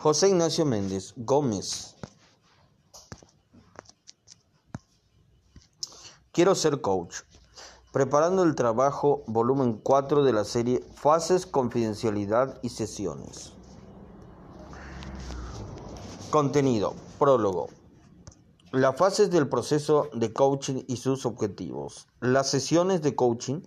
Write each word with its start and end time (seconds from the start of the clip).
José 0.00 0.30
Ignacio 0.30 0.64
Méndez 0.64 1.12
Gómez. 1.14 1.94
Quiero 6.32 6.54
ser 6.54 6.80
coach. 6.80 7.16
Preparando 7.92 8.42
el 8.44 8.54
trabajo, 8.54 9.22
volumen 9.26 9.74
4 9.74 10.24
de 10.24 10.32
la 10.32 10.44
serie 10.44 10.82
Fases, 10.94 11.44
Confidencialidad 11.44 12.58
y 12.62 12.70
Sesiones. 12.70 13.52
Contenido. 16.30 16.94
Prólogo. 17.18 17.68
Las 18.72 18.96
fases 18.96 19.30
del 19.30 19.50
proceso 19.50 20.08
de 20.14 20.32
coaching 20.32 20.82
y 20.88 20.96
sus 20.96 21.26
objetivos. 21.26 22.08
Las 22.20 22.48
sesiones 22.48 23.02
de 23.02 23.14
coaching. 23.14 23.60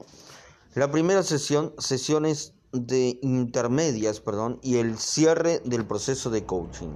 La 0.73 0.89
primera 0.89 1.21
sesión, 1.21 1.75
sesiones 1.77 2.55
de 2.73 3.19
intermedias, 3.21 4.19
perdón, 4.19 4.59
y 4.61 4.77
el 4.77 4.97
cierre 4.97 5.61
del 5.63 5.85
proceso 5.85 6.29
de 6.29 6.45
coaching. 6.45 6.89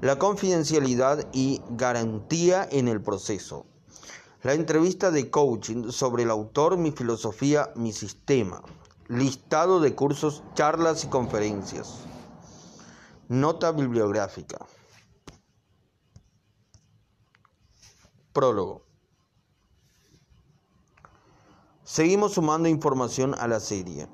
La 0.00 0.18
confidencialidad 0.18 1.26
y 1.32 1.62
garantía 1.70 2.68
en 2.70 2.88
el 2.88 3.00
proceso. 3.00 3.66
La 4.42 4.52
entrevista 4.52 5.10
de 5.10 5.30
coaching 5.30 5.90
sobre 5.90 6.24
el 6.24 6.30
autor, 6.30 6.76
mi 6.76 6.92
filosofía, 6.92 7.72
mi 7.76 7.92
sistema. 7.92 8.62
Listado 9.08 9.80
de 9.80 9.94
cursos, 9.94 10.42
charlas 10.54 11.04
y 11.04 11.08
conferencias. 11.08 12.00
Nota 13.28 13.72
bibliográfica. 13.72 14.66
Prólogo. 18.34 18.84
Seguimos 21.84 22.32
sumando 22.32 22.68
información 22.68 23.34
a 23.38 23.48
la 23.48 23.60
serie. 23.60 24.08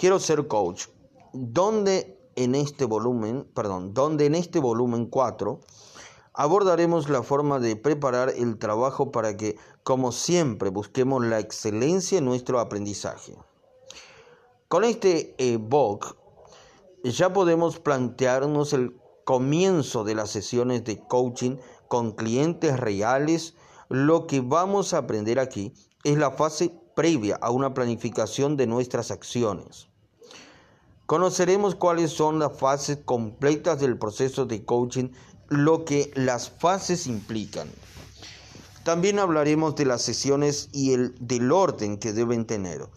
Quiero 0.00 0.18
ser 0.18 0.48
coach. 0.48 0.86
Donde 1.34 2.18
en 2.34 2.54
este 2.54 2.86
volumen, 2.86 3.46
perdón, 3.54 3.92
donde 3.92 4.24
en 4.24 4.34
este 4.34 4.58
volumen 4.58 5.04
4 5.04 5.60
abordaremos 6.32 7.10
la 7.10 7.22
forma 7.22 7.58
de 7.58 7.76
preparar 7.76 8.30
el 8.30 8.56
trabajo 8.56 9.12
para 9.12 9.36
que, 9.36 9.58
como 9.82 10.10
siempre, 10.10 10.70
busquemos 10.70 11.22
la 11.26 11.38
excelencia 11.38 12.16
en 12.16 12.24
nuestro 12.24 12.60
aprendizaje. 12.60 13.36
Con 14.68 14.84
este 14.84 15.34
ebook 15.36 16.16
ya 17.04 17.34
podemos 17.34 17.78
plantearnos 17.78 18.72
el 18.72 18.98
comienzo 19.24 20.02
de 20.02 20.14
las 20.14 20.30
sesiones 20.30 20.82
de 20.84 20.98
coaching 21.08 21.58
con 21.88 22.12
clientes 22.12 22.80
reales. 22.80 23.54
Lo 23.90 24.26
que 24.26 24.40
vamos 24.40 24.94
a 24.94 24.98
aprender 24.98 25.38
aquí 25.38 25.74
es 26.04 26.16
la 26.16 26.30
fase 26.30 26.74
previa 26.96 27.36
a 27.42 27.50
una 27.50 27.74
planificación 27.74 28.56
de 28.56 28.66
nuestras 28.66 29.10
acciones. 29.10 29.89
Conoceremos 31.10 31.74
cuáles 31.74 32.12
son 32.12 32.38
las 32.38 32.56
fases 32.56 32.98
completas 33.04 33.80
del 33.80 33.98
proceso 33.98 34.46
de 34.46 34.64
coaching, 34.64 35.08
lo 35.48 35.84
que 35.84 36.12
las 36.14 36.50
fases 36.50 37.08
implican. 37.08 37.68
También 38.84 39.18
hablaremos 39.18 39.74
de 39.74 39.86
las 39.86 40.02
sesiones 40.02 40.68
y 40.70 40.92
el, 40.92 41.16
del 41.18 41.50
orden 41.50 41.98
que 41.98 42.12
deben 42.12 42.46
tener, 42.46 42.88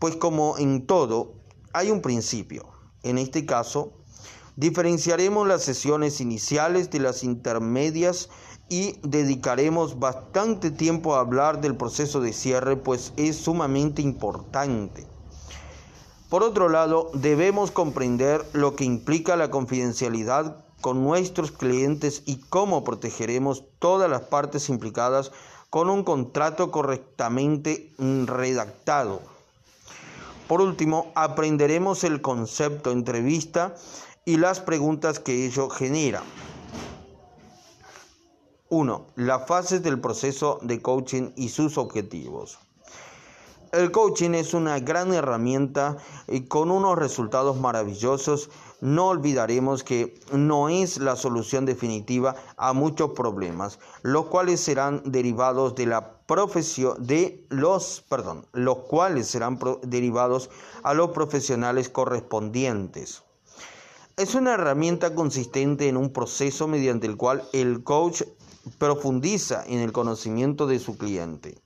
pues 0.00 0.16
como 0.16 0.58
en 0.58 0.86
todo, 0.86 1.34
hay 1.72 1.92
un 1.92 2.02
principio. 2.02 2.66
En 3.04 3.16
este 3.16 3.46
caso, 3.46 3.92
diferenciaremos 4.56 5.46
las 5.46 5.62
sesiones 5.62 6.20
iniciales 6.20 6.90
de 6.90 6.98
las 6.98 7.22
intermedias 7.22 8.28
y 8.70 8.98
dedicaremos 9.04 10.00
bastante 10.00 10.72
tiempo 10.72 11.14
a 11.14 11.20
hablar 11.20 11.60
del 11.60 11.76
proceso 11.76 12.20
de 12.20 12.32
cierre, 12.32 12.76
pues 12.76 13.12
es 13.16 13.36
sumamente 13.36 14.02
importante. 14.02 15.11
Por 16.32 16.44
otro 16.44 16.70
lado, 16.70 17.10
debemos 17.12 17.70
comprender 17.70 18.42
lo 18.54 18.74
que 18.74 18.84
implica 18.84 19.36
la 19.36 19.50
confidencialidad 19.50 20.64
con 20.80 21.04
nuestros 21.04 21.52
clientes 21.52 22.22
y 22.24 22.38
cómo 22.38 22.84
protegeremos 22.84 23.64
todas 23.78 24.08
las 24.08 24.22
partes 24.22 24.70
implicadas 24.70 25.30
con 25.68 25.90
un 25.90 26.04
contrato 26.04 26.70
correctamente 26.70 27.92
redactado. 27.98 29.20
Por 30.48 30.62
último, 30.62 31.12
aprenderemos 31.14 32.02
el 32.02 32.22
concepto 32.22 32.92
entrevista 32.92 33.74
y 34.24 34.38
las 34.38 34.58
preguntas 34.58 35.18
que 35.18 35.44
ello 35.44 35.68
genera. 35.68 36.22
1. 38.70 39.06
Las 39.16 39.46
fases 39.46 39.82
del 39.82 40.00
proceso 40.00 40.60
de 40.62 40.80
coaching 40.80 41.32
y 41.36 41.50
sus 41.50 41.76
objetivos. 41.76 42.58
El 43.72 43.90
coaching 43.90 44.34
es 44.34 44.52
una 44.52 44.78
gran 44.80 45.14
herramienta 45.14 45.96
y 46.28 46.42
con 46.42 46.70
unos 46.70 46.98
resultados 46.98 47.58
maravillosos. 47.58 48.50
No 48.82 49.08
olvidaremos 49.08 49.82
que 49.82 50.20
no 50.30 50.68
es 50.68 50.98
la 50.98 51.16
solución 51.16 51.64
definitiva 51.64 52.36
a 52.58 52.74
muchos 52.74 53.12
problemas, 53.12 53.78
los 54.02 54.26
cuales 54.26 54.60
serán 54.60 55.00
derivados 55.06 55.74
de 55.74 55.86
la 55.86 56.18
profesión 56.26 57.06
de 57.06 57.46
los, 57.48 58.04
perdón, 58.10 58.44
los 58.52 58.76
cuales 58.80 59.28
serán 59.28 59.58
derivados 59.84 60.50
a 60.82 60.92
los 60.92 61.12
profesionales 61.12 61.88
correspondientes. 61.88 63.22
Es 64.18 64.34
una 64.34 64.52
herramienta 64.52 65.14
consistente 65.14 65.88
en 65.88 65.96
un 65.96 66.12
proceso 66.12 66.68
mediante 66.68 67.06
el 67.06 67.16
cual 67.16 67.42
el 67.54 67.82
coach 67.82 68.20
profundiza 68.76 69.64
en 69.66 69.78
el 69.78 69.92
conocimiento 69.92 70.66
de 70.66 70.78
su 70.78 70.98
cliente. 70.98 71.62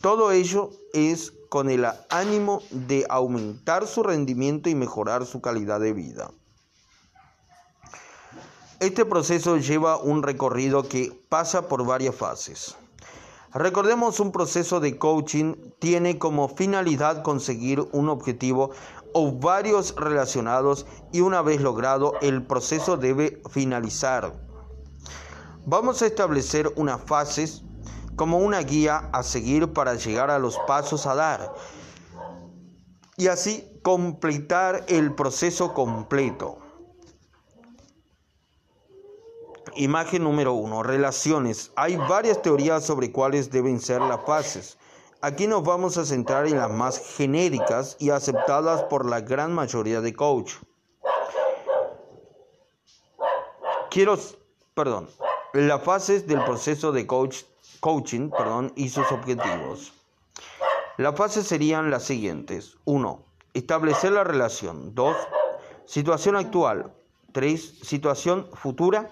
Todo 0.00 0.30
ello 0.30 0.70
es 0.92 1.32
con 1.48 1.68
el 1.70 1.84
ánimo 2.10 2.62
de 2.70 3.04
aumentar 3.08 3.86
su 3.88 4.04
rendimiento 4.04 4.68
y 4.68 4.76
mejorar 4.76 5.26
su 5.26 5.40
calidad 5.40 5.80
de 5.80 5.92
vida. 5.92 6.30
Este 8.78 9.04
proceso 9.04 9.56
lleva 9.56 9.96
un 9.96 10.22
recorrido 10.22 10.84
que 10.86 11.20
pasa 11.28 11.66
por 11.66 11.84
varias 11.84 12.14
fases. 12.14 12.76
Recordemos 13.52 14.20
un 14.20 14.30
proceso 14.30 14.78
de 14.78 14.98
coaching 14.98 15.54
tiene 15.80 16.16
como 16.16 16.48
finalidad 16.48 17.24
conseguir 17.24 17.80
un 17.90 18.08
objetivo 18.08 18.70
o 19.14 19.32
varios 19.32 19.96
relacionados 19.96 20.86
y 21.12 21.22
una 21.22 21.42
vez 21.42 21.60
logrado 21.60 22.12
el 22.20 22.44
proceso 22.44 22.96
debe 22.96 23.42
finalizar. 23.50 24.32
Vamos 25.66 26.02
a 26.02 26.06
establecer 26.06 26.72
unas 26.76 27.00
fases 27.02 27.64
como 28.18 28.38
una 28.38 28.60
guía 28.60 29.08
a 29.12 29.22
seguir 29.22 29.72
para 29.72 29.94
llegar 29.94 30.30
a 30.30 30.40
los 30.40 30.58
pasos 30.66 31.06
a 31.06 31.14
dar 31.14 31.54
y 33.16 33.28
así 33.28 33.80
completar 33.82 34.84
el 34.88 35.14
proceso 35.14 35.72
completo. 35.72 36.58
Imagen 39.76 40.24
número 40.24 40.52
uno, 40.52 40.82
relaciones. 40.82 41.70
Hay 41.76 41.96
varias 41.96 42.42
teorías 42.42 42.84
sobre 42.84 43.12
cuáles 43.12 43.50
deben 43.52 43.80
ser 43.80 44.00
las 44.02 44.20
fases. 44.26 44.78
Aquí 45.20 45.46
nos 45.46 45.62
vamos 45.62 45.96
a 45.96 46.04
centrar 46.04 46.48
en 46.48 46.58
las 46.58 46.70
más 46.70 46.98
genéricas 47.16 47.96
y 48.00 48.10
aceptadas 48.10 48.82
por 48.84 49.06
la 49.06 49.20
gran 49.20 49.52
mayoría 49.52 50.00
de 50.00 50.12
coach. 50.12 50.54
Quiero, 53.90 54.18
perdón, 54.74 55.08
las 55.52 55.82
fases 55.82 56.26
del 56.26 56.42
proceso 56.44 56.90
de 56.92 57.06
coach 57.06 57.42
coaching 57.80 58.30
perdón, 58.30 58.72
y 58.76 58.88
sus 58.88 59.10
objetivos. 59.12 59.92
Las 60.96 61.16
fases 61.16 61.46
serían 61.46 61.90
las 61.90 62.02
siguientes. 62.02 62.76
1. 62.84 63.24
Establecer 63.54 64.12
la 64.12 64.24
relación. 64.24 64.94
2. 64.94 65.16
Situación 65.86 66.36
actual. 66.36 66.92
3. 67.32 67.80
Situación 67.82 68.48
futura. 68.52 69.10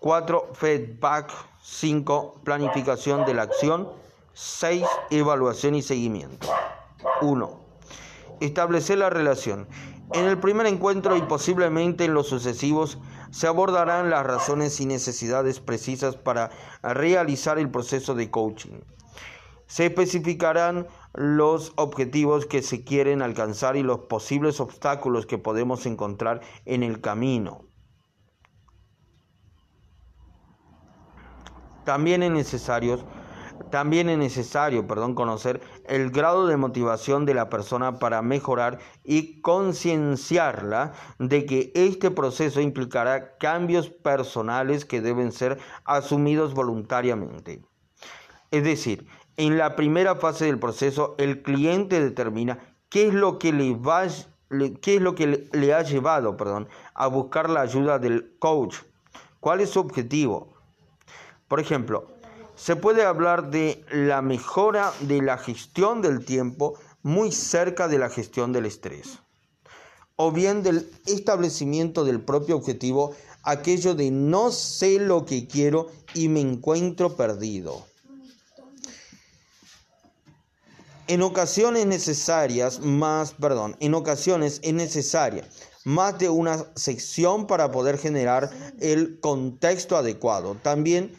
4. 0.00 0.50
Feedback. 0.52 1.32
5. 1.62 2.40
Planificación 2.44 3.24
de 3.24 3.34
la 3.34 3.42
acción. 3.42 3.88
6. 4.34 4.84
Evaluación 5.10 5.74
y 5.74 5.82
seguimiento. 5.82 6.48
1. 7.22 7.60
Establecer 8.40 8.98
la 8.98 9.08
relación. 9.08 9.66
En 10.12 10.26
el 10.26 10.38
primer 10.38 10.66
encuentro 10.66 11.16
y 11.16 11.22
posiblemente 11.22 12.04
en 12.04 12.14
los 12.14 12.28
sucesivos 12.28 12.98
se 13.30 13.48
abordarán 13.48 14.08
las 14.08 14.24
razones 14.24 14.80
y 14.80 14.86
necesidades 14.86 15.58
precisas 15.60 16.16
para 16.16 16.50
realizar 16.82 17.58
el 17.58 17.70
proceso 17.70 18.14
de 18.14 18.30
coaching. 18.30 18.80
Se 19.66 19.86
especificarán 19.86 20.86
los 21.12 21.72
objetivos 21.76 22.46
que 22.46 22.62
se 22.62 22.84
quieren 22.84 23.20
alcanzar 23.20 23.76
y 23.76 23.82
los 23.82 24.00
posibles 24.00 24.60
obstáculos 24.60 25.26
que 25.26 25.38
podemos 25.38 25.86
encontrar 25.86 26.40
en 26.66 26.84
el 26.84 27.00
camino. 27.00 27.64
También 31.84 32.22
es 32.22 32.30
necesario 32.30 33.04
también 33.70 34.10
es 34.10 34.18
necesario 34.18 34.86
perdón, 34.86 35.14
conocer 35.14 35.60
el 35.88 36.10
grado 36.10 36.46
de 36.46 36.56
motivación 36.56 37.26
de 37.26 37.34
la 37.34 37.48
persona 37.48 37.98
para 37.98 38.22
mejorar 38.22 38.78
y 39.04 39.40
concienciarla 39.40 40.92
de 41.18 41.46
que 41.46 41.72
este 41.74 42.10
proceso 42.10 42.60
implicará 42.60 43.36
cambios 43.38 43.88
personales 43.88 44.84
que 44.84 45.00
deben 45.00 45.32
ser 45.32 45.58
asumidos 45.84 46.54
voluntariamente. 46.54 47.62
Es 48.50 48.64
decir, 48.64 49.06
en 49.36 49.58
la 49.58 49.76
primera 49.76 50.16
fase 50.16 50.46
del 50.46 50.58
proceso 50.58 51.14
el 51.18 51.42
cliente 51.42 52.00
determina 52.00 52.58
qué 52.88 53.08
es 53.08 53.14
lo 53.14 53.38
que 53.38 53.52
le 53.52 53.74
va 53.74 54.06
qué 54.80 54.96
es 54.96 55.02
lo 55.02 55.14
que 55.14 55.48
le 55.52 55.74
ha 55.74 55.82
llevado 55.82 56.36
perdón, 56.36 56.68
a 56.94 57.08
buscar 57.08 57.50
la 57.50 57.62
ayuda 57.62 57.98
del 57.98 58.36
coach. 58.38 58.76
¿Cuál 59.40 59.60
es 59.60 59.70
su 59.70 59.80
objetivo? 59.80 60.54
Por 61.48 61.60
ejemplo, 61.60 62.08
se 62.56 62.74
puede 62.74 63.04
hablar 63.04 63.50
de 63.50 63.84
la 63.90 64.22
mejora 64.22 64.92
de 65.00 65.22
la 65.22 65.38
gestión 65.38 66.02
del 66.02 66.24
tiempo 66.24 66.74
muy 67.02 67.30
cerca 67.30 67.86
de 67.86 67.98
la 67.98 68.08
gestión 68.08 68.52
del 68.52 68.66
estrés. 68.66 69.18
O 70.16 70.32
bien 70.32 70.62
del 70.62 70.90
establecimiento 71.04 72.04
del 72.04 72.20
propio 72.20 72.56
objetivo, 72.56 73.14
aquello 73.42 73.94
de 73.94 74.10
no 74.10 74.50
sé 74.50 74.98
lo 74.98 75.26
que 75.26 75.46
quiero 75.46 75.88
y 76.14 76.28
me 76.28 76.40
encuentro 76.40 77.14
perdido. 77.14 77.84
En 81.08 81.22
ocasiones 81.22 81.86
necesarias, 81.86 82.80
más, 82.80 83.32
perdón, 83.34 83.76
en 83.78 83.94
ocasiones 83.94 84.58
es 84.64 84.74
necesaria 84.74 85.46
más 85.86 86.18
de 86.18 86.28
una 86.28 86.66
sección 86.74 87.46
para 87.46 87.70
poder 87.70 87.96
generar 87.96 88.50
el 88.80 89.20
contexto 89.20 89.96
adecuado. 89.96 90.56
También 90.60 91.14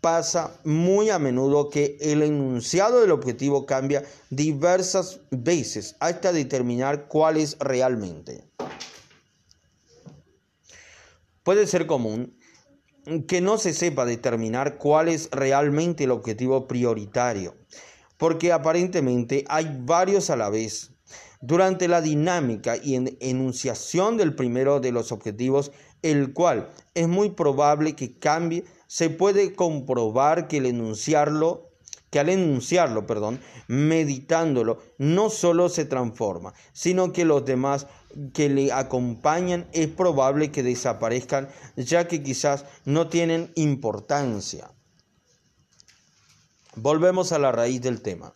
pasa 0.00 0.58
muy 0.64 1.10
a 1.10 1.18
menudo 1.18 1.68
que 1.68 1.98
el 2.00 2.22
enunciado 2.22 3.00
del 3.00 3.10
objetivo 3.10 3.66
cambia 3.66 4.04
diversas 4.30 5.20
veces 5.30 5.96
hasta 6.00 6.32
determinar 6.32 7.08
cuál 7.08 7.36
es 7.36 7.58
realmente. 7.58 8.44
Puede 11.42 11.66
ser 11.66 11.86
común 11.86 12.36
que 13.26 13.40
no 13.40 13.58
se 13.58 13.72
sepa 13.72 14.04
determinar 14.04 14.78
cuál 14.78 15.08
es 15.08 15.30
realmente 15.32 16.04
el 16.04 16.10
objetivo 16.10 16.66
prioritario, 16.68 17.56
porque 18.16 18.52
aparentemente 18.52 19.44
hay 19.48 19.78
varios 19.80 20.30
a 20.30 20.36
la 20.36 20.50
vez. 20.50 20.92
Durante 21.40 21.88
la 21.88 22.02
dinámica 22.02 22.76
y 22.76 22.96
enunciación 23.20 24.18
del 24.18 24.34
primero 24.34 24.78
de 24.78 24.92
los 24.92 25.10
objetivos, 25.10 25.72
el 26.02 26.34
cual 26.34 26.70
es 26.94 27.08
muy 27.08 27.30
probable 27.30 27.96
que 27.96 28.18
cambie 28.18 28.64
se 28.90 29.08
puede 29.08 29.54
comprobar 29.54 30.48
que, 30.48 30.56
el 30.56 30.66
enunciarlo, 30.66 31.70
que 32.10 32.18
al 32.18 32.28
enunciarlo, 32.28 33.06
perdón, 33.06 33.40
meditándolo, 33.68 34.82
no 34.98 35.30
solo 35.30 35.68
se 35.68 35.84
transforma, 35.84 36.54
sino 36.72 37.12
que 37.12 37.24
los 37.24 37.44
demás 37.44 37.86
que 38.34 38.48
le 38.48 38.72
acompañan 38.72 39.68
es 39.72 39.86
probable 39.86 40.50
que 40.50 40.64
desaparezcan, 40.64 41.48
ya 41.76 42.08
que 42.08 42.24
quizás 42.24 42.64
no 42.84 43.06
tienen 43.06 43.52
importancia. 43.54 44.72
Volvemos 46.74 47.30
a 47.30 47.38
la 47.38 47.52
raíz 47.52 47.80
del 47.80 48.02
tema. 48.02 48.32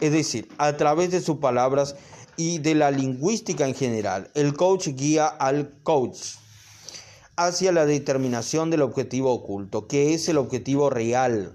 Es 0.00 0.12
decir, 0.12 0.50
a 0.58 0.76
través 0.76 1.12
de 1.12 1.22
sus 1.22 1.38
palabras 1.38 1.96
y 2.36 2.58
de 2.58 2.74
la 2.74 2.90
lingüística 2.90 3.66
en 3.66 3.74
general, 3.74 4.30
el 4.34 4.52
coach 4.52 4.88
guía 4.88 5.28
al 5.28 5.80
coach 5.82 6.36
hacia 7.38 7.70
la 7.70 7.86
determinación 7.86 8.68
del 8.68 8.82
objetivo 8.82 9.32
oculto, 9.32 9.86
que 9.86 10.12
es 10.12 10.28
el 10.28 10.38
objetivo 10.38 10.90
real. 10.90 11.52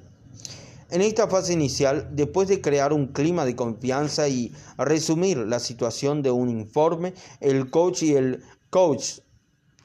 En 0.90 1.02
esta 1.02 1.28
fase 1.28 1.52
inicial, 1.52 2.08
después 2.14 2.48
de 2.48 2.62
crear 2.62 2.94
un 2.94 3.08
clima 3.08 3.44
de 3.44 3.58
confianza 3.58 4.30
y 4.30 4.54
resumir 4.78 5.40
la 5.40 5.60
situación 5.60 6.24
de 6.24 6.32
un 6.32 6.50
informe, 6.50 7.14
el 7.42 7.70
coach 7.70 8.04
y 8.04 8.16
el 8.16 8.42
coach, 8.70 9.20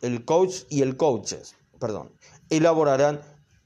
el 0.00 0.24
coach 0.24 0.58
y 0.70 0.82
el 0.82 0.96
coaches, 0.96 1.56
perdón, 1.80 2.12
elaborarán 2.48 3.20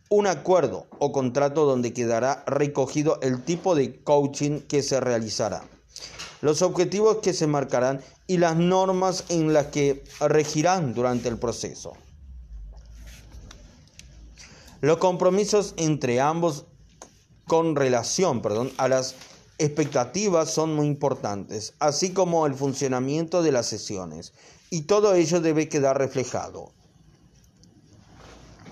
un 0.08 0.26
acuerdo 0.26 0.86
o 0.98 1.12
contrato 1.12 1.66
donde 1.66 1.92
quedará 1.92 2.44
recogido 2.46 3.18
el 3.20 3.42
tipo 3.42 3.74
de 3.74 4.02
coaching 4.02 4.60
que 4.60 4.82
se 4.82 5.00
realizará, 5.00 5.64
los 6.40 6.62
objetivos 6.62 7.18
que 7.18 7.34
se 7.34 7.46
marcarán 7.46 8.00
y 8.26 8.38
las 8.38 8.56
normas 8.56 9.24
en 9.28 9.52
las 9.52 9.66
que 9.66 10.02
regirán 10.20 10.94
durante 10.94 11.28
el 11.28 11.36
proceso. 11.36 11.92
Los 14.82 14.96
compromisos 14.96 15.74
entre 15.76 16.20
ambos 16.20 16.64
con 17.46 17.76
relación 17.76 18.42
a 18.78 18.88
las 18.88 19.14
expectativas 19.58 20.50
son 20.50 20.74
muy 20.74 20.88
importantes, 20.88 21.74
así 21.78 22.10
como 22.10 22.46
el 22.46 22.54
funcionamiento 22.54 23.44
de 23.44 23.52
las 23.52 23.66
sesiones, 23.66 24.32
y 24.70 24.82
todo 24.82 25.14
ello 25.14 25.40
debe 25.40 25.68
quedar 25.68 25.98
reflejado. 25.98 26.72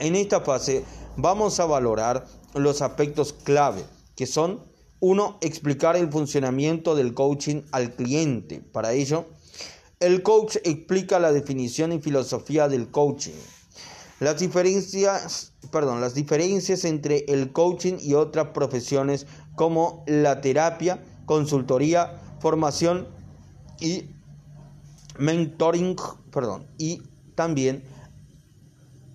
En 0.00 0.16
esta 0.16 0.40
fase 0.40 0.84
vamos 1.16 1.60
a 1.60 1.66
valorar 1.66 2.26
los 2.54 2.82
aspectos 2.82 3.32
clave, 3.32 3.84
que 4.16 4.26
son 4.26 4.64
uno, 4.98 5.38
explicar 5.40 5.94
el 5.94 6.10
funcionamiento 6.10 6.96
del 6.96 7.14
coaching 7.14 7.62
al 7.70 7.94
cliente. 7.94 8.60
Para 8.60 8.94
ello, 8.94 9.26
el 10.00 10.24
coach 10.24 10.56
explica 10.64 11.20
la 11.20 11.30
definición 11.30 11.92
y 11.92 12.00
filosofía 12.00 12.66
del 12.68 12.90
coaching 12.90 13.38
las 14.20 14.38
diferencias, 14.38 15.54
perdón, 15.72 16.00
las 16.00 16.14
diferencias 16.14 16.84
entre 16.84 17.24
el 17.28 17.52
coaching 17.52 17.94
y 17.98 18.14
otras 18.14 18.48
profesiones 18.48 19.26
como 19.56 20.04
la 20.06 20.40
terapia, 20.42 21.02
consultoría, 21.24 22.20
formación 22.38 23.08
y 23.80 24.10
mentoring, 25.18 25.96
perdón, 26.30 26.66
y 26.76 27.02
también 27.34 27.82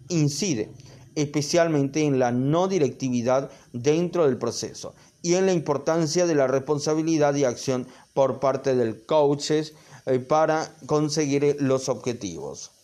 incide 0.10 0.72
especialmente 1.13 2.04
en 2.04 2.19
la 2.19 2.31
no 2.31 2.68
directividad 2.68 3.50
dentro 3.74 4.25
del 4.25 4.38
proceso 4.38 4.94
y 5.22 5.36
en 5.36 5.46
la 5.46 5.54
importancia 5.54 6.25
de 6.25 6.36
la 6.36 6.48
responsabilidad 6.48 7.36
y 7.36 7.46
acción 7.46 7.88
por 8.13 8.40
parte 8.40 8.75
del 8.75 9.06
coach 9.06 9.51
eh, 9.51 10.19
para 10.19 10.75
conseguir 10.88 11.58
los 11.60 11.90
objetivos. 11.90 12.75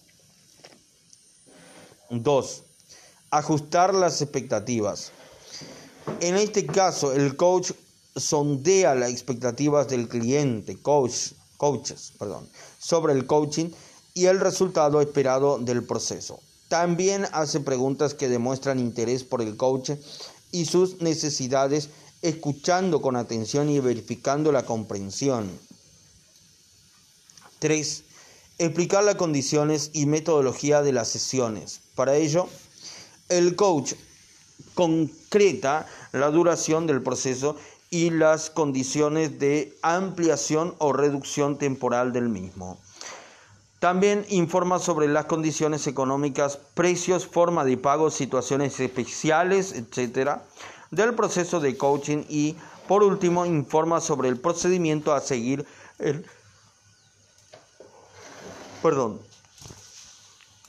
2. 2.11 2.63
Ajustar 3.31 3.95
las 3.95 4.21
expectativas. 4.21 5.11
En 6.19 6.35
este 6.35 6.65
caso, 6.65 7.13
el 7.13 7.37
coach 7.37 7.71
sondea 8.15 8.95
las 8.95 9.11
expectativas 9.11 9.87
del 9.87 10.09
cliente, 10.09 10.77
coach, 10.81 11.31
coaches, 11.57 12.11
perdón, 12.19 12.49
sobre 12.79 13.13
el 13.13 13.25
coaching 13.25 13.69
y 14.13 14.25
el 14.25 14.39
resultado 14.39 14.99
esperado 14.99 15.57
del 15.57 15.83
proceso. 15.83 16.39
También 16.67 17.27
hace 17.31 17.59
preguntas 17.61 18.13
que 18.13 18.29
demuestran 18.29 18.79
interés 18.79 19.23
por 19.23 19.41
el 19.41 19.55
coach 19.55 19.91
y 20.51 20.65
sus 20.65 21.01
necesidades, 21.01 21.89
escuchando 22.21 23.01
con 23.01 23.15
atención 23.15 23.69
y 23.69 23.79
verificando 23.79 24.51
la 24.51 24.65
comprensión. 24.65 25.49
3. 27.59 28.03
Explicar 28.57 29.03
las 29.03 29.15
condiciones 29.15 29.91
y 29.93 30.05
metodología 30.05 30.81
de 30.81 30.91
las 30.91 31.07
sesiones. 31.07 31.81
Para 32.01 32.15
ello, 32.15 32.49
el 33.29 33.55
coach 33.55 33.93
concreta 34.73 35.85
la 36.13 36.31
duración 36.31 36.87
del 36.87 37.03
proceso 37.03 37.57
y 37.91 38.09
las 38.09 38.49
condiciones 38.49 39.37
de 39.37 39.77
ampliación 39.83 40.73
o 40.79 40.93
reducción 40.93 41.59
temporal 41.59 42.11
del 42.11 42.27
mismo. 42.27 42.79
También 43.77 44.25
informa 44.29 44.79
sobre 44.79 45.09
las 45.09 45.25
condiciones 45.25 45.85
económicas, 45.85 46.57
precios, 46.73 47.27
forma 47.27 47.63
de 47.65 47.77
pago, 47.77 48.09
situaciones 48.09 48.79
especiales, 48.79 49.71
etc. 49.73 50.39
del 50.89 51.13
proceso 51.13 51.59
de 51.59 51.77
coaching 51.77 52.23
y, 52.29 52.55
por 52.87 53.03
último, 53.03 53.45
informa 53.45 54.01
sobre 54.01 54.27
el 54.27 54.39
procedimiento 54.39 55.13
a 55.13 55.21
seguir 55.21 55.67
perdón, 58.81 59.21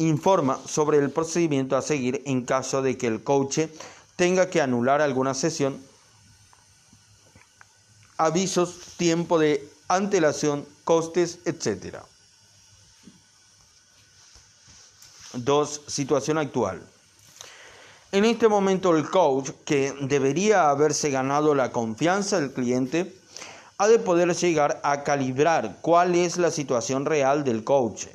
informa 0.08 0.58
sobre 0.66 0.98
el 0.98 1.10
procedimiento 1.10 1.76
a 1.76 1.82
seguir 1.82 2.22
en 2.26 2.44
caso 2.44 2.82
de 2.82 2.96
que 2.96 3.06
el 3.06 3.22
coach 3.22 3.60
tenga 4.16 4.48
que 4.50 4.60
anular 4.60 5.00
alguna 5.00 5.34
sesión, 5.34 5.80
avisos, 8.16 8.78
tiempo 8.96 9.38
de 9.38 9.68
antelación, 9.88 10.66
costes, 10.84 11.38
etc. 11.44 11.98
2. 15.34 15.80
Situación 15.86 16.38
actual. 16.38 16.82
En 18.12 18.24
este 18.26 18.48
momento 18.48 18.94
el 18.94 19.08
coach, 19.08 19.50
que 19.64 19.94
debería 20.02 20.68
haberse 20.68 21.10
ganado 21.10 21.54
la 21.54 21.72
confianza 21.72 22.38
del 22.38 22.52
cliente, 22.52 23.16
ha 23.78 23.88
de 23.88 23.98
poder 23.98 24.34
llegar 24.36 24.80
a 24.84 25.02
calibrar 25.02 25.78
cuál 25.80 26.14
es 26.14 26.36
la 26.36 26.50
situación 26.50 27.06
real 27.06 27.42
del 27.42 27.64
coach. 27.64 28.06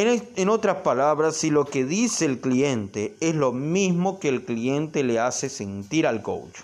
En, 0.00 0.48
otras 0.48 0.82
palabras, 0.82 1.34
si 1.34 1.50
lo 1.50 1.64
que 1.64 1.84
dice 1.84 2.24
el 2.24 2.40
cliente 2.40 3.16
es 3.18 3.34
lo 3.34 3.50
mismo 3.50 4.20
que 4.20 4.28
el 4.28 4.44
cliente 4.44 5.02
le 5.02 5.18
hace 5.18 5.48
sentir 5.48 6.06
al 6.06 6.22
coach. 6.22 6.60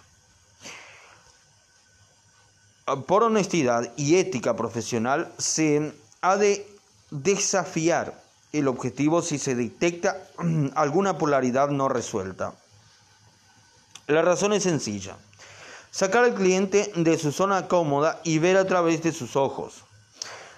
Por 3.08 3.24
honestidad 3.24 3.92
y 3.96 4.18
ética 4.18 4.54
profesional, 4.54 5.32
se 5.36 5.92
ha 6.20 6.36
de 6.36 6.64
desafiar 7.10 8.22
el 8.52 8.68
objetivo 8.68 9.20
si 9.20 9.40
se 9.40 9.56
detecta 9.56 10.28
alguna 10.76 11.18
polaridad 11.18 11.70
no 11.70 11.88
resuelta. 11.88 12.54
La 14.06 14.22
razón 14.22 14.52
es 14.52 14.62
sencilla. 14.62 15.16
Sacar 15.90 16.22
al 16.22 16.34
cliente 16.34 16.92
de 16.94 17.18
su 17.18 17.32
zona 17.32 17.66
cómoda 17.66 18.20
y 18.22 18.38
ver 18.38 18.58
a 18.58 18.66
través 18.66 19.02
de 19.02 19.10
sus 19.10 19.34
ojos. 19.34 19.83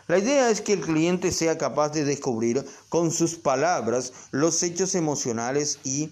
La 0.09 0.19
idea 0.19 0.51
es 0.51 0.61
que 0.61 0.75
el 0.75 0.81
cliente 0.81 1.33
sea 1.33 1.59
capaz 1.59 1.89
de 1.91 2.05
descubrir 2.05 2.65
con 2.89 3.11
sus 3.11 3.35
palabras 3.35 4.13
los 4.31 4.63
hechos 4.63 4.95
emocionales 4.95 5.81
y 5.83 6.11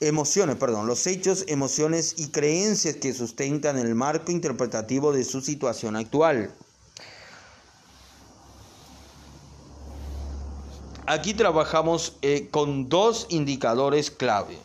emociones, 0.00 0.56
perdón, 0.56 0.86
los 0.86 1.06
hechos, 1.06 1.44
emociones 1.46 2.14
y 2.16 2.28
creencias 2.28 2.96
que 2.96 3.12
sustentan 3.12 3.78
el 3.78 3.94
marco 3.94 4.32
interpretativo 4.32 5.12
de 5.12 5.24
su 5.24 5.42
situación 5.42 5.96
actual. 5.96 6.50
Aquí 11.06 11.34
trabajamos 11.34 12.16
eh, 12.22 12.48
con 12.50 12.88
dos 12.88 13.26
indicadores 13.28 14.10
clave, 14.10 14.56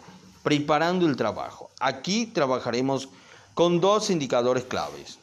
preparando 0.43 1.07
el 1.07 1.17
trabajo. 1.17 1.71
Aquí 1.81 2.27
trabajaremos 2.27 3.09
con 3.53 3.81
dos 3.81 4.09
indicadores 4.09 4.63
claves. 4.63 5.17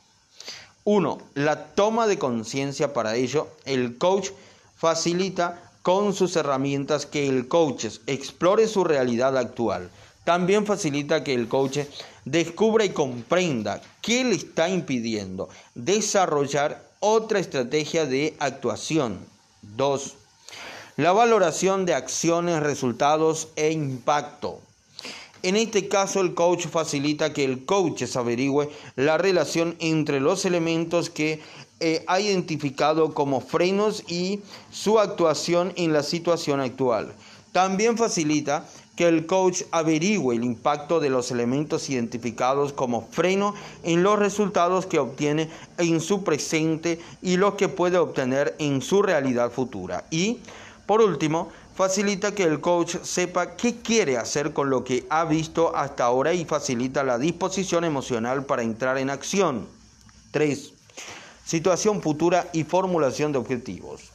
Uno, 0.85 1.19
la 1.35 1.67
toma 1.67 2.07
de 2.07 2.19
conciencia 2.19 2.93
para 2.93 3.15
ello. 3.15 3.49
El 3.65 3.99
coach 3.99 4.31
facilita 4.77 5.71
con 5.83 6.13
sus 6.13 6.35
herramientas 6.35 7.07
que 7.07 7.29
el 7.29 7.47
coach 7.47 7.87
explore 8.07 8.67
su 8.67 8.83
realidad 8.83 9.37
actual. 9.37 9.91
También 10.25 10.67
facilita 10.67 11.23
que 11.23 11.35
el 11.35 11.49
coach 11.49 11.79
descubra 12.25 12.85
y 12.85 12.91
comprenda 12.91 13.81
qué 14.01 14.25
le 14.25 14.37
está 14.37 14.69
impidiendo 14.69 15.49
desarrollar 15.75 16.83
otra 17.01 17.39
estrategia 17.39 18.07
de 18.07 18.37
actuación. 18.39 19.19
Dos, 19.63 20.15
la 20.97 21.13
valoración 21.13 21.87
de 21.87 21.95
acciones, 21.95 22.61
resultados 22.61 23.49
e 23.57 23.71
impacto. 23.71 24.61
En 25.43 25.57
este 25.57 25.89
caso, 25.89 26.21
el 26.21 26.35
coach 26.35 26.67
facilita 26.67 27.33
que 27.33 27.45
el 27.45 27.65
coach 27.65 28.05
averigüe 28.15 28.71
la 28.95 29.19
relación 29.19 29.75
entre 29.81 30.21
los 30.21 30.45
elementos 30.45 31.11
que 31.11 31.41
eh, 31.81 32.05
ha 32.07 32.21
identificado 32.21 33.13
como 33.13 33.41
frenos 33.41 34.05
y 34.07 34.41
su 34.71 35.01
actuación 35.01 35.73
en 35.75 35.93
la 35.93 36.05
situación 36.05 36.61
actual. 36.61 37.13
También 37.51 37.99
facilita 37.99 38.69
que 38.95 39.09
el 39.09 39.27
coach 39.27 39.63
averigüe 39.73 40.37
el 40.37 40.45
impacto 40.45 41.01
de 41.01 41.11
los 41.11 41.33
elementos 41.33 41.91
identificados 41.91 42.73
como 42.73 43.09
freno 43.11 43.55
en 43.83 44.05
los 44.05 44.21
resultados 44.21 44.87
que 44.87 45.01
obtiene 45.01 45.51
en 45.79 46.01
su 46.01 46.23
presente 46.23 47.01
y 47.21 47.37
los 47.37 47.55
que 47.55 47.69
puede 47.69 47.99
obtener 47.99 48.55
en 48.61 48.81
su 48.81 49.03
realidad 49.03 49.51
futura. 49.51 50.05
Y, 50.11 50.39
por 50.87 51.01
último, 51.01 51.49
facilita 51.75 52.35
que 52.35 52.45
el 52.45 52.61
coach 52.61 52.97
sepa 53.03 53.57
qué 53.57 53.77
quiere 53.77 54.19
hacer 54.19 54.53
con 54.53 54.71
lo 54.71 54.85
que 54.85 55.07
ha 55.09 55.25
visto 55.25 55.75
hasta 55.75 56.05
ahora 56.05 56.33
y 56.33 56.45
facilita 56.45 57.03
la 57.03 57.19
disposición 57.19 57.85
emocional 57.85 58.45
para 58.45 58.63
entrar 58.63 58.99
en 58.99 59.11
acción. 59.11 59.67
3. 60.33 60.73
Situación 61.45 62.03
futura 62.03 62.49
y 62.53 62.65
formulación 62.65 63.33
de 63.33 63.39
objetivos. 63.39 64.13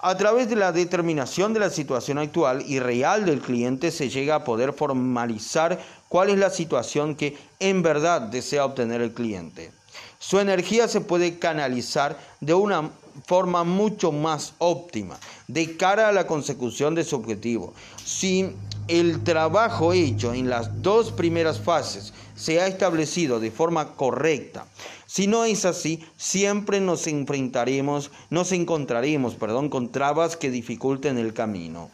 A 0.00 0.16
través 0.16 0.48
de 0.48 0.54
la 0.54 0.70
determinación 0.70 1.52
de 1.52 1.60
la 1.60 1.70
situación 1.70 2.18
actual 2.18 2.62
y 2.66 2.78
real 2.78 3.24
del 3.24 3.40
cliente 3.40 3.90
se 3.90 4.08
llega 4.08 4.36
a 4.36 4.44
poder 4.44 4.72
formalizar 4.72 5.80
cuál 6.08 6.30
es 6.30 6.38
la 6.38 6.50
situación 6.50 7.16
que 7.16 7.36
en 7.58 7.82
verdad 7.82 8.20
desea 8.20 8.64
obtener 8.64 9.00
el 9.00 9.12
cliente. 9.12 9.72
Su 10.20 10.38
energía 10.38 10.86
se 10.86 11.00
puede 11.00 11.38
canalizar 11.40 12.16
de 12.40 12.54
una 12.54 12.90
forma 13.26 13.64
mucho 13.64 14.12
más 14.12 14.54
óptima 14.58 15.18
de 15.46 15.76
cara 15.76 16.08
a 16.08 16.12
la 16.12 16.26
consecución 16.26 16.94
de 16.94 17.04
su 17.04 17.16
objetivo. 17.16 17.74
Si 18.04 18.50
el 18.86 19.22
trabajo 19.22 19.92
hecho 19.92 20.32
en 20.34 20.48
las 20.48 20.82
dos 20.82 21.12
primeras 21.12 21.60
fases 21.60 22.12
se 22.34 22.60
ha 22.60 22.66
establecido 22.66 23.40
de 23.40 23.50
forma 23.50 23.94
correcta, 23.94 24.66
si 25.06 25.26
no 25.26 25.44
es 25.44 25.64
así, 25.64 26.04
siempre 26.18 26.80
nos 26.80 27.06
enfrentaremos, 27.06 28.10
nos 28.28 28.52
encontraremos, 28.52 29.36
perdón, 29.36 29.70
con 29.70 29.90
trabas 29.90 30.36
que 30.36 30.50
dificulten 30.50 31.16
el 31.16 31.32
camino. 31.32 31.90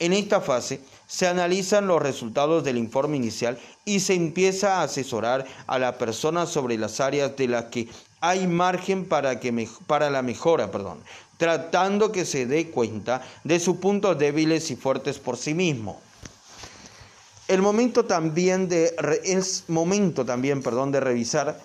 En 0.00 0.12
esta 0.12 0.40
fase 0.40 0.80
se 1.06 1.26
analizan 1.26 1.86
los 1.86 2.00
resultados 2.00 2.64
del 2.64 2.78
informe 2.78 3.16
inicial 3.16 3.58
y 3.84 4.00
se 4.00 4.14
empieza 4.14 4.76
a 4.76 4.84
asesorar 4.84 5.46
a 5.66 5.78
la 5.78 5.98
persona 5.98 6.46
sobre 6.46 6.78
las 6.78 7.00
áreas 7.00 7.36
de 7.36 7.48
las 7.48 7.66
que 7.66 7.88
hay 8.20 8.46
margen 8.46 9.06
para, 9.06 9.40
que 9.40 9.68
para 9.86 10.10
la 10.10 10.22
mejora, 10.22 10.70
perdón, 10.70 11.02
tratando 11.36 12.12
que 12.12 12.24
se 12.24 12.46
dé 12.46 12.70
cuenta 12.70 13.22
de 13.44 13.58
sus 13.58 13.76
puntos 13.76 14.18
débiles 14.18 14.70
y 14.70 14.76
fuertes 14.76 15.18
por 15.18 15.36
sí 15.36 15.54
mismo. 15.54 16.00
El 17.48 17.62
momento 17.62 18.04
también 18.04 18.68
de 18.68 18.94
es 19.24 19.64
momento 19.68 20.24
también, 20.24 20.62
perdón, 20.62 20.92
de 20.92 21.00
revisar 21.00 21.58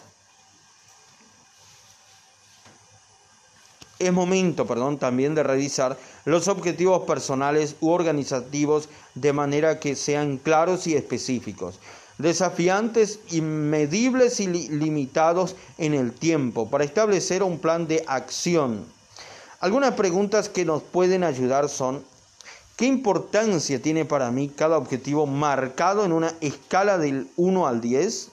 Es 3.97 4.11
momento, 4.11 4.67
perdón, 4.67 4.97
también 4.97 5.35
de 5.35 5.43
revisar 5.43 5.97
los 6.25 6.49
objetivos 6.49 7.05
personales 7.05 7.77
u 7.79 7.91
organizativos 7.91 8.89
de 9.13 9.31
manera 9.31 9.79
que 9.79 9.95
sean 9.95 10.37
claros 10.37 10.85
y 10.87 10.95
específicos 10.95 11.79
desafiantes, 12.17 13.19
inmedibles 13.31 14.39
y 14.39 14.47
limitados 14.47 15.55
en 15.77 15.93
el 15.93 16.13
tiempo 16.13 16.69
para 16.69 16.83
establecer 16.83 17.43
un 17.43 17.59
plan 17.59 17.87
de 17.87 18.03
acción. 18.07 18.85
Algunas 19.59 19.95
preguntas 19.95 20.49
que 20.49 20.65
nos 20.65 20.83
pueden 20.83 21.23
ayudar 21.23 21.69
son, 21.69 22.03
¿qué 22.77 22.85
importancia 22.85 23.81
tiene 23.81 24.05
para 24.05 24.31
mí 24.31 24.49
cada 24.49 24.77
objetivo 24.77 25.25
marcado 25.25 26.05
en 26.05 26.11
una 26.11 26.33
escala 26.41 26.97
del 26.97 27.29
1 27.35 27.67
al 27.67 27.81
10? 27.81 28.29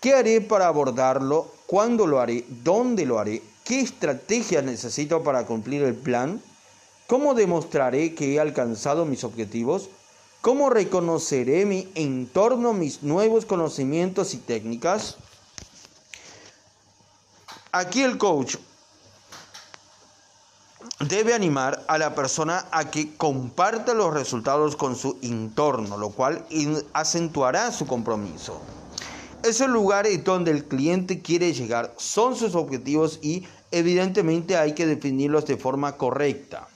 ¿Qué 0.00 0.14
haré 0.14 0.40
para 0.40 0.68
abordarlo? 0.68 1.52
¿Cuándo 1.66 2.06
lo 2.06 2.20
haré? 2.20 2.44
¿Dónde 2.48 3.04
lo 3.04 3.18
haré? 3.18 3.42
¿Qué 3.64 3.80
estrategias 3.80 4.64
necesito 4.64 5.22
para 5.22 5.44
cumplir 5.44 5.82
el 5.82 5.94
plan? 5.94 6.40
¿Cómo 7.06 7.34
demostraré 7.34 8.14
que 8.14 8.34
he 8.34 8.40
alcanzado 8.40 9.04
mis 9.04 9.24
objetivos? 9.24 9.90
¿Cómo 10.40 10.70
reconoceré 10.70 11.66
mi 11.66 11.88
entorno, 11.96 12.72
mis 12.72 13.02
nuevos 13.02 13.44
conocimientos 13.44 14.34
y 14.34 14.36
técnicas? 14.36 15.16
Aquí 17.72 18.02
el 18.02 18.18
coach 18.18 18.56
debe 21.00 21.34
animar 21.34 21.84
a 21.88 21.98
la 21.98 22.14
persona 22.14 22.66
a 22.70 22.88
que 22.88 23.16
comparta 23.16 23.94
los 23.94 24.14
resultados 24.14 24.76
con 24.76 24.94
su 24.94 25.18
entorno, 25.22 25.96
lo 25.96 26.10
cual 26.10 26.46
acentuará 26.92 27.72
su 27.72 27.88
compromiso. 27.88 28.60
Esos 29.42 29.68
lugares 29.68 30.22
donde 30.22 30.52
el 30.52 30.66
cliente 30.66 31.20
quiere 31.20 31.52
llegar 31.52 31.92
son 31.96 32.36
sus 32.36 32.54
objetivos 32.54 33.18
y 33.22 33.44
evidentemente 33.72 34.56
hay 34.56 34.74
que 34.74 34.86
definirlos 34.86 35.46
de 35.46 35.56
forma 35.56 35.96
correcta. 35.96 36.68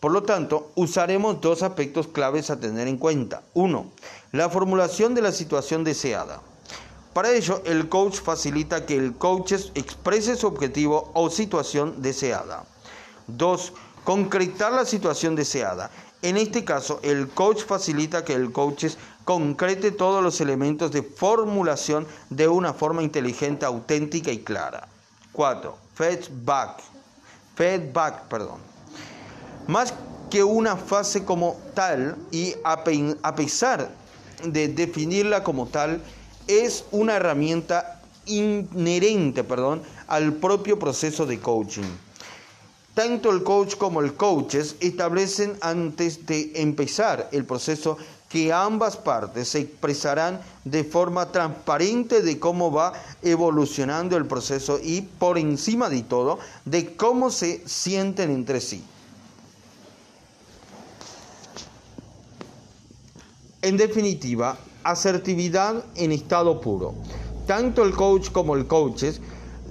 Por 0.00 0.12
lo 0.12 0.22
tanto, 0.22 0.70
usaremos 0.74 1.40
dos 1.40 1.62
aspectos 1.62 2.06
claves 2.08 2.50
a 2.50 2.60
tener 2.60 2.86
en 2.86 2.98
cuenta. 2.98 3.42
Uno, 3.54 3.86
la 4.32 4.50
formulación 4.50 5.14
de 5.14 5.22
la 5.22 5.32
situación 5.32 5.84
deseada. 5.84 6.42
Para 7.14 7.30
ello, 7.30 7.62
el 7.64 7.88
coach 7.88 8.20
facilita 8.20 8.84
que 8.84 8.94
el 8.94 9.14
coach 9.14 9.54
exprese 9.74 10.36
su 10.36 10.46
objetivo 10.46 11.10
o 11.14 11.30
situación 11.30 12.02
deseada. 12.02 12.64
Dos, 13.26 13.72
concretar 14.04 14.72
la 14.72 14.84
situación 14.84 15.34
deseada. 15.34 15.90
En 16.20 16.36
este 16.36 16.62
caso, 16.62 17.00
el 17.02 17.28
coach 17.30 17.64
facilita 17.64 18.22
que 18.22 18.34
el 18.34 18.52
coach 18.52 18.84
concrete 19.24 19.92
todos 19.92 20.22
los 20.22 20.42
elementos 20.42 20.92
de 20.92 21.02
formulación 21.02 22.06
de 22.28 22.48
una 22.48 22.74
forma 22.74 23.02
inteligente, 23.02 23.64
auténtica 23.64 24.30
y 24.30 24.40
clara. 24.40 24.86
4. 25.32 25.74
Feedback. 25.94 26.82
Feedback, 27.54 28.28
perdón. 28.28 28.75
Más 29.66 29.92
que 30.30 30.44
una 30.44 30.76
fase 30.76 31.24
como 31.24 31.56
tal, 31.74 32.16
y 32.30 32.54
a, 32.64 32.84
pesar 32.84 33.90
de 34.44 34.68
definirla 34.68 35.42
como 35.42 35.66
tal, 35.66 36.00
es 36.46 36.84
una 36.90 37.16
herramienta 37.16 38.00
inherente 38.26 39.44
perdón, 39.44 39.82
al 40.06 40.34
propio 40.34 40.78
proceso 40.78 41.26
de 41.26 41.38
coaching. 41.40 41.84
Tanto 42.94 43.30
el 43.30 43.42
coach 43.42 43.76
como 43.76 44.00
el 44.00 44.14
coaches 44.14 44.76
establecen 44.80 45.56
antes 45.60 46.26
de 46.26 46.52
empezar 46.54 47.28
el 47.32 47.44
proceso 47.44 47.98
que 48.28 48.52
ambas 48.52 48.96
partes 48.96 49.48
se 49.48 49.60
expresarán 49.60 50.40
de 50.64 50.82
forma 50.82 51.30
transparente 51.30 52.22
de 52.22 52.38
cómo 52.38 52.72
va 52.72 52.92
evolucionando 53.22 54.16
el 54.16 54.26
proceso 54.26 54.80
y 54.82 55.02
por 55.02 55.38
encima 55.38 55.88
de 55.88 56.02
todo 56.02 56.38
de 56.64 56.96
cómo 56.96 57.30
se 57.30 57.62
sienten 57.66 58.30
entre 58.30 58.60
sí. 58.60 58.82
En 63.66 63.76
definitiva, 63.76 64.56
asertividad 64.84 65.84
en 65.96 66.12
estado 66.12 66.60
puro. 66.60 66.94
Tanto 67.48 67.82
el 67.82 67.94
coach 67.96 68.30
como 68.30 68.54
el 68.54 68.68
coaches, 68.68 69.20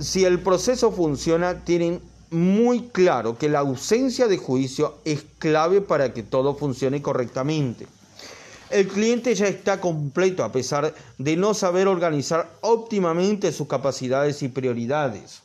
si 0.02 0.26
el 0.26 0.42
proceso 0.42 0.92
funciona, 0.92 1.64
tienen 1.64 2.02
muy 2.30 2.90
claro 2.90 3.38
que 3.38 3.48
la 3.48 3.60
ausencia 3.60 4.28
de 4.28 4.38
juicio 4.38 4.98
es 5.06 5.24
clave 5.40 5.80
para 5.80 6.14
que 6.14 6.24
todo 6.24 6.56
funcione 6.56 7.02
correctamente. 7.02 7.88
El 8.70 8.90
cliente 8.90 9.34
ya 9.34 9.48
está 9.48 9.80
completo 9.80 10.44
a 10.44 10.52
pesar 10.52 10.94
de 11.18 11.38
no 11.38 11.54
saber 11.54 11.88
organizar 11.88 12.52
óptimamente 12.60 13.54
sus 13.54 13.70
capacidades 13.70 14.44
y 14.44 14.50
prioridades. 14.50 15.40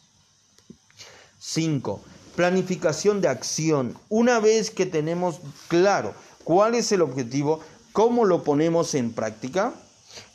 5. 1.38 2.00
Planificación 2.34 3.20
de 3.20 3.28
acción. 3.28 3.96
Una 4.08 4.40
vez 4.40 4.72
que 4.72 4.86
tenemos 4.86 5.36
claro 5.68 6.14
cuál 6.42 6.74
es 6.74 6.90
el 6.90 7.02
objetivo, 7.02 7.60
cómo 7.92 8.24
lo 8.24 8.42
ponemos 8.42 8.94
en 8.94 9.12
práctica, 9.12 9.72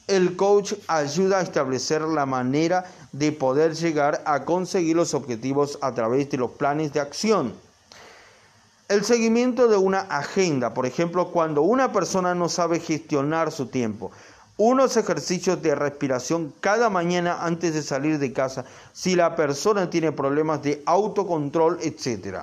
el 0.07 0.35
coach 0.35 0.73
ayuda 0.87 1.39
a 1.39 1.41
establecer 1.41 2.01
la 2.01 2.25
manera 2.25 2.85
de 3.11 3.31
poder 3.31 3.75
llegar 3.75 4.21
a 4.25 4.45
conseguir 4.45 4.95
los 4.95 5.13
objetivos 5.13 5.79
a 5.81 5.93
través 5.93 6.29
de 6.29 6.37
los 6.37 6.51
planes 6.51 6.93
de 6.93 6.99
acción. 6.99 7.53
El 8.87 9.03
seguimiento 9.03 9.67
de 9.67 9.77
una 9.77 10.01
agenda, 10.01 10.75
por 10.75 10.85
ejemplo, 10.85 11.31
cuando 11.31 11.63
una 11.63 11.91
persona 11.91 12.35
no 12.35 12.49
sabe 12.49 12.79
gestionar 12.79 13.51
su 13.51 13.65
tiempo, 13.65 14.11
unos 14.57 14.95
ejercicios 14.95 15.61
de 15.61 15.73
respiración 15.73 16.53
cada 16.61 16.89
mañana 16.89 17.39
antes 17.41 17.73
de 17.73 17.81
salir 17.81 18.19
de 18.19 18.31
casa, 18.31 18.63
si 18.93 19.15
la 19.15 19.35
persona 19.35 19.89
tiene 19.89 20.11
problemas 20.11 20.61
de 20.61 20.83
autocontrol, 20.85 21.79
etc. 21.81 22.41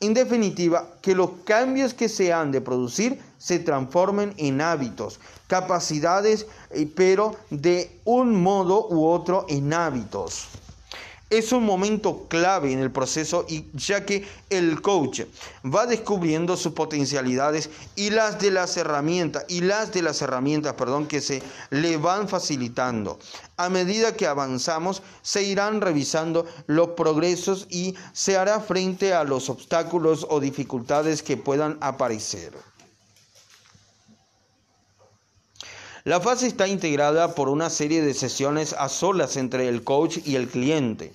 En 0.00 0.14
definitiva, 0.14 0.88
que 1.02 1.14
los 1.14 1.30
cambios 1.44 1.92
que 1.92 2.08
se 2.08 2.32
han 2.32 2.52
de 2.52 2.62
producir 2.62 3.20
se 3.40 3.58
transformen 3.58 4.34
en 4.36 4.60
hábitos, 4.60 5.18
capacidades, 5.48 6.46
eh, 6.70 6.86
pero 6.94 7.34
de 7.48 7.90
un 8.04 8.40
modo 8.40 8.86
u 8.90 9.06
otro 9.06 9.46
en 9.48 9.72
hábitos 9.72 10.46
es 11.30 11.52
un 11.52 11.64
momento 11.64 12.26
clave 12.28 12.72
en 12.72 12.80
el 12.80 12.90
proceso 12.90 13.46
y 13.48 13.66
ya 13.72 14.04
que 14.04 14.26
el 14.50 14.82
coach 14.82 15.22
va 15.64 15.86
descubriendo 15.86 16.56
sus 16.56 16.72
potencialidades 16.72 17.70
y 17.94 18.10
las 18.10 18.40
de 18.40 18.50
las 18.50 18.76
herramientas 18.76 19.44
y 19.46 19.60
las 19.60 19.92
de 19.92 20.02
las 20.02 20.20
herramientas, 20.22 20.74
perdón, 20.74 21.06
que 21.06 21.20
se 21.20 21.40
le 21.70 21.96
van 21.98 22.28
facilitando. 22.28 23.20
A 23.56 23.68
medida 23.68 24.16
que 24.16 24.26
avanzamos, 24.26 25.02
se 25.22 25.44
irán 25.44 25.80
revisando 25.80 26.46
los 26.66 26.90
progresos 26.90 27.68
y 27.70 27.94
se 28.12 28.36
hará 28.36 28.58
frente 28.58 29.14
a 29.14 29.22
los 29.22 29.48
obstáculos 29.48 30.26
o 30.28 30.40
dificultades 30.40 31.22
que 31.22 31.36
puedan 31.36 31.78
aparecer. 31.80 32.69
La 36.10 36.20
fase 36.20 36.48
está 36.48 36.66
integrada 36.66 37.36
por 37.36 37.48
una 37.48 37.70
serie 37.70 38.02
de 38.02 38.14
sesiones 38.14 38.72
a 38.72 38.88
solas 38.88 39.36
entre 39.36 39.68
el 39.68 39.84
coach 39.84 40.18
y 40.24 40.34
el 40.34 40.48
cliente 40.48 41.12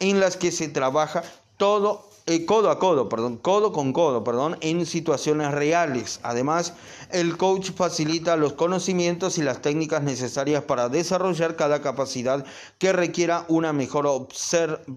en 0.00 0.20
las 0.20 0.36
que 0.36 0.52
se 0.52 0.68
trabaja 0.68 1.22
todo 1.56 2.07
eh, 2.30 2.44
codo 2.44 2.68
a 2.68 2.78
codo, 2.78 3.08
perdón, 3.08 3.38
codo 3.38 3.72
con 3.72 3.94
codo, 3.94 4.22
perdón, 4.22 4.58
en 4.60 4.84
situaciones 4.84 5.50
reales. 5.50 6.20
Además, 6.22 6.74
el 7.10 7.38
coach 7.38 7.70
facilita 7.74 8.36
los 8.36 8.52
conocimientos 8.52 9.38
y 9.38 9.42
las 9.42 9.62
técnicas 9.62 10.02
necesarias 10.02 10.62
para 10.64 10.90
desarrollar 10.90 11.56
cada 11.56 11.80
capacidad 11.80 12.44
que 12.76 12.92
requiera 12.92 13.46
una, 13.48 13.72
mejor 13.72 14.28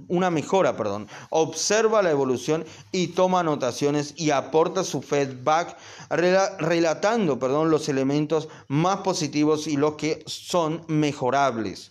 una 0.10 0.30
mejora, 0.30 0.76
perdón. 0.76 1.08
Observa 1.30 2.02
la 2.02 2.12
evolución 2.12 2.66
y 2.92 3.08
toma 3.08 3.40
anotaciones 3.40 4.14
y 4.18 4.32
aporta 4.32 4.84
su 4.84 5.02
feedback 5.02 5.78
relatando, 6.10 7.40
perdón, 7.40 7.72
los 7.72 7.88
elementos 7.88 8.50
más 8.68 8.98
positivos 8.98 9.68
y 9.68 9.78
los 9.78 9.96
que 9.96 10.22
son 10.28 10.84
mejorables. 10.90 11.91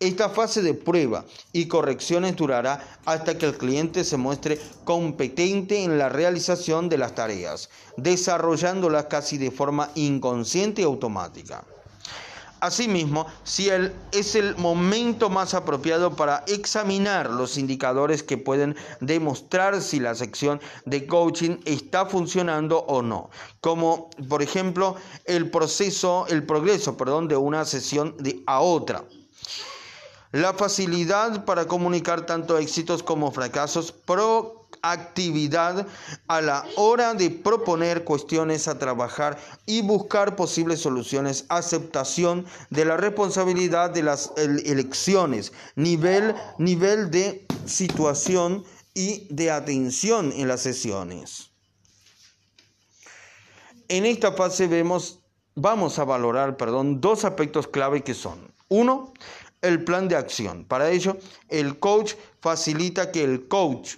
Esta 0.00 0.28
fase 0.28 0.62
de 0.62 0.74
prueba 0.74 1.24
y 1.52 1.66
correcciones 1.66 2.36
durará 2.36 3.00
hasta 3.04 3.36
que 3.36 3.46
el 3.46 3.58
cliente 3.58 4.04
se 4.04 4.16
muestre 4.16 4.60
competente 4.84 5.82
en 5.82 5.98
la 5.98 6.08
realización 6.08 6.88
de 6.88 6.98
las 6.98 7.16
tareas, 7.16 7.68
desarrollándolas 7.96 9.06
casi 9.06 9.38
de 9.38 9.50
forma 9.50 9.90
inconsciente 9.96 10.82
y 10.82 10.84
automática. 10.84 11.64
Asimismo, 12.60 13.26
si 13.42 13.70
es 14.12 14.34
el 14.36 14.56
momento 14.56 15.30
más 15.30 15.54
apropiado 15.54 16.14
para 16.14 16.44
examinar 16.46 17.30
los 17.30 17.58
indicadores 17.58 18.22
que 18.22 18.38
pueden 18.38 18.76
demostrar 19.00 19.82
si 19.82 19.98
la 19.98 20.14
sección 20.14 20.60
de 20.84 21.08
coaching 21.08 21.56
está 21.64 22.06
funcionando 22.06 22.78
o 22.78 23.02
no, 23.02 23.30
como 23.60 24.10
por 24.28 24.42
ejemplo 24.42 24.94
el 25.24 25.50
proceso, 25.50 26.26
el 26.28 26.44
progreso, 26.44 26.96
perdón, 26.96 27.26
de 27.26 27.36
una 27.36 27.64
sesión 27.64 28.14
a 28.46 28.60
otra. 28.60 29.04
La 30.32 30.52
facilidad 30.52 31.46
para 31.46 31.66
comunicar 31.66 32.26
tanto 32.26 32.58
éxitos 32.58 33.02
como 33.02 33.32
fracasos, 33.32 33.92
proactividad 33.92 35.86
a 36.26 36.40
la 36.42 36.66
hora 36.76 37.14
de 37.14 37.30
proponer 37.30 38.04
cuestiones 38.04 38.68
a 38.68 38.78
trabajar 38.78 39.38
y 39.64 39.80
buscar 39.80 40.36
posibles 40.36 40.80
soluciones, 40.80 41.46
aceptación 41.48 42.44
de 42.68 42.84
la 42.84 42.98
responsabilidad 42.98 43.88
de 43.88 44.02
las 44.02 44.32
elecciones, 44.36 45.54
nivel, 45.76 46.34
nivel 46.58 47.10
de 47.10 47.46
situación 47.64 48.64
y 48.92 49.26
de 49.30 49.50
atención 49.50 50.32
en 50.32 50.48
las 50.48 50.60
sesiones. 50.60 51.52
En 53.88 54.04
esta 54.04 54.32
fase 54.32 54.66
vemos, 54.66 55.20
vamos 55.54 55.98
a 55.98 56.04
valorar, 56.04 56.58
perdón, 56.58 57.00
dos 57.00 57.24
aspectos 57.24 57.66
clave 57.66 58.02
que 58.02 58.12
son, 58.12 58.52
uno, 58.68 59.14
el 59.62 59.84
plan 59.84 60.08
de 60.08 60.16
acción. 60.16 60.64
Para 60.64 60.90
ello, 60.90 61.16
el 61.48 61.78
coach 61.78 62.14
facilita 62.40 63.10
que 63.10 63.24
el 63.24 63.48
coach, 63.48 63.96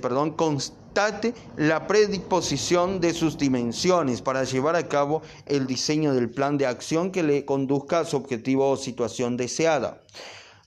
perdón, 0.00 0.32
constate 0.32 1.34
la 1.56 1.86
predisposición 1.86 3.00
de 3.00 3.14
sus 3.14 3.38
dimensiones 3.38 4.22
para 4.22 4.44
llevar 4.44 4.76
a 4.76 4.88
cabo 4.88 5.22
el 5.46 5.66
diseño 5.66 6.14
del 6.14 6.30
plan 6.30 6.58
de 6.58 6.66
acción 6.66 7.10
que 7.10 7.22
le 7.22 7.44
conduzca 7.44 8.00
a 8.00 8.04
su 8.04 8.16
objetivo 8.16 8.68
o 8.70 8.76
situación 8.76 9.36
deseada. 9.36 10.02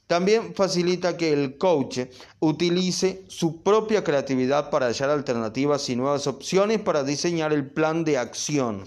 También 0.07 0.53
facilita 0.53 1.17
que 1.17 1.31
el 1.31 1.57
coach 1.57 1.99
utilice 2.39 3.23
su 3.27 3.63
propia 3.63 4.03
creatividad 4.03 4.69
para 4.69 4.87
hallar 4.87 5.09
alternativas 5.09 5.89
y 5.89 5.95
nuevas 5.95 6.27
opciones 6.27 6.79
para 6.81 7.03
diseñar 7.03 7.53
el 7.53 7.69
plan 7.69 8.03
de 8.03 8.17
acción. 8.17 8.83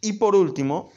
Y 0.00 0.14
por 0.14 0.34
último, 0.34 0.90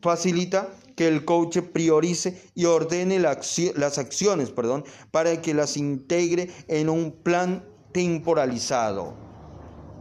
facilita 0.00 0.70
que 1.00 1.08
el 1.08 1.24
coach 1.24 1.60
priorice 1.72 2.42
y 2.54 2.66
ordene 2.66 3.18
las 3.18 3.96
acciones 3.96 4.50
perdón, 4.50 4.84
para 5.10 5.40
que 5.40 5.54
las 5.54 5.78
integre 5.78 6.50
en 6.68 6.90
un 6.90 7.12
plan 7.12 7.64
temporalizado. 7.90 9.14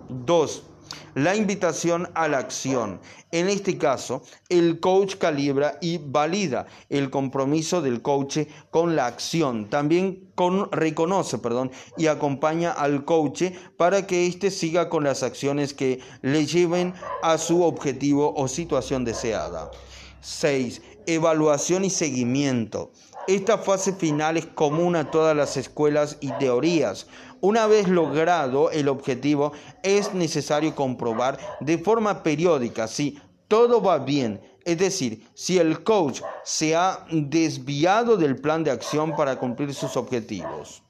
2. 0.10 0.64
La 1.16 1.38
invitación 1.38 2.10
a 2.16 2.28
la 2.28 2.40
acción. 2.40 3.00
En 3.32 3.48
este 3.48 3.78
caso, 3.78 4.24
el 4.50 4.82
coach 4.82 5.16
calibra 5.16 5.78
y 5.80 6.00
valida 6.00 6.66
el 6.90 7.10
compromiso 7.10 7.82
del 7.82 8.02
coach 8.02 8.40
con 8.70 8.98
la 8.98 9.06
acción. 9.06 9.70
También 9.70 10.30
con, 10.36 10.70
reconoce 10.70 11.38
perdón, 11.38 11.72
y 11.96 12.08
acompaña 12.08 12.74
al 12.74 13.06
coach 13.06 13.44
para 13.78 14.06
que 14.06 14.28
éste 14.28 14.52
siga 14.52 14.90
con 14.90 15.06
las 15.06 15.24
acciones 15.24 15.74
que 15.74 16.02
le 16.22 16.46
lleven 16.46 16.94
a 17.24 17.38
su 17.38 17.64
objetivo 17.64 18.34
o 18.36 18.50
situación 18.50 19.06
deseada. 19.06 19.72
6. 20.22 20.82
Evaluación 21.06 21.86
y 21.86 21.90
seguimiento. 21.90 22.92
Esta 23.28 23.58
fase 23.58 23.94
final 23.94 24.38
es 24.38 24.46
común 24.46 24.96
a 24.96 25.12
todas 25.12 25.36
las 25.36 25.56
escuelas 25.58 26.18
y 26.20 26.32
teorías. 26.34 27.08
Una 27.42 27.68
vez 27.68 27.88
logrado 27.88 28.72
el 28.72 28.88
objetivo, 28.88 29.54
es 29.84 30.14
necesario 30.14 30.76
comprobar 30.76 31.38
de 31.60 31.78
forma 31.78 32.24
periódica 32.24 32.88
si 32.88 33.20
todo 33.48 33.82
va 33.82 34.00
bien, 34.00 34.42
es 34.66 34.78
decir, 34.78 35.28
si 35.34 35.58
el 35.58 35.84
coach 35.84 36.22
se 36.44 36.76
ha 36.76 37.06
desviado 37.12 38.18
del 38.18 38.36
plan 38.36 38.64
de 38.64 38.72
acción 38.72 39.16
para 39.16 39.40
cumplir 39.40 39.74
sus 39.74 39.96
objetivos. 39.96 40.84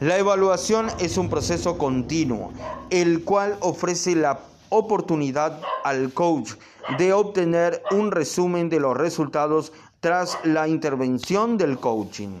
La 0.00 0.18
evaluación 0.18 0.88
es 1.00 1.16
un 1.16 1.30
proceso 1.30 1.78
continuo, 1.78 2.52
el 2.90 3.24
cual 3.24 3.56
ofrece 3.60 4.14
la 4.14 4.38
oportunidad 4.70 5.60
al 5.84 6.12
coach 6.12 6.52
de 6.98 7.12
obtener 7.12 7.82
un 7.90 8.10
resumen 8.10 8.68
de 8.68 8.80
los 8.80 8.96
resultados 8.96 9.72
tras 10.00 10.38
la 10.44 10.68
intervención 10.68 11.58
del 11.58 11.78
coaching. 11.78 12.40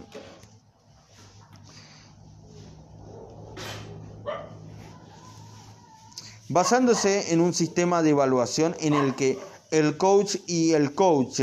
Basándose 6.48 7.32
en 7.32 7.40
un 7.40 7.52
sistema 7.52 8.02
de 8.02 8.10
evaluación 8.10 8.76
en 8.78 8.94
el 8.94 9.16
que 9.16 9.38
el 9.72 9.96
coach 9.96 10.36
y 10.46 10.72
el 10.72 10.94
coach 10.94 11.40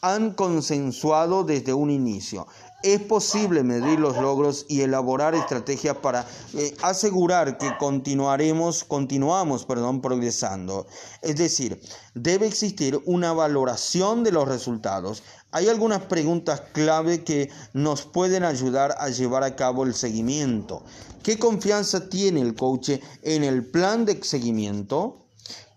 han 0.00 0.32
consensuado 0.32 1.42
desde 1.42 1.74
un 1.74 1.90
inicio 1.90 2.46
es 2.84 3.00
posible 3.00 3.62
medir 3.62 3.98
los 3.98 4.18
logros 4.18 4.66
y 4.68 4.82
elaborar 4.82 5.34
estrategias 5.34 5.96
para 5.96 6.26
eh, 6.52 6.76
asegurar 6.82 7.56
que 7.56 7.74
continuaremos, 7.78 8.84
continuamos, 8.84 9.64
perdón, 9.64 10.02
progresando. 10.02 10.86
Es 11.22 11.36
decir, 11.36 11.80
debe 12.14 12.46
existir 12.46 13.00
una 13.06 13.32
valoración 13.32 14.22
de 14.22 14.32
los 14.32 14.46
resultados. 14.46 15.22
Hay 15.50 15.68
algunas 15.68 16.02
preguntas 16.02 16.60
clave 16.72 17.24
que 17.24 17.48
nos 17.72 18.02
pueden 18.02 18.44
ayudar 18.44 18.94
a 18.98 19.08
llevar 19.08 19.44
a 19.44 19.56
cabo 19.56 19.84
el 19.84 19.94
seguimiento. 19.94 20.84
¿Qué 21.22 21.38
confianza 21.38 22.10
tiene 22.10 22.42
el 22.42 22.54
coach 22.54 22.90
en 23.22 23.44
el 23.44 23.64
plan 23.64 24.04
de 24.04 24.22
seguimiento? 24.22 25.24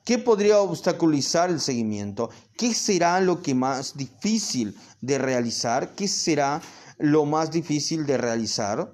¿Qué 0.04 0.18
podría 0.18 0.60
obstaculizar 0.60 1.50
el 1.50 1.62
seguimiento? 1.62 2.30
¿Qué 2.58 2.74
será 2.74 3.22
lo 3.22 3.42
que 3.42 3.54
más 3.54 3.96
difícil 3.96 4.76
de 5.00 5.18
realizar? 5.18 5.96
¿Qué 5.96 6.08
será 6.08 6.62
lo 6.98 7.26
más 7.26 7.52
difícil 7.52 8.06
de 8.06 8.18
realizar? 8.18 8.94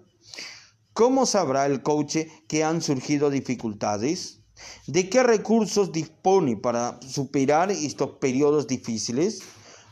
¿Cómo 0.93 1.25
sabrá 1.25 1.65
el 1.65 1.81
coach 1.81 2.17
que 2.47 2.63
han 2.63 2.81
surgido 2.81 3.29
dificultades? 3.29 4.39
¿De 4.87 5.09
qué 5.09 5.23
recursos 5.23 5.91
dispone 5.91 6.55
para 6.55 6.99
superar 7.01 7.71
estos 7.71 8.11
periodos 8.19 8.67
difíciles? 8.67 9.41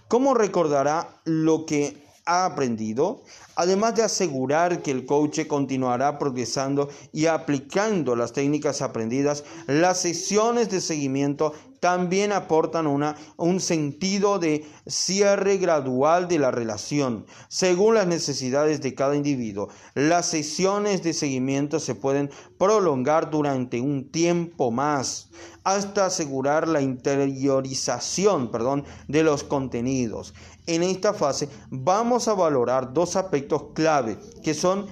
¿Cómo 0.07 0.33
recordará 0.33 1.21
lo 1.25 1.65
que 1.65 1.97
ha 2.25 2.45
aprendido? 2.45 3.23
Además 3.55 3.95
de 3.95 4.03
asegurar 4.03 4.81
que 4.81 4.91
el 4.91 5.05
coach 5.05 5.47
continuará 5.47 6.19
progresando 6.19 6.89
y 7.11 7.25
aplicando 7.25 8.15
las 8.15 8.33
técnicas 8.33 8.81
aprendidas, 8.81 9.43
las 9.67 10.01
sesiones 10.01 10.69
de 10.69 10.81
seguimiento 10.81 11.53
también 11.81 12.31
aportan 12.31 12.85
una, 12.85 13.15
un 13.37 13.59
sentido 13.59 14.37
de 14.37 14.65
cierre 14.85 15.57
gradual 15.57 16.27
de 16.27 16.37
la 16.37 16.51
relación, 16.51 17.25
según 17.49 17.95
las 17.95 18.05
necesidades 18.05 18.81
de 18.81 18.93
cada 18.93 19.15
individuo. 19.15 19.67
Las 19.95 20.27
sesiones 20.27 21.01
de 21.01 21.13
seguimiento 21.13 21.79
se 21.79 21.95
pueden 21.95 22.29
prolongar 22.59 23.31
durante 23.31 23.81
un 23.81 24.11
tiempo 24.11 24.69
más, 24.69 25.31
hasta 25.63 26.05
asegurar 26.05 26.67
la 26.67 26.81
interiorización 26.81 28.51
perdón, 28.51 28.85
de 29.07 29.23
los 29.23 29.43
contenidos. 29.43 30.35
En 30.67 30.83
esta 30.83 31.15
fase 31.15 31.49
vamos 31.71 32.27
a 32.27 32.35
valorar 32.35 32.93
dos 32.93 33.15
aspectos 33.15 33.63
clave, 33.73 34.19
que 34.43 34.53
son 34.53 34.85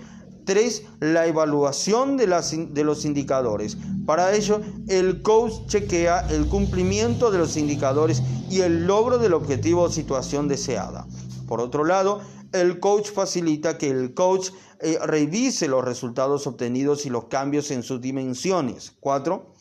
Tres, 0.50 0.82
la 1.00 1.28
evaluación 1.28 2.18
de, 2.18 2.26
de, 2.26 2.84
los 2.84 3.06
indicadores. 3.06 3.78
Para 4.08 4.34
ello, 4.34 4.62
el 4.88 5.22
coach 5.22 5.68
chequea 5.68 6.26
el 6.32 6.48
cumplimiento 6.48 7.30
de 7.30 7.38
los 7.38 7.56
indicadores 7.56 8.24
y 8.50 8.62
el 8.62 8.88
logro 8.88 9.20
del 9.20 9.36
objetivo 9.36 9.84
o 9.84 9.92
situación 9.92 10.48
deseada. 10.48 11.06
Por 11.48 11.62
otro 11.62 11.86
lado, 11.86 12.22
el 12.52 12.80
coach 12.80 13.12
facilita 13.12 13.78
que 13.78 13.92
el 13.92 14.16
coach 14.16 14.50
eh, 14.80 14.98
revise 15.04 15.68
los 15.68 15.86
resultados 15.86 16.48
obtenidos 16.48 17.06
y 17.06 17.12
los 17.12 17.26
cambios 17.26 17.70
en 17.70 17.84
sus 17.84 18.02
dimensiones. 18.02 18.94
Cuatro, 19.00 19.54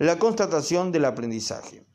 la 0.00 0.18
constatación 0.18 0.90
del 0.90 1.04
aprendizaje. 1.04 1.86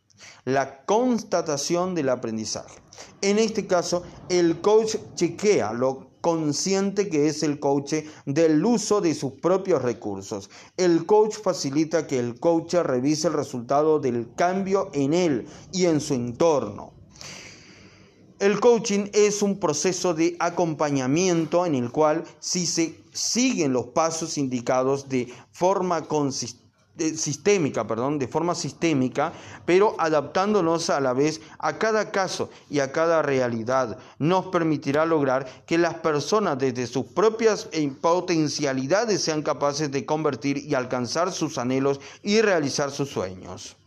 La 0.45 0.85
constatación 0.85 1.95
del 1.95 2.07
aprendizaje. 2.07 2.79
En 3.19 3.39
este 3.39 3.67
caso, 3.67 4.03
el 4.29 4.61
coach 4.61 4.95
chequea 5.15 5.73
lo 5.73 6.10
consciente 6.21 7.09
que 7.09 7.27
es 7.27 7.43
el 7.43 7.59
coach 7.59 7.95
del 8.25 8.63
uso 8.63 9.01
de 9.01 9.13
sus 9.13 9.33
propios 9.33 9.81
recursos. 9.81 10.49
El 10.77 11.05
coach 11.05 11.35
facilita 11.43 12.07
que 12.07 12.19
el 12.19 12.39
coach 12.39 12.75
revise 12.75 13.27
el 13.27 13.33
resultado 13.33 13.99
del 13.99 14.33
cambio 14.35 14.89
en 14.93 15.13
él 15.13 15.47
y 15.73 15.85
en 15.85 15.99
su 15.99 16.13
entorno. 16.13 16.93
El 18.39 18.59
coaching 18.59 19.07
es 19.13 19.43
un 19.43 19.59
proceso 19.59 20.15
de 20.15 20.35
acompañamiento 20.39 21.63
en 21.65 21.75
el 21.75 21.91
cual 21.91 22.23
si 22.39 22.65
se 22.65 22.95
siguen 23.13 23.73
los 23.73 23.87
pasos 23.87 24.37
indicados 24.37 25.09
de 25.09 25.31
forma 25.51 26.07
consistente, 26.07 26.70
sistémica, 26.97 27.87
perdón, 27.87 28.19
de 28.19 28.27
forma 28.27 28.55
sistémica, 28.55 29.33
pero 29.65 29.95
adaptándonos 29.97 30.89
a 30.89 30.99
la 30.99 31.13
vez 31.13 31.41
a 31.59 31.77
cada 31.77 32.11
caso 32.11 32.49
y 32.69 32.79
a 32.79 32.91
cada 32.91 33.21
realidad, 33.21 33.97
nos 34.19 34.47
permitirá 34.47 35.05
lograr 35.05 35.63
que 35.65 35.77
las 35.77 35.95
personas 35.95 36.59
desde 36.59 36.87
sus 36.87 37.05
propias 37.05 37.69
eh, 37.71 37.91
potencialidades 38.01 39.23
sean 39.23 39.41
capaces 39.41 39.91
de 39.91 40.05
convertir 40.05 40.57
y 40.57 40.75
alcanzar 40.75 41.31
sus 41.31 41.57
anhelos 41.57 41.99
y 42.23 42.41
realizar 42.41 42.91
sus 42.91 43.09
sueños. 43.09 43.77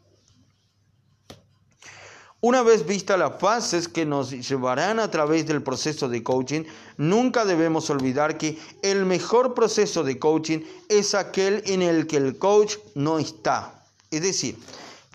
Una 2.46 2.62
vez 2.62 2.84
vistas 2.84 3.18
las 3.18 3.40
fases 3.40 3.88
que 3.88 4.04
nos 4.04 4.30
llevarán 4.30 5.00
a 5.00 5.10
través 5.10 5.46
del 5.46 5.62
proceso 5.62 6.10
de 6.10 6.22
coaching, 6.22 6.64
nunca 6.98 7.46
debemos 7.46 7.88
olvidar 7.88 8.36
que 8.36 8.58
el 8.82 9.06
mejor 9.06 9.54
proceso 9.54 10.04
de 10.04 10.18
coaching 10.18 10.58
es 10.90 11.14
aquel 11.14 11.62
en 11.64 11.80
el 11.80 12.06
que 12.06 12.18
el 12.18 12.36
coach 12.36 12.76
no 12.94 13.18
está. 13.18 13.82
Es 14.10 14.20
decir, 14.20 14.58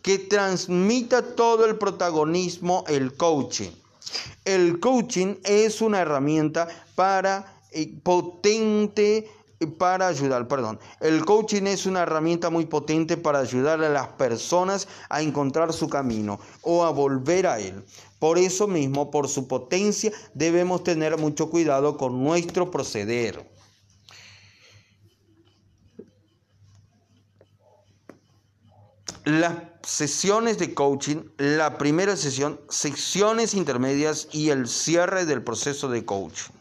que 0.02 0.18
transmita 0.18 1.22
todo 1.36 1.68
el 1.68 1.76
protagonismo 1.76 2.84
el 2.88 3.14
coaching. 3.14 3.70
El 4.44 4.80
coaching 4.80 5.36
es 5.44 5.82
una 5.82 6.00
herramienta 6.00 6.68
para 6.96 7.62
eh, 7.72 7.94
potente 8.02 9.30
para 9.68 10.08
ayudar, 10.08 10.48
perdón. 10.48 10.80
El 11.02 11.26
coaching 11.26 11.64
es 11.64 11.86
una 11.86 12.04
herramienta 12.04 12.50
muy 12.50 12.66
potente 12.66 13.18
para 13.18 13.40
ayudar 13.40 13.84
a 13.84 13.90
las 13.90 14.08
personas 14.10 14.88
a 15.10 15.22
encontrar 15.22 15.74
su 15.74 15.90
camino 15.90 16.40
o 16.62 16.86
a 16.86 16.92
volver 16.92 17.48
a 17.48 17.60
él. 17.60 17.84
Por 18.20 18.38
eso 18.38 18.68
mismo, 18.68 19.12
por 19.12 19.28
su 19.28 19.48
potencia, 19.48 20.12
debemos 20.34 20.84
tener 20.84 21.18
mucho 21.18 21.50
cuidado 21.50 21.98
con 21.98 22.24
nuestro 22.24 22.72
proceder. 22.72 23.50
Las 29.26 29.56
sesiones 29.84 30.58
de 30.58 30.74
coaching, 30.74 31.24
la 31.38 31.78
primera 31.78 32.16
sesión, 32.16 32.60
secciones 32.70 33.54
intermedias 33.54 34.28
y 34.32 34.50
el 34.50 34.68
cierre 34.68 35.26
del 35.26 35.44
proceso 35.44 35.90
de 35.90 36.06
coaching. 36.06 36.52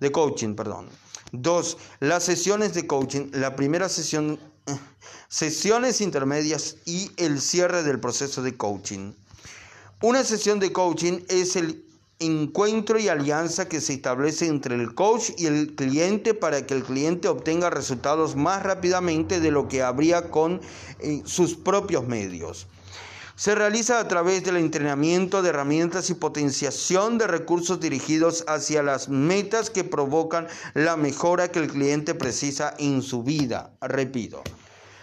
De 0.00 0.12
coaching, 0.12 0.54
perdón. 0.54 0.88
Dos, 1.32 1.78
las 2.00 2.24
sesiones 2.24 2.74
de 2.74 2.86
coaching, 2.86 3.30
la 3.32 3.56
primera 3.56 3.88
sesión, 3.88 4.38
sesiones 5.28 6.00
intermedias 6.00 6.76
y 6.84 7.10
el 7.16 7.40
cierre 7.40 7.82
del 7.82 8.00
proceso 8.00 8.42
de 8.42 8.56
coaching. 8.56 9.12
Una 10.02 10.24
sesión 10.24 10.58
de 10.60 10.72
coaching 10.72 11.20
es 11.28 11.56
el 11.56 11.84
encuentro 12.20 12.98
y 12.98 13.08
alianza 13.08 13.68
que 13.68 13.80
se 13.80 13.94
establece 13.94 14.46
entre 14.46 14.74
el 14.74 14.94
coach 14.94 15.30
y 15.38 15.46
el 15.46 15.74
cliente 15.74 16.34
para 16.34 16.66
que 16.66 16.74
el 16.74 16.84
cliente 16.84 17.28
obtenga 17.28 17.70
resultados 17.70 18.36
más 18.36 18.62
rápidamente 18.62 19.40
de 19.40 19.50
lo 19.50 19.68
que 19.68 19.82
habría 19.82 20.30
con 20.30 20.60
eh, 21.00 21.22
sus 21.24 21.54
propios 21.54 22.06
medios. 22.06 22.66
Se 23.40 23.54
realiza 23.54 24.00
a 24.00 24.06
través 24.06 24.44
del 24.44 24.58
entrenamiento 24.58 25.40
de 25.40 25.48
herramientas 25.48 26.10
y 26.10 26.14
potenciación 26.14 27.16
de 27.16 27.26
recursos 27.26 27.80
dirigidos 27.80 28.44
hacia 28.46 28.82
las 28.82 29.08
metas 29.08 29.70
que 29.70 29.82
provocan 29.82 30.46
la 30.74 30.98
mejora 30.98 31.50
que 31.50 31.60
el 31.60 31.68
cliente 31.68 32.14
precisa 32.14 32.74
en 32.76 33.00
su 33.00 33.22
vida. 33.22 33.70
Repito, 33.80 34.42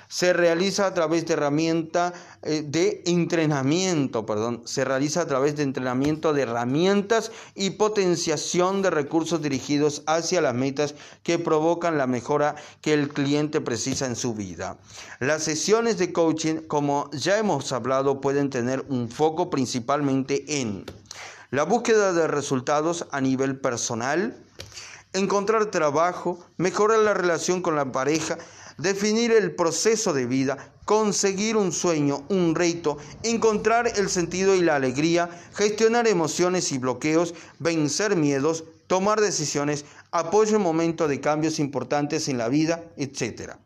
se 0.08 0.34
realiza 0.34 0.86
a 0.86 0.94
través 0.94 1.26
de 1.26 1.34
herramienta 1.34 2.14
eh, 2.44 2.64
de 2.66 3.04
entrenamiento, 3.06 4.26
perdón, 4.26 4.62
se 4.66 4.86
realiza 4.86 5.22
a 5.22 5.28
través 5.28 5.56
de 5.56 5.64
entrenamiento 5.64 6.34
de 6.34 6.44
herramientas 6.44 7.32
y 7.56 7.72
potenciación 7.72 8.82
de 8.82 8.90
recursos 8.90 9.42
dirigidos 9.42 10.04
hacia 10.06 10.42
las 10.42 10.54
metas 10.54 10.96
que 11.24 11.40
provocan 11.40 11.98
la 11.98 12.08
mejora 12.08 12.56
que 12.82 12.94
el 12.94 13.10
cliente 13.10 13.62
precisa 13.62 14.06
en 14.06 14.16
su 14.16 14.34
vida. 14.34 14.78
Las 15.20 15.44
sesiones 15.44 15.98
de 15.98 16.14
coaching, 16.14 16.62
como 16.68 17.10
ya 17.12 17.38
hemos 17.38 17.72
hablado, 17.72 18.22
pueden 18.22 18.50
tener 18.50 18.86
un 18.90 19.10
foco 19.10 19.50
principalmente 19.50 20.62
en 20.62 20.86
la 21.50 21.64
búsqueda 21.64 22.12
de 22.12 22.28
resultados 22.28 23.08
a 23.12 23.22
nivel 23.22 23.58
personal, 23.60 24.36
encontrar 25.14 25.68
trabajo, 25.68 26.40
mejorar 26.58 27.00
la 27.00 27.14
relación 27.14 27.62
con 27.62 27.76
la 27.76 27.92
pareja, 27.92 28.38
definir 28.78 29.32
el 29.32 29.54
proceso 29.56 30.14
de 30.14 30.26
vida, 30.26 30.72
conseguir 30.86 31.58
un 31.58 31.72
sueño, 31.72 32.24
un 32.30 32.56
reto, 32.56 32.98
encontrar 33.24 33.92
el 33.98 34.10
sentido 34.10 34.56
y 34.56 34.62
la 34.62 34.76
alegría, 34.76 35.30
gestionar 35.54 36.08
emociones 36.08 36.72
y 36.72 36.78
bloqueos, 36.78 37.34
vencer 37.60 38.16
miedos, 38.16 38.64
tomar 38.88 39.20
decisiones, 39.20 39.86
apoyo 40.12 40.56
en 40.56 40.62
momentos 40.62 41.10
de 41.10 41.20
cambios 41.20 41.60
importantes 41.60 42.30
en 42.30 42.38
la 42.38 42.48
vida, 42.48 42.84
etc. 42.96 43.58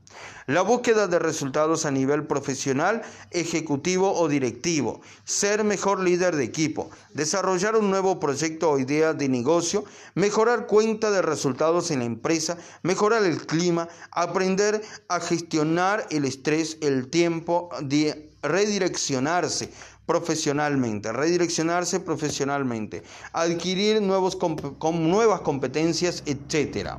La 0.48 0.64
búsqueda 0.64 1.08
de 1.08 1.20
resultados 1.20 1.86
a 1.86 1.92
nivel 1.92 2.26
profesional, 2.26 3.04
ejecutivo 3.30 4.12
o 4.20 4.28
directivo, 4.28 5.02
ser 5.24 5.64
mejor 5.64 6.00
líder 6.00 6.36
de 6.36 6.44
equipo, 6.44 6.90
desarrollar 7.14 7.76
un 7.76 7.92
nuevo 7.92 8.20
proyecto 8.20 8.72
o 8.72 8.80
idea 8.80 9.14
de 9.14 9.30
negocio, 9.30 9.86
mejorar 10.16 10.66
cuenta 10.66 11.12
de 11.12 11.22
resultados 11.22 11.92
en 11.92 12.00
la 12.00 12.06
empresa, 12.06 12.58
mejorar 12.82 13.24
el 13.24 13.46
clima, 13.46 13.88
aprender 14.10 14.82
a 15.10 15.20
gestionar 15.20 16.08
el 16.10 16.26
estrés, 16.26 16.80
el 16.82 17.10
tiempo, 17.10 17.70
de 17.84 18.32
redireccionarse, 18.42 19.72
profesionalmente, 20.08 21.12
redireccionarse 21.14 22.00
profesionalmente, 22.00 23.04
adquirir 23.32 24.02
nuevos 24.02 24.36
con 24.36 25.10
nuevas 25.10 25.42
competencias, 25.42 26.24
etcétera. 26.26 26.98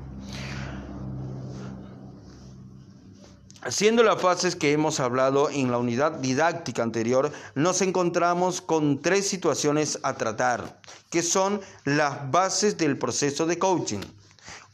Haciendo 3.64 4.02
las 4.02 4.20
fases 4.20 4.56
que 4.56 4.72
hemos 4.72 4.98
hablado 4.98 5.48
en 5.48 5.70
la 5.70 5.78
unidad 5.78 6.10
didáctica 6.18 6.82
anterior, 6.82 7.30
nos 7.54 7.80
encontramos 7.80 8.60
con 8.60 9.00
tres 9.00 9.28
situaciones 9.28 10.00
a 10.02 10.14
tratar, 10.14 10.80
que 11.10 11.22
son 11.22 11.60
las 11.84 12.28
bases 12.32 12.76
del 12.76 12.98
proceso 12.98 13.46
de 13.46 13.60
coaching. 13.60 14.00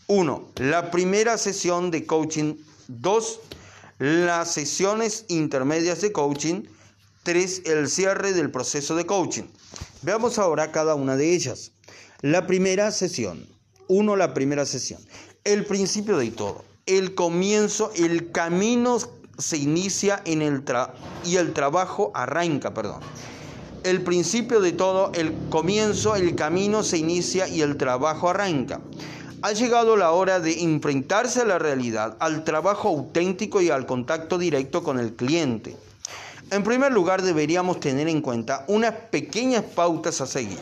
Uno, 0.07 0.49
la 0.57 0.91
primera 0.91 1.37
sesión 1.37 1.91
de 1.91 2.07
coaching. 2.07 2.55
Dos, 2.87 3.41
las 3.99 4.55
sesiones 4.55 5.27
intermedias 5.29 6.01
de 6.01 6.11
coaching. 6.11 6.63
3, 7.25 7.65
el 7.67 7.91
cierre 7.91 8.33
del 8.33 8.51
proceso 8.51 8.97
de 8.97 9.05
coaching. 9.05 9.45
Veamos 10.01 10.39
ahora 10.39 10.73
cada 10.73 10.95
una 10.95 11.15
de 11.17 11.35
ellas. 11.35 11.73
La 12.23 12.47
primera 12.47 12.91
sesión. 12.91 13.47
Uno, 13.87 14.17
la 14.17 14.33
primera 14.33 14.65
sesión. 14.65 15.07
El 15.45 15.67
principio 15.67 16.17
de 16.17 16.31
todo. 16.31 16.68
El 16.89 17.15
comienzo, 17.15 17.93
el 17.97 18.33
camino 18.33 18.97
se 19.37 19.59
inicia 19.59 20.23
en 20.25 20.41
el 20.41 20.65
tra 20.65 20.95
y 21.23 21.37
el 21.37 21.53
trabajo 21.53 22.11
arranca, 22.15 22.73
perdón. 22.73 23.01
El 23.85 24.01
principio 24.01 24.63
de 24.63 24.73
todo, 24.73 25.13
el 25.13 25.35
comienzo, 25.51 26.17
el 26.17 26.35
camino 26.35 26.83
se 26.83 26.97
inicia 26.97 27.47
y 27.47 27.61
el 27.61 27.77
trabajo 27.77 28.31
arranca. 28.31 28.81
Ha 29.43 29.53
llegado 29.53 29.99
la 29.99 30.13
hora 30.13 30.41
de 30.41 30.63
enfrentarse 30.63 31.43
a 31.43 31.45
la 31.45 31.59
realidad, 31.59 32.17
al 32.21 32.43
trabajo 32.45 32.89
auténtico 32.89 33.61
y 33.61 33.69
al 33.69 33.85
contacto 33.85 34.39
directo 34.39 34.83
con 34.83 34.99
el 34.99 35.13
cliente. 35.13 35.77
En 36.51 36.65
primer 36.65 36.91
lugar, 36.91 37.21
deberíamos 37.21 37.81
tener 37.81 38.09
en 38.09 38.23
cuenta 38.23 38.65
unas 38.67 38.95
pequeñas 39.11 39.63
pautas 39.63 40.23
a 40.23 40.27
seguir 40.27 40.59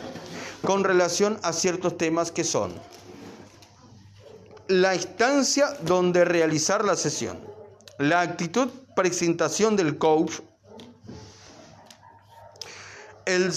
con 0.61 0.83
relación 0.83 1.39
a 1.43 1.53
ciertos 1.53 1.97
temas 1.97 2.33
que 2.33 2.43
son 2.43 2.73
la 4.67 4.95
instancia 4.95 5.77
donde 5.83 6.25
realizar 6.25 6.83
la 6.83 6.95
sesión, 6.95 7.39
la 7.99 8.21
actitud 8.21 8.69
presentación 8.95 9.75
del 9.75 9.97
coach, 9.97 10.39
el 13.25 13.53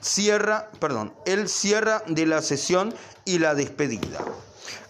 cierra, 0.00 0.70
perdón, 0.80 1.12
el 1.26 1.48
cierra 1.48 2.02
de 2.06 2.26
la 2.26 2.40
sesión 2.40 2.94
y 3.24 3.38
la 3.38 3.54
despedida. 3.54 4.24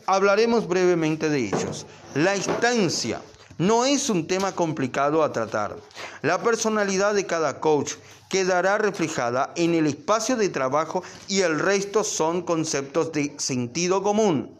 Hablaremos 0.07 0.69
brevemente 0.69 1.29
de 1.29 1.39
ellos. 1.47 1.87
La 2.15 2.37
instancia 2.37 3.21
no 3.59 3.85
es 3.85 4.11
un 4.11 4.27
tema 4.27 4.53
complicado 4.53 5.23
a 5.23 5.33
tratar. 5.33 5.77
La 6.23 6.43
personalidad 6.43 7.15
de 7.15 7.27
cada 7.27 7.61
coach 7.61 7.95
quedará 8.29 8.79
reflejada 8.79 9.53
en 9.57 9.75
el 9.75 9.87
espacio 9.87 10.37
de 10.37 10.49
trabajo 10.51 11.03
y 11.27 11.41
el 11.41 11.59
resto 11.59 12.05
son 12.05 12.43
conceptos 12.43 13.13
de 13.13 13.35
sentido 13.39 14.03
común. 14.03 14.57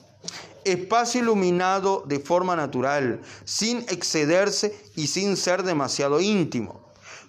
Espacio 0.65 1.23
iluminado 1.23 2.05
de 2.07 2.21
forma 2.21 2.57
natural, 2.57 3.21
sin 3.45 3.79
excederse 3.89 4.77
y 4.97 5.07
sin 5.07 5.37
ser 5.37 5.63
demasiado 5.63 6.21
íntimo. 6.21 6.81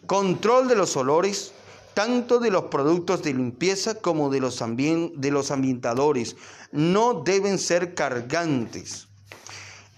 Control 0.08 0.68
de 0.68 0.76
los 0.76 0.98
olores, 0.98 1.54
tanto 1.94 2.40
de 2.40 2.50
los 2.50 2.66
productos 2.66 3.24
de 3.24 3.34
limpieza 3.34 3.96
como 3.96 4.30
de 4.30 4.40
los, 4.40 4.62
ambientadores. 4.62 6.36
No 6.72 7.24
deben 7.26 7.60
ser 7.60 7.94
cargantes. 7.94 9.08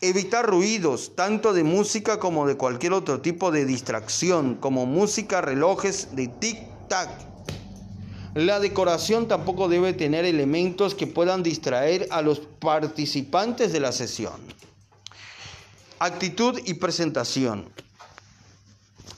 Evitar 0.01 0.47
ruidos, 0.47 1.13
tanto 1.15 1.53
de 1.53 1.63
música 1.63 2.19
como 2.19 2.47
de 2.47 2.57
cualquier 2.57 2.93
otro 2.93 3.21
tipo 3.21 3.51
de 3.51 3.65
distracción, 3.65 4.55
como 4.55 4.85
música, 4.85 5.41
relojes 5.41 6.15
de 6.15 6.27
tic-tac. 6.27 7.31
La 8.34 8.62
decoración 8.62 9.28
tampoco 9.28 9.67
debe 9.67 9.91
tener 9.91 10.24
elementos 10.24 10.96
que 10.96 11.06
puedan 11.06 11.44
distraer 11.44 12.08
a 12.12 12.22
los 12.22 12.39
participantes 12.39 13.74
de 13.74 13.82
la 13.82 13.91
sesión. 13.91 14.39
Actitud 16.00 16.58
y 16.65 16.76
presentación. 16.76 17.67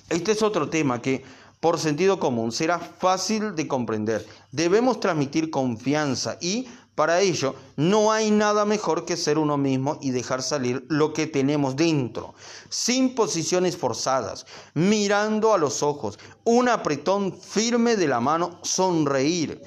Este 0.09 0.31
es 0.31 0.41
otro 0.41 0.69
tema 0.69 0.99
que, 0.99 1.23
por 1.59 1.77
sentido 1.77 2.19
común, 2.19 2.51
será 2.51 2.79
fácil 2.79 3.55
de 3.55 3.67
comprender. 3.67 4.25
Debemos 4.51 4.99
transmitir 4.99 5.51
confianza 5.51 6.39
y 6.41 6.67
para 6.95 7.21
ello, 7.21 7.55
no 7.75 8.11
hay 8.11 8.29
nada 8.29 8.65
mejor 8.65 9.05
que 9.05 9.17
ser 9.17 9.39
uno 9.39 9.57
mismo 9.57 9.97
y 9.99 10.11
dejar 10.11 10.43
salir 10.43 10.85
lo 10.89 11.11
que 11.11 11.25
tenemos 11.25 11.75
dentro, 11.75 12.35
sin 12.69 13.15
posiciones 13.15 13.75
forzadas, 13.77 14.45
mirando 14.75 15.53
a 15.53 15.57
los 15.57 15.81
ojos, 15.81 16.19
un 16.43 16.69
apretón 16.69 17.35
firme 17.39 17.95
de 17.95 18.07
la 18.07 18.19
mano, 18.19 18.59
sonreír. 18.61 19.61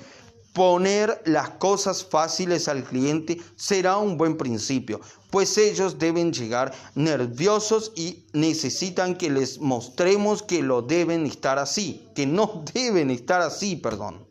Poner 0.52 1.20
las 1.26 1.50
cosas 1.50 2.02
fáciles 2.02 2.68
al 2.68 2.82
cliente 2.82 3.38
será 3.56 3.98
un 3.98 4.16
buen 4.16 4.38
principio, 4.38 5.00
pues 5.30 5.58
ellos 5.58 5.98
deben 5.98 6.32
llegar 6.32 6.72
nerviosos 6.94 7.92
y 7.94 8.24
necesitan 8.32 9.16
que 9.16 9.28
les 9.28 9.58
mostremos 9.58 10.42
que 10.42 10.62
lo 10.62 10.80
deben 10.80 11.26
estar 11.26 11.58
así, 11.58 12.08
que 12.14 12.24
no 12.24 12.64
deben 12.72 13.10
estar 13.10 13.42
así, 13.42 13.76
perdón. 13.76 14.26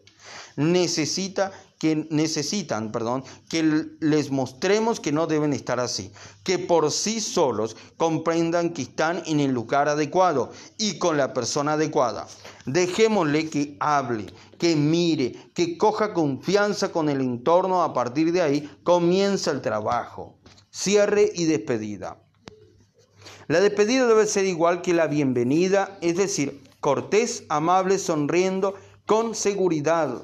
Necesita 0.55 1.51
que 1.85 2.07
necesitan, 2.09 2.91
perdón, 2.91 3.23
que 3.47 3.61
les 3.99 4.31
mostremos 4.31 4.99
que 4.99 5.11
no 5.11 5.27
deben 5.27 5.53
estar 5.53 5.79
así, 5.79 6.11
que 6.43 6.57
por 6.57 6.91
sí 6.91 7.21
solos 7.21 7.77
comprendan 7.95 8.71
que 8.71 8.81
están 8.81 9.21
en 9.27 9.39
el 9.39 9.51
lugar 9.51 9.87
adecuado 9.87 10.51
y 10.79 10.97
con 10.97 11.15
la 11.15 11.31
persona 11.31 11.73
adecuada. 11.73 12.27
Dejémosle 12.65 13.51
que 13.51 13.77
hable, 13.79 14.25
que 14.57 14.75
mire, 14.75 15.51
que 15.53 15.77
coja 15.77 16.11
confianza 16.11 16.91
con 16.91 17.07
el 17.07 17.21
entorno. 17.21 17.83
A 17.83 17.93
partir 17.93 18.31
de 18.31 18.41
ahí 18.41 18.77
comienza 18.81 19.51
el 19.51 19.61
trabajo. 19.61 20.39
Cierre 20.71 21.31
y 21.35 21.45
despedida. 21.45 22.17
La 23.47 23.59
despedida 23.59 24.07
debe 24.07 24.25
ser 24.25 24.45
igual 24.45 24.81
que 24.81 24.95
la 24.95 25.05
bienvenida, 25.05 25.99
es 26.01 26.17
decir, 26.17 26.63
cortés, 26.79 27.43
amable, 27.47 27.99
sonriendo, 27.99 28.73
con 29.05 29.35
seguridad 29.35 30.23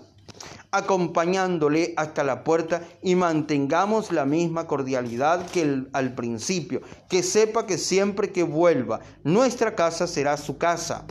acompañándole 0.71 1.93
hasta 1.97 2.23
la 2.23 2.43
puerta 2.43 2.81
y 3.01 3.15
mantengamos 3.15 4.11
la 4.11 4.25
misma 4.25 4.67
cordialidad 4.67 5.45
que 5.49 5.83
al 5.91 6.15
principio, 6.15 6.81
que 7.09 7.23
sepa 7.23 7.65
que 7.65 7.77
siempre 7.77 8.31
que 8.31 8.43
vuelva, 8.43 9.01
nuestra 9.23 9.75
casa 9.75 10.07
será 10.07 10.37
su 10.37 10.57
casa. 10.57 11.05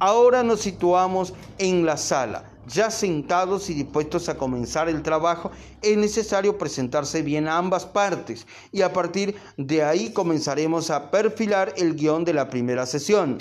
Ahora 0.00 0.42
nos 0.42 0.60
situamos 0.60 1.32
en 1.58 1.86
la 1.86 1.96
sala. 1.96 2.44
Ya 2.66 2.90
sentados 2.90 3.70
y 3.70 3.74
dispuestos 3.74 4.28
a 4.28 4.36
comenzar 4.36 4.90
el 4.90 5.02
trabajo, 5.02 5.50
es 5.80 5.96
necesario 5.96 6.58
presentarse 6.58 7.22
bien 7.22 7.48
a 7.48 7.56
ambas 7.56 7.86
partes 7.86 8.46
y 8.72 8.82
a 8.82 8.92
partir 8.92 9.36
de 9.56 9.82
ahí 9.82 10.12
comenzaremos 10.12 10.90
a 10.90 11.10
perfilar 11.10 11.72
el 11.78 11.94
guion 11.94 12.26
de 12.26 12.34
la 12.34 12.50
primera 12.50 12.84
sesión. 12.84 13.38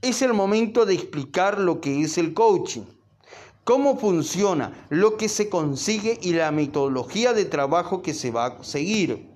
Es 0.00 0.22
el 0.22 0.32
momento 0.32 0.86
de 0.86 0.94
explicar 0.94 1.60
lo 1.60 1.82
que 1.82 2.00
es 2.00 2.16
el 2.16 2.32
coaching 2.32 2.84
cómo 3.64 3.96
funciona, 3.98 4.86
lo 4.88 5.16
que 5.16 5.28
se 5.28 5.48
consigue 5.48 6.18
y 6.22 6.32
la 6.32 6.50
metodología 6.50 7.32
de 7.32 7.44
trabajo 7.44 8.02
que 8.02 8.14
se 8.14 8.30
va 8.30 8.46
a 8.46 8.64
seguir. 8.64 9.28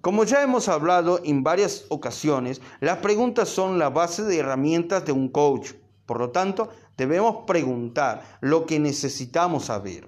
Como 0.00 0.24
ya 0.24 0.42
hemos 0.42 0.68
hablado 0.68 1.20
en 1.24 1.42
varias 1.42 1.86
ocasiones, 1.88 2.60
las 2.80 2.98
preguntas 2.98 3.48
son 3.48 3.78
la 3.78 3.88
base 3.88 4.22
de 4.22 4.38
herramientas 4.38 5.04
de 5.06 5.12
un 5.12 5.28
coach. 5.28 5.72
Por 6.04 6.18
lo 6.18 6.30
tanto, 6.30 6.68
debemos 6.98 7.44
preguntar 7.46 8.38
lo 8.40 8.66
que 8.66 8.78
necesitamos 8.78 9.64
saber. 9.66 10.06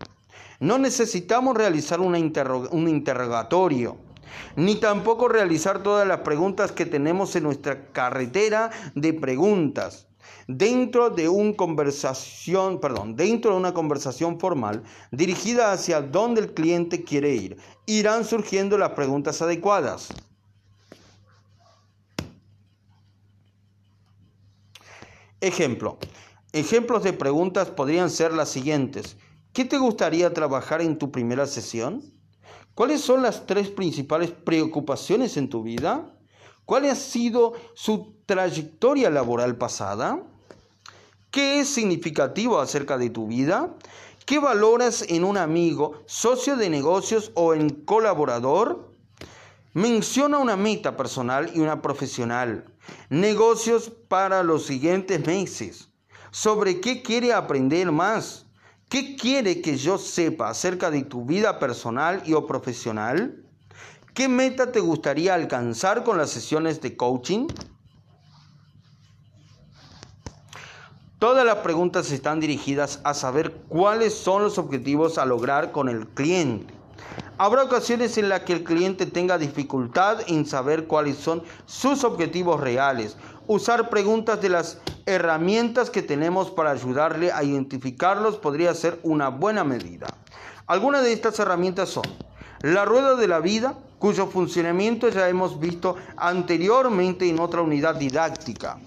No 0.61 0.79
necesitamos 0.79 1.57
realizar 1.57 2.01
un 2.01 2.89
interrogatorio, 2.89 3.97
ni 4.57 4.77
tampoco 4.77 5.29
realizar 5.29 5.83
todas 5.83 6.07
las 6.07 6.21
preguntas 6.21 6.73
que 6.73 6.87
tenemos 6.87 7.35
en 7.37 7.45
nuestra 7.45 7.91
carretera 7.93 8.71
de 8.95 9.15
preguntas. 9.15 10.07
Dentro 10.49 11.11
de, 11.11 11.29
una 11.29 11.57
conversación 11.57 12.79
formal 14.39 14.85
dirigida 15.11 15.73
hacia 15.73 16.01
donde 16.01 16.41
el 16.41 16.55
cliente 16.55 17.03
quiere 17.03 17.35
ir, 17.35 17.57
irán 17.85 18.25
surgiendo 18.25 18.79
las 18.79 18.91
preguntas 18.91 19.43
adecuadas. 19.43 20.09
Ejemplo. 25.41 25.99
Ejemplos 26.53 27.03
de 27.03 27.13
preguntas 27.13 27.71
podrían 27.71 28.09
ser 28.09 28.33
las 28.33 28.49
siguientes. 28.49 29.17
¿Qué 29.53 29.65
te 29.65 29.79
gustaría 29.79 30.33
trabajar 30.33 30.81
en 30.81 30.97
tu 30.97 31.11
primera 31.11 31.47
sesión? 31.47 32.03
¿Cuáles 32.75 33.01
son 33.01 33.23
las 33.23 33.47
tres 33.47 33.69
principales 33.69 34.31
preocupaciones 34.31 35.37
en 35.37 35.51
tu 35.51 35.63
vida? 35.63 36.15
¿Cuál 36.65 36.85
ha 36.85 36.95
sido 36.95 37.55
su 37.75 38.17
trayectoria 38.27 39.11
laboral 39.11 39.57
pasada? 39.57 40.23
¿Qué 41.37 41.61
es 41.61 41.69
significativo 41.69 42.61
acerca 42.61 42.97
de 42.97 43.11
tu 43.11 43.27
vida? 43.27 43.75
¿Qué 44.25 44.39
valoras 44.39 45.05
en 45.07 45.23
un 45.23 45.37
amigo, 45.37 46.01
socio 46.07 46.57
de 46.57 46.71
negocios 46.71 47.31
o 47.35 47.53
en 47.53 47.69
colaborador? 47.69 48.95
Menciona 49.75 50.39
una 50.39 50.57
meta 50.57 50.97
personal 50.97 51.51
y 51.55 51.61
una 51.61 51.83
profesional. 51.83 52.65
Negocios 53.11 53.93
para 54.09 54.43
los 54.43 54.65
siguientes 54.65 55.27
meses. 55.27 55.91
¿Sobre 56.31 56.81
qué 56.81 57.03
quiere 57.03 57.35
aprender 57.35 57.93
más? 57.93 58.47
¿Qué 58.89 59.15
quiere 59.15 59.61
que 59.61 59.77
yo 59.77 59.99
sepa 59.99 60.49
acerca 60.49 60.91
de 60.91 61.03
tu 61.03 61.27
vida 61.27 61.59
personal 61.59 62.23
y 62.25 62.33
o 62.33 62.47
profesional? 62.47 63.45
¿Qué 64.15 64.27
meta 64.27 64.73
te 64.73 64.81
gustaría 64.81 65.35
alcanzar 65.35 66.03
con 66.03 66.17
las 66.17 66.31
sesiones 66.31 66.81
de 66.81 66.97
coaching? 66.97 67.49
Todas 71.19 71.47
las 71.47 71.57
preguntas 71.57 72.13
están 72.13 72.41
dirigidas 72.41 73.01
a 73.03 73.15
saber 73.15 73.53
cuáles 73.71 74.13
son 74.13 74.43
los 74.43 74.59
objetivos 74.59 75.17
a 75.17 75.25
lograr 75.25 75.73
con 75.73 75.89
el 75.89 76.07
cliente. 76.09 76.75
Habrá 77.39 77.63
ocasiones 77.63 78.19
en 78.19 78.29
las 78.29 78.41
que 78.41 78.53
el 78.53 78.65
cliente 78.65 79.07
tenga 79.07 79.39
dificultad 79.39 80.19
en 80.27 80.45
saber 80.45 80.87
cuáles 80.87 81.17
son 81.17 81.43
sus 81.65 82.05
objetivos 82.05 82.61
reales. 82.61 83.17
Usar 83.47 83.89
preguntas 83.89 84.43
de 84.43 84.51
las 84.51 84.79
herramientas 85.07 85.89
que 85.89 86.03
tenemos 86.03 86.51
para 86.51 86.73
ayudarle 86.73 87.33
a 87.33 87.43
identificarlos 87.43 88.37
podría 88.37 88.75
ser 88.75 89.01
una 89.03 89.31
buena 89.31 89.65
medida. 89.65 90.09
Algunas 90.67 91.03
de 91.03 91.15
estas 91.15 91.39
herramientas 91.39 91.89
son 91.89 92.05
la 92.61 92.85
rueda 92.85 93.17
de 93.17 93.29
la 93.29 93.41
vida, 93.41 93.79
cuyo 93.99 94.27
funcionamiento 94.27 95.09
ya 95.09 95.31
hemos 95.31 95.59
visto 95.61 95.97
anteriormente 96.19 97.27
en 97.27 97.41
otra 97.41 97.63
unidad 97.63 97.95
didáctica. 97.95 98.79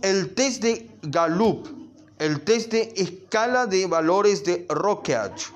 El 0.00 0.34
test 0.34 0.62
de 0.62 0.87
Gallup, 1.10 1.66
el 2.18 2.42
test 2.44 2.72
de 2.72 2.92
escala 2.96 3.66
de 3.66 3.86
valores 3.86 4.44
de 4.44 4.66
Rockage, 4.68 5.52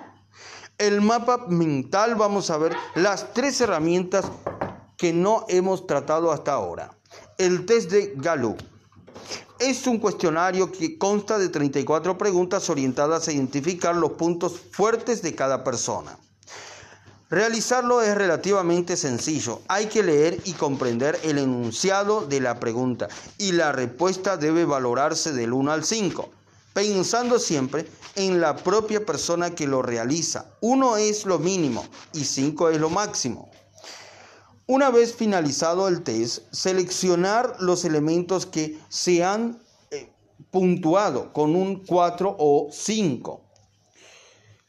el 0.79 1.01
mapa 1.01 1.47
mental, 1.49 2.15
vamos 2.15 2.51
a 2.51 2.57
ver 2.57 2.75
las 2.95 3.35
tres 3.35 3.61
herramientas 3.61 4.25
que 4.97 5.12
no 5.12 5.45
hemos 5.49 5.87
tratado 5.87 6.33
hasta 6.33 6.53
ahora. 6.53 6.97
El 7.38 7.67
test 7.67 7.91
de 7.91 8.15
Gallup. 8.17 8.61
Es 9.59 9.87
un 9.87 9.99
cuestionario 9.99 10.73
que 10.73 10.97
consta 10.99 11.38
de 11.38 11.49
34 11.49 12.17
preguntas 12.17 12.69
orientadas 12.71 13.29
a 13.29 13.33
identificar 13.33 13.95
los 13.95 14.12
puntos 14.12 14.59
fuertes 14.59 15.23
de 15.23 15.35
cada 15.35 15.62
persona. 15.62 16.19
Realizarlo 17.33 18.03
es 18.03 18.14
relativamente 18.14 18.95
sencillo. 18.95 19.62
Hay 19.66 19.87
que 19.87 20.03
leer 20.03 20.38
y 20.45 20.53
comprender 20.53 21.18
el 21.23 21.38
enunciado 21.38 22.27
de 22.27 22.40
la 22.40 22.61
pregunta 22.61 23.09
y 23.38 23.53
la 23.53 23.73
respuesta 23.73 24.37
debe 24.37 24.66
valorarse 24.66 25.33
del 25.33 25.55
1 25.55 25.73
al 25.73 25.83
5 25.83 26.31
pensando 26.75 27.38
siempre 27.38 27.87
en 28.16 28.42
la 28.42 28.57
propia 28.57 29.07
persona 29.07 29.55
que 29.55 29.66
lo 29.66 29.81
realiza. 29.81 30.55
Uno 30.61 30.99
es 30.99 31.25
lo 31.25 31.38
mínimo 31.38 31.87
y 32.12 32.25
cinco 32.25 32.68
es 32.68 32.79
lo 32.79 32.90
máximo. 32.90 33.51
Una 34.66 34.90
vez 34.90 35.14
finalizado 35.14 35.88
el 35.88 36.03
test, 36.03 36.53
seleccionar 36.53 37.57
los 37.61 37.87
elementos 37.87 38.45
que 38.45 38.79
se 38.90 39.25
han 39.25 39.59
eh, 39.90 40.12
puntuado 40.51 41.33
con 41.33 41.57
un 41.57 41.85
4 41.87 42.37
o 42.38 42.68
5. 42.71 43.42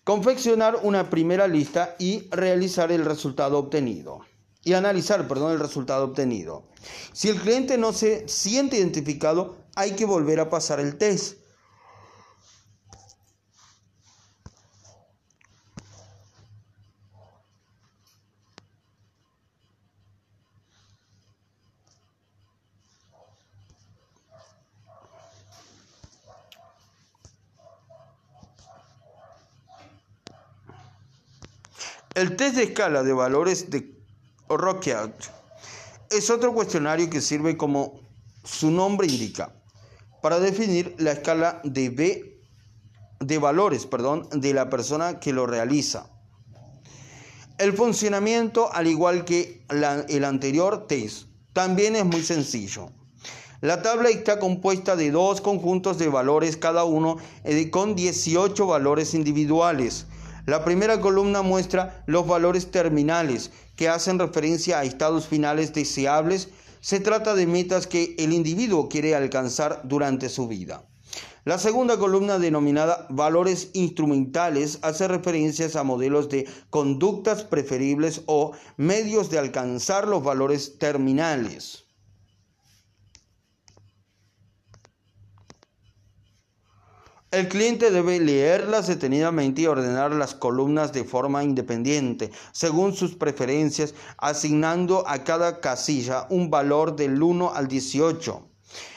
Confeccionar 0.04 0.80
una 0.84 1.10
primera 1.10 1.48
lista 1.48 1.96
y 1.98 2.28
realizar 2.30 2.92
el 2.92 3.06
resultado 3.06 3.58
obtenido. 3.58 4.20
Y 4.62 4.74
analizar, 4.74 5.30
perdón, 5.30 5.54
el 5.54 5.60
resultado 5.60 6.04
obtenido. 6.04 6.64
Si 7.14 7.30
el 7.30 7.40
cliente 7.40 7.78
no 7.78 7.94
se 7.94 8.28
siente 8.28 8.78
identificado, 8.78 9.56
hay 9.76 9.92
que 9.92 10.04
volver 10.04 10.42
a 10.42 10.50
pasar 10.50 10.82
el 10.82 10.98
test 10.98 11.38
El 32.16 32.36
test 32.36 32.58
de 32.58 32.64
escala 32.66 33.02
de 33.02 33.12
valores 33.12 33.72
de 33.72 33.92
Rockout 34.48 35.16
es 36.12 36.30
otro 36.30 36.54
cuestionario 36.54 37.10
que 37.10 37.22
sirve 37.22 37.58
como 37.58 38.02
su 38.44 38.70
nombre 38.70 39.08
indica 39.08 39.52
para 40.22 40.40
definir 40.40 40.94
la 41.00 41.14
escala 41.14 41.60
de 41.64 41.90
B 41.90 42.40
de 43.20 43.38
valores, 43.40 43.88
perdón, 43.88 44.30
de 44.32 44.54
la 44.54 44.70
persona 44.70 45.20
que 45.20 45.34
lo 45.34 45.48
realiza. 45.48 46.12
El 47.58 47.74
funcionamiento, 47.74 48.72
al 48.72 48.86
igual 48.86 49.26
que 49.26 49.66
el 49.70 50.24
anterior 50.24 50.86
test, 50.86 51.30
también 51.52 51.96
es 51.96 52.06
muy 52.06 52.22
sencillo. 52.22 52.92
La 53.62 53.82
tabla 53.82 54.10
está 54.10 54.38
compuesta 54.38 54.96
de 54.96 55.10
dos 55.10 55.42
conjuntos 55.42 55.98
de 55.98 56.10
valores 56.10 56.58
cada 56.58 56.84
uno 56.84 57.18
eh, 57.44 57.72
con 57.72 57.96
18 57.96 58.68
valores 58.68 59.16
individuales 59.16 60.06
la 60.46 60.66
primera 60.66 61.00
columna 61.00 61.42
muestra 61.42 62.04
los 62.06 62.28
valores 62.28 62.70
terminales 62.70 63.52
que 63.78 63.88
hacen 63.88 64.20
referencia 64.20 64.80
a 64.80 64.84
estados 64.84 65.28
finales 65.28 65.74
deseables. 65.74 66.50
Se 66.82 67.00
trata 67.00 67.34
de 67.34 67.48
metas 67.48 67.88
que 67.88 68.14
el 68.18 68.34
individuo 68.34 68.90
quiere 68.90 69.16
alcanzar 69.16 69.82
durante 69.86 70.28
su 70.28 70.50
vida. 70.50 70.86
La 71.46 71.58
segunda 71.58 71.98
columna 71.98 72.40
denominada 72.40 73.08
valores 73.10 73.70
instrumentales 73.74 74.80
hace 74.82 75.08
referencias 75.08 75.76
a 75.76 75.84
modelos 75.84 76.28
de 76.30 76.48
conductas 76.70 77.44
preferibles 77.44 78.22
o 78.26 78.52
medios 78.78 79.30
de 79.30 79.40
alcanzar 79.40 80.08
los 80.08 80.24
valores 80.24 80.78
terminales. 80.78 81.83
El 87.34 87.48
cliente 87.48 87.90
debe 87.90 88.20
leerlas 88.20 88.86
detenidamente 88.86 89.64
y 89.64 89.66
ordenar 89.66 90.12
las 90.12 90.36
columnas 90.36 90.94
de 90.94 91.04
forma 91.04 91.44
independiente, 91.44 92.30
según 92.52 92.94
sus 92.94 93.16
preferencias, 93.16 93.96
asignando 94.20 95.04
a 95.08 95.24
cada 95.24 95.60
casilla 95.60 96.28
un 96.30 96.52
valor 96.52 96.96
del 96.96 97.24
1 97.24 97.56
al 97.56 97.68
18 97.68 98.50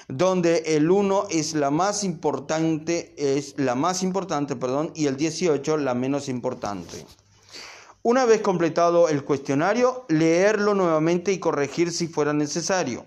donde 0.08 0.58
el 0.66 0.90
1 0.90 1.28
es 1.30 1.54
la 1.54 1.70
más 1.70 2.04
importante, 2.04 3.14
es 3.16 3.54
la 3.56 3.74
más 3.74 4.02
importante, 4.02 4.54
perdón, 4.54 4.92
y 4.94 5.06
el 5.06 5.16
18 5.16 5.78
la 5.78 5.94
menos 5.94 6.28
importante. 6.28 7.06
Una 8.02 8.26
vez 8.26 8.42
completado 8.42 9.08
el 9.08 9.24
cuestionario, 9.24 10.04
leerlo 10.08 10.74
nuevamente 10.74 11.32
y 11.32 11.38
corregir 11.38 11.90
si 11.90 12.06
fuera 12.06 12.34
necesario. 12.34 13.06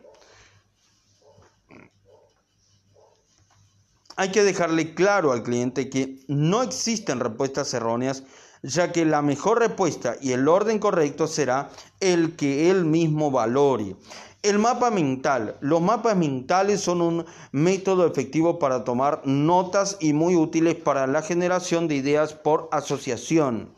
Hay 4.19 4.31
que 4.31 4.43
dejarle 4.43 4.95
claro 4.95 5.31
al 5.31 5.43
cliente 5.43 5.89
que 5.89 6.19
no 6.27 6.61
existen 6.61 7.21
respuestas 7.21 7.73
erróneas, 7.73 8.23
ya 8.61 8.91
que 8.91 9.05
la 9.05 9.21
mejor 9.21 9.59
respuesta 9.59 10.17
y 10.19 10.33
el 10.33 10.49
orden 10.49 10.77
correcto 10.77 11.25
será 11.25 11.69
el 12.01 12.35
que 12.35 12.69
él 12.69 12.83
mismo 12.83 13.31
valore. 13.31 13.95
El 14.43 14.59
mapa 14.59 14.91
mental. 14.91 15.55
Los 15.61 15.79
mapas 15.79 16.17
mentales 16.17 16.81
son 16.81 17.01
un 17.01 17.25
método 17.53 18.05
efectivo 18.05 18.59
para 18.59 18.83
tomar 18.83 19.21
notas 19.23 19.95
y 20.01 20.11
muy 20.11 20.35
útiles 20.35 20.75
para 20.75 21.07
la 21.07 21.21
generación 21.21 21.87
de 21.87 21.95
ideas 21.95 22.33
por 22.33 22.67
asociación. 22.73 23.69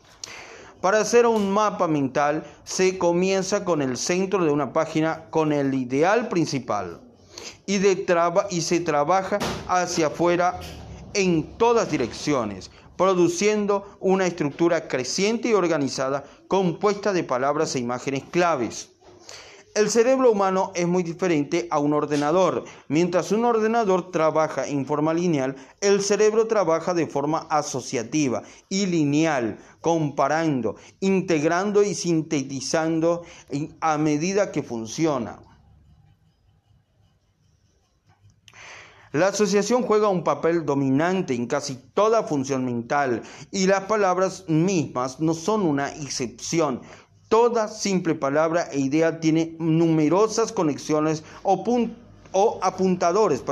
Para 0.80 0.98
hacer 0.98 1.24
un 1.24 1.52
mapa 1.52 1.86
mental 1.86 2.42
se 2.64 2.98
comienza 2.98 3.64
con 3.64 3.80
el 3.80 3.96
centro 3.96 4.44
de 4.44 4.50
una 4.50 4.72
página 4.72 5.26
con 5.30 5.52
el 5.52 5.72
ideal 5.72 6.26
principal 6.26 7.00
y, 7.66 8.60
se 8.60 8.80
trabaja 8.80 9.38
hacia 9.68 10.08
afuera 10.08 10.60
en 11.14 11.56
todas 11.58 11.90
direcciones, 11.90 12.70
produciendo 12.96 13.96
una 14.00 14.26
estructura 14.26 14.88
creciente 14.88 15.48
y 15.48 15.54
organizada 15.54 16.24
compuesta 16.48 17.12
de 17.12 17.24
palabras 17.24 17.74
e 17.74 17.78
imágenes 17.78 18.24
claves. 18.30 18.90
El 19.74 19.88
cerebro 19.88 20.30
humano 20.30 20.70
es 20.74 20.86
muy 20.86 21.02
diferente 21.02 21.66
a 21.70 21.78
un 21.78 21.94
ordenador. 21.94 22.64
Mientras 22.88 23.32
un 23.32 23.46
ordenador 23.46 24.10
trabaja 24.10 24.66
en 24.66 24.84
forma 24.84 25.14
lineal, 25.14 25.56
el 25.80 26.02
cerebro 26.02 26.46
trabaja 26.46 26.92
de 26.92 27.06
forma 27.06 27.46
asociativa 27.48 28.42
y 28.68 28.84
lineal, 28.84 29.58
comparando, 29.80 30.76
integrando 31.00 31.82
y 31.82 31.94
sintetizando 31.94 33.22
a 33.80 33.96
medida 33.96 34.52
que 34.52 34.62
funciona. 34.62 35.38
La 39.12 39.28
asociación 39.28 39.82
juega 39.82 40.08
un 40.08 40.24
papel 40.24 40.64
dominante 40.64 41.34
en 41.34 41.46
casi 41.46 41.74
toda 41.92 42.22
función 42.22 42.64
mental 42.64 43.22
y 43.50 43.66
las 43.66 43.82
palabras 43.82 44.44
mismas 44.48 45.20
no 45.20 45.34
son 45.34 45.66
una 45.66 45.90
excepción. 45.90 46.80
Toda 47.28 47.68
simple 47.68 48.14
palabra 48.14 48.68
e 48.72 48.80
idea 48.80 49.20
tiene 49.20 49.54
numerosas 49.58 50.50
conexiones 50.50 51.24
o, 51.42 52.58
apuntadores 52.62 53.44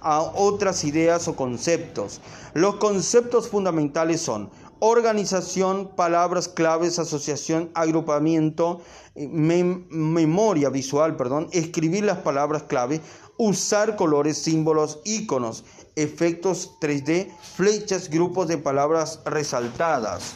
a 0.00 0.20
otras 0.20 0.82
ideas 0.82 1.28
o 1.28 1.36
conceptos. 1.36 2.20
Los 2.52 2.76
conceptos 2.76 3.48
fundamentales 3.48 4.20
son 4.20 4.50
organización, 4.80 5.92
palabras 5.96 6.48
claves, 6.48 6.98
asociación, 6.98 7.70
agrupamiento, 7.74 8.80
eh, 9.14 9.26
memoria 9.28 10.68
visual, 10.68 11.16
perdón, 11.16 11.48
escribir 11.52 12.04
las 12.04 12.18
palabras 12.18 12.64
clave, 12.64 13.00
usar 13.38 13.96
colores, 13.96 14.38
símbolos, 14.38 15.00
iconos, 15.04 15.64
efectos 15.96 16.72
3D, 16.80 17.28
flechas, 17.56 18.08
grupos 18.08 18.48
de 18.48 18.58
palabras 18.58 19.20
resaltadas. 19.24 20.34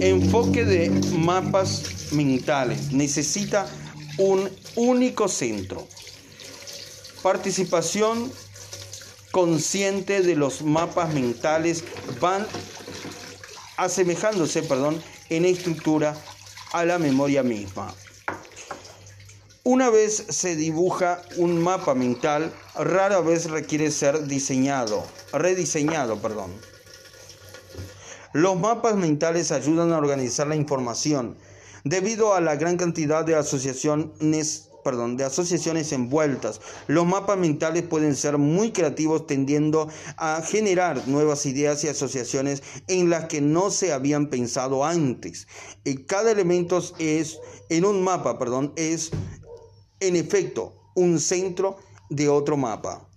Enfoque 0.00 0.64
de 0.64 0.90
mapas 1.18 2.12
mentales. 2.12 2.92
Necesita 2.92 3.66
un 4.18 4.48
único 4.76 5.28
centro. 5.28 5.86
Participación 7.22 8.30
consciente 9.32 10.22
de 10.22 10.36
los 10.36 10.62
mapas 10.62 11.12
mentales 11.12 11.84
van 12.20 12.46
asemejándose, 13.78 14.62
perdón, 14.62 15.00
en 15.30 15.46
estructura 15.46 16.14
a 16.72 16.84
la 16.84 16.98
memoria 16.98 17.42
misma. 17.42 17.94
Una 19.64 19.88
vez 19.88 20.24
se 20.28 20.56
dibuja 20.56 21.22
un 21.36 21.62
mapa 21.62 21.94
mental, 21.94 22.52
rara 22.74 23.20
vez 23.20 23.50
requiere 23.50 23.90
ser 23.90 24.26
diseñado, 24.26 25.04
rediseñado, 25.32 26.20
perdón. 26.20 26.50
Los 28.32 28.58
mapas 28.58 28.96
mentales 28.96 29.52
ayudan 29.52 29.92
a 29.92 29.98
organizar 29.98 30.46
la 30.46 30.56
información. 30.56 31.36
Debido 31.84 32.34
a 32.34 32.40
la 32.40 32.56
gran 32.56 32.76
cantidad 32.76 33.24
de 33.24 33.36
asociaciones, 33.36 34.67
perdón, 34.84 35.16
de 35.16 35.24
asociaciones 35.24 35.92
envueltas, 35.92 36.60
los 36.86 37.06
mapas 37.06 37.38
mentales 37.38 37.82
pueden 37.82 38.14
ser 38.14 38.38
muy 38.38 38.72
creativos 38.72 39.26
tendiendo 39.26 39.88
a 40.16 40.42
generar 40.42 41.06
nuevas 41.08 41.46
ideas 41.46 41.84
y 41.84 41.88
asociaciones 41.88 42.62
en 42.86 43.10
las 43.10 43.26
que 43.26 43.40
no 43.40 43.70
se 43.70 43.92
habían 43.92 44.28
pensado 44.28 44.84
antes. 44.84 45.46
Y 45.84 46.04
cada 46.04 46.30
elemento 46.30 46.82
es 46.98 47.38
en 47.68 47.84
un 47.84 48.02
mapa, 48.02 48.38
perdón, 48.38 48.72
es 48.76 49.10
en 50.00 50.16
efecto 50.16 50.74
un 50.94 51.20
centro 51.20 51.76
de 52.10 52.28
otro 52.28 52.56
mapa. 52.56 53.07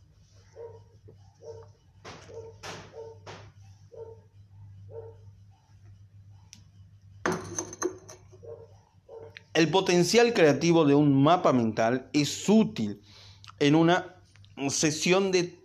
El 9.54 9.70
potencial 9.70 10.34
creativo 10.34 10.86
de 10.86 10.96
un 10.96 11.22
mapa 11.24 11.52
mental 11.52 12.10
es 12.14 12.48
útil 12.48 13.02
en 13.60 13.76
una 13.76 14.16
sesión 14.70 15.32
de 15.32 15.60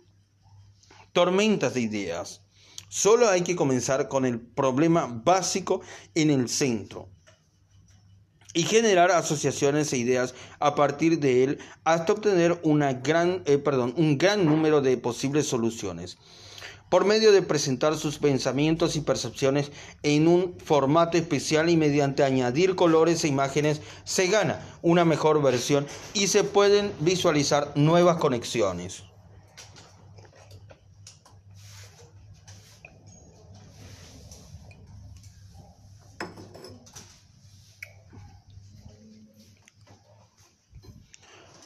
tormentas 1.13 1.73
de 1.73 1.81
ideas. 1.81 2.41
Solo 2.89 3.29
hay 3.29 3.41
que 3.41 3.55
comenzar 3.55 4.09
con 4.09 4.25
el 4.25 4.41
problema 4.41 5.07
básico 5.07 5.81
en 6.15 6.31
el 6.31 6.49
centro 6.49 7.09
y 8.53 8.63
generar 8.63 9.11
asociaciones 9.11 9.93
e 9.93 9.97
ideas 9.97 10.35
a 10.59 10.75
partir 10.75 11.19
de 11.19 11.43
él 11.45 11.59
hasta 11.85 12.11
obtener 12.11 12.59
una 12.63 12.91
gran, 12.93 13.43
eh, 13.45 13.57
perdón, 13.57 13.93
un 13.97 14.17
gran 14.17 14.45
número 14.45 14.81
de 14.81 14.97
posibles 14.97 15.47
soluciones 15.47 16.17
por 16.89 17.05
medio 17.05 17.31
de 17.31 17.41
presentar 17.41 17.97
sus 17.97 18.19
pensamientos 18.19 18.95
y 18.95 19.01
percepciones 19.01 19.71
en 20.03 20.27
un 20.27 20.55
formato 20.63 21.17
especial 21.17 21.69
y 21.69 21.77
mediante 21.77 22.23
añadir 22.23 22.75
colores 22.75 23.23
e 23.23 23.27
imágenes 23.27 23.81
se 24.03 24.27
gana 24.27 24.65
una 24.81 25.05
mejor 25.05 25.41
versión 25.41 25.85
y 26.13 26.27
se 26.27 26.43
pueden 26.43 26.91
visualizar 26.99 27.71
nuevas 27.75 28.17
conexiones. 28.17 29.06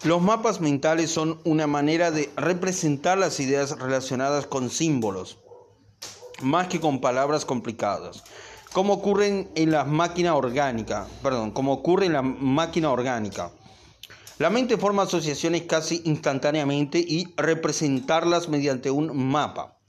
Los 0.04 0.20
mapas 0.20 0.62
mentales 0.62 1.12
son 1.12 1.39
una 1.43 1.68
manera 1.68 2.10
de 2.10 2.32
representar 2.36 3.20
las 3.20 3.39
ideas 3.39 3.78
relacionadas 3.78 4.47
con 4.47 4.72
símbolos, 4.72 5.38
más 6.41 6.68
que 6.70 6.80
con 6.80 7.02
palabras 7.02 7.45
complicadas, 7.45 8.24
como 8.74 8.93
ocurre 8.93 9.47
en 9.54 9.72
la 9.72 9.84
máquina 9.84 10.34
orgánica, 10.34 11.08
como 11.54 11.74
ocurre 11.74 12.08
en 12.08 12.14
la 12.14 12.24
máquina 12.24 12.89
orgánica. 12.89 13.52
La 14.39 14.49
mente 14.49 14.76
forma 14.76 15.04
asociaciones 15.04 15.64
casi 15.64 16.02
instantáneamente 16.06 16.97
y 16.97 17.32
representarlas 17.38 18.49
mediante 18.49 18.89
un 18.89 19.16
mapa 19.16 19.81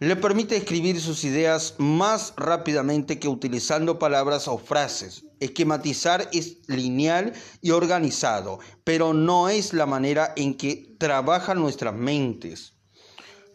le 0.00 0.16
permite 0.16 0.56
escribir 0.56 1.00
sus 1.00 1.22
ideas 1.24 1.74
más 1.78 2.34
rápidamente 2.36 3.18
que 3.18 3.28
utilizando 3.28 3.98
palabras 3.98 4.48
o 4.48 4.58
frases. 4.58 5.24
Esquematizar 5.38 6.28
es 6.32 6.58
lineal 6.66 7.32
y 7.60 7.70
organizado, 7.70 8.58
pero 8.82 9.14
no 9.14 9.48
es 9.48 9.72
la 9.72 9.86
manera 9.86 10.32
en 10.36 10.54
que 10.54 10.96
trabajan 10.98 11.60
nuestras 11.60 11.94
mentes. 11.94 12.72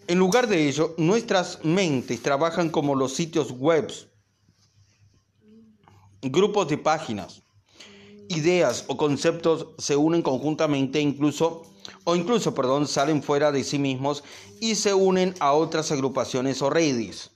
En 0.07 0.17
lugar 0.17 0.47
de 0.47 0.67
ello, 0.67 0.95
nuestras 0.97 1.63
mentes 1.63 2.21
trabajan 2.21 2.69
como 2.69 2.95
los 2.95 3.13
sitios 3.13 3.51
web, 3.51 3.91
grupos 6.21 6.67
de 6.69 6.77
páginas. 6.77 7.43
Ideas 8.29 8.85
o 8.87 8.97
conceptos 8.97 9.67
se 9.77 9.95
unen 9.95 10.21
conjuntamente 10.21 10.99
incluso 10.99 11.68
o 12.09 12.15
incluso, 12.15 12.55
perdón, 12.55 12.87
salen 12.87 13.21
fuera 13.21 13.51
de 13.51 13.63
sí 13.63 13.77
mismos 13.77 14.23
y 14.59 14.75
se 14.75 14.93
unen 14.95 15.35
a 15.39 15.53
otras 15.53 15.91
agrupaciones 15.91 16.61
o 16.63 16.69
redes. 16.69 17.31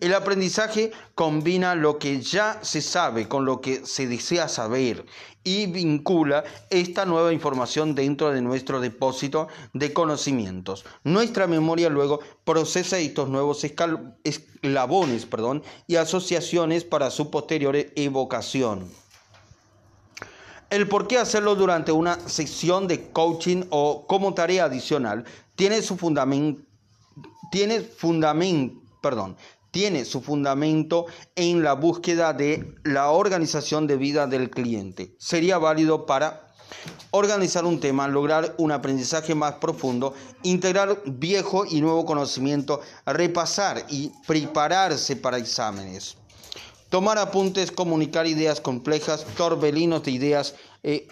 El 0.00 0.14
aprendizaje 0.14 0.92
combina 1.14 1.74
lo 1.74 1.98
que 1.98 2.20
ya 2.20 2.60
se 2.62 2.80
sabe 2.80 3.28
con 3.28 3.44
lo 3.44 3.60
que 3.60 3.84
se 3.84 4.06
desea 4.06 4.48
saber 4.48 5.04
y 5.44 5.66
vincula 5.66 6.44
esta 6.70 7.04
nueva 7.04 7.32
información 7.32 7.94
dentro 7.94 8.30
de 8.30 8.40
nuestro 8.40 8.80
depósito 8.80 9.48
de 9.74 9.92
conocimientos. 9.92 10.84
Nuestra 11.04 11.46
memoria 11.46 11.90
luego 11.90 12.20
procesa 12.44 12.98
estos 12.98 13.28
nuevos 13.28 13.64
eslabones 13.64 15.26
perdón, 15.26 15.64
y 15.86 15.96
asociaciones 15.96 16.84
para 16.84 17.10
su 17.10 17.30
posterior 17.30 17.76
evocación. 17.96 18.88
El 20.70 20.86
por 20.86 21.08
qué 21.08 21.16
hacerlo 21.16 21.54
durante 21.54 21.92
una 21.92 22.18
sesión 22.28 22.88
de 22.88 23.10
coaching 23.10 23.62
o 23.70 24.06
como 24.06 24.34
tarea 24.34 24.64
adicional 24.64 25.24
tiene 25.56 25.80
su 25.80 25.96
fundamento, 25.96 26.62
tiene 27.50 27.82
perdón, 29.00 29.36
tiene 29.70 30.04
su 30.04 30.20
fundamento 30.20 31.06
en 31.36 31.62
la 31.62 31.72
búsqueda 31.72 32.34
de 32.34 32.74
la 32.84 33.10
organización 33.10 33.86
de 33.86 33.96
vida 33.96 34.26
del 34.26 34.50
cliente. 34.50 35.14
Sería 35.18 35.56
válido 35.56 36.04
para 36.04 36.48
organizar 37.12 37.64
un 37.64 37.80
tema, 37.80 38.06
lograr 38.06 38.54
un 38.58 38.70
aprendizaje 38.70 39.34
más 39.34 39.54
profundo, 39.54 40.12
integrar 40.42 41.00
viejo 41.06 41.64
y 41.64 41.80
nuevo 41.80 42.04
conocimiento, 42.04 42.82
repasar 43.06 43.86
y 43.88 44.12
prepararse 44.26 45.16
para 45.16 45.38
exámenes. 45.38 46.18
Tomar 46.90 47.18
apuntes, 47.18 47.70
comunicar 47.70 48.26
ideas 48.26 48.60
complejas, 48.60 49.26
torbelinos 49.36 50.02
de 50.04 50.10
ideas, 50.10 50.54
eh, 50.82 51.06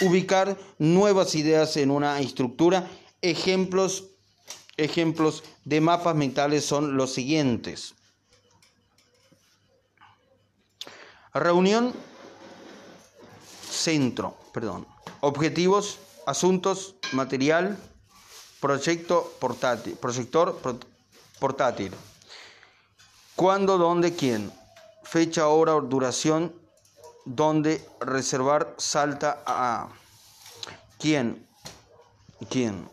ubicar 0.00 0.56
nuevas 0.78 1.34
ideas 1.34 1.76
en 1.76 1.90
una 1.90 2.20
estructura. 2.20 2.88
Ejemplos, 3.20 4.04
ejemplos 4.76 5.44
de 5.64 5.80
mapas 5.80 6.14
mentales 6.16 6.64
son 6.64 6.96
los 6.96 7.12
siguientes. 7.12 7.94
Reunión, 11.34 11.92
centro, 13.70 14.36
perdón. 14.52 14.86
Objetivos, 15.20 15.98
asuntos, 16.26 16.94
material, 17.12 17.78
proyecto 18.60 19.32
portátil, 19.40 19.96
proyector 19.96 20.60
portátil. 21.38 21.92
¿Cuándo, 23.36 23.78
dónde, 23.78 24.14
quién? 24.14 24.52
Fecha, 25.02 25.48
hora, 25.48 25.72
duración, 25.72 26.54
dónde 27.24 27.84
reservar 28.00 28.74
salta 28.76 29.42
a 29.46 29.88
quién. 30.98 31.46
¿Quién? 32.50 32.88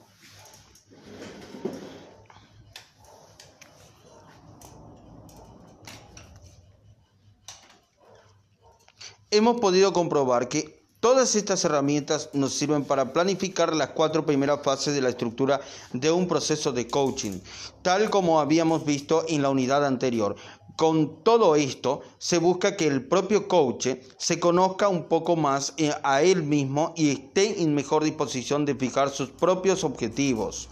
Hemos 9.32 9.60
podido 9.60 9.94
comprobar 9.94 10.48
que 10.48 10.79
Todas 11.00 11.36
estas 11.36 11.64
herramientas 11.64 12.30
nos 12.34 12.54
sirven 12.54 12.84
para 12.84 13.14
planificar 13.14 13.74
las 13.74 13.92
cuatro 13.92 14.26
primeras 14.26 14.60
fases 14.62 14.94
de 14.94 15.00
la 15.00 15.08
estructura 15.08 15.62
de 15.94 16.12
un 16.12 16.28
proceso 16.28 16.74
de 16.74 16.88
coaching, 16.88 17.40
tal 17.82 18.10
como 18.10 18.42
habíamos 18.42 18.84
visto 18.84 19.24
en 19.30 19.42
la 19.42 19.50
unidad 19.50 19.86
anterior. 19.86 20.36
Con 20.76 21.24
todo 21.24 21.56
esto, 21.56 22.02
se 22.18 22.38
busca 22.38 22.76
que 22.76 22.88
el 22.88 23.08
propio 23.08 23.48
coach 23.48 23.88
se 24.18 24.42
conozca 24.42 24.90
un 24.90 25.06
poco 25.08 25.38
más 25.38 25.74
eh, 25.78 25.94
a 26.04 26.22
él 26.22 26.44
mismo 26.44 26.94
y 26.98 27.12
esté 27.12 27.62
en 27.64 27.76
mejor 27.76 28.04
disposición 28.04 28.66
de 28.66 28.76
fijar 28.76 29.10
sus 29.10 29.30
propios 29.30 29.86
objetivos. 29.86 30.68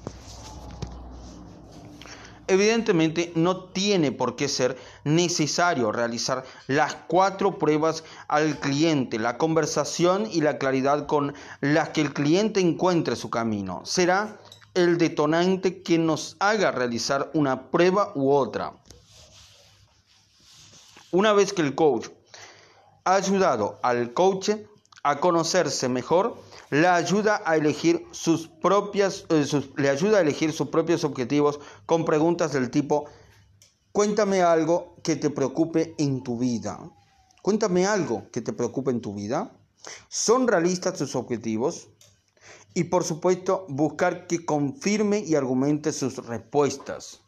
Evidentemente 2.48 3.34
no 3.36 3.66
tiene 3.66 4.14
por 4.14 4.38
qué 4.38 4.48
ser 4.48 4.78
necesario 5.04 5.91
realizar 5.91 6.45
las 6.68 6.95
cuatro 7.08 7.58
pruebas 7.60 8.06
al 8.30 8.60
cliente, 8.60 9.20
la 9.20 9.38
conversación 9.38 10.30
y 10.32 10.41
la 10.41 10.58
claridad 10.58 11.08
con 11.08 11.34
las 11.60 11.89
que 11.89 12.02
el 12.02 12.14
cliente 12.14 12.62
encuentre 12.62 13.18
su 13.18 13.30
camino. 13.30 13.82
Será 13.84 14.38
el 14.74 14.98
detonante 14.98 15.82
que 15.82 15.98
nos 15.98 16.38
haga 16.39 16.72
realizar 16.72 17.30
una 17.34 17.70
prueba 17.70 18.12
u 18.16 18.32
otra. 18.32 18.74
Una 21.12 21.34
vez 21.34 21.52
que 21.52 21.64
el 21.64 21.76
coach 21.76 22.08
ha 23.04 23.16
ayudado 23.16 23.80
al 23.82 24.14
coach 24.14 24.52
a 25.04 25.20
conocerse 25.20 25.89
mejor, 25.89 26.38
le 26.70 26.88
ayuda 26.88 27.41
a 27.45 27.55
elegir 27.55 28.05
sus 28.11 28.47
propias, 28.47 29.26
eh, 29.30 29.45
le 29.78 29.89
ayuda 29.89 30.18
a 30.18 30.22
elegir 30.22 30.51
sus 30.51 30.70
propios 30.70 31.03
objetivos 31.03 31.59
con 31.86 32.05
preguntas 32.05 32.53
del 32.53 32.70
tipo 32.70 33.05
Cuéntame 33.97 34.43
algo 34.43 34.95
que 35.01 35.15
te 35.15 35.32
preocupe 35.32 35.95
en 35.97 36.22
tu 36.22 36.38
vida. 36.38 36.80
Cuéntame 37.41 37.88
algo 37.88 38.30
que 38.32 38.41
te 38.41 38.53
preocupe 38.53 38.91
en 38.91 39.01
tu 39.01 39.15
vida. 39.15 39.57
¿Son 40.07 40.47
realistas 40.47 40.99
tus 40.99 41.15
objetivos? 41.15 41.89
Y 42.76 42.84
por 42.84 43.03
supuesto, 43.03 43.65
buscar 43.70 44.28
que 44.28 44.45
confirme 44.45 45.24
y 45.26 45.34
argumente 45.34 45.91
sus 45.93 46.24
respuestas. 46.28 47.22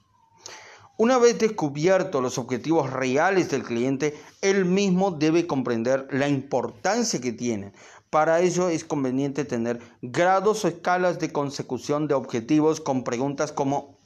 Una 0.96 1.18
vez 1.18 1.40
descubiertos 1.40 2.22
los 2.22 2.38
objetivos 2.38 2.92
reales 2.94 3.50
del 3.50 3.64
cliente, 3.64 4.16
él 4.42 4.66
mismo 4.66 5.10
debe 5.10 5.48
comprender 5.48 6.06
la 6.12 6.28
importancia 6.28 7.20
que 7.20 7.32
tienen. 7.32 7.74
Para 8.10 8.42
ello 8.42 8.70
es 8.70 8.84
conveniente 8.84 9.46
tener 9.46 9.80
grados 10.02 10.66
o 10.66 10.68
escalas 10.68 11.20
de 11.20 11.32
consecución 11.32 12.08
de 12.08 12.16
objetivos 12.16 12.82
con 12.82 13.04
preguntas 13.04 13.52
como, 13.52 14.00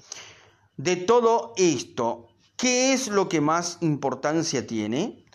de 0.78 0.96
todo 0.98 1.54
esto, 1.58 2.28
¿Qué 2.64 2.94
es 2.94 3.10
lo 3.10 3.28
que 3.28 3.42
más 3.42 3.78
importancia 3.82 4.66
tiene? 4.66 5.26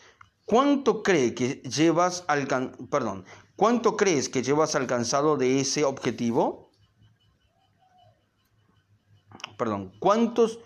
¿Cuánto 0.45 1.03
que 1.03 1.63
llevas 1.63 2.25
perdón, 2.91 3.27
¿cuánto 3.55 3.97
crees 3.99 4.31
que 4.31 4.43
llevas 4.43 4.75
alcanzado 4.75 5.37
de 5.37 5.61
ese 5.61 5.85
objetivo? 5.85 6.71
Perdón, 9.59 9.93
¿cuántos 9.99 10.61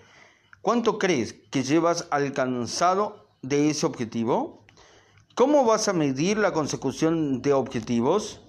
cuánto 0.61 1.01
crees 1.01 1.33
que 1.33 1.65
llevas 1.65 2.07
alcanzado 2.13 3.35
de 3.43 3.71
ese 3.71 3.87
objetivo? 3.87 4.62
¿Cómo 5.35 5.65
vas 5.65 5.89
a 5.89 5.93
medir 5.93 6.39
la 6.39 6.53
consecución 6.53 7.43
de 7.43 7.53
objetivos? 7.53 8.41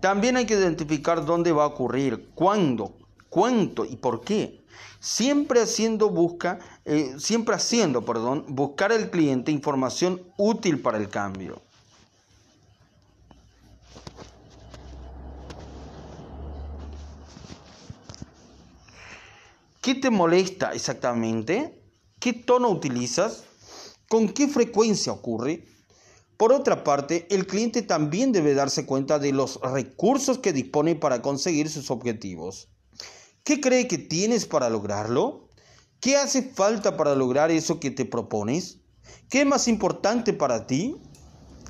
También 0.00 0.36
hay 0.36 0.46
que 0.46 0.54
identificar 0.54 1.24
dónde 1.24 1.52
va 1.52 1.64
a 1.64 1.68
ocurrir, 1.68 2.30
cuándo, 2.34 2.94
cuánto 3.28 3.84
y 3.84 3.96
por 3.96 4.22
qué 4.22 4.64
siempre 5.04 5.60
haciendo 5.60 6.08
busca, 6.08 6.58
eh, 6.86 7.16
siempre 7.18 7.54
haciendo, 7.54 8.06
perdón, 8.06 8.46
buscar 8.48 8.90
al 8.90 9.10
cliente 9.10 9.52
información 9.52 10.22
útil 10.38 10.80
para 10.80 10.96
el 10.96 11.10
cambio. 11.10 11.60
¿Qué 19.82 19.94
te 19.94 20.08
molesta 20.08 20.72
exactamente? 20.72 21.82
¿Qué 22.18 22.32
tono 22.32 22.70
utilizas? 22.70 23.44
¿Con 24.08 24.30
qué 24.30 24.48
frecuencia 24.48 25.12
ocurre? 25.12 25.73
Por 26.36 26.52
otra 26.52 26.82
parte, 26.82 27.26
el 27.30 27.46
cliente 27.46 27.82
también 27.82 28.32
debe 28.32 28.54
darse 28.54 28.86
cuenta 28.86 29.18
de 29.18 29.32
los 29.32 29.60
recursos 29.60 30.38
que 30.38 30.52
dispone 30.52 30.96
para 30.96 31.22
conseguir 31.22 31.68
sus 31.68 31.90
objetivos. 31.90 32.68
¿Qué 33.44 33.60
cree 33.60 33.86
que 33.86 33.98
tienes 33.98 34.46
para 34.46 34.68
lograrlo? 34.68 35.48
¿Qué 36.00 36.16
hace 36.16 36.42
falta 36.42 36.96
para 36.96 37.14
lograr 37.14 37.50
eso 37.50 37.78
que 37.78 37.90
te 37.90 38.04
propones? 38.04 38.78
¿Qué 39.30 39.42
es 39.42 39.46
más 39.46 39.68
importante 39.68 40.32
para 40.32 40.66
ti? 40.66 40.96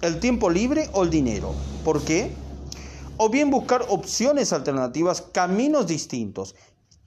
¿El 0.00 0.18
tiempo 0.18 0.50
libre 0.50 0.88
o 0.92 1.02
el 1.02 1.10
dinero? 1.10 1.54
¿Por 1.84 2.02
qué? 2.02 2.32
O 3.16 3.28
bien 3.28 3.50
buscar 3.50 3.84
opciones 3.88 4.52
alternativas, 4.52 5.20
caminos 5.20 5.86
distintos. 5.86 6.54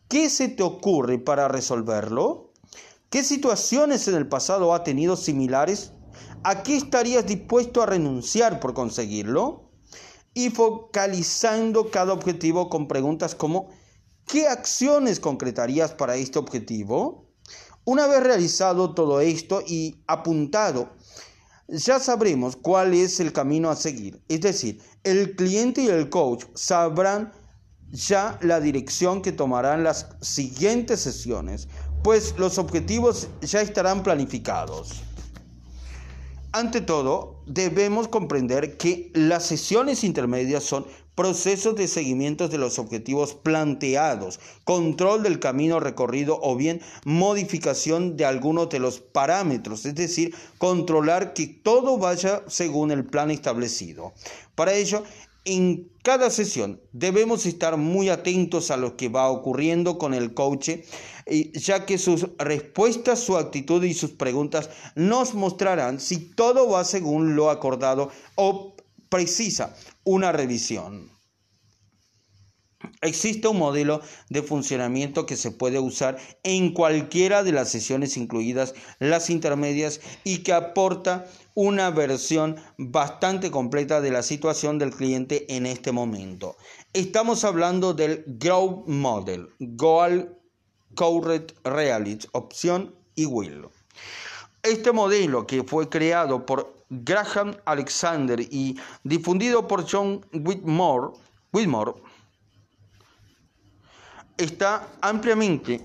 ¿Qué 0.08 0.30
se 0.30 0.48
te 0.48 0.64
ocurre 0.64 1.18
para 1.18 1.48
resolverlo? 1.48 2.54
¿Qué 3.10 3.24
situaciones 3.24 4.08
en 4.08 4.16
el 4.16 4.28
pasado 4.28 4.74
ha 4.74 4.84
tenido 4.84 5.18
similares? 5.18 5.92
¿A 6.50 6.64
qué 6.64 6.78
estarías 6.78 7.26
dispuesto 7.26 7.82
a 7.82 7.86
renunciar 7.88 8.62
por 8.62 8.74
conseguirlo? 8.74 9.70
Y 10.34 10.50
focalizando 10.50 11.92
cada 11.92 12.14
objetivo 12.14 12.70
con 12.70 12.88
preguntas 12.88 13.36
como 13.36 13.68
¿Qué 14.26 14.48
acciones 14.48 15.20
concretarías 15.20 15.92
para 15.92 16.16
este 16.16 16.40
objetivo? 16.40 17.26
Una 17.84 18.08
vez 18.08 18.24
realizado 18.24 18.94
todo 18.94 19.20
esto 19.20 19.62
y 19.68 20.02
apuntado, 20.08 20.92
ya 21.68 22.00
sabremos 22.00 22.56
cuál 22.56 22.94
es 22.94 23.20
el 23.20 23.34
camino 23.34 23.70
a 23.70 23.76
seguir. 23.76 24.24
Es 24.30 24.40
decir, 24.40 24.82
el 25.04 25.36
cliente 25.36 25.82
y 25.82 25.88
el 25.88 26.10
coach 26.10 26.46
sabrán 26.56 27.34
ya 27.92 28.40
la 28.42 28.62
dirección 28.62 29.22
que 29.22 29.34
tomarán 29.34 29.84
las 29.84 30.08
siguientes 30.22 31.02
sesiones, 31.02 31.68
pues 32.06 32.36
los 32.38 32.58
objetivos 32.58 33.28
ya 33.42 33.60
estarán 33.60 34.02
planificados. 34.02 35.04
Ante 36.58 36.82
todo, 36.82 37.36
debemos 37.46 38.08
comprender 38.08 38.78
que 38.78 39.12
las 39.14 39.46
sesiones 39.46 40.04
intermedias 40.04 40.64
son 40.64 40.88
procesos 41.14 41.76
de 41.76 41.88
seguimiento 41.88 42.48
de 42.48 42.58
los 42.58 42.80
objetivos 42.80 43.36
planteados, 43.36 44.40
control 44.64 45.22
del 45.22 45.40
camino 45.40 45.80
recorrido 45.80 46.40
o 46.42 46.56
bien 46.56 46.82
modificación 47.06 48.18
de 48.18 48.26
algunos 48.26 48.70
de 48.70 48.80
los 48.80 49.00
parámetros, 49.00 49.86
es 49.86 49.94
decir, 49.94 50.34
controlar 50.58 51.34
que 51.34 51.46
todo 51.46 52.00
vaya 52.00 52.42
según 52.48 52.90
el 52.90 53.06
plan 53.06 53.30
establecido. 53.30 54.14
Para 54.56 54.74
ello, 54.74 55.04
en 55.46 55.92
cada 56.02 56.32
sesión 56.32 56.82
debemos 56.92 57.46
estar 57.46 57.78
muy 57.78 58.10
atentos 58.10 58.72
a 58.72 58.78
lo 58.78 58.98
que 58.98 59.10
va 59.10 59.30
ocurriendo 59.30 60.00
con 60.00 60.16
el 60.16 60.34
coach, 60.34 60.72
ya 61.54 61.86
que 61.86 61.98
sus 61.98 62.28
respuestas, 62.38 63.20
su 63.20 63.38
actitud 63.38 63.84
y 63.84 63.94
sus 63.94 64.12
preguntas 64.12 64.70
nos 64.96 65.34
mostrarán 65.34 66.00
si 66.00 66.18
todo 66.18 66.70
va 66.70 66.84
según 66.84 67.36
lo 67.36 67.50
acordado 67.50 68.12
o 68.36 68.76
precisa 69.10 69.76
una 70.04 70.32
revisión. 70.32 71.18
Existe 73.02 73.48
un 73.48 73.58
modelo 73.58 74.02
de 74.30 74.44
funcionamiento 74.44 75.26
que 75.26 75.36
se 75.36 75.52
puede 75.52 75.80
usar 75.80 76.18
en 76.44 76.74
cualquiera 76.74 77.44
de 77.44 77.52
las 77.52 77.70
sesiones 77.70 78.18
incluidas 78.18 78.76
las 79.00 79.30
intermedias 79.30 80.00
y 80.24 80.40
que 80.40 80.54
aporta 80.54 81.26
una 81.56 81.90
versión 81.90 82.56
bastante 82.78 83.50
completa 83.50 84.00
de 84.00 84.12
la 84.12 84.22
situación 84.22 84.78
del 84.78 84.92
cliente 84.92 85.56
en 85.56 85.66
este 85.66 85.92
momento. 85.92 86.56
Estamos 86.94 87.44
hablando 87.44 87.94
del 87.94 88.24
Grow 88.28 88.84
Model, 88.88 89.50
Goal, 89.60 90.37
Current 90.98 91.54
Reality, 91.64 92.28
opción 92.34 92.94
y 93.16 93.26
Will. 93.26 93.68
Este 94.64 94.92
modelo 94.92 95.48
que 95.48 95.64
fue 95.64 95.88
creado 95.88 96.46
por 96.46 96.74
Graham 96.90 97.56
Alexander 97.66 98.40
y 98.40 98.78
difundido 99.04 99.68
por 99.68 99.90
John 99.90 100.26
Whitmore, 100.34 101.14
Whitmore 101.54 101.94
está 104.38 104.88
ampliamente, 105.02 105.82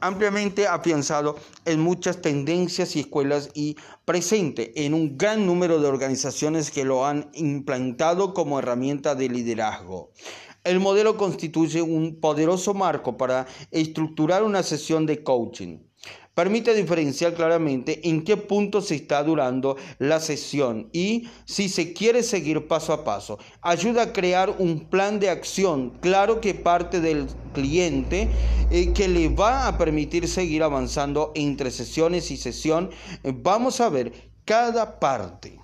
ampliamente 0.00 0.66
afianzado 0.66 1.36
en 1.64 1.80
muchas 1.80 2.20
tendencias 2.20 2.96
y 2.96 3.00
escuelas 3.00 3.50
y 3.54 3.76
presente 4.04 4.84
en 4.84 4.94
un 4.94 5.16
gran 5.16 5.46
número 5.46 5.80
de 5.80 5.88
organizaciones 5.88 6.70
que 6.70 6.84
lo 6.84 7.06
han 7.06 7.30
implantado 7.34 8.34
como 8.34 8.58
herramienta 8.58 9.14
de 9.14 9.28
liderazgo. 9.28 10.10
El 10.64 10.80
modelo 10.80 11.16
constituye 11.16 11.82
un 11.82 12.20
poderoso 12.20 12.74
marco 12.74 13.16
para 13.16 13.46
estructurar 13.70 14.42
una 14.42 14.62
sesión 14.62 15.06
de 15.06 15.22
coaching 15.22 15.78
Permite 16.34 16.74
diferenciar 16.74 17.34
claramente 17.34 18.08
en 18.08 18.24
qué 18.24 18.36
punto 18.36 18.80
se 18.80 18.96
está 18.96 19.22
durando 19.22 19.76
la 20.00 20.18
sesión 20.18 20.90
y 20.92 21.28
si 21.44 21.68
se 21.68 21.92
quiere 21.92 22.24
seguir 22.24 22.66
paso 22.66 22.92
a 22.92 23.04
paso. 23.04 23.38
Ayuda 23.62 24.02
a 24.02 24.12
crear 24.12 24.56
un 24.58 24.80
plan 24.80 25.20
de 25.20 25.30
acción 25.30 25.90
claro 26.00 26.40
que 26.40 26.54
parte 26.54 27.00
del 27.00 27.28
cliente 27.52 28.28
eh, 28.72 28.92
que 28.92 29.06
le 29.06 29.28
va 29.28 29.68
a 29.68 29.78
permitir 29.78 30.26
seguir 30.26 30.64
avanzando 30.64 31.30
entre 31.36 31.70
sesiones 31.70 32.32
y 32.32 32.36
sesión. 32.36 32.90
vamos 33.22 33.80
a 33.80 33.88
ver 33.88 34.12
cada 34.44 34.98
parte. 34.98 35.60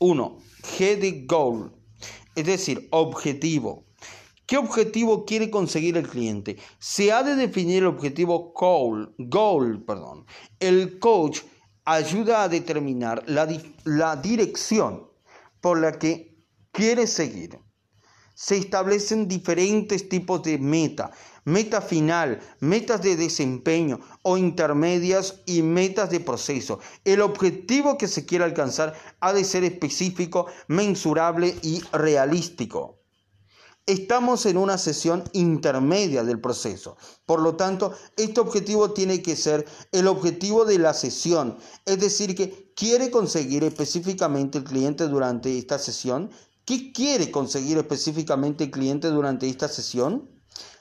1. 0.00 0.38
Head 0.78 1.26
goal, 1.26 1.72
es 2.34 2.46
decir, 2.46 2.88
objetivo. 2.90 3.84
¿Qué 4.46 4.58
objetivo 4.58 5.24
quiere 5.24 5.50
conseguir 5.50 5.96
el 5.96 6.06
cliente? 6.06 6.58
Se 6.78 7.12
ha 7.12 7.22
de 7.22 7.34
definir 7.34 7.78
el 7.78 7.86
objetivo 7.86 8.52
goal, 8.54 9.14
goal 9.18 9.82
perdón. 9.84 10.26
El 10.60 10.98
coach 10.98 11.40
ayuda 11.84 12.42
a 12.42 12.48
determinar 12.48 13.22
la, 13.26 13.48
la 13.84 14.16
dirección 14.16 15.08
por 15.60 15.80
la 15.80 15.98
que 15.98 16.36
quiere 16.72 17.06
seguir. 17.06 17.58
Se 18.34 18.58
establecen 18.58 19.28
diferentes 19.28 20.08
tipos 20.08 20.42
de 20.42 20.58
meta, 20.58 21.10
meta 21.44 21.80
final, 21.80 22.40
metas 22.60 23.02
de 23.02 23.16
desempeño 23.16 24.00
o 24.22 24.36
intermedias 24.36 25.42
y 25.46 25.62
metas 25.62 26.10
de 26.10 26.20
proceso. 26.20 26.80
El 27.04 27.20
objetivo 27.20 27.98
que 27.98 28.08
se 28.08 28.26
quiere 28.26 28.44
alcanzar 28.44 28.94
ha 29.20 29.32
de 29.32 29.44
ser 29.44 29.64
específico, 29.64 30.46
mensurable 30.68 31.54
y 31.62 31.82
realístico. 31.92 33.00
Estamos 33.86 34.46
en 34.46 34.56
una 34.56 34.78
sesión 34.78 35.24
intermedia 35.34 36.24
del 36.24 36.40
proceso. 36.40 36.96
Por 37.26 37.42
lo 37.42 37.54
tanto, 37.54 37.92
este 38.16 38.40
objetivo 38.40 38.92
tiene 38.92 39.20
que 39.20 39.36
ser 39.36 39.66
el 39.92 40.06
objetivo 40.06 40.64
de 40.64 40.78
la 40.78 40.94
sesión. 40.94 41.58
Es 41.84 42.00
decir, 42.00 42.34
que 42.34 42.72
quiere 42.74 43.10
conseguir 43.10 43.62
específicamente 43.62 44.56
el 44.56 44.64
cliente 44.64 45.06
durante 45.06 45.58
esta 45.58 45.78
sesión. 45.78 46.30
¿Qué 46.64 46.92
quiere 46.92 47.30
conseguir 47.30 47.76
específicamente 47.76 48.64
el 48.64 48.70
cliente 48.70 49.08
durante 49.08 49.50
esta 49.50 49.68
sesión? 49.68 50.33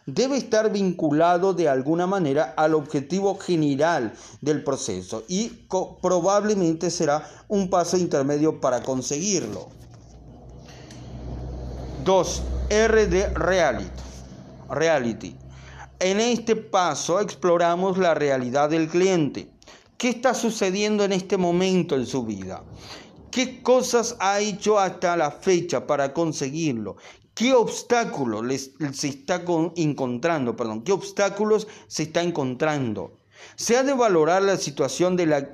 Debe 0.06 0.36
estar 0.36 0.70
vinculado 0.70 1.54
de 1.54 1.70
alguna 1.70 2.06
manera 2.08 2.54
al 2.58 2.74
objetivo 2.74 3.38
general 3.38 4.14
del 4.41 4.64
proceso 4.64 5.24
y 5.30 5.49
probablemente 6.01 6.91
será 6.91 7.26
un 7.47 7.70
paso 7.70 7.95
intermedio 7.95 8.60
para 8.60 8.84
conseguirlo. 8.84 9.70
2. 12.04 12.41
R 12.70 13.08
de 13.08 13.30
reality. 13.30 14.01
reality. 14.70 15.38
En 15.99 16.20
este 16.20 16.58
paso 16.58 17.22
exploramos 17.22 17.97
la 17.97 18.14
realidad 18.14 18.70
del 18.70 18.89
cliente. 18.89 19.49
¿Qué 19.97 20.10
está 20.10 20.34
sucediendo 20.34 21.06
en 21.06 21.14
este 21.14 21.38
momento 21.38 21.95
en 21.95 22.06
su 22.06 22.26
vida? 22.26 22.62
¿Qué 23.32 23.64
cosas 23.64 24.18
ha 24.20 24.41
hecho 24.41 24.78
hasta 24.80 25.16
la 25.16 25.32
fecha 25.32 25.88
para 25.88 26.14
conseguirlo? 26.14 26.97
¿Qué 27.34 27.54
obstáculos 27.54 28.70
se 28.94 29.08
está 29.08 29.44
encontrando? 29.76 30.56
Perdón, 30.56 30.84
¿qué 30.84 30.92
obstáculos 30.92 31.68
se 31.88 32.04
está 32.04 32.22
encontrando? 32.22 33.18
Se 33.56 33.76
ha 33.76 33.84
de 33.84 33.94
valorar 33.94 34.44
la 34.44 34.58
situación 34.58 35.16
de 35.16 35.26
la 35.26 35.50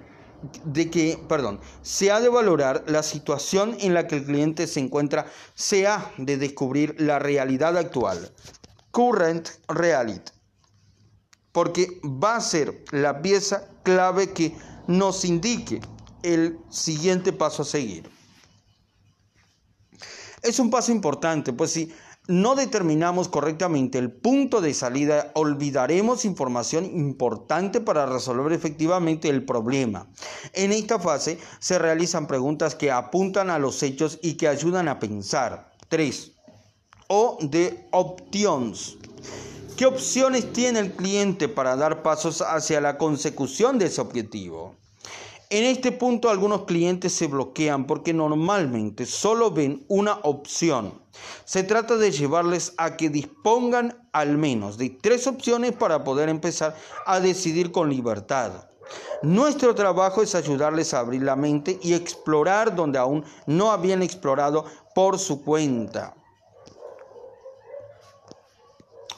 de 0.64 0.90
que, 0.90 1.20
perdón, 1.28 1.60
se 1.82 2.12
ha 2.12 2.20
de 2.20 2.30
valorar 2.30 2.84
la 2.88 3.04
situación 3.04 3.76
en 3.82 3.94
la 3.94 4.08
que 4.08 4.18
el 4.18 4.26
cliente 4.26 4.68
se 4.68 4.80
encuentra, 4.80 5.26
se 5.54 5.86
ha 5.88 6.14
de 6.18 6.38
descubrir 6.38 6.96
la 6.98 7.20
realidad 7.20 7.78
actual, 7.78 8.32
current 8.92 9.50
reality, 9.68 10.32
porque 11.52 12.00
va 12.06 12.38
a 12.38 12.42
ser 12.42 12.86
la 12.92 13.22
pieza 13.22 13.68
clave 13.84 14.32
que 14.32 14.56
nos 14.88 15.26
indique 15.26 15.82
el 16.24 16.58
siguiente 16.70 17.34
paso 17.34 17.64
a 17.64 17.66
seguir. 17.66 18.10
Es 20.42 20.60
un 20.60 20.70
paso 20.70 20.92
importante, 20.92 21.54
pues 21.54 21.72
si 21.72 21.92
no 22.28 22.54
determinamos 22.54 23.28
correctamente 23.28 23.98
el 23.98 24.12
punto 24.12 24.62
de 24.62 24.74
salida, 24.74 25.32
olvidaremos 25.34 26.26
información 26.26 26.86
importante 26.86 27.82
para 27.82 28.06
resolver 28.06 28.54
efectivamente 28.54 29.30
el 29.30 29.44
problema. 29.44 30.08
En 30.54 30.72
esta 30.72 31.00
fase 31.00 31.40
se 31.60 31.80
realizan 31.80 32.28
preguntas 32.28 32.76
que 32.76 32.92
apuntan 32.92 33.50
a 33.50 33.58
los 33.58 33.82
hechos 33.82 34.20
y 34.22 34.36
que 34.36 34.48
ayudan 34.48 34.88
a 34.88 35.00
pensar. 35.00 35.72
3. 35.88 36.32
O 37.08 37.40
de 37.42 37.88
options. 37.92 38.98
¿Qué 39.76 39.88
opciones 39.88 40.54
tiene 40.54 40.80
el 40.80 40.92
cliente 40.94 41.48
para 41.48 41.76
dar 41.76 42.04
pasos 42.04 42.42
hacia 42.42 42.80
la 42.80 42.98
consecución 42.98 43.80
de 43.80 43.88
ese 43.88 44.02
objetivo? 44.02 44.76
En 45.52 45.64
este 45.64 45.92
punto 45.92 46.30
algunos 46.30 46.66
clientes 46.66 47.12
se 47.12 47.26
bloquean 47.26 47.88
porque 47.88 48.14
normalmente 48.14 49.08
solo 49.08 49.50
ven 49.50 49.84
una 49.88 50.20
opción. 50.22 51.02
Se 51.44 51.64
trata 51.64 51.98
de 51.98 52.12
llevarles 52.12 52.76
a 52.78 52.96
que 52.96 53.10
dispongan 53.10 54.08
al 54.12 54.38
menos 54.38 54.78
de 54.78 54.92
tres 54.92 55.26
opciones 55.26 55.72
para 55.72 56.04
poder 56.04 56.30
empezar 56.30 56.76
a 57.08 57.20
decidir 57.20 57.72
con 57.72 57.90
libertad. 57.90 58.70
Nuestro 59.24 59.74
trabajo 59.74 60.22
es 60.22 60.36
ayudarles 60.36 60.94
a 60.94 61.00
abrir 61.00 61.24
la 61.24 61.36
mente 61.36 61.80
y 61.82 61.96
explorar 61.96 62.76
donde 62.76 63.00
aún 63.00 63.26
no 63.48 63.72
habían 63.72 64.04
explorado 64.04 64.66
por 64.94 65.18
su 65.18 65.44
cuenta. 65.44 66.16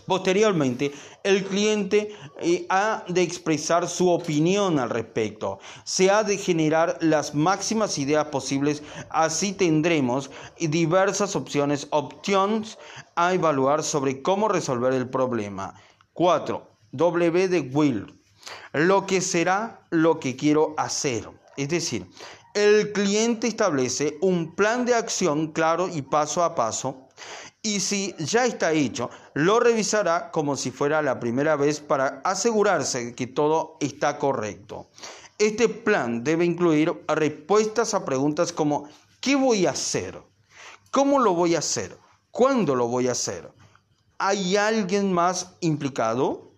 Posteriormente, 0.05 0.91
el 1.23 1.43
cliente 1.45 2.15
eh, 2.39 2.65
ha 2.69 3.03
de 3.07 3.21
expresar 3.21 3.87
su 3.87 4.09
opinión 4.09 4.79
al 4.79 4.89
respecto. 4.89 5.59
Se 5.83 6.09
ha 6.09 6.23
de 6.23 6.37
generar 6.37 6.97
las 7.01 7.35
máximas 7.35 7.97
ideas 7.97 8.25
posibles. 8.25 8.83
Así 9.09 9.53
tendremos 9.53 10.29
diversas 10.59 11.35
opciones, 11.35 11.87
options 11.91 12.77
a 13.15 13.33
evaluar 13.33 13.83
sobre 13.83 14.21
cómo 14.21 14.47
resolver 14.47 14.93
el 14.93 15.09
problema. 15.09 15.75
4. 16.13 16.67
W 16.91 17.47
de 17.47 17.59
Will. 17.61 18.19
Lo 18.73 19.05
que 19.05 19.21
será 19.21 19.81
lo 19.89 20.19
que 20.19 20.35
quiero 20.35 20.73
hacer. 20.77 21.29
Es 21.57 21.69
decir, 21.69 22.07
el 22.53 22.91
cliente 22.91 23.47
establece 23.47 24.17
un 24.19 24.55
plan 24.55 24.85
de 24.85 24.95
acción 24.95 25.53
claro 25.53 25.87
y 25.87 26.01
paso 26.01 26.43
a 26.43 26.53
paso 26.53 27.07
y 27.64 27.80
si 27.80 28.16
ya 28.18 28.45
está 28.45 28.72
hecho, 28.72 29.09
lo 29.34 29.59
revisará 29.59 30.32
como 30.32 30.57
si 30.57 30.72
fuera 30.72 31.01
la 31.01 31.20
primera 31.20 31.55
vez 31.55 31.80
para 31.80 32.22
asegurarse 32.24 33.14
que 33.14 33.28
todo 33.28 33.78
está 33.80 34.18
correcto. 34.18 34.88
Este 35.38 35.70
plan 35.70 36.24
debe 36.24 36.45
incluir 36.45 36.93
respuestas 37.07 37.93
a 37.93 38.03
preguntas 38.03 38.51
como 38.51 38.89
¿qué 39.20 39.36
voy 39.36 39.68
a 39.68 39.72
hacer? 39.72 40.20
¿Cómo 40.89 41.20
lo 41.20 41.34
voy 41.34 41.55
a 41.55 41.59
hacer? 41.59 41.97
¿Cuándo 42.32 42.76
lo 42.76 42.88
voy 42.88 43.07
a 43.07 43.12
hacer? 43.12 43.51
¿Hay 44.18 44.55
alguien 44.55 45.14
más 45.14 45.53
implicado? 45.62 46.51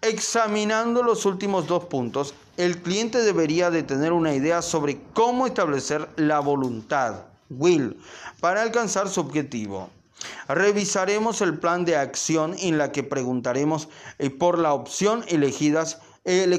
Examinando 0.00 1.04
los 1.04 1.24
últimos 1.24 1.68
dos 1.68 1.84
puntos, 1.84 2.34
el 2.56 2.82
cliente 2.82 3.18
debería 3.18 3.70
de 3.70 3.84
tener 3.84 4.12
una 4.12 4.34
idea 4.34 4.60
sobre 4.60 5.00
cómo 5.14 5.46
establecer 5.46 6.08
la 6.16 6.40
voluntad, 6.40 7.26
will, 7.48 7.96
para 8.40 8.62
alcanzar 8.62 9.08
su 9.08 9.20
objetivo. 9.20 9.88
Revisaremos 10.48 11.40
el 11.40 11.58
plan 11.58 11.84
de 11.84 11.96
acción 11.96 12.54
en 12.58 12.78
la 12.78 12.92
que 12.92 13.02
preguntaremos 13.02 13.88
eh, 14.18 14.30
por 14.30 14.58
la 14.58 14.74
opción 14.74 15.24
elegidas, 15.28 16.00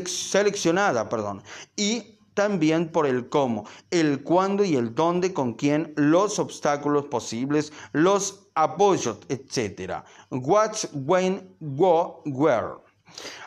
seleccionada 0.06 1.08
perdón, 1.08 1.42
y 1.76 2.20
también 2.34 2.92
por 2.92 3.06
el 3.06 3.30
cómo, 3.30 3.66
el 3.92 4.24
cuándo 4.24 4.64
y 4.64 4.76
el 4.76 4.96
dónde, 4.96 5.34
con 5.34 5.54
quién, 5.54 5.94
los 5.96 6.40
obstáculos 6.40 7.06
posibles, 7.06 7.72
los 7.92 8.48
apoyos, 8.56 9.20
etc. 9.30 10.04
What, 10.30 10.76
when, 10.94 11.56
what, 11.60 12.22
where. 12.26 12.84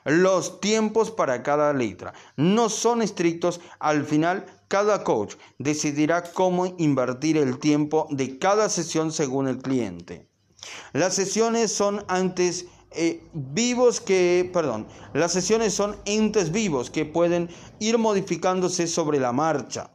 Los 0.05 0.61
tiempos 0.61 1.11
para 1.11 1.43
cada 1.43 1.73
letra 1.73 2.13
no 2.37 2.69
son 2.69 3.03
estrictos. 3.03 3.61
Al 3.81 4.05
final, 4.05 4.47
cada 4.69 5.05
coach 5.05 5.35
decidirá 5.59 6.23
cómo 6.33 6.67
invertir 6.79 7.37
el 7.37 7.59
tiempo 7.59 8.07
de 8.11 8.39
cada 8.39 8.69
sesión 8.69 9.13
según 9.13 9.49
el 9.49 9.59
cliente. 9.59 10.29
Las 10.93 11.15
sesiones 11.15 11.73
son 11.73 12.05
antes 12.09 12.67
eh, 12.93 13.23
vivos 13.33 14.01
que, 14.01 14.49
perdón, 14.53 14.87
las 15.13 15.33
sesiones 15.33 15.75
son 15.75 15.97
entes 16.07 16.51
vivos 16.51 16.91
que 16.91 17.05
pueden 17.05 17.49
ir 17.79 17.99
modificándose 17.99 18.87
sobre 18.87 19.21
la 19.21 19.33
marcha. 19.33 19.91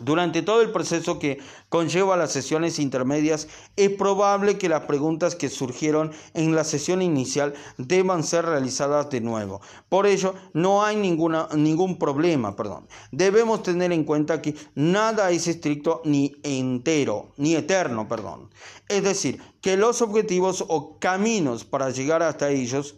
Durante 0.00 0.40
todo 0.40 0.62
el 0.62 0.72
proceso 0.72 1.18
que 1.18 1.38
conlleva 1.68 2.16
las 2.16 2.32
sesiones 2.32 2.78
intermedias, 2.78 3.48
es 3.76 3.90
probable 3.90 4.56
que 4.56 4.68
las 4.68 4.82
preguntas 4.82 5.34
que 5.34 5.50
surgieron 5.50 6.12
en 6.32 6.54
la 6.54 6.64
sesión 6.64 7.02
inicial 7.02 7.52
deban 7.76 8.24
ser 8.24 8.46
realizadas 8.46 9.10
de 9.10 9.20
nuevo. 9.20 9.60
Por 9.88 10.06
ello, 10.06 10.34
no 10.54 10.82
hay 10.82 10.96
ninguna, 10.96 11.48
ningún 11.54 11.98
problema. 11.98 12.56
Perdón. 12.56 12.88
Debemos 13.12 13.62
tener 13.62 13.92
en 13.92 14.04
cuenta 14.04 14.40
que 14.40 14.54
nada 14.74 15.30
es 15.30 15.46
estricto 15.46 16.00
ni 16.04 16.34
entero, 16.42 17.32
ni 17.36 17.54
eterno. 17.54 18.08
Perdón. 18.08 18.48
Es 18.88 19.04
decir, 19.04 19.40
que 19.60 19.76
los 19.76 20.00
objetivos 20.00 20.64
o 20.66 20.98
caminos 20.98 21.64
para 21.64 21.90
llegar 21.90 22.22
hasta 22.22 22.48
ellos 22.48 22.94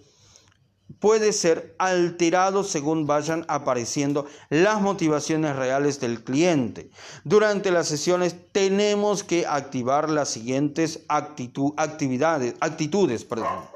puede 0.98 1.32
ser 1.32 1.74
alterado 1.78 2.64
según 2.64 3.06
vayan 3.06 3.44
apareciendo 3.48 4.26
las 4.50 4.80
motivaciones 4.80 5.56
reales 5.56 6.00
del 6.00 6.22
cliente. 6.22 6.90
Durante 7.24 7.70
las 7.70 7.88
sesiones 7.88 8.36
tenemos 8.52 9.24
que 9.24 9.46
activar 9.46 10.10
las 10.10 10.28
siguientes 10.28 11.00
actividades, 11.08 12.54
actitudes. 12.60 13.24
Perdón 13.24 13.72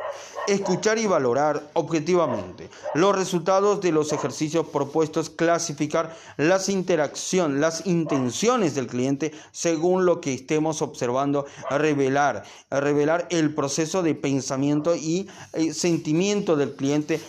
escuchar 0.47 0.99
y 0.99 1.07
valorar 1.07 1.71
objetivamente 1.75 2.71
los 2.95 3.15
resultados 3.15 3.81
de 3.81 3.93
los 3.93 4.13
ejercicios 4.13 4.67
propuestos, 4.67 5.31
clasificar 5.31 6.17
las 6.37 6.69
interacciones, 6.69 7.61
las 7.61 7.87
intenciones 7.87 8.75
del 8.75 8.87
cliente 8.87 9.33
según 9.53 10.07
lo 10.07 10.21
que 10.21 10.35
estemos 10.35 10.83
observando, 10.83 11.47
revelar, 11.71 12.45
revelar 12.71 13.27
el 13.31 13.55
proceso 13.55 14.03
de 14.03 14.15
pensamiento 14.15 14.97
y 14.97 15.29
eh, 15.53 15.73
sentimiento 15.73 16.57
del 16.57 16.75
cliente 16.75 17.21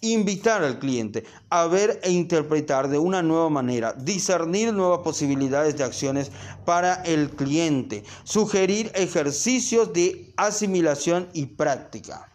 invitar 0.00 0.62
al 0.62 0.78
cliente 0.78 1.24
a 1.48 1.66
ver 1.66 2.00
e 2.02 2.10
interpretar 2.10 2.88
de 2.88 2.98
una 2.98 3.22
nueva 3.22 3.48
manera, 3.48 3.94
discernir 3.94 4.72
nuevas 4.72 5.00
posibilidades 5.00 5.76
de 5.76 5.84
acciones 5.84 6.30
para 6.66 6.94
el 7.04 7.30
cliente, 7.30 8.04
sugerir 8.24 8.92
ejercicios 8.94 9.92
de 9.92 10.32
asimilación 10.36 11.28
y 11.32 11.46
práctica. 11.46 12.33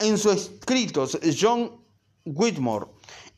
En 0.00 0.18
sus 0.18 0.34
escritos, 0.34 1.18
John 1.38 1.70
Whitmore 2.24 2.86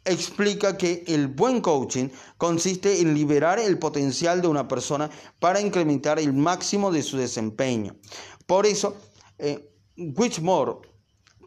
explica 0.05 0.77
que 0.77 1.05
el 1.09 1.27
buen 1.27 1.61
coaching 1.61 2.09
consiste 2.39 3.01
en 3.01 3.15
liberar 3.15 3.59
el 3.59 3.79
potencial 3.79 4.41
de 4.41 4.49
una 4.49 4.67
persona 4.67 5.11
para 5.39 5.61
incrementar 5.61 6.19
el 6.19 6.33
máximo 6.33 6.91
de 6.91 7.03
su 7.03 7.17
desempeño. 7.17 7.97
Por 8.47 8.67
eso, 8.67 8.97
eh, 9.39 9.73
Whitmore 9.97 10.89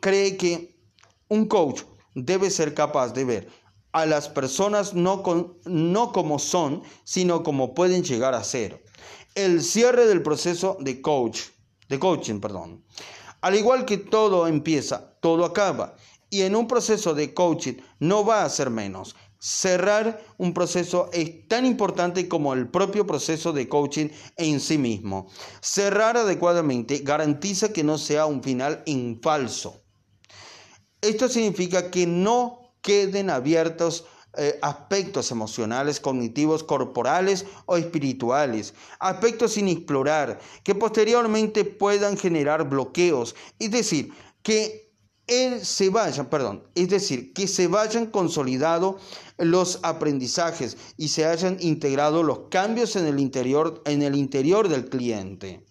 cree 0.02 0.38
que 0.38 0.78
un 1.30 1.46
coach 1.48 1.84
debe 2.14 2.50
ser 2.50 2.74
capaz 2.74 3.14
de 3.14 3.24
ver 3.24 3.50
a 3.92 4.06
las 4.06 4.30
personas 4.30 4.94
no, 4.94 5.24
no 5.66 6.12
como 6.12 6.38
son, 6.40 6.84
sino 7.04 7.42
como 7.44 7.74
pueden 7.74 8.04
llegar 8.04 8.36
a 8.36 8.44
ser. 8.44 8.84
El 9.36 9.64
cierre 9.64 10.06
del 10.06 10.22
proceso 10.22 10.78
de 10.80 11.02
coach, 11.02 11.42
de 11.88 11.98
coaching, 11.98 12.40
perdón. 12.40 12.84
Al 13.42 13.56
igual 13.56 13.86
que 13.86 13.98
todo 13.98 14.48
empieza, 14.48 15.16
todo 15.22 15.46
acaba. 15.46 15.96
Y 16.30 16.42
en 16.42 16.56
un 16.56 16.68
proceso 16.68 17.14
de 17.14 17.34
coaching 17.34 17.76
no 18.00 18.26
va 18.26 18.44
a 18.44 18.50
ser 18.50 18.70
menos. 18.70 19.16
Cerrar 19.40 20.22
un 20.38 20.54
proceso 20.54 21.10
es 21.14 21.48
tan 21.48 21.66
importante 21.66 22.28
como 22.28 22.54
el 22.54 22.68
propio 22.68 23.08
proceso 23.08 23.54
de 23.54 23.70
coaching 23.70 24.10
en 24.36 24.60
sí 24.60 24.78
mismo. 24.78 25.30
Cerrar 25.62 26.18
adecuadamente 26.18 27.00
garantiza 27.00 27.72
que 27.72 27.86
no 27.86 27.98
sea 27.98 28.26
un 28.26 28.44
final 28.44 28.84
en 28.86 29.20
falso. 29.22 29.82
Esto 31.02 31.30
significa 31.30 31.90
que 31.90 32.06
no 32.06 32.74
queden 32.82 33.30
abiertos 33.30 34.06
eh, 34.38 34.60
aspectos 34.62 35.32
emocionales, 35.32 36.00
cognitivos, 36.00 36.64
corporales 36.64 37.46
o 37.66 37.78
espirituales, 37.78 38.74
aspectos 39.00 39.54
sin 39.54 39.68
explorar, 39.68 40.40
que 40.64 40.76
posteriormente 40.76 41.66
puedan 41.66 42.18
generar 42.18 42.70
bloqueos, 42.70 43.36
es 43.58 43.72
decir, 43.72 44.14
que 44.44 44.90
se 45.62 45.90
vayan, 45.90 46.28
perdón, 46.28 46.64
es 46.74 46.90
decir, 46.90 47.34
que 47.34 47.48
se 47.48 47.68
vayan 47.68 48.08
consolidado 48.08 48.98
los 49.38 49.80
aprendizajes 49.84 50.78
y 50.98 51.10
se 51.10 51.26
hayan 51.26 51.58
integrado 51.60 52.24
los 52.24 52.50
cambios 52.50 52.96
en 52.96 53.06
el 53.06 53.20
interior, 53.20 53.82
en 53.86 54.02
el 54.02 54.16
interior 54.16 54.70
del 54.70 54.90
cliente. 54.90 55.66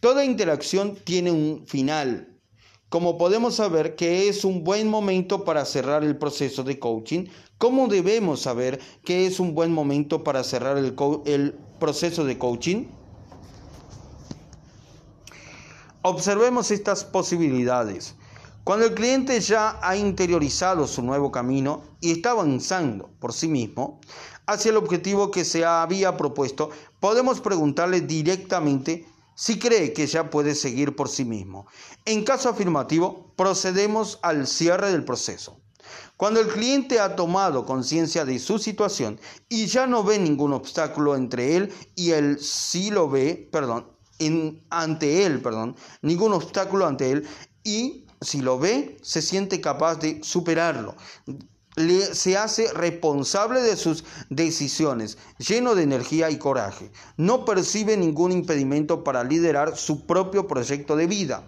Toda 0.00 0.24
interacción 0.24 0.96
tiene 1.04 1.30
un 1.30 1.66
final. 1.66 2.37
Como 2.88 3.18
podemos 3.18 3.56
saber 3.56 3.96
que 3.96 4.28
es 4.28 4.46
un 4.46 4.64
buen 4.64 4.88
momento 4.88 5.44
para 5.44 5.66
cerrar 5.66 6.04
el 6.04 6.16
proceso 6.16 6.64
de 6.64 6.78
coaching, 6.78 7.26
¿cómo 7.58 7.86
debemos 7.86 8.40
saber 8.40 8.80
que 9.04 9.26
es 9.26 9.40
un 9.40 9.54
buen 9.54 9.72
momento 9.72 10.24
para 10.24 10.42
cerrar 10.42 10.78
el, 10.78 10.96
el 11.26 11.52
proceso 11.78 12.24
de 12.24 12.38
coaching? 12.38 12.86
Observemos 16.00 16.70
estas 16.70 17.04
posibilidades. 17.04 18.14
Cuando 18.64 18.86
el 18.86 18.94
cliente 18.94 19.38
ya 19.40 19.78
ha 19.82 19.94
interiorizado 19.96 20.86
su 20.86 21.02
nuevo 21.02 21.30
camino 21.30 21.82
y 22.00 22.12
está 22.12 22.30
avanzando 22.30 23.10
por 23.18 23.34
sí 23.34 23.48
mismo 23.48 24.00
hacia 24.46 24.70
el 24.70 24.78
objetivo 24.78 25.30
que 25.30 25.44
se 25.44 25.66
había 25.66 26.16
propuesto, 26.16 26.70
podemos 27.00 27.40
preguntarle 27.40 28.00
directamente 28.00 29.04
si 29.38 29.56
cree 29.56 29.92
que 29.92 30.08
ya 30.08 30.30
puede 30.30 30.56
seguir 30.56 30.96
por 30.96 31.08
sí 31.08 31.24
mismo. 31.24 31.68
En 32.04 32.24
caso 32.24 32.48
afirmativo, 32.48 33.32
procedemos 33.36 34.18
al 34.22 34.48
cierre 34.48 34.90
del 34.90 35.04
proceso. 35.04 35.60
Cuando 36.16 36.40
el 36.40 36.48
cliente 36.48 36.98
ha 36.98 37.14
tomado 37.14 37.64
conciencia 37.64 38.24
de 38.24 38.40
su 38.40 38.58
situación 38.58 39.20
y 39.48 39.66
ya 39.66 39.86
no 39.86 40.02
ve 40.02 40.18
ningún 40.18 40.52
obstáculo 40.52 41.14
entre 41.14 41.54
él 41.54 41.72
y 41.94 42.10
él 42.10 42.40
sí 42.40 42.90
lo 42.90 43.08
ve, 43.08 43.48
perdón, 43.52 43.86
ante 44.70 45.24
él, 45.24 45.40
perdón, 45.40 45.76
ningún 46.02 46.32
obstáculo 46.32 46.84
ante 46.88 47.12
él 47.12 47.28
y 47.62 48.06
si 48.20 48.40
lo 48.40 48.58
ve, 48.58 48.96
se 49.02 49.22
siente 49.22 49.60
capaz 49.60 50.00
de 50.00 50.18
superarlo. 50.24 50.96
Se 52.12 52.36
hace 52.36 52.72
responsable 52.72 53.60
de 53.60 53.76
sus 53.76 54.04
decisiones, 54.30 55.18
lleno 55.38 55.74
de 55.74 55.82
energía 55.82 56.30
y 56.30 56.38
coraje. 56.38 56.90
No 57.16 57.44
percibe 57.44 57.96
ningún 57.96 58.32
impedimento 58.32 59.04
para 59.04 59.24
liderar 59.24 59.76
su 59.76 60.06
propio 60.06 60.46
proyecto 60.46 60.96
de 60.96 61.06
vida. 61.06 61.44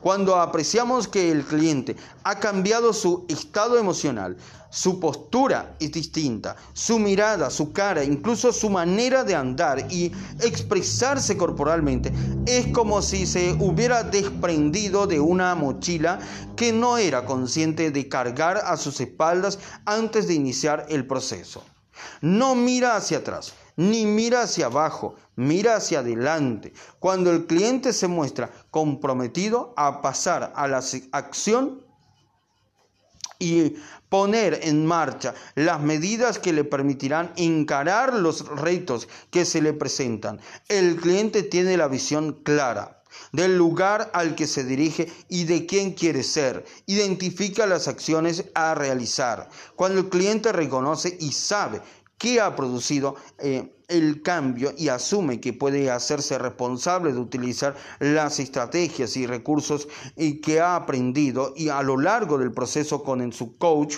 Cuando 0.00 0.36
apreciamos 0.36 1.08
que 1.08 1.30
el 1.30 1.44
cliente 1.44 1.96
ha 2.24 2.38
cambiado 2.38 2.92
su 2.92 3.24
estado 3.28 3.78
emocional, 3.78 4.36
su 4.72 4.98
postura 4.98 5.76
es 5.78 5.92
distinta, 5.92 6.56
su 6.72 6.98
mirada, 6.98 7.50
su 7.50 7.74
cara, 7.74 8.02
incluso 8.02 8.54
su 8.54 8.70
manera 8.70 9.22
de 9.22 9.34
andar 9.34 9.92
y 9.92 10.10
expresarse 10.40 11.36
corporalmente 11.36 12.10
es 12.46 12.68
como 12.68 13.02
si 13.02 13.26
se 13.26 13.52
hubiera 13.60 14.02
desprendido 14.02 15.06
de 15.06 15.20
una 15.20 15.54
mochila 15.54 16.20
que 16.56 16.72
no 16.72 16.96
era 16.96 17.26
consciente 17.26 17.90
de 17.90 18.08
cargar 18.08 18.62
a 18.64 18.78
sus 18.78 18.98
espaldas 19.02 19.58
antes 19.84 20.26
de 20.26 20.34
iniciar 20.34 20.86
el 20.88 21.06
proceso. 21.06 21.62
No 22.22 22.54
mira 22.54 22.96
hacia 22.96 23.18
atrás, 23.18 23.52
ni 23.76 24.06
mira 24.06 24.40
hacia 24.40 24.66
abajo, 24.66 25.16
mira 25.36 25.76
hacia 25.76 25.98
adelante. 25.98 26.72
Cuando 26.98 27.30
el 27.30 27.44
cliente 27.44 27.92
se 27.92 28.08
muestra 28.08 28.50
comprometido 28.70 29.74
a 29.76 30.00
pasar 30.00 30.54
a 30.56 30.66
la 30.66 30.82
acción 31.12 31.82
y 33.38 33.74
poner 34.12 34.60
en 34.64 34.84
marcha 34.84 35.32
las 35.54 35.80
medidas 35.80 36.38
que 36.38 36.52
le 36.52 36.64
permitirán 36.64 37.32
encarar 37.36 38.12
los 38.12 38.46
retos 38.46 39.08
que 39.30 39.46
se 39.46 39.62
le 39.62 39.72
presentan. 39.72 40.38
El 40.68 40.96
cliente 40.96 41.42
tiene 41.42 41.78
la 41.78 41.88
visión 41.88 42.34
clara 42.42 43.02
del 43.32 43.56
lugar 43.56 44.10
al 44.12 44.34
que 44.34 44.46
se 44.46 44.64
dirige 44.64 45.10
y 45.30 45.44
de 45.44 45.64
quién 45.64 45.92
quiere 45.92 46.24
ser. 46.24 46.66
Identifica 46.84 47.66
las 47.66 47.88
acciones 47.88 48.44
a 48.54 48.74
realizar. 48.74 49.48
Cuando 49.76 50.00
el 50.00 50.10
cliente 50.10 50.52
reconoce 50.52 51.16
y 51.18 51.32
sabe 51.32 51.80
qué 52.22 52.40
ha 52.40 52.54
producido 52.54 53.16
eh, 53.40 53.74
el 53.88 54.22
cambio 54.22 54.72
y 54.78 54.86
asume 54.86 55.40
que 55.40 55.52
puede 55.52 55.90
hacerse 55.90 56.38
responsable 56.38 57.12
de 57.12 57.18
utilizar 57.18 57.74
las 57.98 58.38
estrategias 58.38 59.16
y 59.16 59.26
recursos 59.26 59.88
que 60.40 60.60
ha 60.60 60.76
aprendido 60.76 61.52
y 61.56 61.68
a 61.68 61.82
lo 61.82 61.96
largo 61.96 62.38
del 62.38 62.52
proceso 62.52 63.02
con 63.02 63.32
su 63.32 63.58
coach, 63.58 63.96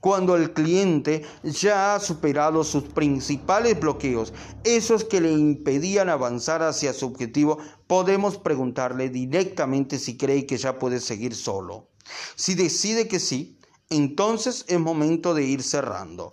cuando 0.00 0.34
el 0.34 0.52
cliente 0.54 1.22
ya 1.44 1.94
ha 1.94 2.00
superado 2.00 2.64
sus 2.64 2.82
principales 2.82 3.78
bloqueos, 3.78 4.32
esos 4.64 5.04
que 5.04 5.20
le 5.20 5.30
impedían 5.30 6.08
avanzar 6.08 6.64
hacia 6.64 6.92
su 6.92 7.06
objetivo, 7.06 7.58
podemos 7.86 8.38
preguntarle 8.38 9.08
directamente 9.08 10.00
si 10.00 10.16
cree 10.16 10.46
que 10.46 10.58
ya 10.58 10.80
puede 10.80 10.98
seguir 10.98 11.36
solo. 11.36 11.90
Si 12.34 12.56
decide 12.56 13.06
que 13.06 13.20
sí, 13.20 13.60
entonces 13.88 14.64
es 14.66 14.80
momento 14.80 15.32
de 15.32 15.44
ir 15.44 15.62
cerrando. 15.62 16.32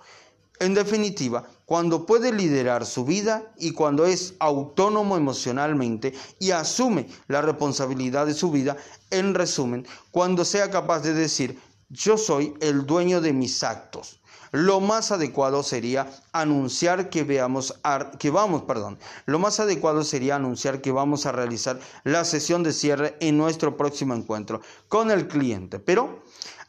En 0.64 0.74
definitiva, 0.74 1.43
cuando 1.66 2.05
puede 2.05 2.32
liderar 2.32 2.86
su 2.86 3.03
vida 3.03 3.51
y 3.57 3.72
cuando 3.72 4.05
es 4.05 4.36
autónomo 4.39 5.18
emocionalmente 5.18 6.14
y 6.39 6.51
asume 6.51 7.09
la 7.28 7.41
responsabilidad 7.41 8.26
de 8.26 8.34
su 8.34 8.49
vida, 8.49 8.78
en 9.09 9.34
resumen, 9.34 9.86
cuando 10.09 10.45
sea 10.45 10.72
capaz 10.72 11.01
de 11.01 11.14
decir, 11.14 11.59
yo 11.89 12.18
soy 12.18 12.53
el 12.61 12.86
dueño 12.86 13.20
de 13.20 13.34
mis 13.34 13.61
actos. 13.61 14.22
Lo 14.53 14.80
más 14.80 15.11
adecuado 15.11 15.64
sería 15.64 16.09
anunciar 16.32 17.09
que 17.09 17.26
veamos 17.26 17.82
que 18.18 18.30
vamos, 18.30 18.61
perdón. 18.61 18.97
Lo 19.26 19.39
más 19.39 19.59
adecuado 19.59 20.05
sería 20.05 20.38
anunciar 20.38 20.80
que 20.80 20.93
vamos 20.93 21.26
a 21.26 21.34
realizar 21.34 21.78
la 22.05 22.24
sesión 22.24 22.64
de 22.64 22.72
cierre 22.72 23.18
en 23.20 23.38
nuestro 23.38 23.76
próximo 23.76 24.14
encuentro 24.14 24.61
con 24.88 25.11
el 25.11 25.28
cliente, 25.28 25.80
pero 25.80 26.24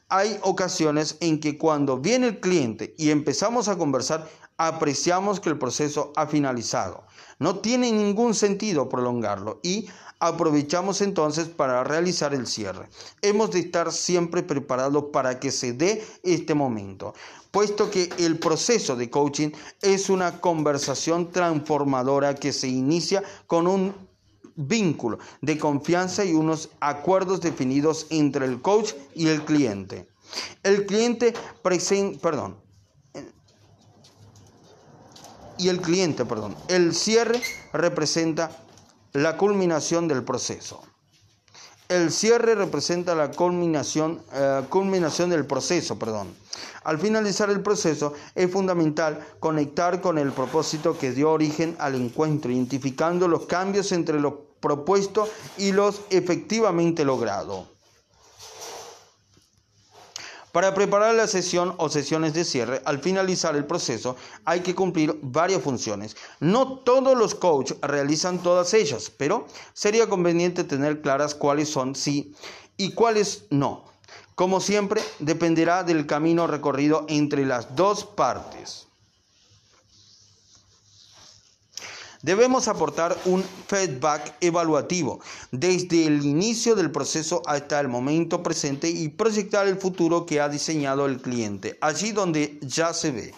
hay 0.09 0.39
ocasiones 0.43 1.17
en 1.21 1.41
que 1.41 1.59
cuando 1.59 1.99
viene 1.99 2.29
el 2.29 2.41
cliente 2.41 2.95
y 2.99 3.11
empezamos 3.11 3.69
a 3.69 3.77
conversar, 3.77 4.29
apreciamos 4.57 5.41
que 5.41 5.49
el 5.49 5.59
proceso 5.59 6.13
ha 6.17 6.27
finalizado. 6.27 7.05
No 7.39 7.59
tiene 7.59 7.91
ningún 7.91 8.35
sentido 8.35 8.89
prolongarlo 8.89 9.61
y 9.63 9.89
aprovechamos 10.21 11.01
entonces 11.01 11.49
para 11.49 11.83
realizar 11.85 12.33
el 12.35 12.47
cierre. 12.47 12.89
Hemos 13.23 13.51
de 13.51 13.61
estar 13.61 13.93
siempre 13.93 14.43
preparados 14.43 15.07
para 15.13 15.41
que 15.41 15.51
se 15.51 15.73
dé 15.73 16.05
este 16.23 16.55
momento, 16.55 17.15
puesto 17.51 17.91
que 17.91 18.09
el 18.19 18.39
proceso 18.39 18.97
de 18.97 19.11
coaching 19.11 19.51
es 19.83 20.09
una 20.09 20.41
conversación 20.41 21.31
transformadora 21.31 22.35
que 22.35 22.53
se 22.53 22.69
inicia 22.69 23.23
con 23.47 23.67
un 23.67 23.95
vínculo 24.57 25.19
de 25.41 25.59
confianza 25.59 26.25
y 26.25 26.33
unos 26.33 26.71
acuerdos 26.81 27.41
definidos 27.41 28.07
entre 28.11 28.47
el 28.47 28.61
coach 28.61 28.93
y 29.15 29.29
el 29.29 29.45
cliente. 29.45 30.09
El 30.63 30.87
cliente 30.87 31.35
presenta, 31.63 32.21
perdón, 32.21 32.57
y 35.59 35.69
el 35.69 35.81
cliente, 35.81 36.25
perdón. 36.25 36.57
El 36.69 36.95
cierre 36.95 37.41
representa 37.73 38.51
la 39.13 39.37
culminación 39.37 40.09
del 40.09 40.25
proceso. 40.25 40.83
El 41.95 42.11
cierre 42.11 42.57
representa 42.57 43.15
la 43.15 43.31
culminación, 43.31 44.21
eh, 44.33 44.63
culminación 44.69 45.31
del 45.31 45.47
proceso, 45.47 45.97
perdón. 45.97 46.35
Al 46.83 46.99
finalizar 46.99 47.51
el 47.51 47.61
proceso 47.61 48.15
es 48.35 48.51
fundamental 48.51 49.25
conectar 49.39 50.01
con 50.01 50.19
el 50.19 50.33
propósito 50.33 50.99
que 50.99 51.13
dio 51.13 51.31
origen 51.31 51.77
al 51.79 51.95
encuentro, 51.95 52.51
identificando 52.51 53.29
los 53.29 53.47
cambios 53.47 53.93
entre 53.93 54.19
lo 54.19 54.41
propuesto 54.59 55.29
y 55.57 55.71
los 55.71 56.01
efectivamente 56.11 57.05
logrados. 57.05 57.74
Para 60.55 60.73
preparar 60.73 61.17
la 61.17 61.27
sesión 61.27 61.75
o 61.79 61.89
sesiones 61.89 62.33
de 62.33 62.45
cierre, 62.45 62.81
al 62.85 63.01
finalizar 63.01 63.57
el 63.57 63.65
proceso 63.65 64.15
hay 64.45 64.61
que 64.61 64.73
cumplir 64.73 65.19
varias 65.21 65.61
funciones. 65.61 66.17
No 66.39 66.79
todos 66.79 67.19
los 67.19 67.35
coaches 67.35 67.77
realizan 67.83 68.39
todas 68.39 68.73
ellas, 68.73 69.11
pero 69.11 69.49
sería 69.73 70.09
conveniente 70.09 70.63
tener 70.63 71.01
claras 71.01 71.35
cuáles 71.35 71.71
son 71.71 71.97
sí 71.97 72.37
y 72.77 72.93
cuáles 72.93 73.47
no. 73.51 73.83
Como 74.37 74.61
siempre, 74.61 75.03
dependerá 75.19 75.83
del 75.83 76.07
camino 76.07 76.47
recorrido 76.47 77.05
entre 77.09 77.45
las 77.45 77.75
dos 77.75 78.05
partes. 78.05 78.87
Debemos 82.25 82.69
aportar 82.69 83.15
un 83.27 83.45
feedback 83.67 84.37
evaluativo 84.41 85.21
desde 85.51 86.07
el 86.07 86.25
inicio 86.25 86.75
del 86.75 86.91
proceso 86.91 87.43
hasta 87.45 87.79
el 87.79 87.89
momento 87.89 88.43
presente 88.43 88.89
y 88.89 89.11
proyectar 89.11 89.69
el 89.69 89.77
futuro 89.77 90.25
que 90.25 90.41
ha 90.41 90.49
diseñado 90.49 91.05
el 91.05 91.21
cliente, 91.21 91.77
allí 91.83 92.13
donde 92.13 92.59
ya 92.63 92.95
se 92.95 93.11
ve. 93.11 93.35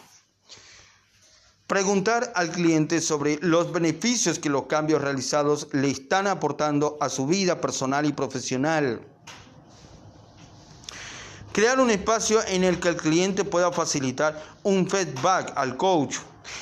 Preguntar 1.67 2.31
al 2.37 2.53
cliente 2.53 3.01
sobre 3.01 3.41
los 3.43 3.73
beneficios 3.73 4.39
que 4.39 4.51
los 4.51 4.67
cambios 4.67 5.03
realizados 5.03 5.67
le 5.73 5.91
están 5.91 6.29
aportando 6.29 6.97
a 7.01 7.09
su 7.09 7.27
vida 7.27 7.61
personal 7.61 8.07
y 8.07 8.13
profesional. 8.13 9.01
Crear 11.51 11.81
un 11.81 11.91
espacio 11.91 12.39
en 12.47 12.63
el 12.63 12.79
que 12.79 12.91
el 12.91 12.97
cliente 12.97 13.43
pueda 13.43 13.73
facilitar 13.73 14.41
un 14.63 14.89
feedback 14.89 15.55
al 15.57 15.77
coach 15.77 16.19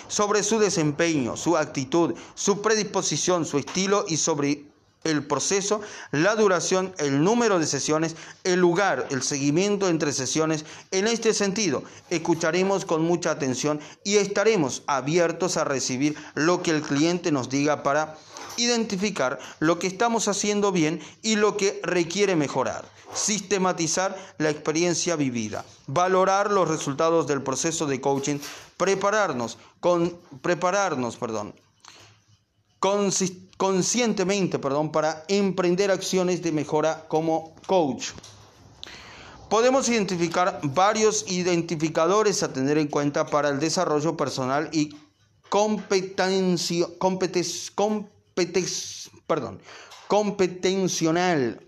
sobre 0.09 0.43
su 0.43 0.59
desempeño, 0.59 1.37
su 1.37 1.57
actitud, 1.57 2.14
su 2.35 2.62
predisposición, 2.62 3.47
su 3.47 3.59
estilo 3.59 4.05
y 4.09 4.16
sobre 4.16 4.64
el 5.05 5.26
proceso, 5.26 5.82
la 6.11 6.35
duración, 6.35 6.95
el 6.99 7.22
número 7.22 7.59
de 7.59 7.66
sesiones, 7.66 8.16
el 8.43 8.59
lugar, 8.59 9.07
el 9.11 9.22
seguimiento 9.22 9.89
entre 9.89 10.12
sesiones. 10.12 10.64
En 10.91 11.07
este 11.07 11.35
sentido, 11.35 11.85
escucharemos 12.11 12.85
con 12.85 13.03
mucha 13.03 13.30
atención 13.30 13.80
y 14.03 14.16
estaremos 14.16 14.82
abiertos 14.87 15.57
a 15.57 15.64
recibir 15.64 16.16
lo 16.35 16.62
que 16.62 16.70
el 16.70 16.82
cliente 16.82 17.30
nos 17.30 17.51
diga 17.51 17.82
para 17.82 18.16
identificar 18.57 19.39
lo 19.61 19.78
que 19.78 19.87
estamos 19.87 20.28
haciendo 20.28 20.72
bien 20.72 21.01
y 21.22 21.37
lo 21.37 21.57
que 21.57 21.80
requiere 21.82 22.37
mejorar. 22.37 22.85
Sistematizar 23.12 24.16
la 24.39 24.51
experiencia 24.51 25.14
vivida, 25.14 25.64
valorar 25.87 26.51
los 26.51 26.66
resultados 26.66 27.28
del 27.28 27.43
proceso 27.43 27.87
de 27.87 28.01
coaching, 28.01 28.39
prepararnos, 28.76 29.57
con, 29.85 30.16
prepararnos, 30.41 31.18
perdón, 31.18 31.55
conscientemente, 33.59 34.59
perdón, 34.59 34.91
para 34.91 35.26
emprender 35.28 35.91
acciones 35.91 36.43
de 36.43 36.53
mejora 36.53 37.05
como 37.07 37.55
coach. 37.66 38.12
Podemos 39.51 39.87
identificar 39.91 40.59
varios 40.62 41.30
identificadores 41.30 42.43
a 42.43 42.51
tener 42.51 42.78
en 42.78 42.89
cuenta 42.89 43.26
para 43.26 43.51
el 43.51 43.61
desarrollo 43.61 44.16
personal 44.16 44.70
y 44.72 44.97
competencia, 45.51 46.87
competencional 50.09 51.61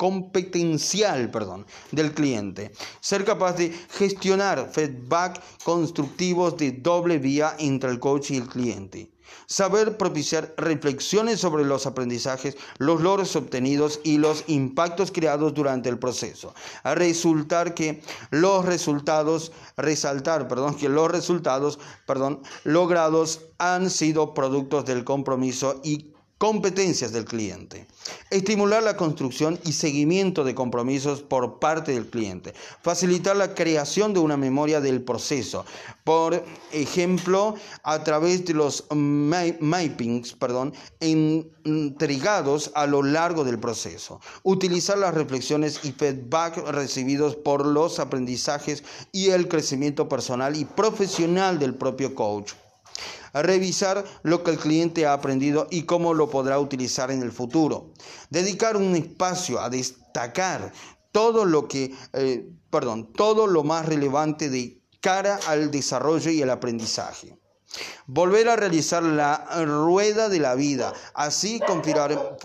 competencial 0.00 1.30
perdón, 1.30 1.66
del 1.92 2.14
cliente. 2.14 2.72
Ser 3.00 3.22
capaz 3.26 3.52
de 3.56 3.70
gestionar 3.90 4.70
feedback 4.72 5.42
constructivos 5.62 6.56
de 6.56 6.72
doble 6.72 7.18
vía 7.18 7.54
entre 7.58 7.90
el 7.90 8.00
coach 8.00 8.30
y 8.30 8.38
el 8.38 8.48
cliente. 8.48 9.10
Saber 9.44 9.98
propiciar 9.98 10.54
reflexiones 10.56 11.38
sobre 11.40 11.66
los 11.66 11.84
aprendizajes, 11.84 12.56
los 12.78 13.02
logros 13.02 13.36
obtenidos 13.36 14.00
y 14.02 14.16
los 14.16 14.44
impactos 14.46 15.12
creados 15.12 15.52
durante 15.52 15.90
el 15.90 15.98
proceso. 15.98 16.54
Resultar 16.82 17.74
que 17.74 18.02
los 18.30 18.64
resultados, 18.64 19.52
resaltar, 19.76 20.48
perdón, 20.48 20.76
que 20.76 20.88
los 20.88 21.10
resultados, 21.10 21.78
perdón, 22.06 22.40
logrados 22.64 23.42
han 23.58 23.90
sido 23.90 24.32
productos 24.32 24.86
del 24.86 25.04
compromiso 25.04 25.78
y 25.84 26.10
Competencias 26.40 27.12
del 27.12 27.26
cliente. 27.26 27.86
Estimular 28.30 28.82
la 28.82 28.96
construcción 28.96 29.60
y 29.66 29.72
seguimiento 29.72 30.42
de 30.42 30.54
compromisos 30.54 31.20
por 31.20 31.58
parte 31.58 31.92
del 31.92 32.08
cliente. 32.08 32.54
Facilitar 32.80 33.36
la 33.36 33.54
creación 33.54 34.14
de 34.14 34.20
una 34.20 34.38
memoria 34.38 34.80
del 34.80 35.02
proceso. 35.02 35.66
Por 36.02 36.42
ejemplo, 36.72 37.56
a 37.82 38.02
través 38.04 38.46
de 38.46 38.54
los 38.54 38.86
mappings 38.90 40.32
perdón, 40.32 40.72
intrigados 41.00 42.70
a 42.74 42.86
lo 42.86 43.02
largo 43.02 43.44
del 43.44 43.58
proceso. 43.58 44.18
Utilizar 44.42 44.96
las 44.96 45.12
reflexiones 45.12 45.80
y 45.82 45.92
feedback 45.92 46.56
recibidos 46.68 47.36
por 47.36 47.66
los 47.66 47.98
aprendizajes 47.98 48.82
y 49.12 49.28
el 49.28 49.46
crecimiento 49.46 50.08
personal 50.08 50.56
y 50.56 50.64
profesional 50.64 51.58
del 51.58 51.74
propio 51.74 52.14
coach 52.14 52.52
revisar 53.32 54.04
lo 54.22 54.42
que 54.42 54.52
el 54.52 54.58
cliente 54.58 55.06
ha 55.06 55.12
aprendido 55.12 55.66
y 55.70 55.82
cómo 55.82 56.14
lo 56.14 56.30
podrá 56.30 56.58
utilizar 56.58 57.10
en 57.10 57.22
el 57.22 57.32
futuro. 57.32 57.92
Dedicar 58.30 58.76
un 58.76 58.96
espacio 58.96 59.60
a 59.60 59.70
destacar 59.70 60.72
todo 61.12 61.44
lo 61.44 61.68
que, 61.68 61.94
eh, 62.12 62.48
perdón, 62.70 63.12
todo 63.12 63.46
lo 63.46 63.64
más 63.64 63.86
relevante 63.86 64.48
de 64.48 64.80
cara 65.00 65.38
al 65.46 65.70
desarrollo 65.70 66.30
y 66.30 66.42
el 66.42 66.50
aprendizaje. 66.50 67.36
Volver 68.06 68.48
a 68.48 68.56
realizar 68.56 69.02
la 69.02 69.46
rueda 69.64 70.28
de 70.28 70.40
la 70.40 70.54
vida. 70.56 70.92
Así 71.14 71.60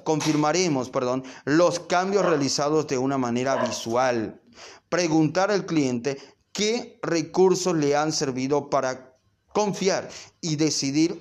confirmaremos 0.03 0.89
perdón, 0.89 1.23
los 1.45 1.79
cambios 1.79 2.25
realizados 2.25 2.87
de 2.87 2.99
una 2.99 3.17
manera 3.17 3.55
visual. 3.65 4.41
Preguntar 4.89 5.49
al 5.49 5.65
cliente 5.65 6.17
qué 6.51 6.99
recursos 7.01 7.75
le 7.75 7.95
han 7.95 8.11
servido 8.11 8.69
para 8.69 9.14
confiar 9.55 10.09
y 10.41 10.57
decidir 10.57 11.19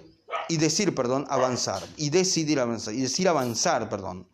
y 0.49 0.57
decir, 0.57 0.93
perdón, 0.93 1.25
avanzar 1.31 1.83
y 1.97 2.11
decidir 2.11 2.59
avanzar 2.59 2.93
y 2.93 3.01
decir 3.01 3.29
avanzar, 3.29 3.89
perdón. 3.89 4.27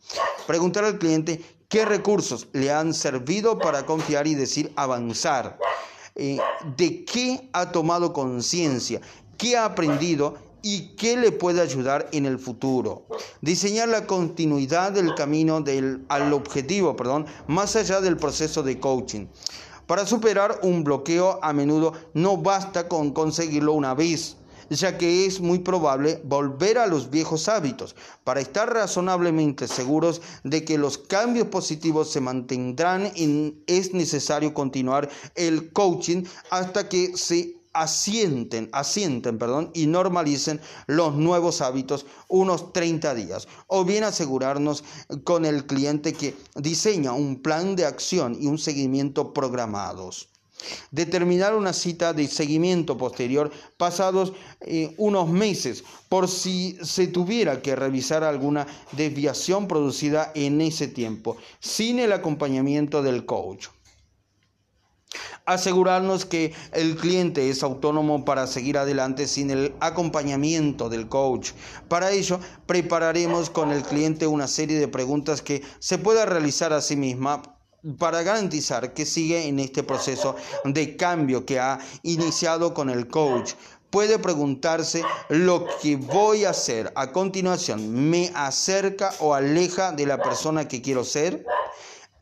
Preguntar 0.46 0.84
al 0.84 0.98
cliente 0.98 1.44
qué 1.68 1.84
recursos 1.84 2.48
le 2.52 2.72
han 2.72 2.94
servido 2.94 3.58
para 3.58 3.84
confiar 3.84 4.26
y 4.26 4.34
decir 4.34 4.72
avanzar. 4.74 5.58
Eh, 6.16 6.38
de 6.76 7.04
qué 7.04 7.48
ha 7.52 7.70
tomado 7.70 8.12
conciencia, 8.12 9.00
qué 9.36 9.56
ha 9.56 9.66
aprendido 9.66 10.34
y 10.62 10.96
qué 10.96 11.16
le 11.16 11.30
puede 11.30 11.60
ayudar 11.60 12.08
en 12.12 12.24
el 12.26 12.38
futuro. 12.38 13.06
Diseñar 13.42 13.88
la 13.88 14.06
continuidad 14.06 14.92
del 14.92 15.14
camino 15.14 15.60
del, 15.60 16.04
al 16.08 16.32
objetivo, 16.32 16.96
perdón, 16.96 17.26
más 17.46 17.76
allá 17.76 18.00
del 18.00 18.16
proceso 18.16 18.62
de 18.62 18.80
coaching. 18.80 19.26
Para 19.90 20.06
superar 20.06 20.60
un 20.62 20.84
bloqueo 20.84 21.40
a 21.42 21.52
menudo 21.52 21.92
no 22.14 22.36
basta 22.36 22.86
con 22.86 23.10
conseguirlo 23.10 23.72
una 23.72 23.92
vez, 23.92 24.36
ya 24.68 24.96
que 24.96 25.26
es 25.26 25.40
muy 25.40 25.58
probable 25.58 26.22
volver 26.22 26.78
a 26.78 26.86
los 26.86 27.10
viejos 27.10 27.48
hábitos. 27.48 27.96
Para 28.22 28.40
estar 28.40 28.72
razonablemente 28.72 29.66
seguros 29.66 30.22
de 30.44 30.64
que 30.64 30.78
los 30.78 30.96
cambios 30.96 31.48
positivos 31.48 32.08
se 32.08 32.20
mantendrán, 32.20 33.10
es 33.66 33.92
necesario 33.92 34.54
continuar 34.54 35.10
el 35.34 35.72
coaching 35.72 36.22
hasta 36.50 36.88
que 36.88 37.16
se 37.16 37.59
asienten, 37.72 38.68
asienten, 38.72 39.38
perdón, 39.38 39.70
y 39.74 39.86
normalicen 39.86 40.60
los 40.86 41.14
nuevos 41.14 41.60
hábitos 41.60 42.06
unos 42.28 42.72
30 42.72 43.14
días, 43.14 43.48
o 43.66 43.84
bien 43.84 44.04
asegurarnos 44.04 44.84
con 45.24 45.44
el 45.44 45.66
cliente 45.66 46.12
que 46.12 46.36
diseña 46.56 47.12
un 47.12 47.42
plan 47.42 47.76
de 47.76 47.86
acción 47.86 48.36
y 48.40 48.46
un 48.46 48.58
seguimiento 48.58 49.32
programados. 49.32 50.28
Determinar 50.90 51.54
una 51.54 51.72
cita 51.72 52.12
de 52.12 52.28
seguimiento 52.28 52.98
posterior 52.98 53.50
pasados 53.78 54.34
eh, 54.60 54.94
unos 54.98 55.28
meses 55.30 55.84
por 56.10 56.28
si 56.28 56.76
se 56.82 57.06
tuviera 57.06 57.62
que 57.62 57.74
revisar 57.74 58.24
alguna 58.24 58.66
desviación 58.92 59.68
producida 59.68 60.32
en 60.34 60.60
ese 60.60 60.86
tiempo, 60.86 61.38
sin 61.60 61.98
el 61.98 62.12
acompañamiento 62.12 63.02
del 63.02 63.24
coach 63.24 63.68
asegurarnos 65.50 66.24
que 66.24 66.54
el 66.72 66.96
cliente 66.96 67.50
es 67.50 67.62
autónomo 67.62 68.24
para 68.24 68.46
seguir 68.46 68.78
adelante 68.78 69.26
sin 69.26 69.50
el 69.50 69.74
acompañamiento 69.80 70.88
del 70.88 71.08
coach. 71.08 71.50
Para 71.88 72.10
ello, 72.12 72.38
prepararemos 72.66 73.50
con 73.50 73.72
el 73.72 73.82
cliente 73.82 74.26
una 74.26 74.46
serie 74.46 74.78
de 74.78 74.88
preguntas 74.88 75.42
que 75.42 75.62
se 75.78 75.98
pueda 75.98 76.24
realizar 76.26 76.72
a 76.72 76.80
sí 76.80 76.96
misma 76.96 77.42
para 77.98 78.22
garantizar 78.22 78.92
que 78.92 79.06
sigue 79.06 79.48
en 79.48 79.58
este 79.58 79.82
proceso 79.82 80.36
de 80.64 80.96
cambio 80.96 81.46
que 81.46 81.58
ha 81.58 81.78
iniciado 82.02 82.74
con 82.74 82.90
el 82.90 83.08
coach. 83.08 83.54
Puede 83.88 84.20
preguntarse 84.20 85.02
lo 85.30 85.66
que 85.82 85.96
voy 85.96 86.44
a 86.44 86.50
hacer 86.50 86.92
a 86.94 87.10
continuación 87.10 88.08
me 88.08 88.30
acerca 88.34 89.12
o 89.18 89.34
aleja 89.34 89.90
de 89.90 90.06
la 90.06 90.22
persona 90.22 90.68
que 90.68 90.80
quiero 90.80 91.02
ser. 91.02 91.44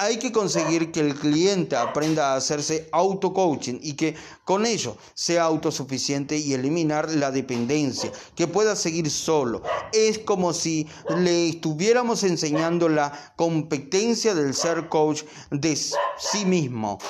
Hay 0.01 0.19
que 0.19 0.31
conseguir 0.31 0.93
que 0.93 1.01
el 1.01 1.17
cliente 1.17 1.75
aprenda 1.75 2.33
a 2.33 2.37
hacerse 2.37 2.89
auto-coaching 2.93 3.81
y 3.83 3.95
que 3.95 4.15
con 4.45 4.65
ello 4.65 4.97
sea 5.15 5.43
autosuficiente 5.43 6.37
y 6.37 6.55
eliminar 6.55 7.11
la 7.11 7.33
dependencia, 7.33 8.13
que 8.37 8.47
pueda 8.47 8.77
seguir 8.77 9.11
solo. 9.11 9.61
Es 9.93 10.21
como 10.21 10.53
si 10.53 10.87
le 11.17 11.49
estuviéramos 11.49 12.23
enseñando 12.23 12.89
la 12.89 13.33
competencia 13.35 14.37
del 14.37 14.55
ser 14.55 14.89
coach 14.89 15.25
de 15.51 15.75
sí 15.75 16.45
mismo 16.47 17.01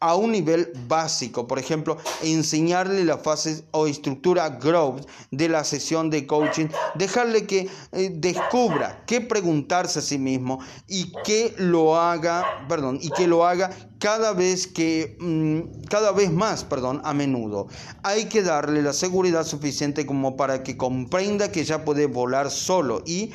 a 0.00 0.14
un 0.14 0.30
nivel 0.30 0.72
básico, 0.86 1.48
por 1.48 1.58
ejemplo, 1.58 1.98
enseñarle 2.22 3.04
la 3.04 3.18
fase 3.18 3.64
o 3.72 3.86
estructura 3.86 4.48
growth 4.50 5.06
de 5.32 5.48
la 5.48 5.64
sesión 5.64 6.08
de 6.08 6.26
coaching, 6.26 6.66
dejarle 6.94 7.46
que 7.46 7.68
eh, 7.92 8.10
descubra 8.14 9.02
qué 9.06 9.20
preguntarse 9.20 9.98
a 9.98 10.02
sí 10.02 10.18
mismo 10.18 10.60
y 10.86 11.12
que 11.24 11.52
lo 11.58 11.98
haga, 11.98 12.66
perdón, 12.68 12.98
y 13.02 13.10
que 13.10 13.26
lo 13.26 13.44
haga 13.44 13.70
cada 13.98 14.32
vez 14.32 14.68
que 14.68 15.16
mm, 15.18 15.86
cada 15.88 16.12
vez 16.12 16.30
más, 16.30 16.62
perdón, 16.62 17.00
a 17.04 17.12
menudo. 17.12 17.66
Hay 18.04 18.26
que 18.26 18.42
darle 18.42 18.82
la 18.82 18.92
seguridad 18.92 19.44
suficiente 19.44 20.06
como 20.06 20.36
para 20.36 20.62
que 20.62 20.76
comprenda 20.76 21.50
que 21.50 21.64
ya 21.64 21.84
puede 21.84 22.06
volar 22.06 22.50
solo 22.52 23.02
y 23.04 23.32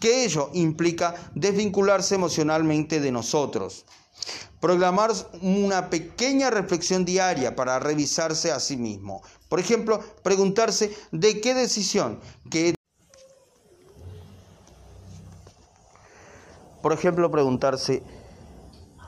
que 0.00 0.24
ello 0.24 0.50
implica 0.54 1.14
desvincularse 1.34 2.14
emocionalmente 2.14 3.00
de 3.00 3.12
nosotros. 3.12 3.84
Programar 4.60 5.12
una 5.42 5.90
pequeña 5.90 6.50
reflexión 6.50 7.04
diaria 7.04 7.54
para 7.54 7.78
revisarse 7.78 8.50
a 8.52 8.58
sí 8.60 8.76
mismo. 8.76 9.22
Por 9.48 9.60
ejemplo, 9.60 10.00
preguntarse 10.22 10.96
de 11.12 11.40
qué 11.40 11.54
decisión 11.54 12.20
que 12.50 12.74
Por 16.86 16.92
ejemplo, 16.92 17.28
preguntarse 17.32 18.04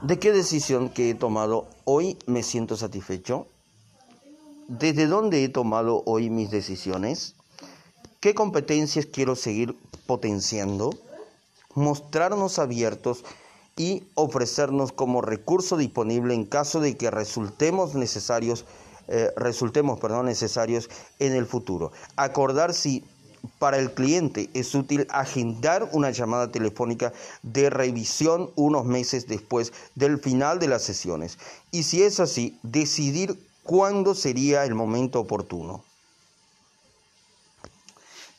de 0.03 0.19
qué 0.19 0.33
decisión 0.33 0.89
que 0.89 1.11
he 1.11 1.15
tomado 1.15 1.69
hoy 1.85 2.19
me 2.27 2.43
siento 2.43 2.77
satisfecho. 2.77 3.47
¿Desde 4.67 5.07
dónde 5.07 5.45
he 5.45 5.49
tomado 5.49 6.03
hoy 6.05 6.29
mis 6.29 6.51
decisiones? 6.51 7.37
¿Qué 8.19 8.35
competencias 8.35 9.07
quiero 9.07 9.37
seguir 9.37 9.77
potenciando? 10.07 10.91
Mostrarnos 11.77 12.59
abiertos 12.59 13.25
y 13.79 14.03
ofrecernos 14.15 14.93
como 14.93 15.23
recurso 15.23 15.77
disponible 15.77 16.35
en 16.35 16.45
caso 16.45 16.81
de 16.81 16.97
que 16.97 17.11
resultemos 17.13 17.95
necesarios, 17.95 18.65
eh, 19.07 19.31
resultemos 19.37 20.01
perdón, 20.01 20.27
necesarios 20.27 20.91
en 21.21 21.33
el 21.33 21.47
futuro. 21.47 21.93
Acordar 22.17 22.75
si 22.75 23.05
para 23.61 23.79
el 23.79 23.93
cliente 23.93 24.51
es 24.53 24.75
útil 24.75 25.07
agendar 25.11 25.89
una 25.93 26.11
llamada 26.11 26.51
telefónica 26.51 27.13
de 27.45 27.71
revisión 27.71 28.51
unos 28.57 28.85
meses 28.85 29.29
después 29.29 29.73
del 29.95 30.19
final 30.19 30.59
de 30.59 30.67
las 30.67 30.83
sesiones 30.83 31.39
y 31.71 31.85
si 31.85 32.03
es 32.03 32.19
así, 32.19 32.59
decidir 32.65 33.39
cuándo 33.63 34.17
sería 34.17 34.65
el 34.65 34.75
momento 34.75 35.21
oportuno. 35.21 35.85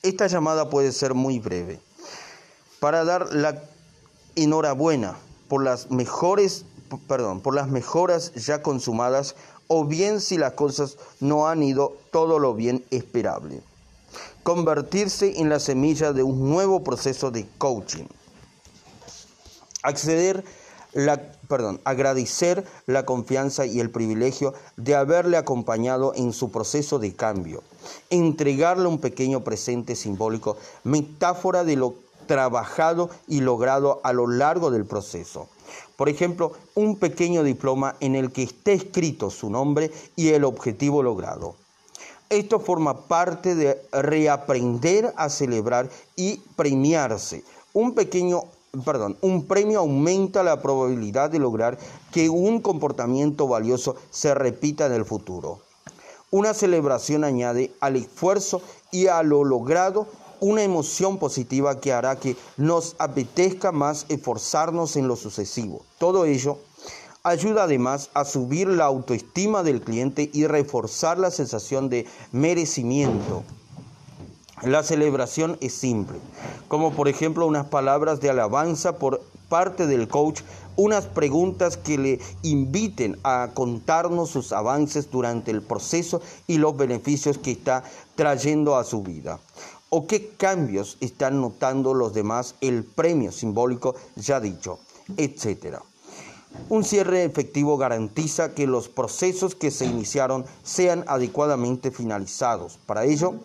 Esta 0.04 0.28
llamada 0.28 0.70
puede 0.70 0.92
ser 0.92 1.14
muy 1.14 1.40
breve 1.40 1.80
para 2.82 3.06
dar 3.06 3.34
la 3.34 3.64
enhorabuena 4.36 5.18
por 5.50 5.64
las 5.64 5.92
mejores, 5.92 6.64
perdón, 7.08 7.42
por 7.42 7.56
las 7.56 7.68
mejoras 7.68 8.32
ya 8.36 8.62
consumadas 8.62 9.36
o 9.68 9.84
bien 9.84 10.22
si 10.22 10.38
las 10.38 10.54
cosas 10.54 10.98
no 11.20 11.48
han 11.48 11.62
ido 11.62 11.98
todo 12.12 12.40
lo 12.40 12.54
bien 12.54 12.86
esperable. 12.92 13.62
Convertirse 14.44 15.42
en 15.42 15.50
la 15.50 15.60
semilla 15.60 16.14
de 16.14 16.24
un 16.24 16.50
nuevo 16.50 16.84
proceso 16.84 17.30
de 17.30 17.48
coaching. 17.58 18.06
Acceder 19.84 20.44
la, 20.94 21.22
perdón, 21.48 21.80
agradecer 21.84 22.66
la 22.88 23.06
confianza 23.06 23.66
y 23.66 23.80
el 23.80 23.92
privilegio 23.92 24.54
de 24.76 24.96
haberle 24.96 25.38
acompañado 25.38 26.14
en 26.16 26.34
su 26.34 26.52
proceso 26.52 26.98
de 26.98 27.14
cambio. 27.16 27.64
Entregarle 28.10 28.88
un 28.88 29.00
pequeño 29.00 29.44
presente 29.44 29.96
simbólico, 29.96 30.58
metáfora 30.84 31.64
de 31.64 31.76
lo 31.76 31.96
trabajado 32.30 33.10
y 33.28 33.42
logrado 33.42 34.02
a 34.04 34.14
lo 34.14 34.28
largo 34.28 34.70
del 34.70 34.86
proceso. 34.86 35.50
Por 35.96 36.10
ejemplo, 36.10 36.52
un 36.76 36.98
pequeño 36.98 37.42
diploma 37.44 37.96
en 38.02 38.14
el 38.14 38.32
que 38.32 38.44
esté 38.44 38.74
escrito 38.74 39.32
su 39.32 39.50
nombre 39.50 39.92
y 40.16 40.30
el 40.30 40.44
objetivo 40.44 41.02
logrado. 41.02 41.56
Esto 42.30 42.60
forma 42.60 43.08
parte 43.08 43.56
de 43.56 43.82
reaprender 43.92 45.12
a 45.18 45.30
celebrar 45.30 45.90
y 46.16 46.40
premiarse. 46.56 47.44
Un 47.74 47.96
pequeño 47.96 48.44
perdón, 48.86 49.18
un 49.22 49.48
premio 49.48 49.80
aumenta 49.80 50.44
la 50.44 50.62
probabilidad 50.62 51.32
de 51.32 51.40
lograr 51.40 51.80
que 52.12 52.30
un 52.30 52.62
comportamiento 52.62 53.48
valioso 53.48 53.96
se 54.12 54.36
repita 54.36 54.86
en 54.86 54.94
el 54.94 55.06
futuro. 55.06 55.62
Una 56.30 56.54
celebración 56.54 57.24
añade 57.24 57.72
al 57.80 57.96
esfuerzo 57.96 58.62
y 58.92 59.08
a 59.08 59.24
lo 59.24 59.44
logrado 59.44 60.06
una 60.40 60.64
emoción 60.64 61.18
positiva 61.18 61.80
que 61.80 61.94
hará 61.94 62.18
que 62.18 62.36
nos 62.58 62.96
apetezca 63.00 63.72
más 63.72 64.06
esforzarnos 64.10 64.96
en 64.96 65.08
lo 65.08 65.16
sucesivo. 65.16 65.82
Todo 65.98 66.26
ello 66.26 66.58
ayuda 67.24 67.64
además 67.64 68.10
a 68.14 68.26
subir 68.26 68.68
la 68.68 68.86
autoestima 68.86 69.64
del 69.64 69.82
cliente 69.82 70.30
y 70.34 70.48
reforzar 70.48 71.18
la 71.18 71.32
sensación 71.32 71.90
de 71.90 72.06
merecimiento. 72.32 73.44
La 74.64 74.84
celebración 74.84 75.58
es 75.62 75.74
simple, 75.74 76.18
como 76.68 76.92
por 76.92 77.08
ejemplo 77.08 77.46
unas 77.46 77.68
palabras 77.68 78.20
de 78.20 78.30
alabanza 78.30 78.98
por 78.98 79.22
parte 79.48 79.88
del 79.88 80.08
coach, 80.08 80.42
unas 80.76 81.06
preguntas 81.06 81.78
que 81.78 81.98
le 81.98 82.20
inviten 82.44 83.18
a 83.24 83.50
contarnos 83.54 84.30
sus 84.30 84.52
avances 84.52 85.10
durante 85.12 85.52
el 85.52 85.62
proceso 85.62 86.22
y 86.46 86.58
los 86.58 86.76
beneficios 86.78 87.38
que 87.38 87.52
está 87.52 87.84
trayendo 88.16 88.78
a 88.78 88.84
su 88.84 89.02
vida 89.02 89.40
o 89.90 90.08
qué 90.08 90.30
cambios 90.30 90.98
están 91.02 91.42
notando 91.42 91.94
los 91.94 92.14
demás, 92.14 92.56
el 92.62 92.84
premio 92.84 93.32
simbólico 93.32 93.96
ya 94.16 94.40
dicho, 94.40 94.80
etcétera. 95.18 95.82
Un 96.70 96.84
cierre 96.84 97.26
efectivo 97.26 97.78
garantiza 97.78 98.54
que 98.54 98.68
los 98.68 98.90
procesos 98.90 99.56
que 99.56 99.72
se 99.72 99.86
iniciaron 99.86 100.46
sean 100.64 101.04
adecuadamente 101.08 101.92
finalizados. 101.92 102.80
Para 102.86 103.06
ello, 103.06 103.36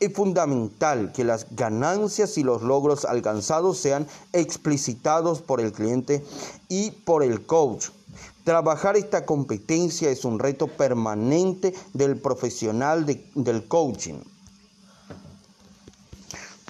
es 0.00 0.12
fundamental 0.12 1.12
que 1.12 1.24
las 1.24 1.46
ganancias 1.54 2.38
y 2.38 2.42
los 2.42 2.62
logros 2.62 3.04
alcanzados 3.04 3.78
sean 3.78 4.06
explicitados 4.32 5.42
por 5.42 5.60
el 5.60 5.72
cliente 5.72 6.24
y 6.68 6.90
por 6.90 7.22
el 7.22 7.44
coach. 7.44 7.88
Trabajar 8.44 8.96
esta 8.96 9.26
competencia 9.26 10.10
es 10.10 10.24
un 10.24 10.38
reto 10.38 10.66
permanente 10.66 11.74
del 11.92 12.16
profesional 12.16 13.04
del 13.06 13.68
coaching. 13.68 14.20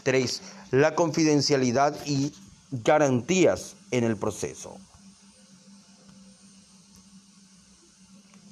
3. 0.02 0.42
La 0.70 0.94
confidencialidad 0.94 1.96
y 2.06 2.32
garantías 2.70 3.76
en 3.90 4.04
el 4.04 4.16
proceso. 4.16 4.76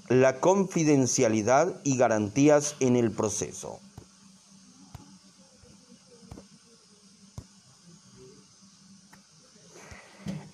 La 0.08 0.40
confidencialidad 0.40 1.80
y 1.84 1.96
garantías 1.96 2.76
en 2.80 2.96
el 2.96 3.10
proceso. 3.10 3.78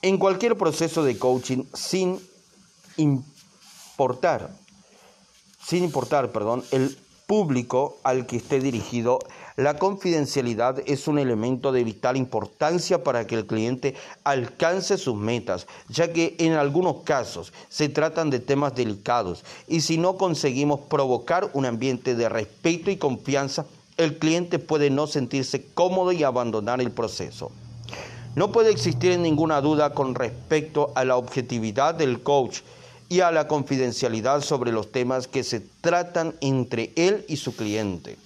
En 0.03 0.18
cualquier 0.18 0.59
proceso 0.59 1.03
de 1.03 1.18
coaching, 1.18 1.64
sin 1.72 2.20
importar, 2.99 4.55
sin 5.66 5.84
importar, 5.84 6.30
perdón, 6.30 6.62
el 6.72 6.99
público 7.26 7.99
al 8.03 8.26
que 8.26 8.36
esté 8.36 8.61
dirigido, 8.61 9.18
la 9.57 9.78
confidencialidad 9.78 10.82
es 10.84 11.07
un 11.07 11.18
elemento 11.18 11.70
de 11.70 11.84
vital 11.84 12.16
importancia 12.16 13.05
para 13.05 13.26
que 13.26 13.36
el 13.36 13.46
cliente 13.46 13.94
alcance 14.24 14.98
sus 14.98 15.14
metas, 15.14 15.68
ya 15.88 16.12
que 16.12 16.34
en 16.38 16.55
algunos 16.55 17.02
casos 17.05 17.52
se 17.68 17.88
tratan 17.88 18.30
de 18.30 18.40
temas 18.40 18.74
delicados 18.74 19.44
y 19.68 19.82
si 19.82 19.96
no 19.96 20.16
conseguimos 20.16 20.80
provocar 20.80 21.50
un 21.52 21.66
ambiente 21.66 22.16
de 22.16 22.28
respeto 22.28 22.90
y 22.90 22.96
confianza, 22.96 23.66
el 23.96 24.18
cliente 24.18 24.59
puede 24.59 24.90
no 24.90 25.07
sentirse 25.07 25.64
cómodo 25.72 26.11
y 26.11 26.24
abandonar 26.24 26.80
el 26.80 26.90
proceso. 26.90 27.52
No 28.34 28.50
puede 28.50 28.72
existir 28.72 29.16
ninguna 29.20 29.61
duda 29.61 29.94
con 29.94 30.16
respecto 30.16 30.90
a 30.96 31.05
la 31.05 31.16
objetividad 31.16 31.94
del 31.94 32.24
coach 32.24 32.62
y 33.09 33.20
a 33.20 33.30
la 33.30 33.46
confidencialidad 33.46 34.40
sobre 34.40 34.72
los 34.72 34.90
temas 34.90 35.28
que 35.28 35.44
se 35.44 35.61
tratan 35.61 36.34
entre 36.40 36.92
él 36.96 37.24
y 37.28 37.36
su 37.36 37.55
cliente. 37.55 38.16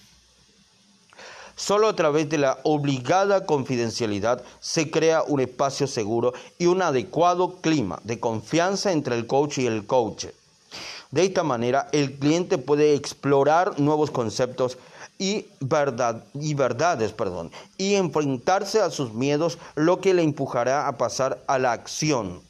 Solo 1.59 1.89
a 1.89 1.97
través 1.97 2.29
de 2.29 2.39
la 2.39 2.61
obligada 2.63 3.45
confidencialidad 3.45 4.45
se 4.61 4.93
crea 4.93 5.25
un 5.25 5.41
espacio 5.41 5.89
seguro 5.89 6.33
y 6.57 6.67
un 6.67 6.83
adecuado 6.83 7.57
clima 7.57 7.99
de 8.05 8.21
confianza 8.21 8.93
entre 8.93 9.17
el 9.17 9.27
coach 9.27 9.59
y 9.59 9.67
el 9.67 9.85
coach. 9.85 10.27
De 11.11 11.25
esta 11.25 11.43
manera, 11.43 11.89
el 11.91 12.17
cliente 12.17 12.59
puede 12.59 12.95
explorar 12.95 13.81
nuevos 13.81 14.13
conceptos 14.13 14.79
y, 15.19 15.47
y 16.35 16.55
verdades 16.55 17.13
perdón, 17.13 17.51
y 17.77 17.97
enfrentarse 17.97 18.81
a 18.81 18.91
sus 18.91 19.13
miedos, 19.13 19.59
lo 19.75 20.01
que 20.01 20.15
le 20.15 20.23
empujará 20.23 20.87
a 20.87 20.97
pasar 20.97 21.43
a 21.49 21.59
la 21.59 21.73
acción. 21.73 22.41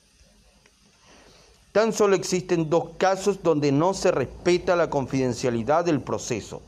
Tan 1.73 1.95
solo 1.95 2.15
existen 2.15 2.69
dos 2.69 2.91
casos 2.99 3.43
donde 3.43 3.73
no 3.73 3.95
se 3.95 4.11
respeta 4.11 4.77
la 4.77 4.91
confidencialidad 4.91 5.87
del 5.87 6.03
proceso. 6.03 6.61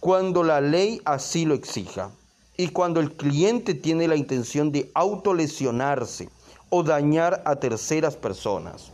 Cuando 0.00 0.44
la 0.44 0.60
ley 0.60 1.00
así 1.04 1.44
lo 1.44 1.54
exija 1.54 2.10
y 2.56 2.68
cuando 2.68 3.00
el 3.00 3.12
cliente 3.16 3.74
tiene 3.74 4.06
la 4.06 4.14
intención 4.14 4.70
de 4.70 4.90
autolesionarse 4.94 6.28
o 6.70 6.84
dañar 6.84 7.42
a 7.44 7.56
terceras 7.56 8.14
personas. 8.14 8.92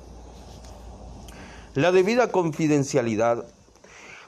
La 1.75 1.93
debida 1.93 2.31
confidencialidad 2.33 3.45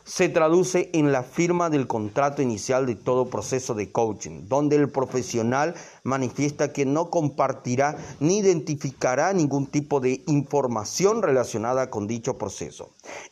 se 0.07 0.29
traduce 0.29 0.89
en 0.93 1.11
la 1.11 1.25
firma 1.25 1.69
del 1.69 1.89
contrato 1.89 2.41
inicial 2.41 2.87
de 2.87 2.95
todo 2.95 3.29
proceso 3.29 3.75
de 3.75 3.91
coaching, 3.91 4.47
donde 4.49 4.77
el 4.77 4.89
profesional 4.89 5.75
manifiesta 6.05 6.73
que 6.73 6.87
no 6.87 7.11
compartirá 7.11 7.99
ni 8.21 8.39
identificará 8.39 9.33
ningún 9.33 9.67
tipo 9.67 9.99
de 9.99 10.23
información 10.29 11.23
relacionada 11.23 11.91
con 11.91 12.07
dicho 12.07 12.39
proceso. 12.39 12.91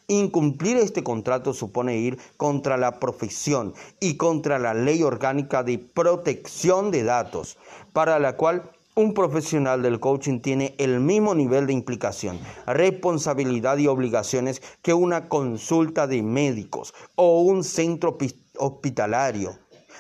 Incumplir 0.09 0.77
este 0.77 1.05
contrato 1.05 1.55
supone 1.55 1.99
ir 1.99 2.18
contra 2.37 2.77
la 2.77 2.99
profesión 2.99 3.72
y 4.01 4.16
contra 4.16 4.59
la 4.59 4.75
ley 4.75 5.05
orgánica 5.05 5.62
de 5.62 5.79
protección 5.79 6.91
de 6.91 7.05
datos, 7.05 7.57
para 7.93 8.18
la 8.18 8.37
cual 8.37 8.74
un 8.97 9.13
profesional 9.13 9.83
del 9.83 9.99
coaching 9.99 10.41
tiene 10.41 10.75
el 10.79 11.01
mismo 11.01 11.35
nivel 11.35 11.67
de 11.67 11.73
implicación, 11.73 12.39
responsabilidad 12.67 13.79
y 13.79 13.89
obligaciones 13.89 14.63
que 14.83 14.95
una 14.95 15.29
consulta 15.29 16.07
de 16.07 16.23
médicos 16.23 16.95
o 17.17 17.41
un 17.41 17.65
centro 17.65 18.17
hospitalario. 18.59 19.59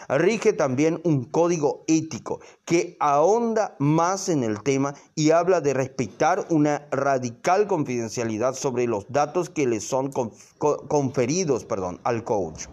Rige 0.08 0.52
también 0.52 1.00
un 1.04 1.24
código 1.24 1.84
ético 1.88 2.40
que 2.64 2.96
ahonda 3.00 3.74
más 3.78 4.28
en 4.28 4.44
el 4.44 4.62
tema 4.62 4.94
y 5.14 5.30
habla 5.30 5.60
de 5.60 5.72
respetar 5.72 6.46
una 6.50 6.86
radical 6.90 7.66
confidencialidad 7.66 8.54
sobre 8.54 8.86
los 8.86 9.06
datos 9.08 9.48
que 9.48 9.66
le 9.66 9.80
son 9.80 10.12
conferidos 10.58 11.64
perdón, 11.64 12.00
al 12.04 12.22
coach. 12.22 12.66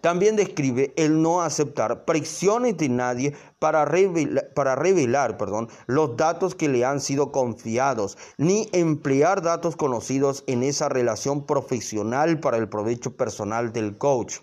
También 0.00 0.36
describe 0.36 0.92
el 0.96 1.20
no 1.22 1.42
aceptar 1.42 2.04
presiones 2.04 2.76
de 2.76 2.88
nadie 2.88 3.34
para 3.58 3.84
revelar, 3.84 4.52
para 4.54 4.76
revelar 4.76 5.36
perdón, 5.36 5.68
los 5.86 6.16
datos 6.16 6.54
que 6.54 6.68
le 6.68 6.84
han 6.84 7.00
sido 7.00 7.32
confiados, 7.32 8.16
ni 8.36 8.68
emplear 8.72 9.42
datos 9.42 9.76
conocidos 9.76 10.44
en 10.46 10.62
esa 10.62 10.88
relación 10.88 11.46
profesional 11.46 12.40
para 12.40 12.58
el 12.58 12.68
provecho 12.68 13.16
personal 13.16 13.72
del 13.72 13.98
coach 13.98 14.38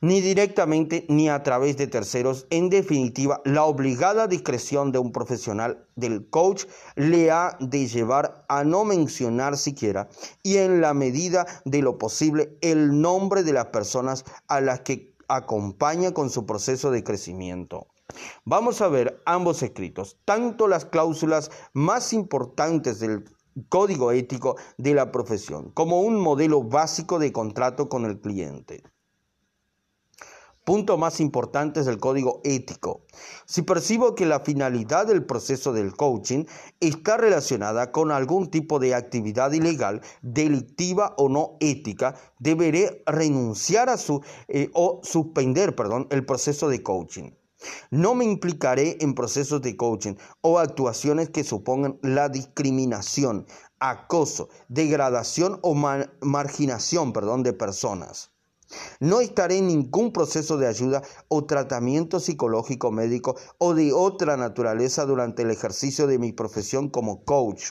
ni 0.00 0.20
directamente 0.20 1.04
ni 1.08 1.28
a 1.28 1.42
través 1.42 1.76
de 1.76 1.86
terceros. 1.86 2.46
En 2.50 2.70
definitiva, 2.70 3.40
la 3.44 3.64
obligada 3.64 4.26
discreción 4.26 4.92
de 4.92 4.98
un 4.98 5.12
profesional 5.12 5.86
del 5.96 6.28
coach 6.28 6.64
le 6.96 7.30
ha 7.30 7.56
de 7.60 7.86
llevar 7.86 8.44
a 8.48 8.64
no 8.64 8.84
mencionar 8.84 9.56
siquiera 9.56 10.08
y 10.42 10.56
en 10.56 10.80
la 10.80 10.94
medida 10.94 11.46
de 11.64 11.82
lo 11.82 11.98
posible 11.98 12.56
el 12.60 13.00
nombre 13.00 13.42
de 13.42 13.52
las 13.52 13.66
personas 13.66 14.24
a 14.48 14.60
las 14.60 14.80
que 14.80 15.14
acompaña 15.28 16.12
con 16.12 16.30
su 16.30 16.46
proceso 16.46 16.90
de 16.90 17.04
crecimiento. 17.04 17.86
Vamos 18.44 18.80
a 18.80 18.88
ver 18.88 19.22
ambos 19.24 19.62
escritos, 19.62 20.18
tanto 20.24 20.66
las 20.66 20.84
cláusulas 20.84 21.50
más 21.72 22.12
importantes 22.12 22.98
del 22.98 23.24
código 23.68 24.10
ético 24.10 24.56
de 24.78 24.94
la 24.94 25.12
profesión 25.12 25.70
como 25.70 26.00
un 26.00 26.18
modelo 26.18 26.62
básico 26.62 27.18
de 27.18 27.32
contrato 27.32 27.88
con 27.88 28.04
el 28.04 28.20
cliente. 28.20 28.82
Punto 30.70 30.96
más 30.96 31.18
importante 31.18 31.80
es 31.80 31.88
el 31.88 31.98
código 31.98 32.40
ético. 32.44 33.00
Si 33.44 33.62
percibo 33.62 34.14
que 34.14 34.24
la 34.24 34.38
finalidad 34.38 35.04
del 35.04 35.26
proceso 35.26 35.72
del 35.72 35.96
coaching 35.96 36.44
está 36.78 37.16
relacionada 37.16 37.90
con 37.90 38.12
algún 38.12 38.52
tipo 38.52 38.78
de 38.78 38.94
actividad 38.94 39.50
ilegal, 39.50 40.00
delictiva 40.22 41.16
o 41.18 41.28
no 41.28 41.56
ética, 41.58 42.14
deberé 42.38 43.02
renunciar 43.04 43.88
a 43.88 43.96
su 43.96 44.22
eh, 44.46 44.70
o 44.72 45.00
suspender, 45.02 45.74
perdón, 45.74 46.06
el 46.12 46.24
proceso 46.24 46.68
de 46.68 46.84
coaching. 46.84 47.32
No 47.90 48.14
me 48.14 48.24
implicaré 48.24 48.96
en 49.00 49.16
procesos 49.16 49.60
de 49.62 49.76
coaching 49.76 50.14
o 50.40 50.60
actuaciones 50.60 51.30
que 51.30 51.42
supongan 51.42 51.98
la 52.00 52.28
discriminación, 52.28 53.44
acoso, 53.80 54.50
degradación 54.68 55.58
o 55.62 55.74
marginación, 56.20 57.12
perdón, 57.12 57.42
de 57.42 57.54
personas. 57.54 58.29
No 59.00 59.20
estaré 59.20 59.58
en 59.58 59.66
ningún 59.66 60.12
proceso 60.12 60.56
de 60.56 60.66
ayuda 60.66 61.02
o 61.28 61.44
tratamiento 61.44 62.20
psicológico 62.20 62.90
médico 62.90 63.36
o 63.58 63.74
de 63.74 63.92
otra 63.92 64.36
naturaleza 64.36 65.06
durante 65.06 65.42
el 65.42 65.50
ejercicio 65.50 66.06
de 66.06 66.18
mi 66.18 66.32
profesión 66.32 66.88
como 66.88 67.24
coach. 67.24 67.70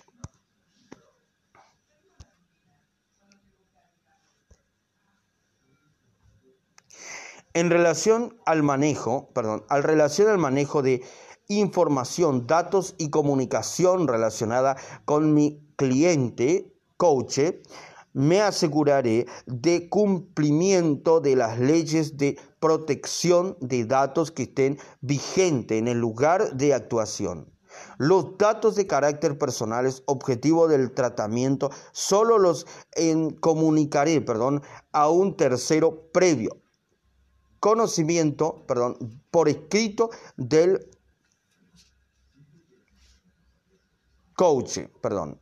En 7.53 7.69
relación 7.69 8.37
al 8.45 8.63
manejo, 8.63 9.29
perdón, 9.33 9.65
al 9.69 9.83
relación 9.83 10.29
al 10.29 10.37
manejo 10.37 10.81
de 10.81 11.03
información, 11.47 12.45
datos 12.45 12.95
y 12.97 13.09
comunicación 13.09 14.07
relacionada 14.07 14.77
con 15.05 15.33
mi 15.33 15.59
cliente, 15.75 16.71
coach, 16.95 17.39
me 18.19 18.41
aseguraré 18.41 19.27
de 19.45 19.87
cumplimiento 19.87 21.21
de 21.21 21.37
las 21.37 21.57
leyes 21.57 22.17
de 22.17 22.37
protección 22.59 23.55
de 23.61 23.85
datos 23.85 24.29
que 24.29 24.43
estén 24.43 24.77
vigentes 24.99 25.79
en 25.79 25.87
el 25.87 25.99
lugar 25.99 26.57
de 26.57 26.73
actuación. 26.73 27.49
Los 27.97 28.37
datos 28.37 28.75
de 28.75 28.87
carácter 28.87 29.37
personal 29.37 29.89
objetivo 30.05 30.67
del 30.67 30.91
tratamiento, 30.91 31.69
solo 31.93 32.37
los 32.37 32.67
comunicaré 33.39 34.19
perdón, 34.19 34.63
a 34.91 35.09
un 35.09 35.37
tercero 35.37 36.11
previo. 36.11 36.61
Conocimiento 37.61 38.65
perdón, 38.67 38.97
por 39.31 39.47
escrito 39.47 40.09
del 40.35 40.89
coach, 44.35 44.79
perdón, 45.01 45.39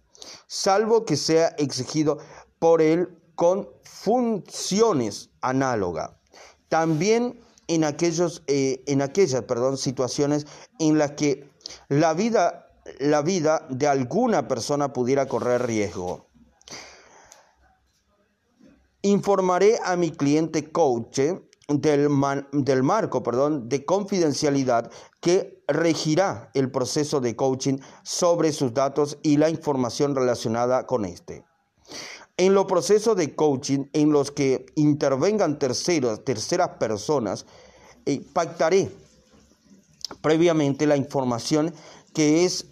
salvo 0.48 1.06
que 1.06 1.16
sea 1.16 1.48
exigido 1.58 2.18
por 2.60 2.82
él 2.82 3.10
con 3.36 3.70
funciones 3.84 5.30
análogas. 5.42 6.12
También 6.70 7.40
en, 7.68 7.84
aquellos, 7.84 8.44
eh, 8.48 8.84
en 8.88 9.02
aquellas 9.02 9.44
perdón, 9.44 9.78
situaciones 9.78 10.48
en 10.80 10.98
las 10.98 11.12
que 11.12 11.50
la 11.88 12.14
vida, 12.14 12.72
la 13.00 13.22
vida 13.22 13.66
de 13.70 13.88
alguna 13.88 14.48
persona 14.48 14.94
pudiera 14.94 15.28
correr 15.28 15.66
riesgo. 15.66 16.28
Informaré 19.04 19.80
a 19.84 19.96
mi 19.96 20.12
cliente 20.12 20.72
coach 20.72 21.20
del, 21.68 22.10
del, 22.52 22.84
marco 22.84 23.24
perdón, 23.24 23.70
de 23.70 23.86
confidencialidad 23.86 24.92
que 25.22 25.64
regirá 25.68 26.50
el 26.54 26.72
proceso 26.72 27.20
de 27.20 27.36
coaching 27.36 27.78
sobre 28.04 28.52
sus 28.52 28.74
datos 28.74 29.18
y 29.22 29.38
la 29.38 29.50
información 29.50 30.16
relacionada 30.16 30.86
con 30.86 31.06
este. 31.06 31.47
En 32.40 32.54
los 32.54 32.66
procesos 32.66 33.18
de 33.18 33.36
coaching 33.36 33.86
en 33.94 34.12
los 34.12 34.30
que 34.30 34.68
intervengan 34.76 35.58
terceros, 35.58 36.24
terceras 36.24 36.70
personas, 36.78 37.48
eh, 38.06 38.22
pactaré 38.32 38.92
previamente 40.22 40.86
la 40.86 40.98
información 40.98 41.74
que, 42.14 42.46
es, 42.46 42.66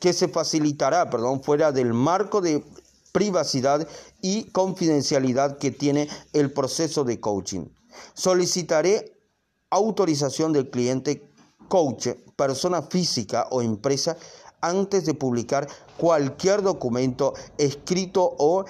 que 0.00 0.12
se 0.12 0.26
facilitará 0.26 1.08
perdón, 1.08 1.40
fuera 1.40 1.70
del 1.70 1.94
marco 1.94 2.40
de 2.40 2.64
privacidad 3.12 3.86
y 4.20 4.50
confidencialidad 4.50 5.56
que 5.58 5.70
tiene 5.70 6.08
el 6.32 6.52
proceso 6.52 7.04
de 7.04 7.20
coaching. 7.20 7.66
Solicitaré 8.14 9.16
autorización 9.70 10.52
del 10.52 10.68
cliente 10.68 11.30
coach, 11.68 12.08
persona 12.34 12.82
física 12.82 13.46
o 13.50 13.62
empresa 13.62 14.16
antes 14.60 15.06
de 15.06 15.14
publicar 15.14 15.68
cualquier 15.96 16.62
documento 16.62 17.34
escrito 17.58 18.34
o 18.38 18.64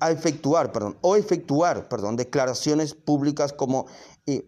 efectuar, 0.00 0.72
perdón, 0.72 0.98
o 1.00 1.16
efectuar, 1.16 1.88
perdón, 1.88 2.16
declaraciones 2.16 2.94
públicas 2.94 3.52
como 3.52 3.86
eh, 4.26 4.46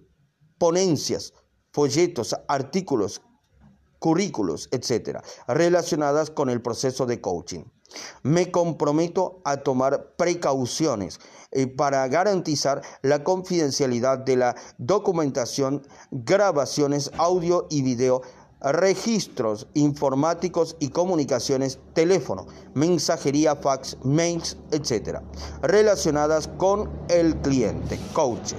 ponencias, 0.59 1.33
folletos, 1.73 2.35
artículos, 2.49 3.23
currículos, 3.99 4.69
etcétera, 4.71 5.23
relacionadas 5.49 6.31
con 6.31 6.51
el 6.51 6.63
proceso 6.63 7.07
de 7.07 7.21
coaching. 7.21 7.65
Me 8.23 8.51
comprometo 8.51 9.41
a 9.45 9.59
tomar 9.59 10.17
precauciones 10.17 11.21
eh, 11.53 11.67
para 11.67 12.07
garantizar 12.09 12.83
la 13.03 13.23
confidencialidad 13.23 14.19
de 14.19 14.37
la 14.37 14.57
documentación, 14.79 15.87
grabaciones, 16.11 17.11
audio 17.17 17.67
y 17.71 17.83
video 17.83 18.23
registros 18.61 19.67
informáticos 19.75 20.77
y 20.81 20.89
comunicaciones, 20.89 21.79
teléfono, 21.93 22.47
mensajería, 22.75 23.57
fax, 23.57 23.97
mails, 24.03 24.57
etc., 24.71 25.21
relacionadas 25.63 26.49
con 26.57 26.91
el 27.09 27.37
cliente, 27.37 27.99
coach. 28.13 28.55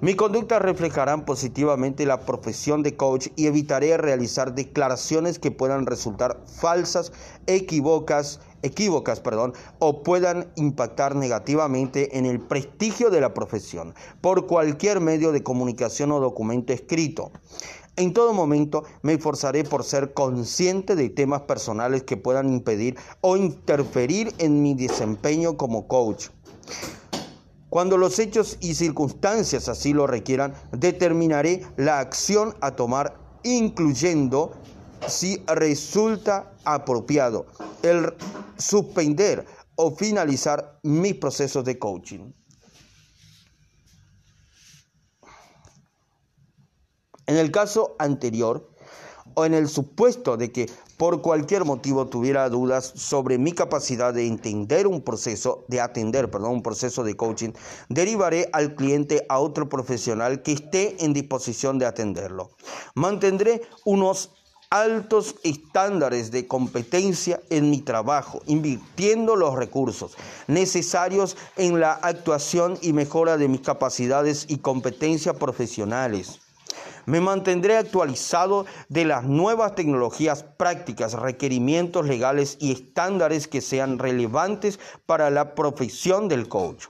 Mi 0.00 0.14
conducta 0.14 0.60
reflejarán 0.60 1.24
positivamente 1.24 2.06
la 2.06 2.20
profesión 2.20 2.84
de 2.84 2.96
coach 2.96 3.30
y 3.34 3.48
evitaré 3.48 3.96
realizar 3.96 4.54
declaraciones 4.54 5.40
que 5.40 5.50
puedan 5.50 5.86
resultar 5.86 6.40
falsas, 6.46 7.10
equivocas, 7.48 8.38
equívocas 8.62 9.18
perdón, 9.18 9.54
o 9.80 10.04
puedan 10.04 10.52
impactar 10.54 11.16
negativamente 11.16 12.16
en 12.16 12.26
el 12.26 12.38
prestigio 12.38 13.10
de 13.10 13.20
la 13.20 13.34
profesión 13.34 13.92
por 14.20 14.46
cualquier 14.46 15.00
medio 15.00 15.32
de 15.32 15.42
comunicación 15.42 16.12
o 16.12 16.20
documento 16.20 16.72
escrito. 16.72 17.32
En 17.96 18.12
todo 18.12 18.32
momento 18.32 18.84
me 19.02 19.14
esforzaré 19.14 19.64
por 19.64 19.82
ser 19.82 20.14
consciente 20.14 20.94
de 20.94 21.10
temas 21.10 21.40
personales 21.40 22.04
que 22.04 22.16
puedan 22.16 22.52
impedir 22.52 22.96
o 23.20 23.36
interferir 23.36 24.32
en 24.38 24.62
mi 24.62 24.74
desempeño 24.74 25.56
como 25.56 25.88
coach. 25.88 26.28
Cuando 27.70 27.98
los 27.98 28.18
hechos 28.18 28.56
y 28.60 28.74
circunstancias 28.74 29.68
así 29.68 29.92
lo 29.92 30.06
requieran, 30.06 30.54
determinaré 30.72 31.66
la 31.76 32.00
acción 32.00 32.54
a 32.60 32.76
tomar, 32.76 33.18
incluyendo, 33.42 34.52
si 35.06 35.42
resulta 35.46 36.52
apropiado, 36.64 37.46
el 37.82 38.14
suspender 38.56 39.44
o 39.76 39.94
finalizar 39.94 40.80
mis 40.82 41.14
procesos 41.14 41.64
de 41.64 41.78
coaching. 41.78 42.32
En 47.26 47.36
el 47.36 47.50
caso 47.50 47.94
anterior, 47.98 48.72
o 49.34 49.44
en 49.44 49.52
el 49.52 49.68
supuesto 49.68 50.38
de 50.38 50.50
que 50.50 50.70
por 50.98 51.22
cualquier 51.22 51.64
motivo 51.64 52.08
tuviera 52.08 52.48
dudas 52.50 52.92
sobre 52.96 53.38
mi 53.38 53.52
capacidad 53.52 54.12
de 54.12 54.26
entender 54.26 54.86
un 54.86 55.00
proceso, 55.00 55.64
de 55.68 55.80
atender, 55.80 56.30
perdón, 56.30 56.54
un 56.54 56.62
proceso 56.62 57.04
de 57.04 57.16
coaching, 57.16 57.52
derivaré 57.88 58.50
al 58.52 58.74
cliente 58.74 59.24
a 59.28 59.38
otro 59.38 59.68
profesional 59.68 60.42
que 60.42 60.52
esté 60.52 61.02
en 61.04 61.12
disposición 61.12 61.78
de 61.78 61.86
atenderlo. 61.86 62.50
Mantendré 62.94 63.62
unos 63.84 64.30
altos 64.70 65.36
estándares 65.44 66.30
de 66.30 66.46
competencia 66.46 67.40
en 67.48 67.70
mi 67.70 67.80
trabajo, 67.80 68.42
invirtiendo 68.46 69.36
los 69.36 69.54
recursos 69.54 70.16
necesarios 70.46 71.36
en 71.56 71.80
la 71.80 71.92
actuación 71.92 72.76
y 72.82 72.92
mejora 72.92 73.38
de 73.38 73.48
mis 73.48 73.60
capacidades 73.62 74.46
y 74.48 74.58
competencias 74.58 75.36
profesionales. 75.36 76.40
Me 77.08 77.22
mantendré 77.22 77.78
actualizado 77.78 78.66
de 78.90 79.06
las 79.06 79.24
nuevas 79.24 79.74
tecnologías 79.74 80.42
prácticas, 80.42 81.14
requerimientos 81.14 82.06
legales 82.06 82.58
y 82.60 82.70
estándares 82.70 83.48
que 83.48 83.62
sean 83.62 83.98
relevantes 83.98 84.78
para 85.06 85.30
la 85.30 85.54
profesión 85.54 86.28
del 86.28 86.48
coach. 86.48 86.88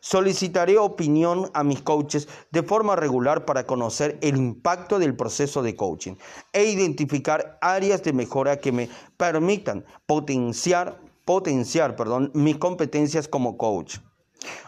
Solicitaré 0.00 0.76
opinión 0.76 1.50
a 1.54 1.64
mis 1.64 1.80
coaches 1.80 2.28
de 2.50 2.62
forma 2.64 2.96
regular 2.96 3.46
para 3.46 3.64
conocer 3.64 4.18
el 4.20 4.36
impacto 4.36 4.98
del 4.98 5.16
proceso 5.16 5.62
de 5.62 5.74
coaching 5.74 6.16
e 6.52 6.66
identificar 6.66 7.56
áreas 7.62 8.02
de 8.02 8.12
mejora 8.12 8.58
que 8.58 8.72
me 8.72 8.90
permitan 9.16 9.86
potenciar, 10.04 11.00
potenciar 11.24 11.96
perdón, 11.96 12.30
mis 12.34 12.58
competencias 12.58 13.26
como 13.26 13.56
coach. 13.56 14.00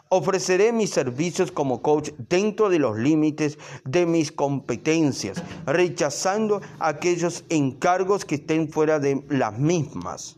Ofreceré 0.09 0.73
mis 0.73 0.91
servicios 0.91 1.53
como 1.53 1.83
coach 1.83 2.11
dentro 2.29 2.69
de 2.71 2.79
los 2.79 2.97
límites 2.99 3.59
de 3.85 4.07
mis 4.07 4.33
competencias, 4.33 5.43
rechazando 5.67 6.61
aquellos 6.79 7.45
encargos 7.49 8.25
que 8.25 8.37
estén 8.37 8.71
fuera 8.71 8.99
de 8.99 9.25
las 9.29 9.59
mismas. 9.59 10.37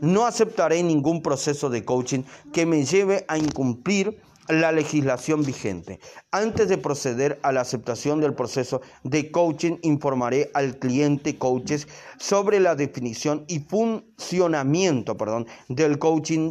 No 0.00 0.26
aceptaré 0.26 0.82
ningún 0.82 1.22
proceso 1.22 1.70
de 1.70 1.84
coaching 1.84 2.22
que 2.52 2.66
me 2.66 2.84
lleve 2.84 3.24
a 3.28 3.38
incumplir 3.38 4.20
la 4.48 4.72
legislación 4.72 5.42
vigente. 5.42 5.98
Antes 6.30 6.68
de 6.68 6.78
proceder 6.78 7.38
a 7.42 7.52
la 7.52 7.62
aceptación 7.62 8.20
del 8.20 8.34
proceso 8.34 8.80
de 9.02 9.30
coaching, 9.30 9.78
informaré 9.82 10.50
al 10.54 10.78
cliente 10.78 11.36
coaches 11.36 11.88
sobre 12.18 12.60
la 12.60 12.74
definición 12.74 13.44
y 13.48 13.60
funcionamiento 13.60 15.16
perdón, 15.16 15.46
del 15.68 15.98
coaching 15.98 16.50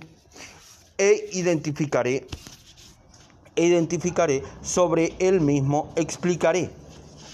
e 0.98 1.30
identificaré 1.34 2.28
identificaré 3.56 4.44
sobre 4.62 5.14
él 5.20 5.42
mismo, 5.42 5.94
explicaré 5.96 6.70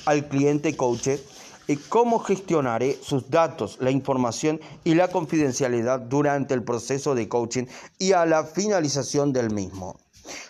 al 0.06 0.28
cliente 0.28 0.76
coach 0.76 1.08
eh, 1.08 1.78
cómo 1.90 2.20
gestionaré 2.20 2.98
sus 3.02 3.30
datos, 3.30 3.78
la 3.80 3.92
información 3.92 4.60
y 4.84 4.96
la 4.96 5.08
confidencialidad 5.08 6.00
durante 6.00 6.54
el 6.54 6.64
proceso 6.64 7.16
de 7.16 7.28
coaching 7.28 7.66
y 7.98 8.14
a 8.14 8.26
la 8.26 8.44
finalización 8.44 9.34
del 9.34 9.52
mismo. 9.52 10.00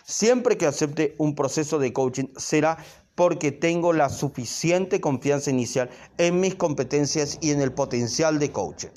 Siempre 0.04 0.56
que 0.56 0.66
acepte 0.66 1.14
un 1.18 1.34
proceso 1.34 1.78
de 1.78 1.92
coaching 1.92 2.26
será 2.36 2.78
porque 3.14 3.52
tengo 3.52 3.92
la 3.92 4.08
suficiente 4.08 5.00
confianza 5.00 5.50
inicial 5.50 5.90
en 6.18 6.40
mis 6.40 6.54
competencias 6.54 7.38
y 7.40 7.50
en 7.50 7.60
el 7.60 7.72
potencial 7.72 8.38
de 8.38 8.50
coaching. 8.50 8.88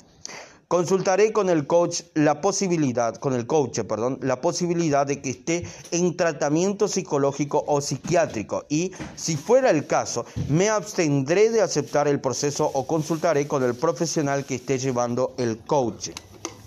Consultaré 0.68 1.32
con 1.32 1.48
el 1.48 1.68
coach 1.68 2.02
la 2.14 2.40
posibilidad, 2.40 3.14
con 3.14 3.34
el 3.34 3.46
coach, 3.46 3.80
perdón, 3.82 4.18
la 4.22 4.40
posibilidad 4.40 5.06
de 5.06 5.22
que 5.22 5.30
esté 5.30 5.64
en 5.92 6.16
tratamiento 6.16 6.88
psicológico 6.88 7.62
o 7.68 7.80
psiquiátrico 7.80 8.64
y, 8.68 8.90
si 9.14 9.36
fuera 9.36 9.70
el 9.70 9.86
caso, 9.86 10.26
me 10.48 10.68
abstendré 10.68 11.50
de 11.50 11.62
aceptar 11.62 12.08
el 12.08 12.20
proceso 12.20 12.68
o 12.74 12.84
consultaré 12.84 13.46
con 13.46 13.62
el 13.62 13.76
profesional 13.76 14.44
que 14.44 14.56
esté 14.56 14.76
llevando 14.78 15.34
el 15.38 15.58
coach, 15.58 16.10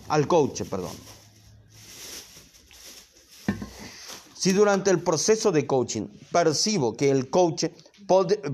al 0.08 0.28
coach, 0.28 0.62
perdón. 0.64 0.96
Si 4.34 4.54
durante 4.54 4.92
el 4.92 5.02
proceso 5.04 5.52
de 5.52 5.68
coaching 5.68 6.08
percibo 6.32 6.96
que 6.96 7.10
el 7.10 7.30
coach 7.30 7.66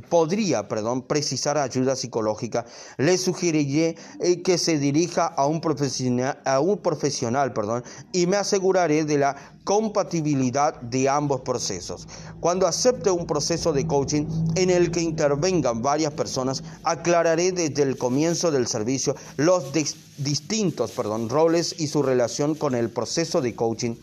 podría 0.10 0.68
perdón, 0.68 1.04
precisar 1.04 1.58
ayuda 1.58 1.96
psicológica, 1.96 2.66
le 2.98 3.18
sugeriré 3.18 3.96
eh, 4.20 4.42
que 4.42 4.58
se 4.58 4.78
dirija 4.78 5.28
a 5.28 5.46
un 5.48 5.62
profesional, 5.62 6.42
a 6.44 6.60
un 6.60 6.78
profesional 6.80 7.54
perdón, 7.54 7.84
y 8.12 8.28
me 8.28 8.36
aseguraré 8.36 9.06
de 9.06 9.18
la 9.18 9.36
compatibilidad 9.64 10.80
de 10.82 11.08
ambos 11.08 11.42
procesos. 11.42 12.08
Cuando 12.42 12.68
acepte 12.68 13.10
un 13.10 13.26
proceso 13.26 13.72
de 13.72 13.88
coaching 13.88 14.26
en 14.56 14.70
el 14.70 14.92
que 14.92 15.02
intervengan 15.02 15.82
varias 15.82 16.14
personas, 16.14 16.62
aclararé 16.84 17.52
desde 17.52 17.84
el 17.84 17.98
comienzo 17.98 18.52
del 18.52 18.68
servicio 18.68 19.16
los 19.38 19.72
distintos 20.18 20.92
perdón, 20.92 21.30
roles 21.30 21.76
y 21.80 21.88
su 21.88 22.04
relación 22.04 22.56
con 22.56 22.76
el 22.76 22.90
proceso 22.90 23.42
de 23.42 23.56
coaching 23.56 23.96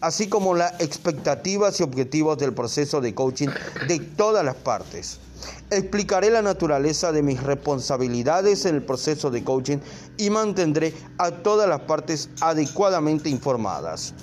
así 0.00 0.28
como 0.28 0.54
las 0.54 0.80
expectativas 0.80 1.80
y 1.80 1.82
objetivos 1.82 2.38
del 2.38 2.52
proceso 2.52 3.00
de 3.00 3.14
coaching 3.14 3.48
de 3.88 3.98
todas 3.98 4.44
las 4.44 4.56
partes. 4.56 5.18
Explicaré 5.70 6.30
la 6.30 6.42
naturaleza 6.42 7.12
de 7.12 7.22
mis 7.22 7.42
responsabilidades 7.42 8.64
en 8.66 8.76
el 8.76 8.82
proceso 8.82 9.30
de 9.30 9.44
coaching 9.44 9.78
y 10.16 10.30
mantendré 10.30 10.94
a 11.18 11.30
todas 11.30 11.68
las 11.68 11.80
partes 11.80 12.30
adecuadamente 12.40 13.28
informadas. 13.28 14.14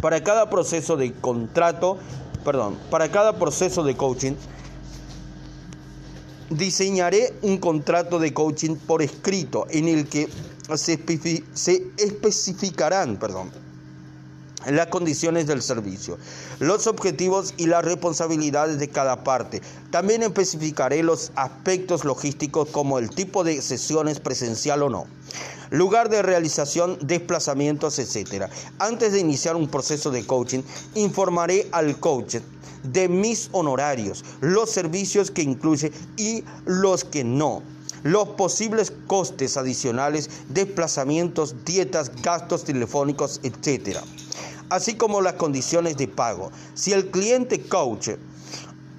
Para 0.00 0.22
cada 0.22 0.50
proceso 0.50 0.96
de 0.96 1.12
contrato, 1.12 1.98
perdón, 2.44 2.78
para 2.90 3.10
cada 3.10 3.38
proceso 3.38 3.82
de 3.82 3.96
coaching, 3.96 4.34
diseñaré 6.50 7.34
un 7.42 7.58
contrato 7.58 8.18
de 8.18 8.32
coaching 8.32 8.76
por 8.76 9.02
escrito 9.02 9.66
en 9.70 9.88
el 9.88 10.08
que 10.08 10.28
se, 10.74 11.00
se 11.54 11.86
especificarán, 11.96 13.16
perdón, 13.16 13.50
las 14.74 14.88
condiciones 14.88 15.46
del 15.46 15.62
servicio, 15.62 16.18
los 16.58 16.86
objetivos 16.86 17.54
y 17.56 17.66
las 17.66 17.84
responsabilidades 17.84 18.78
de 18.78 18.88
cada 18.88 19.22
parte. 19.22 19.62
También 19.90 20.22
especificaré 20.22 21.02
los 21.02 21.32
aspectos 21.36 22.04
logísticos 22.04 22.68
como 22.70 22.98
el 22.98 23.10
tipo 23.10 23.44
de 23.44 23.62
sesiones 23.62 24.20
presencial 24.20 24.82
o 24.82 24.90
no, 24.90 25.06
lugar 25.70 26.08
de 26.08 26.22
realización, 26.22 26.98
desplazamientos, 27.00 27.98
etc. 27.98 28.50
Antes 28.78 29.12
de 29.12 29.20
iniciar 29.20 29.56
un 29.56 29.68
proceso 29.68 30.10
de 30.10 30.26
coaching, 30.26 30.62
informaré 30.94 31.68
al 31.72 31.98
coach 32.00 32.36
de 32.82 33.08
mis 33.08 33.48
honorarios, 33.52 34.24
los 34.40 34.70
servicios 34.70 35.30
que 35.30 35.42
incluye 35.42 35.92
y 36.16 36.44
los 36.64 37.04
que 37.04 37.24
no 37.24 37.62
los 38.02 38.28
posibles 38.28 38.92
costes 39.08 39.56
adicionales, 39.56 40.30
desplazamientos, 40.48 41.64
dietas, 41.64 42.12
gastos 42.22 42.62
telefónicos, 42.62 43.40
etc 43.42 43.98
así 44.70 44.94
como 44.94 45.20
las 45.20 45.34
condiciones 45.34 45.96
de 45.96 46.08
pago. 46.08 46.50
Si 46.74 46.92
el 46.92 47.10
cliente 47.10 47.60
coach 47.60 48.10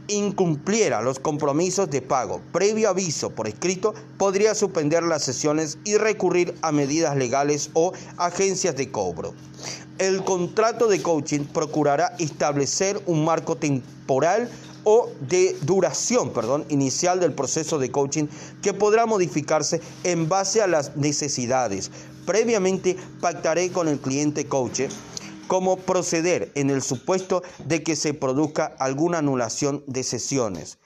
incumpliera 0.07 1.02
los 1.02 1.19
compromisos 1.19 1.89
de 1.89 2.02
pago 2.02 2.41
previo 2.52 2.89
aviso 2.89 3.30
por 3.30 3.48
escrito, 3.48 3.94
podría 4.18 4.56
suspender 4.56 5.03
las 5.03 5.23
sesiones 5.23 5.77
y 5.84 5.98
recurrir 5.98 6.56
a 6.61 6.72
medidas 6.72 7.15
legales 7.15 7.69
o 7.73 7.91
agencias 8.18 8.76
de 8.76 8.91
cobro. 8.91 9.34
El 9.98 10.23
contrato 10.23 10.88
de 10.88 11.02
coaching 11.02 11.45
procurará 11.45 12.15
establecer 12.19 13.02
un 13.06 13.26
marco 13.26 13.57
temporal 13.57 14.49
o 14.84 15.10
de 15.27 15.57
duración, 15.64 16.31
perdón, 16.31 16.65
inicial 16.69 17.19
del 17.19 17.34
proceso 17.34 17.77
de 17.77 17.91
coaching 17.91 18.27
que 18.61 18.73
podrá 18.73 19.06
modificarse 19.06 19.81
en 20.03 20.30
base 20.30 20.61
a 20.61 20.68
las 20.68 20.95
necesidades. 20.95 21.91
Previamente 22.26 22.95
pactaré 23.19 23.72
con 23.72 23.88
el 23.88 23.99
cliente 23.99 24.45
coach 24.45 24.84
cómo 25.48 25.78
proceder 25.78 26.52
en 26.56 26.69
el 26.69 26.82
supuesto 26.82 27.44
de 27.65 27.84
que 27.84 27.95
se 27.95 28.14
produzca 28.14 28.76
alguna 28.80 29.19
anulación 29.19 29.84
de 29.88 30.03
sesiones, 30.03 30.78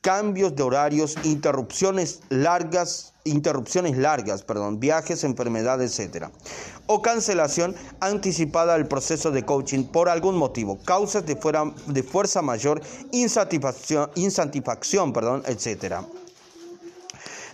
cambios 0.00 0.54
de 0.54 0.62
horarios, 0.62 1.16
interrupciones 1.24 2.20
largas 2.28 3.10
interrupciones 3.24 3.96
largas, 3.96 4.42
perdón, 4.42 4.80
viajes, 4.80 5.24
enfermedades, 5.24 5.98
etc. 5.98 6.28
O 6.86 7.02
cancelación 7.02 7.74
anticipada 8.00 8.74
del 8.74 8.86
proceso 8.86 9.30
de 9.30 9.44
coaching 9.44 9.84
por 9.84 10.08
algún 10.08 10.36
motivo, 10.36 10.78
causas 10.84 11.26
de, 11.26 11.38
de 11.86 12.02
fuerza 12.02 12.42
mayor, 12.42 12.80
insatisfacción, 13.12 14.10
insatisfacción 14.14 15.12
perdón, 15.12 15.42
etc. 15.46 15.96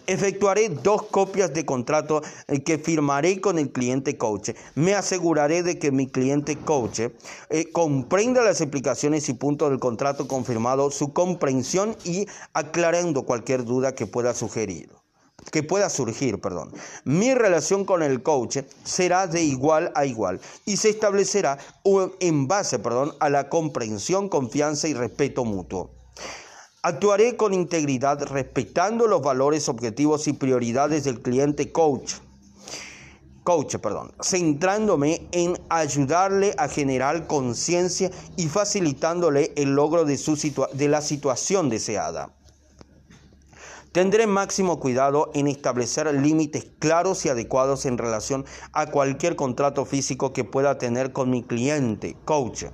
Efectuaré 0.06 0.68
dos 0.68 1.02
copias 1.02 1.52
de 1.52 1.66
contrato 1.66 2.22
eh, 2.46 2.62
que 2.62 2.78
firmaré 2.78 3.40
con 3.40 3.58
el 3.58 3.72
cliente 3.72 4.16
coach. 4.16 4.50
Me 4.74 4.94
aseguraré 4.94 5.62
de 5.62 5.78
que 5.78 5.90
mi 5.90 6.06
cliente 6.06 6.56
coach 6.56 7.00
eh, 7.00 7.72
comprenda 7.72 8.42
las 8.42 8.60
explicaciones 8.60 9.28
y 9.28 9.34
puntos 9.34 9.70
del 9.70 9.80
contrato 9.80 10.28
confirmado, 10.28 10.90
su 10.90 11.12
comprensión 11.12 11.96
y 12.04 12.26
aclarando 12.52 13.24
cualquier 13.24 13.64
duda 13.64 13.94
que 13.94 14.06
pueda 14.06 14.32
sugerir 14.34 14.90
que 15.50 15.62
pueda 15.62 15.88
surgir, 15.88 16.40
perdón. 16.40 16.72
Mi 17.04 17.34
relación 17.34 17.84
con 17.84 18.02
el 18.02 18.22
coach 18.22 18.58
será 18.84 19.26
de 19.26 19.42
igual 19.42 19.92
a 19.94 20.04
igual 20.04 20.40
y 20.64 20.76
se 20.76 20.90
establecerá 20.90 21.58
en 22.20 22.48
base, 22.48 22.78
perdón, 22.78 23.14
a 23.20 23.30
la 23.30 23.48
comprensión, 23.48 24.28
confianza 24.28 24.88
y 24.88 24.94
respeto 24.94 25.44
mutuo. 25.44 25.95
Actuaré 26.86 27.36
con 27.36 27.52
integridad 27.52 28.22
respetando 28.22 29.08
los 29.08 29.20
valores, 29.20 29.68
objetivos 29.68 30.28
y 30.28 30.34
prioridades 30.34 31.02
del 31.02 31.20
cliente 31.20 31.72
coach. 31.72 32.12
Coach, 33.42 33.74
perdón, 33.78 34.12
centrándome 34.22 35.26
en 35.32 35.58
ayudarle 35.68 36.54
a 36.58 36.68
generar 36.68 37.26
conciencia 37.26 38.12
y 38.36 38.46
facilitándole 38.46 39.52
el 39.56 39.74
logro 39.74 40.04
de, 40.04 40.16
su 40.16 40.36
de 40.74 40.86
la 40.86 41.00
situación 41.00 41.70
deseada. 41.70 42.36
Tendré 43.90 44.28
máximo 44.28 44.78
cuidado 44.78 45.32
en 45.34 45.48
establecer 45.48 46.14
límites 46.14 46.68
claros 46.78 47.26
y 47.26 47.30
adecuados 47.30 47.84
en 47.84 47.98
relación 47.98 48.44
a 48.72 48.92
cualquier 48.92 49.34
contrato 49.34 49.86
físico 49.86 50.32
que 50.32 50.44
pueda 50.44 50.78
tener 50.78 51.12
con 51.12 51.30
mi 51.30 51.42
cliente, 51.42 52.16
coach 52.24 52.66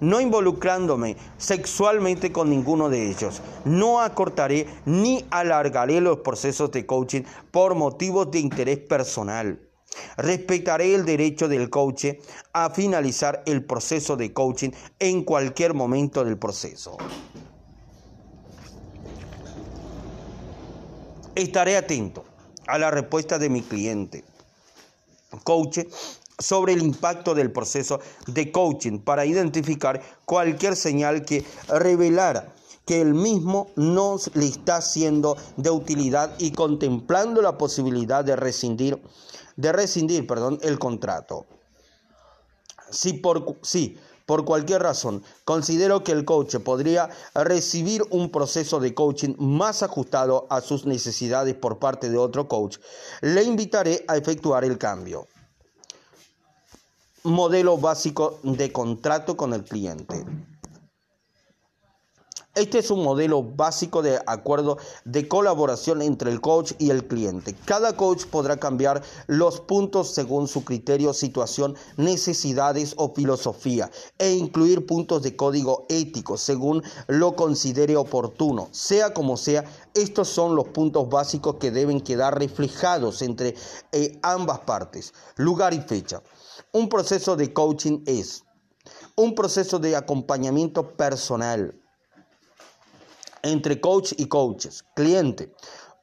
no 0.00 0.20
involucrándome 0.20 1.16
sexualmente 1.36 2.32
con 2.32 2.50
ninguno 2.50 2.88
de 2.88 3.10
ellos. 3.10 3.40
No 3.64 4.00
acortaré 4.00 4.66
ni 4.86 5.24
alargaré 5.30 6.00
los 6.00 6.18
procesos 6.18 6.70
de 6.70 6.86
coaching 6.86 7.22
por 7.50 7.74
motivos 7.74 8.30
de 8.30 8.40
interés 8.40 8.78
personal. 8.78 9.60
Respetaré 10.16 10.94
el 10.94 11.04
derecho 11.04 11.48
del 11.48 11.70
coach 11.70 12.06
a 12.52 12.70
finalizar 12.70 13.42
el 13.46 13.64
proceso 13.64 14.16
de 14.16 14.32
coaching 14.32 14.70
en 14.98 15.24
cualquier 15.24 15.74
momento 15.74 16.24
del 16.24 16.38
proceso. 16.38 16.96
Estaré 21.34 21.76
atento 21.76 22.24
a 22.66 22.78
la 22.78 22.90
respuesta 22.90 23.38
de 23.38 23.48
mi 23.48 23.62
cliente. 23.62 24.24
Coach 25.44 25.80
sobre 26.38 26.72
el 26.72 26.82
impacto 26.82 27.34
del 27.34 27.50
proceso 27.50 28.00
de 28.26 28.52
coaching 28.52 29.00
para 29.00 29.26
identificar 29.26 30.00
cualquier 30.24 30.76
señal 30.76 31.24
que 31.24 31.44
revelara 31.68 32.54
que 32.88 33.02
el 33.02 33.12
mismo 33.12 33.70
no 33.76 34.16
le 34.32 34.46
está 34.46 34.80
siendo 34.80 35.36
de 35.56 35.70
utilidad 35.70 36.34
y 36.38 36.52
contemplando 36.52 37.42
la 37.42 37.58
posibilidad 37.58 38.24
de 38.24 38.34
rescindir, 38.34 39.02
de 39.56 39.72
rescindir 39.72 40.26
perdón, 40.26 40.58
el 40.62 40.78
contrato. 40.78 41.44
Si 42.90 43.12
por, 43.12 43.58
si 43.62 43.98
por 44.24 44.46
cualquier 44.46 44.82
razón 44.82 45.22
considero 45.44 46.02
que 46.02 46.12
el 46.12 46.24
coach 46.24 46.56
podría 46.56 47.10
recibir 47.34 48.02
un 48.10 48.30
proceso 48.30 48.80
de 48.80 48.94
coaching 48.94 49.34
más 49.38 49.82
ajustado 49.82 50.46
a 50.48 50.62
sus 50.62 50.86
necesidades 50.86 51.54
por 51.54 51.78
parte 51.78 52.08
de 52.08 52.16
otro 52.16 52.48
coach, 52.48 52.78
le 53.20 53.42
invitaré 53.42 54.02
a 54.08 54.16
efectuar 54.16 54.64
el 54.64 54.78
cambio 54.78 55.26
modelo 57.24 57.78
básico 57.78 58.38
de 58.42 58.72
contrato 58.72 59.36
con 59.36 59.52
el 59.52 59.64
cliente. 59.64 60.24
Este 62.58 62.78
es 62.78 62.90
un 62.90 63.04
modelo 63.04 63.44
básico 63.44 64.02
de 64.02 64.18
acuerdo 64.26 64.78
de 65.04 65.28
colaboración 65.28 66.02
entre 66.02 66.32
el 66.32 66.40
coach 66.40 66.72
y 66.80 66.90
el 66.90 67.06
cliente. 67.06 67.54
Cada 67.64 67.96
coach 67.96 68.24
podrá 68.24 68.56
cambiar 68.56 69.00
los 69.28 69.60
puntos 69.60 70.12
según 70.12 70.48
su 70.48 70.64
criterio, 70.64 71.14
situación, 71.14 71.76
necesidades 71.96 72.94
o 72.96 73.14
filosofía 73.14 73.92
e 74.18 74.32
incluir 74.32 74.86
puntos 74.86 75.22
de 75.22 75.36
código 75.36 75.86
ético 75.88 76.36
según 76.36 76.82
lo 77.06 77.36
considere 77.36 77.96
oportuno. 77.96 78.66
Sea 78.72 79.14
como 79.14 79.36
sea, 79.36 79.64
estos 79.94 80.26
son 80.26 80.56
los 80.56 80.66
puntos 80.66 81.08
básicos 81.08 81.58
que 81.60 81.70
deben 81.70 82.00
quedar 82.00 82.40
reflejados 82.40 83.22
entre 83.22 83.54
eh, 83.92 84.18
ambas 84.22 84.58
partes, 84.58 85.14
lugar 85.36 85.74
y 85.74 85.80
fecha. 85.80 86.22
Un 86.72 86.88
proceso 86.88 87.34
de 87.36 87.52
coaching 87.52 88.02
es 88.06 88.44
un 89.16 89.34
proceso 89.34 89.78
de 89.78 89.96
acompañamiento 89.96 90.96
personal 90.96 91.74
entre 93.42 93.80
coach 93.80 94.12
y 94.16 94.26
coaches, 94.26 94.84
cliente, 94.94 95.52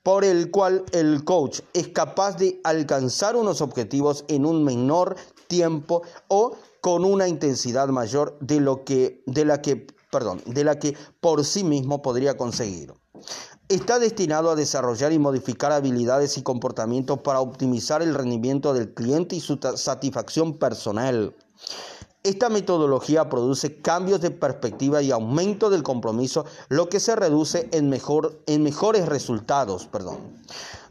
por 0.04 0.24
el 0.24 0.52
cual 0.52 0.84
el 0.92 1.24
coach 1.24 1.62
es 1.74 1.90
capaz 1.90 2.38
de 2.38 2.60
alcanzar 2.64 3.36
unos 3.36 3.62
objetivos 3.62 4.26
en 4.28 4.46
un 4.46 4.64
menor 4.64 5.16
tiempo 5.48 6.02
o 6.28 6.56
con 6.82 7.06
una 7.06 7.28
intensidad 7.28 7.88
mayor 7.90 8.38
de 8.40 8.60
lo 8.60 8.84
que 8.84 9.24
de 9.26 9.46
la 9.46 9.62
que, 9.62 9.88
perdón, 10.12 10.42
de 10.46 10.64
la 10.64 10.80
que 10.80 10.98
por 11.20 11.46
sí 11.46 11.64
mismo 11.64 12.02
podría 12.02 12.38
conseguir. 12.38 12.94
Está 13.68 13.98
destinado 13.98 14.52
a 14.52 14.56
desarrollar 14.56 15.12
y 15.12 15.18
modificar 15.18 15.72
habilidades 15.72 16.38
y 16.38 16.44
comportamientos 16.44 17.22
para 17.22 17.40
optimizar 17.40 18.04
el 18.04 18.14
rendimiento 18.14 18.76
del 18.76 18.94
cliente 18.94 19.36
y 19.36 19.40
su 19.40 19.58
satisfacción 19.76 20.60
personal. 20.60 21.36
Esta 22.22 22.50
metodología 22.50 23.28
produce 23.28 23.82
cambios 23.82 24.22
de 24.22 24.30
perspectiva 24.30 25.02
y 25.02 25.10
aumento 25.10 25.72
del 25.72 25.82
compromiso, 25.82 26.46
lo 26.70 26.90
que 26.90 27.00
se 27.00 27.16
reduce 27.16 27.68
en, 27.72 27.90
mejor, 27.90 28.40
en 28.46 28.62
mejores 28.62 29.08
resultados. 29.08 29.88
Perdón. 29.88 30.20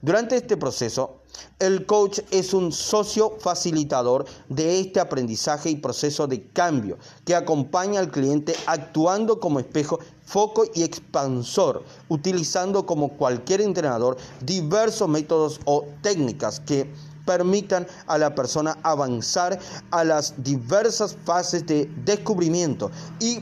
Durante 0.02 0.34
este 0.34 0.56
proceso, 0.56 1.20
el 1.58 1.86
coach 1.86 2.20
es 2.30 2.52
un 2.52 2.72
socio 2.72 3.36
facilitador 3.38 4.24
de 4.48 4.80
este 4.80 5.00
aprendizaje 5.00 5.70
y 5.70 5.76
proceso 5.76 6.26
de 6.26 6.46
cambio 6.48 6.98
que 7.24 7.34
acompaña 7.34 8.00
al 8.00 8.10
cliente 8.10 8.54
actuando 8.66 9.40
como 9.40 9.60
espejo, 9.60 9.98
foco 10.24 10.64
y 10.74 10.82
expansor, 10.82 11.82
utilizando 12.08 12.84
como 12.86 13.16
cualquier 13.16 13.60
entrenador 13.60 14.16
diversos 14.40 15.08
métodos 15.08 15.60
o 15.64 15.84
técnicas 16.02 16.60
que 16.60 16.90
permitan 17.24 17.86
a 18.06 18.18
la 18.18 18.34
persona 18.34 18.76
avanzar 18.82 19.58
a 19.90 20.04
las 20.04 20.34
diversas 20.42 21.16
fases 21.24 21.66
de 21.66 21.90
descubrimiento 22.04 22.90
y 23.20 23.40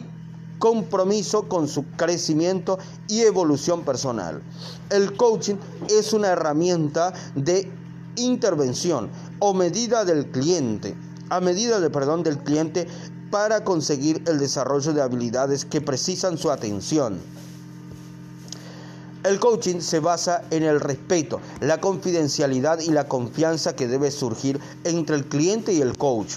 compromiso 0.61 1.49
con 1.49 1.67
su 1.67 1.85
crecimiento 1.97 2.79
y 3.09 3.23
evolución 3.23 3.83
personal. 3.85 4.41
El 4.91 5.17
coaching 5.17 5.57
es 5.91 6.13
una 6.13 6.29
herramienta 6.29 7.13
de 7.35 7.82
intervención 8.17 9.11
o 9.39 9.55
medida 9.55 10.05
del 10.05 10.31
cliente, 10.31 10.95
a 11.31 11.41
medida 11.41 11.81
de 11.81 11.91
perdón 11.91 12.23
del 12.23 12.39
cliente 12.39 12.87
para 13.31 13.65
conseguir 13.65 14.23
el 14.27 14.39
desarrollo 14.39 14.93
de 14.93 15.03
habilidades 15.03 15.65
que 15.65 15.81
precisan 15.81 16.37
su 16.37 16.51
atención. 16.51 17.19
El 19.25 19.39
coaching 19.39 19.81
se 19.81 20.01
basa 20.01 20.43
en 20.51 20.65
el 20.65 20.81
respeto, 20.81 21.41
la 21.61 21.81
confidencialidad 21.81 22.81
y 22.81 22.91
la 22.91 23.07
confianza 23.07 23.77
que 23.77 23.87
debe 23.87 24.11
surgir 24.11 24.59
entre 24.83 25.15
el 25.15 25.27
cliente 25.27 25.73
y 25.73 25.81
el 25.81 25.97
coach. 25.97 26.35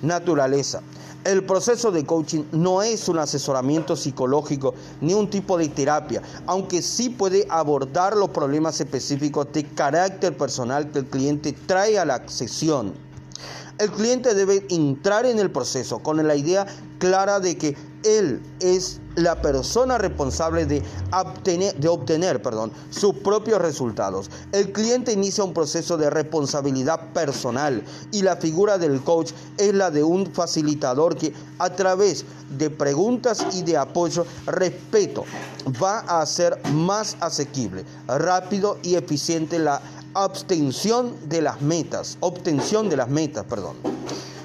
Naturaleza. 0.00 0.80
El 1.24 1.44
proceso 1.44 1.90
de 1.90 2.06
coaching 2.06 2.44
no 2.52 2.80
es 2.80 3.08
un 3.08 3.18
asesoramiento 3.18 3.96
psicológico 3.96 4.74
ni 5.00 5.14
un 5.14 5.28
tipo 5.28 5.58
de 5.58 5.68
terapia, 5.68 6.22
aunque 6.46 6.80
sí 6.80 7.10
puede 7.10 7.46
abordar 7.50 8.16
los 8.16 8.30
problemas 8.30 8.80
específicos 8.80 9.48
de 9.52 9.64
carácter 9.64 10.36
personal 10.36 10.90
que 10.90 11.00
el 11.00 11.06
cliente 11.06 11.52
trae 11.52 11.98
a 11.98 12.04
la 12.04 12.26
sesión. 12.28 12.94
El 13.78 13.90
cliente 13.90 14.34
debe 14.34 14.66
entrar 14.70 15.26
en 15.26 15.38
el 15.38 15.50
proceso 15.50 15.98
con 16.00 16.24
la 16.26 16.34
idea 16.34 16.66
clara 16.98 17.40
de 17.40 17.58
que 17.58 17.76
él 18.04 18.40
es 18.60 19.00
la 19.16 19.40
persona 19.42 19.98
responsable 19.98 20.64
de 20.66 20.82
obtener, 21.12 21.74
de 21.74 21.88
obtener 21.88 22.40
perdón, 22.40 22.72
sus 22.90 23.14
propios 23.16 23.60
resultados. 23.60 24.30
El 24.52 24.72
cliente 24.72 25.12
inicia 25.12 25.44
un 25.44 25.52
proceso 25.52 25.96
de 25.96 26.10
responsabilidad 26.10 27.12
personal 27.12 27.82
y 28.12 28.22
la 28.22 28.36
figura 28.36 28.78
del 28.78 29.00
coach 29.02 29.32
es 29.56 29.74
la 29.74 29.90
de 29.90 30.04
un 30.04 30.26
facilitador 30.26 31.16
que 31.16 31.32
a 31.58 31.70
través 31.70 32.24
de 32.56 32.70
preguntas 32.70 33.44
y 33.52 33.62
de 33.62 33.76
apoyo, 33.76 34.24
respeto, 34.46 35.24
va 35.82 36.00
a 36.00 36.22
hacer 36.22 36.60
más 36.72 37.16
asequible, 37.20 37.84
rápido 38.06 38.78
y 38.82 38.94
eficiente 38.94 39.58
la 39.58 39.82
abstención 40.14 41.14
de 41.28 41.42
las 41.42 41.60
metas, 41.60 42.16
obtención 42.20 42.88
de 42.88 42.96
las 42.96 43.08
metas, 43.08 43.44
perdón. 43.44 43.76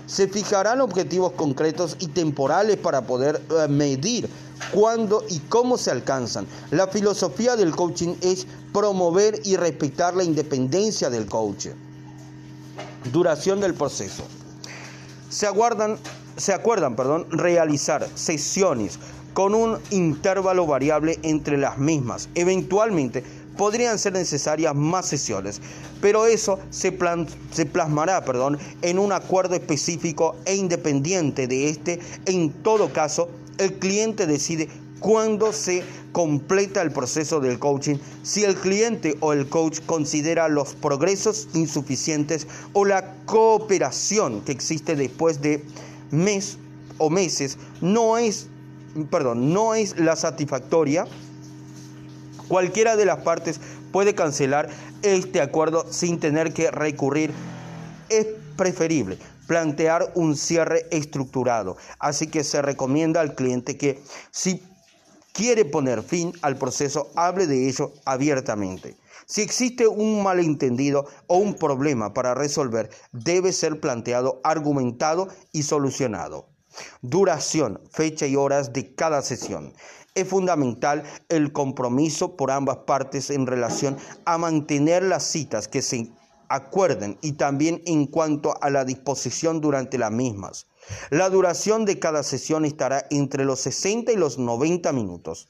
Se 0.06 0.28
fijarán 0.28 0.82
objetivos 0.82 1.34
concretos 1.34 1.96
y 2.00 2.08
temporales 2.08 2.78
para 2.78 3.02
poder 3.02 3.42
eh, 3.50 3.68
medir 3.68 4.30
cuándo 4.72 5.24
y 5.30 5.40
cómo 5.40 5.78
se 5.78 5.92
alcanzan. 5.92 6.48
La 6.72 6.88
filosofía 6.88 7.56
del 7.56 7.76
coaching 7.76 8.16
es 8.22 8.46
promover 8.74 9.40
y 9.44 9.56
respetar 9.56 10.16
la 10.16 10.24
independencia 10.24 11.10
del 11.10 11.26
coach. 11.26 11.68
Duración 13.12 13.60
del 13.60 13.74
proceso. 13.74 14.24
Se, 15.30 15.48
aguardan, 15.48 15.98
se 16.38 16.54
acuerdan 16.54 16.96
perdón, 16.96 17.28
realizar 17.32 18.08
sesiones 18.16 19.00
con 19.34 19.56
un 19.56 19.80
intervalo 19.90 20.68
variable 20.68 21.20
entre 21.24 21.58
las 21.58 21.78
mismas. 21.78 22.30
Eventualmente 22.36 23.24
podrían 23.58 24.00
ser 24.00 24.14
necesarias 24.14 24.76
más 24.76 25.08
sesiones, 25.08 25.62
pero 26.02 26.26
eso 26.26 26.60
se, 26.70 26.98
se, 27.52 27.66
plasmará 27.66 28.24
perdón, 28.26 28.58
en 28.82 29.00
un 29.00 29.12
acuerdo 29.12 29.56
específico 29.56 30.36
e 30.46 30.56
independiente 30.56 31.48
de 31.48 31.70
este. 31.70 32.00
En 32.26 32.52
todo 32.52 32.92
caso, 32.92 33.30
el 33.58 33.74
cliente 33.74 34.28
decide 34.28 34.70
cuándo 35.00 35.52
se 35.52 35.84
completa 36.14 36.82
el 36.82 36.92
proceso 36.92 37.40
del 37.40 37.60
coaching, 37.60 37.98
si 38.24 38.44
el 38.44 38.56
cliente 38.56 39.18
o 39.20 39.34
el 39.34 39.50
coach 39.50 39.80
considera 39.86 40.48
los 40.48 40.76
progresos 40.76 41.50
insuficientes 41.54 42.48
o 42.72 42.86
la 42.86 43.14
cooperación 43.26 44.42
que 44.42 44.54
existe 44.54 44.96
después 44.96 45.42
de 45.42 45.66
mes 46.12 46.58
o 47.00 47.10
meses 47.10 47.58
no 47.82 48.18
es, 48.18 48.48
perdón, 49.10 49.54
no 49.54 49.74
es 49.74 50.00
la 50.00 50.16
satisfactoria, 50.16 51.06
cualquiera 52.54 52.96
de 52.96 53.06
las 53.06 53.24
partes 53.24 53.60
puede 53.92 54.14
cancelar 54.14 54.70
este 55.02 55.42
acuerdo 55.42 55.92
sin 55.92 56.20
tener 56.20 56.54
que 56.54 56.70
recurrir. 56.70 57.34
Es 58.10 58.28
preferible 58.56 59.18
plantear 59.48 60.12
un 60.14 60.38
cierre 60.38 60.86
estructurado. 60.92 61.78
Así 61.98 62.28
que 62.28 62.44
se 62.44 62.62
recomienda 62.62 63.22
al 63.22 63.34
cliente 63.34 63.76
que 63.76 64.04
si 64.30 64.62
quiere 65.32 65.66
poner 65.66 66.04
fin 66.04 66.32
al 66.44 66.56
proceso, 66.56 67.10
hable 67.16 67.48
de 67.48 67.68
ello 67.68 67.92
abiertamente. 68.06 68.98
Si 69.26 69.42
existe 69.42 69.88
un 69.88 70.22
malentendido 70.22 71.08
o 71.26 71.38
un 71.38 71.56
problema 71.56 72.14
para 72.14 72.36
resolver, 72.36 72.92
debe 73.14 73.52
ser 73.52 73.80
planteado, 73.80 74.42
argumentado 74.44 75.28
y 75.54 75.64
solucionado. 75.64 76.50
Duración, 77.02 77.82
fecha 77.92 78.28
y 78.28 78.36
horas 78.36 78.74
de 78.74 78.94
cada 78.94 79.24
sesión. 79.24 79.74
Es 80.16 80.28
fundamental 80.28 81.04
el 81.30 81.52
compromiso 81.52 82.36
por 82.36 82.52
ambas 82.52 82.78
partes 82.86 83.30
en 83.30 83.48
relación 83.48 83.98
a 84.26 84.38
mantener 84.38 85.04
las 85.04 85.24
citas 85.24 85.68
que 85.68 85.82
se 85.82 86.12
acuerden 86.50 87.18
y 87.22 87.34
también 87.34 87.82
en 87.86 88.06
cuanto 88.06 88.54
a 88.62 88.70
la 88.70 88.86
disposición 88.86 89.60
durante 89.60 89.98
las 89.98 90.12
mismas. 90.12 90.68
La 91.10 91.30
duración 91.30 91.86
de 91.86 91.98
cada 91.98 92.22
sesión 92.24 92.66
estará 92.66 93.08
entre 93.10 93.46
los 93.46 93.60
60 93.62 94.12
y 94.12 94.16
los 94.16 94.38
90 94.38 94.92
minutos. 94.92 95.48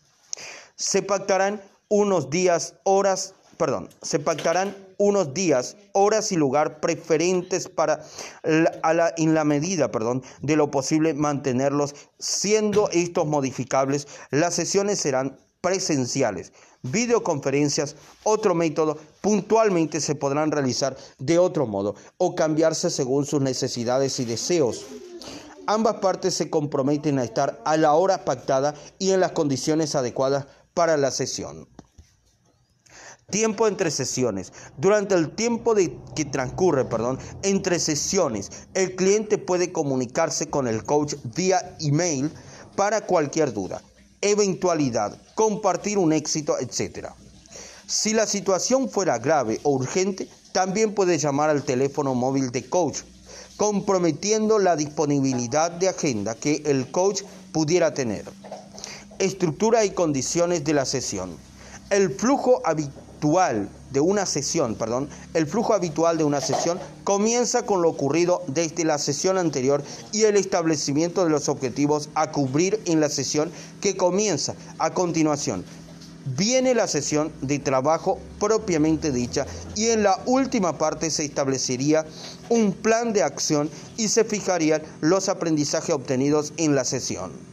Se 0.76 1.02
pactarán 1.02 1.62
unos 1.90 2.30
días, 2.30 2.76
horas, 2.84 3.36
perdón, 3.58 3.90
se 4.02 4.20
pactarán 4.20 4.76
unos 5.04 5.34
días, 5.34 5.76
horas 5.92 6.32
y 6.32 6.38
lugar 6.38 6.80
preferentes 6.80 7.68
para 7.68 8.06
en 8.44 9.34
la 9.34 9.44
medida, 9.44 9.92
perdón, 9.92 10.24
de 10.42 10.56
lo 10.56 10.72
posible 10.72 11.14
mantenerlos 11.14 11.94
siendo 12.20 12.90
estos 12.92 13.28
modificables. 13.28 14.08
Las 14.32 14.56
sesiones 14.56 15.00
serán 15.00 15.38
presenciales, 15.60 16.54
videoconferencias, 16.84 17.98
otro 18.24 18.56
método, 18.56 18.98
puntualmente 19.20 20.00
se 20.00 20.16
podrán 20.16 20.52
realizar 20.52 20.96
de 21.20 21.38
otro 21.38 21.68
modo 21.68 21.96
o 22.18 22.34
cambiarse 22.36 22.90
según 22.90 23.26
sus 23.26 23.42
necesidades 23.42 24.20
y 24.20 24.26
deseos. 24.26 24.86
Ambas 25.68 25.96
partes 25.96 26.34
se 26.34 26.50
comprometen 26.50 27.20
a 27.20 27.26
estar 27.26 27.62
a 27.66 27.76
la 27.76 27.94
hora 27.94 28.24
pactada 28.24 28.74
y 29.00 29.12
en 29.12 29.20
las 29.20 29.34
condiciones 29.34 29.96
adecuadas 29.96 30.48
para 30.74 30.96
la 30.96 31.12
sesión. 31.12 31.68
Tiempo 33.30 33.68
entre 33.68 33.90
sesiones. 33.90 34.54
Durante 34.78 35.16
el 35.16 35.32
tiempo 35.32 35.74
de, 35.74 35.98
que 36.16 36.26
transcurre 36.26 36.86
perdón, 36.86 37.20
entre 37.42 37.80
sesiones, 37.80 38.52
el 38.74 38.96
cliente 38.96 39.38
puede 39.38 39.72
comunicarse 39.72 40.50
con 40.50 40.68
el 40.68 40.84
coach 40.84 41.16
vía 41.36 41.76
email 41.80 42.32
para 42.76 43.02
cualquier 43.02 43.54
duda, 43.54 43.82
eventualidad, 44.22 45.20
compartir 45.36 45.98
un 45.98 46.14
éxito, 46.14 46.58
etc. 46.60 47.10
Si 47.88 48.14
la 48.14 48.28
situación 48.28 48.90
fuera 48.90 49.20
grave 49.20 49.60
o 49.64 49.72
urgente, 49.72 50.28
también 50.52 50.94
puede 50.94 51.18
llamar 51.18 51.50
al 51.50 51.64
teléfono 51.64 52.14
móvil 52.14 52.52
de 52.52 52.70
coach 52.70 53.02
comprometiendo 53.58 54.60
la 54.60 54.76
disponibilidad 54.76 55.72
de 55.72 55.90
agenda 55.90 56.36
que 56.36 56.62
el 56.66 56.92
coach 56.92 57.22
pudiera 57.52 57.94
tener. 57.94 58.26
Estructura 59.20 59.86
y 59.86 59.92
condiciones 59.92 60.64
de 60.64 60.74
la 60.74 60.86
sesión. 60.86 61.38
El 61.90 62.10
flujo 62.14 62.62
habitual 62.66 63.03
de 63.92 64.02
una 64.02 64.26
sesión, 64.26 64.76
perdón, 64.76 65.08
el 65.34 65.48
flujo 65.48 65.74
habitual 65.74 66.18
de 66.18 66.26
una 66.26 66.42
sesión 66.42 66.78
comienza 67.06 67.66
con 67.66 67.82
lo 67.82 67.90
ocurrido 67.90 68.42
desde 68.48 68.84
la 68.84 68.98
sesión 68.98 69.38
anterior 69.38 69.82
y 70.12 70.24
el 70.24 70.36
establecimiento 70.36 71.24
de 71.24 71.30
los 71.30 71.48
objetivos 71.48 72.10
a 72.16 72.32
cubrir 72.32 72.82
en 72.86 73.00
la 73.00 73.08
sesión 73.08 73.50
que 73.80 73.96
comienza 73.96 74.56
a 74.78 74.94
continuación 74.94 75.64
viene 76.38 76.74
la 76.74 76.88
sesión 76.88 77.32
de 77.42 77.60
trabajo 77.60 78.18
propiamente 78.40 79.12
dicha 79.12 79.46
y 79.76 79.88
en 79.88 80.04
la 80.04 80.22
última 80.26 80.78
parte 80.78 81.10
se 81.10 81.24
establecería 81.24 82.06
un 82.50 82.74
plan 82.74 83.14
de 83.14 83.24
acción 83.24 83.70
y 83.96 84.10
se 84.10 84.26
fijarían 84.26 84.84
los 85.00 85.30
aprendizajes 85.30 85.96
obtenidos 85.96 86.54
en 86.58 86.76
la 86.76 86.84
sesión. 86.84 87.53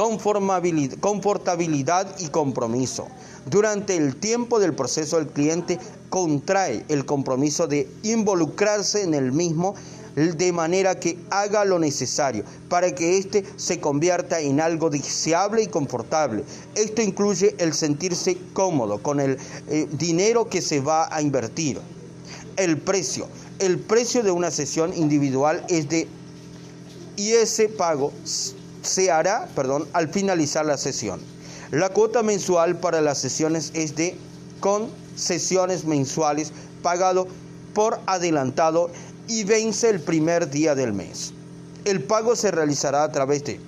Confortabilidad 0.00 2.16
y 2.18 2.28
compromiso. 2.28 3.06
Durante 3.44 3.98
el 3.98 4.16
tiempo 4.16 4.58
del 4.58 4.74
proceso 4.74 5.18
el 5.18 5.26
cliente 5.26 5.78
contrae 6.08 6.86
el 6.88 7.04
compromiso 7.04 7.66
de 7.66 7.86
involucrarse 8.02 9.02
en 9.02 9.12
el 9.12 9.32
mismo 9.32 9.74
de 10.14 10.52
manera 10.52 10.98
que 10.98 11.18
haga 11.28 11.66
lo 11.66 11.78
necesario 11.78 12.44
para 12.70 12.94
que 12.94 13.18
éste 13.18 13.44
se 13.56 13.78
convierta 13.78 14.40
en 14.40 14.62
algo 14.62 14.88
deseable 14.88 15.64
y 15.64 15.66
confortable. 15.66 16.44
Esto 16.74 17.02
incluye 17.02 17.54
el 17.58 17.74
sentirse 17.74 18.38
cómodo 18.54 19.02
con 19.02 19.20
el 19.20 19.36
eh, 19.68 19.86
dinero 19.92 20.48
que 20.48 20.62
se 20.62 20.80
va 20.80 21.14
a 21.14 21.20
invertir. 21.20 21.78
El 22.56 22.78
precio. 22.78 23.28
El 23.58 23.78
precio 23.78 24.22
de 24.22 24.30
una 24.30 24.50
sesión 24.50 24.96
individual 24.96 25.62
es 25.68 25.90
de 25.90 26.08
y 27.16 27.32
ese 27.32 27.68
pago 27.68 28.12
se 28.82 29.10
hará, 29.10 29.48
perdón, 29.54 29.86
al 29.92 30.08
finalizar 30.08 30.64
la 30.66 30.76
sesión. 30.76 31.20
La 31.70 31.88
cuota 31.90 32.22
mensual 32.22 32.78
para 32.78 33.00
las 33.00 33.18
sesiones 33.18 33.70
es 33.74 33.94
de 33.94 34.16
con 34.60 34.88
sesiones 35.16 35.84
mensuales 35.84 36.52
pagado 36.82 37.28
por 37.74 38.00
adelantado 38.06 38.90
y 39.28 39.44
vence 39.44 39.88
el 39.88 40.00
primer 40.00 40.50
día 40.50 40.74
del 40.74 40.92
mes. 40.92 41.32
El 41.84 42.02
pago 42.02 42.34
se 42.36 42.50
realizará 42.50 43.04
a 43.04 43.12
través 43.12 43.44
de 43.44 43.60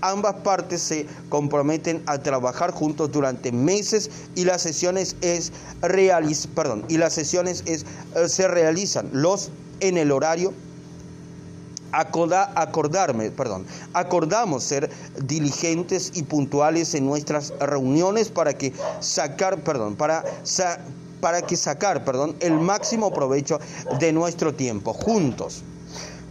ambas 0.00 0.34
partes 0.36 0.82
se 0.82 1.06
comprometen 1.28 2.02
a 2.06 2.18
trabajar 2.18 2.70
juntos 2.70 3.10
durante 3.12 3.52
meses 3.52 4.10
y 4.34 4.44
las 4.44 4.62
sesiones 4.62 5.16
es 5.20 5.52
realiz, 5.80 6.46
perdón, 6.46 6.84
y 6.88 6.98
las 6.98 7.14
sesiones 7.14 7.62
es, 7.66 7.84
eh, 8.14 8.28
se 8.28 8.48
realizan 8.48 9.08
los 9.12 9.50
en 9.80 9.98
el 9.98 10.12
horario 10.12 10.52
acordarme, 12.00 13.30
perdón, 13.30 13.66
acordamos 13.92 14.64
ser 14.64 14.90
diligentes 15.22 16.12
y 16.14 16.22
puntuales 16.22 16.94
en 16.94 17.06
nuestras 17.06 17.52
reuniones 17.60 18.28
para 18.28 18.54
que 18.54 18.72
sacar, 19.00 19.58
perdón, 19.58 19.96
para 19.96 20.24
para 21.20 21.42
que 21.42 21.56
sacar, 21.56 22.04
perdón, 22.04 22.36
el 22.40 22.52
máximo 22.52 23.12
provecho 23.12 23.58
de 23.98 24.12
nuestro 24.12 24.54
tiempo 24.54 24.92
juntos. 24.92 25.62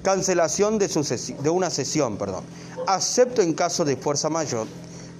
Cancelación 0.04 0.78
de, 0.78 0.88
de 0.88 1.50
una 1.50 1.70
sesión, 1.72 2.18
perdón. 2.18 2.44
Acepto 2.88 3.42
en 3.42 3.54
caso 3.54 3.84
de 3.84 3.98
fuerza 3.98 4.30
mayor 4.30 4.68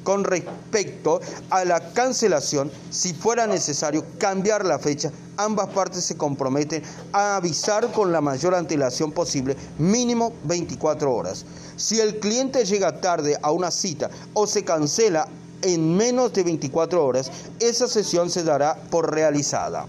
con 0.06 0.24
respecto 0.24 1.20
a 1.50 1.66
la 1.66 1.92
cancelación, 1.92 2.72
si 2.92 3.14
fuera 3.14 3.48
necesario 3.48 4.06
cambiar 4.18 4.64
la 4.64 4.80
fecha, 4.80 5.12
ambas 5.36 5.68
partes 5.70 6.06
se 6.06 6.16
comprometen 6.16 6.84
a 7.12 7.36
avisar 7.36 7.92
con 7.92 8.14
la 8.14 8.22
mayor 8.22 8.56
antelación 8.56 9.12
posible, 9.12 9.58
mínimo 9.80 10.32
24 10.46 11.14
horas. 11.14 11.46
Si 11.76 12.00
el 12.00 12.20
cliente 12.20 12.64
llega 12.64 13.02
tarde 13.02 13.38
a 13.42 13.52
una 13.52 13.72
cita 13.72 14.10
o 14.34 14.48
se 14.48 14.64
cancela 14.64 15.28
en 15.64 15.98
menos 15.98 16.32
de 16.34 16.44
24 16.44 17.04
horas, 17.04 17.32
esa 17.60 17.88
sesión 17.88 18.30
se 18.30 18.44
dará 18.44 18.76
por 18.92 19.12
realizada. 19.12 19.88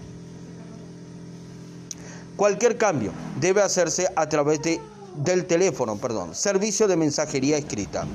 Cualquier 2.35 2.77
cambio 2.77 3.11
debe 3.39 3.61
hacerse 3.61 4.07
a 4.15 4.27
través 4.27 4.61
de, 4.63 4.81
del 5.15 5.45
teléfono, 5.45 5.95
perdón, 5.97 6.33
servicio 6.33 6.87
de 6.87 6.97
mensajería 6.97 7.57
escrita 7.57 8.05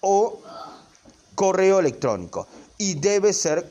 o 0.00 0.40
correo 1.40 1.80
electrónico 1.80 2.46
y 2.76 2.96
debe 2.96 3.32
ser 3.32 3.66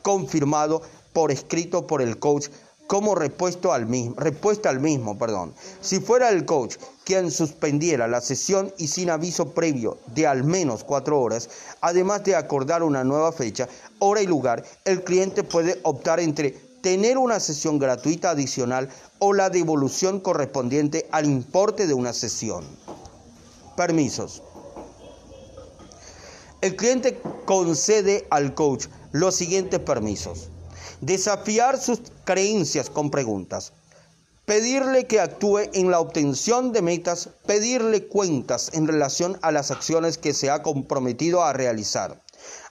confirmado 0.00 0.80
por 1.12 1.30
escrito 1.30 1.86
por 1.86 2.00
el 2.00 2.18
coach 2.18 2.48
como 2.86 3.14
respuesta 3.14 3.74
al 3.74 3.84
mismo, 3.84 4.14
respuesta 4.16 4.70
al 4.70 4.80
mismo, 4.80 5.18
perdón. 5.18 5.52
Si 5.82 6.00
fuera 6.00 6.30
el 6.30 6.46
coach 6.46 6.76
quien 7.04 7.30
suspendiera 7.30 8.08
la 8.08 8.22
sesión 8.22 8.72
y 8.78 8.88
sin 8.88 9.10
aviso 9.10 9.50
previo 9.50 9.98
de 10.14 10.26
al 10.26 10.44
menos 10.44 10.82
cuatro 10.82 11.20
horas, 11.20 11.50
además 11.82 12.24
de 12.24 12.36
acordar 12.36 12.82
una 12.82 13.04
nueva 13.04 13.32
fecha, 13.32 13.68
hora 13.98 14.22
y 14.22 14.26
lugar, 14.26 14.64
el 14.86 15.04
cliente 15.04 15.42
puede 15.42 15.78
optar 15.82 16.20
entre 16.20 16.52
tener 16.80 17.18
una 17.18 17.38
sesión 17.38 17.78
gratuita 17.78 18.30
adicional 18.30 18.88
o 19.18 19.34
la 19.34 19.50
devolución 19.50 20.20
correspondiente 20.20 21.06
al 21.10 21.26
importe 21.26 21.86
de 21.86 21.92
una 21.92 22.14
sesión. 22.14 22.64
Permisos. 23.76 24.42
El 26.60 26.74
cliente 26.74 27.20
concede 27.44 28.26
al 28.30 28.54
coach 28.54 28.86
los 29.12 29.36
siguientes 29.36 29.78
permisos. 29.78 30.48
Desafiar 31.00 31.78
sus 31.78 32.00
creencias 32.24 32.90
con 32.90 33.10
preguntas. 33.12 33.72
Pedirle 34.44 35.06
que 35.06 35.20
actúe 35.20 35.70
en 35.72 35.90
la 35.92 36.00
obtención 36.00 36.72
de 36.72 36.82
metas. 36.82 37.28
Pedirle 37.46 38.08
cuentas 38.08 38.70
en 38.72 38.88
relación 38.88 39.38
a 39.42 39.52
las 39.52 39.70
acciones 39.70 40.18
que 40.18 40.34
se 40.34 40.50
ha 40.50 40.64
comprometido 40.64 41.44
a 41.44 41.52
realizar. 41.52 42.22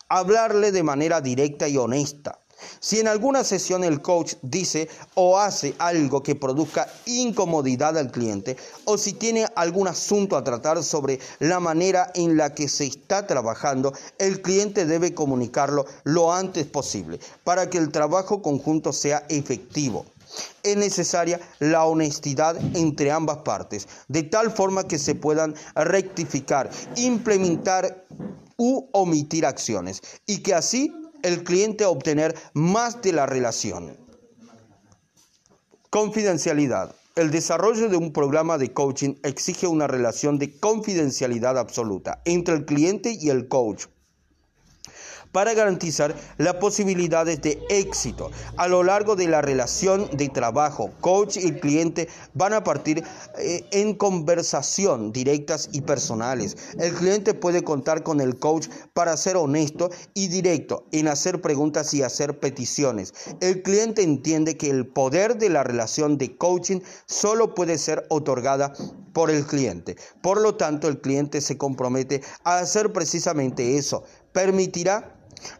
Hablarle 0.10 0.74
de 0.74 0.84
manera 0.84 1.22
directa 1.22 1.70
y 1.70 1.78
honesta 1.78 2.40
si 2.80 3.00
en 3.00 3.08
alguna 3.08 3.44
sesión 3.44 3.84
el 3.84 4.02
coach 4.02 4.36
dice 4.42 4.90
o 5.16 5.38
hace 5.38 5.76
algo 5.78 6.24
que 6.24 6.36
produzca 6.36 6.88
incomodidad 7.06 7.98
al 7.98 8.12
cliente 8.12 8.58
o 8.86 8.98
si 8.98 9.14
tiene 9.14 9.48
algún 9.56 9.88
asunto 9.88 10.38
a 10.38 10.44
tratar 10.44 10.84
sobre 10.84 11.20
la 11.40 11.60
manera 11.60 12.12
en 12.16 12.38
la 12.38 12.54
que 12.54 12.68
se 12.68 12.86
está 12.86 13.28
trabajando, 13.28 13.94
el 14.18 14.42
cliente 14.42 14.86
debe 14.86 15.14
comunicarlo 15.14 15.86
lo 16.04 16.34
antes 16.34 16.66
posible 16.66 17.20
para 17.44 17.70
que 17.70 17.78
el 17.78 17.92
trabajo 17.92 18.42
conjunto 18.42 18.94
sea 18.94 19.26
efectivo. 19.30 20.06
Es 20.64 20.76
necesaria 20.76 21.40
la 21.60 21.86
honestidad 21.86 22.58
entre 22.76 23.12
ambas 23.12 23.38
partes, 23.38 23.88
de 24.08 24.24
tal 24.24 24.52
forma 24.52 24.88
que 24.88 25.00
se 25.00 25.16
puedan 25.16 25.56
rectificar, 25.76 26.70
implementar 26.96 28.06
u 28.58 28.88
omitir 28.92 29.46
acciones 29.46 30.02
y 30.26 30.40
que 30.40 30.54
así 30.54 30.92
el 31.24 31.44
cliente 31.44 31.84
a 31.84 31.90
obtener 31.90 32.36
más 32.54 33.02
de 33.02 33.14
la 33.14 33.26
relación. 33.26 33.98
Confidencialidad. 35.90 36.96
El 37.16 37.32
desarrollo 37.32 37.90
de 37.90 37.98
un 37.98 38.14
programa 38.14 38.58
de 38.58 38.74
coaching 38.74 39.16
exige 39.24 39.66
una 39.66 39.88
relación 39.88 40.38
de 40.38 40.58
confidencialidad 40.60 41.58
absoluta 41.58 42.22
entre 42.26 42.54
el 42.56 42.66
cliente 42.66 43.18
y 43.20 43.30
el 43.30 43.48
coach 43.48 43.86
para 45.38 45.54
garantizar 45.54 46.16
las 46.40 46.56
posibilidades 46.56 47.40
de 47.44 47.62
éxito. 47.70 48.32
A 48.56 48.68
lo 48.68 48.82
largo 48.82 49.16
de 49.16 49.28
la 49.28 49.40
relación 49.40 50.10
de 50.18 50.30
trabajo, 50.30 50.90
coach 51.00 51.38
y 51.38 51.52
cliente 51.52 52.10
van 52.34 52.54
a 52.54 52.64
partir 52.64 53.04
eh, 53.38 53.64
en 53.70 53.94
conversación 53.94 55.12
directas 55.12 55.70
y 55.74 55.82
personales. 55.82 56.58
El 56.80 56.92
cliente 56.92 57.36
puede 57.36 57.64
contar 57.64 58.02
con 58.02 58.20
el 58.20 58.40
coach 58.40 58.68
para 58.96 59.16
ser 59.16 59.38
honesto 59.38 59.92
y 60.16 60.28
directo 60.28 60.86
en 60.92 61.08
hacer 61.08 61.40
preguntas 61.40 61.94
y 61.94 62.02
hacer 62.02 62.40
peticiones. 62.40 63.14
El 63.40 63.62
cliente 63.62 64.02
entiende 64.02 64.58
que 64.58 64.72
el 64.72 64.88
poder 64.88 65.38
de 65.38 65.50
la 65.50 65.64
relación 65.64 66.18
de 66.18 66.36
coaching 66.36 66.80
solo 67.06 67.54
puede 67.54 67.78
ser 67.78 68.08
otorgada 68.10 68.74
por 69.14 69.30
el 69.30 69.46
cliente. 69.46 69.98
Por 70.24 70.42
lo 70.42 70.56
tanto, 70.56 70.88
el 70.88 71.00
cliente 71.00 71.42
se 71.42 71.60
compromete 71.60 72.24
a 72.44 72.58
hacer 72.58 72.92
precisamente 72.92 73.78
eso. 73.78 74.04
Permitirá 74.32 75.17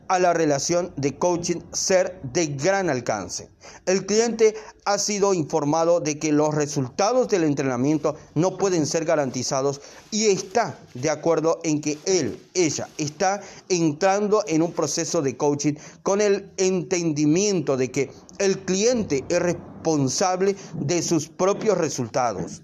a 0.08 0.20
la 0.20 0.34
relación 0.34 0.94
de 0.96 1.18
coaching 1.18 1.62
ser 1.74 2.20
de 2.24 2.48
gran 2.48 2.90
alcance. 2.90 3.50
El 3.86 4.06
cliente 4.06 4.56
ha 4.86 4.98
sido 4.98 5.34
informado 5.34 6.00
de 6.00 6.18
que 6.20 6.32
los 6.32 6.54
resultados 6.54 7.28
del 7.28 7.44
entrenamiento 7.44 8.16
no 8.36 8.58
pueden 8.58 8.86
ser 8.86 9.06
garantizados 9.06 9.82
y 10.12 10.28
está 10.28 10.80
de 10.94 11.10
acuerdo 11.10 11.60
en 11.64 11.82
que 11.82 11.98
él, 12.06 12.40
ella, 12.54 12.88
está 12.98 13.42
entrando 13.70 14.44
en 14.48 14.62
un 14.62 14.72
proceso 14.72 15.22
de 15.22 15.36
coaching 15.36 15.74
con 16.04 16.22
el 16.22 16.52
entendimiento 16.58 17.78
de 17.78 17.92
que 17.92 18.12
el 18.40 18.60
cliente 18.60 19.26
es 19.30 19.40
responsable 19.40 20.56
de 20.74 21.02
sus 21.02 21.30
propios 21.30 21.78
resultados. 21.78 22.62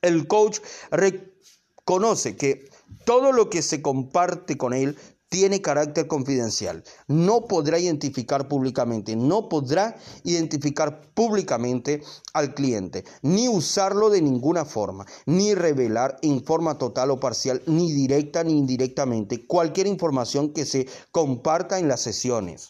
El 0.00 0.28
coach 0.28 0.60
reconoce 0.90 2.36
que 2.36 2.68
todo 3.04 3.32
lo 3.32 3.50
que 3.50 3.62
se 3.62 3.82
comparte 3.82 4.56
con 4.56 4.72
él 4.72 4.96
tiene 5.28 5.60
carácter 5.60 6.06
confidencial. 6.06 6.82
No 7.06 7.46
podrá 7.46 7.78
identificar 7.78 8.48
públicamente, 8.48 9.16
no 9.16 9.48
podrá 9.48 9.96
identificar 10.24 11.00
públicamente 11.14 12.02
al 12.32 12.54
cliente, 12.54 13.04
ni 13.22 13.48
usarlo 13.48 14.10
de 14.10 14.22
ninguna 14.22 14.64
forma, 14.64 15.06
ni 15.26 15.54
revelar 15.54 16.16
en 16.22 16.42
forma 16.42 16.78
total 16.78 17.10
o 17.10 17.20
parcial, 17.20 17.62
ni 17.66 17.92
directa 17.92 18.44
ni 18.44 18.56
indirectamente, 18.56 19.46
cualquier 19.46 19.86
información 19.86 20.52
que 20.52 20.64
se 20.64 20.86
comparta 21.10 21.78
en 21.78 21.88
las 21.88 22.00
sesiones. 22.00 22.68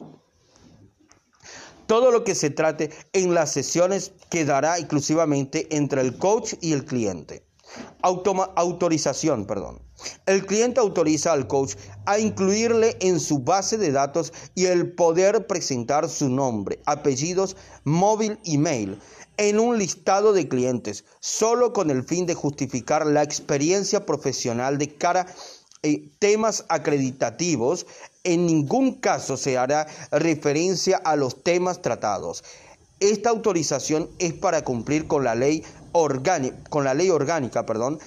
Todo 1.86 2.10
lo 2.10 2.22
que 2.22 2.34
se 2.34 2.50
trate 2.50 2.90
en 3.14 3.32
las 3.32 3.52
sesiones 3.52 4.12
quedará 4.28 4.76
exclusivamente 4.76 5.74
entre 5.74 6.02
el 6.02 6.18
coach 6.18 6.54
y 6.60 6.72
el 6.74 6.84
cliente 6.84 7.47
autorización, 8.02 9.46
perdón. 9.46 9.80
El 10.26 10.46
cliente 10.46 10.80
autoriza 10.80 11.32
al 11.32 11.48
coach 11.48 11.74
a 12.06 12.18
incluirle 12.18 12.96
en 13.00 13.18
su 13.18 13.40
base 13.40 13.78
de 13.78 13.90
datos 13.90 14.32
y 14.54 14.66
el 14.66 14.92
poder 14.92 15.46
presentar 15.46 16.08
su 16.08 16.28
nombre, 16.28 16.80
apellidos, 16.86 17.56
móvil 17.84 18.38
y 18.44 18.58
mail 18.58 19.00
en 19.38 19.60
un 19.60 19.78
listado 19.78 20.32
de 20.32 20.48
clientes, 20.48 21.04
solo 21.20 21.72
con 21.72 21.90
el 21.90 22.04
fin 22.04 22.26
de 22.26 22.34
justificar 22.34 23.06
la 23.06 23.22
experiencia 23.22 24.04
profesional 24.04 24.78
de 24.78 24.94
cara 24.94 25.22
a 25.22 25.26
eh, 25.84 26.10
temas 26.18 26.64
acreditativos. 26.68 27.86
En 28.24 28.46
ningún 28.46 28.94
caso 28.94 29.36
se 29.36 29.56
hará 29.56 29.86
referencia 30.10 30.96
a 30.98 31.16
los 31.16 31.42
temas 31.42 31.80
tratados. 31.80 32.44
Esta 33.00 33.30
autorización 33.30 34.10
es 34.18 34.32
para 34.32 34.64
cumplir 34.64 35.06
con 35.06 35.22
la 35.22 35.34
ley 35.34 35.62
orgánica, 35.92 36.56
con 36.68 36.84
la 36.84 36.94
ley 36.94 37.10
orgánica, 37.10 37.64
perdón, 37.64 38.00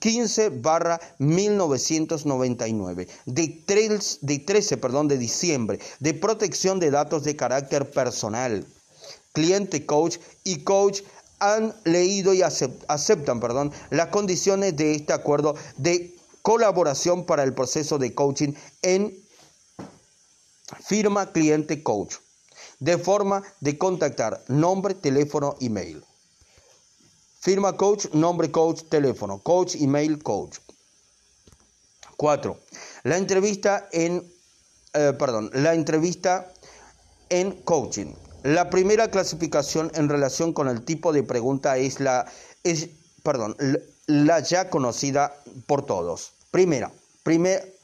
15 0.00 0.48
barra 0.60 1.00
1999 1.18 3.06
de, 3.26 3.62
de 4.20 4.38
13 4.40 4.76
perdón, 4.78 5.06
de 5.06 5.16
diciembre 5.16 5.78
de 6.00 6.12
protección 6.14 6.80
de 6.80 6.90
datos 6.90 7.22
de 7.22 7.36
carácter 7.36 7.88
personal. 7.88 8.66
Cliente 9.32 9.86
coach 9.86 10.18
y 10.42 10.64
coach 10.64 11.02
han 11.38 11.72
leído 11.84 12.34
y 12.34 12.42
aceptan 12.42 13.38
perdón, 13.38 13.70
las 13.90 14.08
condiciones 14.08 14.76
de 14.76 14.96
este 14.96 15.12
acuerdo 15.12 15.54
de 15.76 16.12
colaboración 16.42 17.24
para 17.24 17.44
el 17.44 17.54
proceso 17.54 17.98
de 17.98 18.12
coaching 18.12 18.54
en 18.82 19.16
firma 20.80 21.30
cliente 21.30 21.84
coach 21.84 22.16
de 22.82 22.98
forma 22.98 23.44
de 23.60 23.78
contactar 23.78 24.42
nombre, 24.48 24.94
teléfono, 24.94 25.54
email. 25.60 26.02
Firma 27.38 27.76
coach, 27.76 28.06
nombre 28.12 28.50
coach, 28.50 28.82
teléfono, 28.88 29.38
coach, 29.38 29.76
email, 29.76 30.20
coach. 30.20 30.58
4. 32.16 32.58
La 33.04 33.18
entrevista 33.18 33.88
en, 33.92 34.28
eh, 34.94 35.12
perdón, 35.16 35.50
la 35.54 35.74
entrevista 35.74 36.52
en 37.28 37.52
coaching. 37.62 38.14
La 38.42 38.68
primera 38.68 39.12
clasificación 39.12 39.92
en 39.94 40.08
relación 40.08 40.52
con 40.52 40.66
el 40.66 40.84
tipo 40.84 41.12
de 41.12 41.22
pregunta 41.22 41.76
es 41.76 42.00
la, 42.00 42.26
es, 42.64 42.88
perdón, 43.22 43.56
la 44.06 44.40
ya 44.40 44.70
conocida 44.70 45.36
por 45.68 45.86
todos. 45.86 46.32
Primera, 46.50 46.90
primer, 47.22 47.76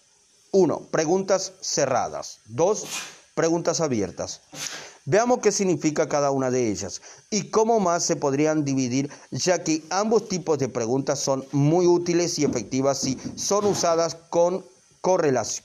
uno, 0.50 0.80
preguntas 0.90 1.52
cerradas. 1.60 2.40
Dos, 2.46 2.84
preguntas 3.38 3.80
abiertas. 3.80 4.40
Veamos 5.04 5.38
qué 5.38 5.52
significa 5.52 6.08
cada 6.08 6.32
una 6.32 6.50
de 6.50 6.72
ellas 6.72 7.00
y 7.30 7.50
cómo 7.50 7.78
más 7.78 8.02
se 8.02 8.16
podrían 8.16 8.64
dividir, 8.64 9.10
ya 9.30 9.62
que 9.62 9.84
ambos 9.90 10.28
tipos 10.28 10.58
de 10.58 10.68
preguntas 10.68 11.20
son 11.20 11.46
muy 11.52 11.86
útiles 11.86 12.36
y 12.40 12.44
efectivas 12.44 12.98
si 12.98 13.16
son 13.36 13.66
usadas 13.66 14.16
con, 14.28 14.64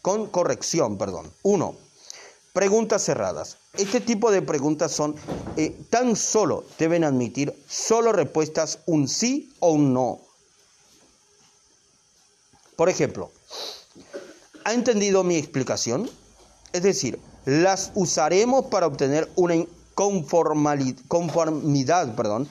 con 0.03 0.27
corrección. 0.27 0.99
Perdón. 0.99 1.33
Uno, 1.41 1.75
preguntas 2.53 3.03
cerradas. 3.03 3.57
Este 3.75 3.99
tipo 3.99 4.29
de 4.29 4.43
preguntas 4.43 4.91
son 4.91 5.15
eh, 5.57 5.75
tan 5.89 6.15
solo 6.15 6.65
deben 6.77 7.03
admitir 7.03 7.59
solo 7.67 8.11
respuestas 8.11 8.81
un 8.85 9.07
sí 9.07 9.51
o 9.59 9.71
un 9.71 9.95
no. 9.95 10.19
Por 12.75 12.89
ejemplo, 12.89 13.31
¿ha 14.63 14.73
entendido 14.73 15.23
mi 15.23 15.37
explicación? 15.37 16.07
Es 16.73 16.81
decir, 16.81 17.19
las 17.45 17.91
usaremos 17.93 18.65
para 18.65 18.87
obtener 18.87 19.29
una 19.35 19.63
conformidad, 19.93 22.15
perdón, 22.15 22.49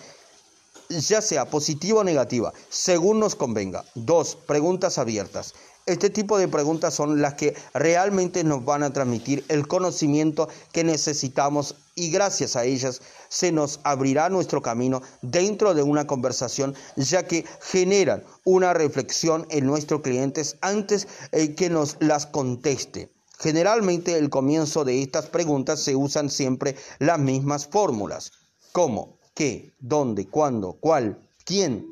ya 0.88 1.20
sea 1.20 1.46
positiva 1.46 2.00
o 2.00 2.04
negativa, 2.04 2.52
según 2.68 3.18
nos 3.18 3.34
convenga. 3.34 3.84
Dos, 3.96 4.36
preguntas 4.36 4.98
abiertas. 4.98 5.54
Este 5.86 6.08
tipo 6.08 6.38
de 6.38 6.46
preguntas 6.46 6.94
son 6.94 7.20
las 7.20 7.34
que 7.34 7.56
realmente 7.74 8.44
nos 8.44 8.64
van 8.64 8.84
a 8.84 8.92
transmitir 8.92 9.44
el 9.48 9.66
conocimiento 9.66 10.48
que 10.70 10.84
necesitamos 10.84 11.74
y 11.96 12.12
gracias 12.12 12.54
a 12.54 12.64
ellas 12.64 13.02
se 13.28 13.50
nos 13.50 13.80
abrirá 13.82 14.28
nuestro 14.28 14.62
camino 14.62 15.02
dentro 15.22 15.74
de 15.74 15.82
una 15.82 16.06
conversación 16.06 16.76
ya 16.94 17.26
que 17.26 17.44
generan 17.60 18.22
una 18.44 18.72
reflexión 18.72 19.48
en 19.50 19.66
nuestros 19.66 20.02
clientes 20.02 20.56
antes 20.60 21.08
eh, 21.32 21.56
que 21.56 21.68
nos 21.68 21.96
las 21.98 22.26
conteste. 22.26 23.10
Generalmente 23.42 24.16
el 24.16 24.30
comienzo 24.30 24.84
de 24.84 25.02
estas 25.02 25.26
preguntas 25.26 25.80
se 25.80 25.96
usan 25.96 26.30
siempre 26.30 26.76
las 27.00 27.18
mismas 27.18 27.66
fórmulas. 27.66 28.30
¿Cómo? 28.70 29.18
¿Qué? 29.34 29.74
¿Dónde? 29.80 30.28
¿Cuándo? 30.28 30.74
¿Cuál? 30.78 31.18
¿Quién? 31.44 31.84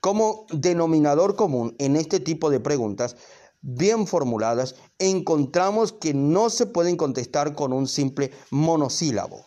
Como 0.00 0.44
denominador 0.50 1.36
común 1.36 1.76
en 1.78 1.94
este 1.94 2.18
tipo 2.18 2.50
de 2.50 2.58
preguntas 2.58 3.14
bien 3.62 4.08
formuladas, 4.08 4.74
encontramos 4.98 5.92
que 5.92 6.14
no 6.14 6.50
se 6.50 6.66
pueden 6.66 6.96
contestar 6.96 7.54
con 7.54 7.72
un 7.72 7.86
simple 7.86 8.32
monosílabo, 8.50 9.44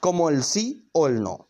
como 0.00 0.28
el 0.28 0.44
sí 0.44 0.90
o 0.92 1.06
el 1.06 1.22
no. 1.22 1.49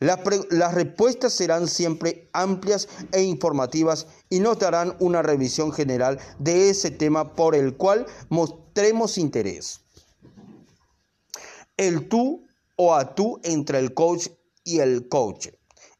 Las, 0.00 0.20
las, 0.50 0.74
respuestas 0.74 1.32
serán 1.32 1.68
siempre 1.68 2.28
amplias 2.32 2.88
e 3.12 3.22
informativas 3.22 4.06
y 4.30 4.40
nos 4.40 4.58
darán 4.58 4.96
una 5.00 5.22
revisión 5.22 5.72
general 5.72 6.18
de 6.38 6.70
ese 6.70 6.90
tema 6.90 7.34
por 7.34 7.54
el 7.54 7.76
cual 7.76 8.06
mostremos 8.28 9.18
interés. 9.18 9.80
El 11.76 12.08
tú 12.08 12.46
o 12.76 12.94
a 12.94 13.14
tú 13.14 13.40
entre 13.42 13.78
el 13.78 13.92
coach 13.94 14.28
y 14.64 14.80
el 14.80 15.08
coach. 15.08 15.48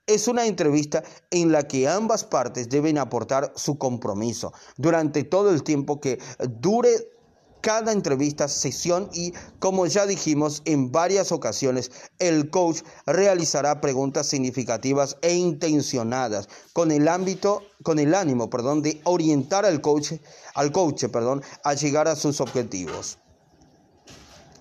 Es 0.06 0.26
una 0.26 0.46
entrevista 0.46 1.02
en 1.30 1.52
la 1.52 1.68
que 1.68 1.86
ambas 1.86 2.24
partes 2.24 2.68
deben 2.68 2.98
aportar 2.98 3.52
su 3.56 3.76
compromiso 3.76 4.52
durante 4.76 5.24
todo 5.24 5.50
el 5.50 5.62
tiempo 5.62 6.00
que 6.00 6.18
dure 6.48 7.17
cada 7.60 7.92
entrevista, 7.92 8.48
sesión 8.48 9.08
y, 9.12 9.32
como 9.58 9.86
ya 9.86 10.06
dijimos 10.06 10.62
en 10.64 10.92
varias 10.92 11.32
ocasiones, 11.32 11.90
el 12.18 12.50
coach 12.50 12.82
realizará 13.06 13.80
preguntas 13.80 14.26
significativas 14.26 15.16
e 15.22 15.34
intencionadas 15.34 16.48
con 16.72 16.90
el 16.90 17.08
ámbito, 17.08 17.62
con 17.82 17.98
el 17.98 18.14
ánimo, 18.14 18.50
perdón, 18.50 18.82
de 18.82 19.00
orientar 19.04 19.64
al 19.64 19.80
coach, 19.80 20.12
al 20.54 20.72
coach, 20.72 21.04
perdón, 21.06 21.42
a 21.64 21.74
llegar 21.74 22.08
a 22.08 22.16
sus 22.16 22.40
objetivos. 22.40 23.18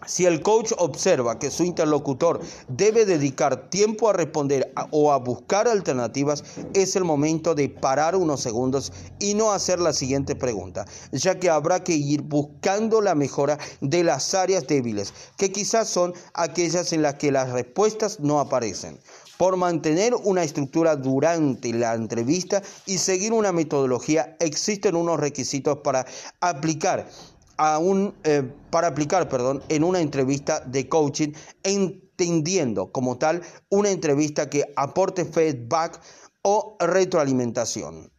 Si 0.07 0.25
el 0.25 0.41
coach 0.41 0.71
observa 0.77 1.37
que 1.37 1.51
su 1.51 1.65
interlocutor 1.65 2.39
debe 2.69 3.05
dedicar 3.05 3.69
tiempo 3.69 4.09
a 4.09 4.13
responder 4.13 4.71
o 4.91 5.11
a 5.11 5.17
buscar 5.17 5.67
alternativas, 5.67 6.45
es 6.73 6.95
el 6.95 7.03
momento 7.03 7.53
de 7.55 7.67
parar 7.67 8.15
unos 8.15 8.39
segundos 8.39 8.93
y 9.19 9.33
no 9.33 9.51
hacer 9.51 9.79
la 9.81 9.91
siguiente 9.91 10.33
pregunta, 10.33 10.85
ya 11.11 11.37
que 11.39 11.49
habrá 11.49 11.83
que 11.83 11.91
ir 11.91 12.21
buscando 12.21 13.01
la 13.01 13.15
mejora 13.15 13.57
de 13.81 14.05
las 14.05 14.33
áreas 14.33 14.65
débiles, 14.65 15.13
que 15.35 15.51
quizás 15.51 15.89
son 15.89 16.13
aquellas 16.33 16.93
en 16.93 17.01
las 17.01 17.15
que 17.15 17.33
las 17.33 17.49
respuestas 17.49 18.21
no 18.21 18.39
aparecen. 18.39 18.97
Por 19.37 19.57
mantener 19.57 20.15
una 20.15 20.43
estructura 20.43 20.95
durante 20.95 21.73
la 21.73 21.93
entrevista 21.93 22.63
y 22.85 22.97
seguir 22.97 23.33
una 23.33 23.51
metodología, 23.51 24.37
existen 24.39 24.95
unos 24.95 25.19
requisitos 25.19 25.79
para 25.83 26.07
aplicar 26.39 27.07
eh, 28.23 28.51
para 28.69 28.87
aplicar 28.87 29.27
perdón, 29.29 29.63
en 29.69 29.83
una 29.83 29.99
entrevista 29.99 30.59
de 30.61 30.87
coaching, 30.87 31.33
entendiendo 31.63 32.91
como 32.91 33.17
tal 33.17 33.41
una 33.69 33.89
entrevista 33.89 34.49
que 34.49 34.65
aporte 34.75 35.25
feedback 35.25 35.99
o 36.43 36.77
retroalimentación. 36.79 38.11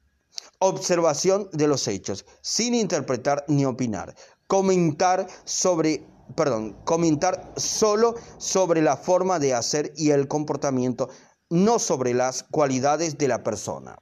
Observación 0.60 1.48
de 1.52 1.68
los 1.68 1.86
hechos, 1.88 2.26
sin 2.42 2.74
interpretar 2.74 3.44
ni 3.48 3.64
opinar. 3.64 4.14
Comentar 4.46 5.26
sobre 5.44 6.04
perdón, 6.34 6.76
comentar 6.84 7.52
solo 7.56 8.14
sobre 8.38 8.82
la 8.82 8.96
forma 8.96 9.38
de 9.38 9.54
hacer 9.54 9.92
y 9.96 10.10
el 10.10 10.28
comportamiento, 10.28 11.08
no 11.50 11.78
sobre 11.78 12.14
las 12.14 12.42
cualidades 12.42 13.18
de 13.18 13.28
la 13.28 13.42
persona. 13.42 13.98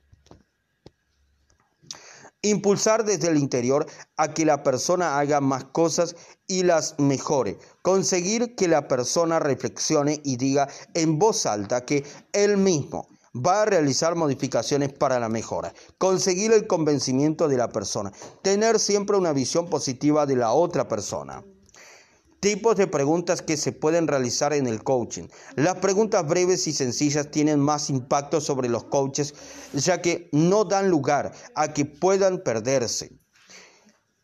Impulsar 2.42 3.04
desde 3.04 3.28
el 3.28 3.38
interior 3.38 3.86
a 4.16 4.32
que 4.32 4.44
la 4.44 4.62
persona 4.62 5.18
haga 5.18 5.40
más 5.40 5.64
cosas 5.64 6.16
y 6.46 6.62
las 6.62 6.94
mejore. 6.98 7.58
Conseguir 7.82 8.54
que 8.54 8.68
la 8.68 8.88
persona 8.88 9.38
reflexione 9.38 10.20
y 10.24 10.36
diga 10.36 10.68
en 10.94 11.18
voz 11.18 11.46
alta 11.46 11.84
que 11.84 12.04
él 12.32 12.56
mismo 12.56 13.08
va 13.34 13.62
a 13.62 13.66
realizar 13.66 14.14
modificaciones 14.14 14.92
para 14.92 15.20
la 15.20 15.28
mejora. 15.28 15.74
Conseguir 15.98 16.52
el 16.52 16.66
convencimiento 16.66 17.48
de 17.48 17.56
la 17.56 17.68
persona. 17.68 18.12
Tener 18.42 18.78
siempre 18.78 19.16
una 19.16 19.32
visión 19.32 19.68
positiva 19.68 20.26
de 20.26 20.36
la 20.36 20.52
otra 20.52 20.88
persona. 20.88 21.44
Tipos 22.40 22.76
de 22.76 22.86
preguntas 22.86 23.40
que 23.42 23.56
se 23.56 23.72
pueden 23.72 24.06
realizar 24.06 24.52
en 24.52 24.66
el 24.66 24.84
coaching. 24.84 25.24
Las 25.54 25.76
preguntas 25.76 26.26
breves 26.26 26.66
y 26.66 26.72
sencillas 26.72 27.30
tienen 27.30 27.60
más 27.60 27.88
impacto 27.88 28.40
sobre 28.40 28.68
los 28.68 28.84
coaches 28.84 29.34
ya 29.72 30.02
que 30.02 30.28
no 30.32 30.64
dan 30.64 30.90
lugar 30.90 31.32
a 31.54 31.72
que 31.72 31.86
puedan 31.86 32.42
perderse. 32.42 33.18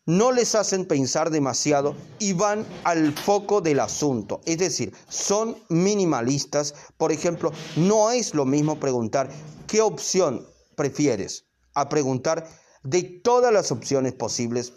No 0.05 0.32
les 0.32 0.55
hacen 0.56 0.86
pensar 0.86 1.30
demasiado 1.30 1.94
y 2.18 2.32
van 2.32 2.66
al 2.84 3.12
foco 3.12 3.60
del 3.60 3.80
asunto. 3.80 4.40
Es 4.47 4.59
decir, 4.59 4.93
son 5.09 5.56
minimalistas. 5.68 6.74
Por 6.97 7.12
ejemplo, 7.12 7.52
no 7.76 8.10
es 8.10 8.34
lo 8.34 8.44
mismo 8.44 8.80
preguntar 8.80 9.30
qué 9.68 9.80
opción 9.80 10.44
prefieres 10.76 11.47
a 11.74 11.89
preguntar 11.89 12.48
de 12.82 13.02
todas 13.05 13.52
las 13.52 13.70
opciones 13.70 14.12
posibles 14.12 14.72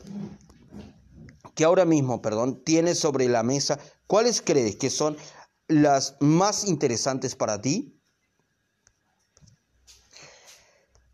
que 1.56 1.64
ahora 1.64 1.86
mismo, 1.86 2.22
perdón, 2.22 2.64
tienes 2.64 3.00
sobre 3.00 3.28
la 3.28 3.42
mesa, 3.42 3.80
¿cuáles 4.08 4.42
crees 4.42 4.76
que 4.76 4.90
son 4.90 5.18
las 5.68 6.18
más 6.20 6.66
interesantes 6.66 7.36
para 7.36 7.62
ti? 7.62 8.00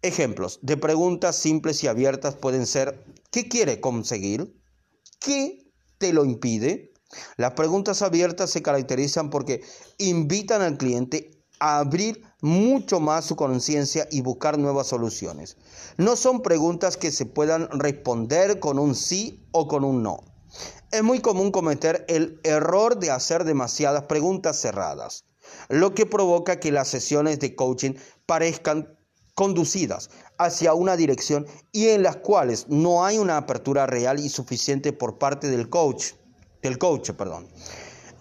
Ejemplos 0.01 0.59
de 0.63 0.77
preguntas 0.77 1.35
simples 1.35 1.83
y 1.83 1.87
abiertas 1.87 2.35
pueden 2.35 2.65
ser, 2.65 3.05
¿qué 3.29 3.47
quiere 3.47 3.79
conseguir? 3.79 4.59
¿Qué 5.19 5.71
te 5.99 6.11
lo 6.11 6.25
impide? 6.25 6.91
Las 7.37 7.53
preguntas 7.53 8.01
abiertas 8.01 8.49
se 8.49 8.63
caracterizan 8.63 9.29
porque 9.29 9.61
invitan 9.99 10.63
al 10.63 10.77
cliente 10.77 11.29
a 11.59 11.77
abrir 11.77 12.23
mucho 12.41 12.99
más 12.99 13.25
su 13.25 13.35
conciencia 13.35 14.07
y 14.09 14.21
buscar 14.21 14.57
nuevas 14.57 14.87
soluciones. 14.87 15.57
No 15.97 16.15
son 16.15 16.41
preguntas 16.41 16.97
que 16.97 17.11
se 17.11 17.27
puedan 17.27 17.69
responder 17.69 18.59
con 18.59 18.79
un 18.79 18.95
sí 18.95 19.47
o 19.51 19.67
con 19.67 19.83
un 19.83 20.01
no. 20.01 20.30
Es 20.91 21.03
muy 21.03 21.21
común 21.21 21.51
cometer 21.51 22.03
el 22.09 22.41
error 22.43 22.99
de 22.99 23.11
hacer 23.11 23.45
demasiadas 23.45 24.03
preguntas 24.03 24.59
cerradas, 24.59 25.23
lo 25.69 25.95
que 25.95 26.05
provoca 26.05 26.59
que 26.59 26.73
las 26.73 26.89
sesiones 26.89 27.39
de 27.39 27.55
coaching 27.55 27.93
parezcan 28.25 28.97
conducidas 29.33 30.09
hacia 30.37 30.73
una 30.73 30.97
dirección 30.97 31.47
y 31.71 31.87
en 31.87 32.03
las 32.03 32.17
cuales 32.17 32.67
no 32.67 33.05
hay 33.05 33.19
una 33.19 33.37
apertura 33.37 33.85
real 33.85 34.19
y 34.19 34.27
suficiente 34.27 34.91
por 34.91 35.17
parte 35.17 35.49
del 35.49 35.69
coach, 35.69 36.11
del 36.61 36.77
coach, 36.77 37.11
perdón. 37.11 37.47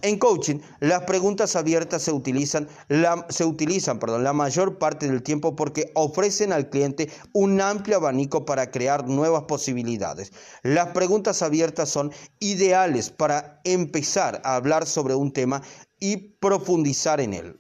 En 0.02 0.18
coaching, 0.18 0.60
las 0.80 1.02
preguntas 1.02 1.56
abiertas 1.56 2.02
se 2.02 2.12
utilizan, 2.12 2.68
la, 2.88 3.26
se 3.28 3.44
utilizan 3.44 3.98
perdón, 3.98 4.24
la 4.24 4.32
mayor 4.32 4.78
parte 4.78 5.06
del 5.06 5.22
tiempo 5.22 5.56
porque 5.56 5.92
ofrecen 5.94 6.52
al 6.52 6.70
cliente 6.70 7.10
un 7.32 7.60
amplio 7.60 7.96
abanico 7.96 8.44
para 8.44 8.70
crear 8.70 9.06
nuevas 9.06 9.44
posibilidades. 9.44 10.32
Las 10.62 10.88
preguntas 10.88 11.42
abiertas 11.42 11.90
son 11.90 12.12
ideales 12.38 13.10
para 13.10 13.60
empezar 13.64 14.40
a 14.44 14.56
hablar 14.56 14.86
sobre 14.86 15.14
un 15.14 15.32
tema 15.32 15.62
y 15.98 16.16
profundizar 16.16 17.20
en 17.20 17.34
él. 17.34 17.59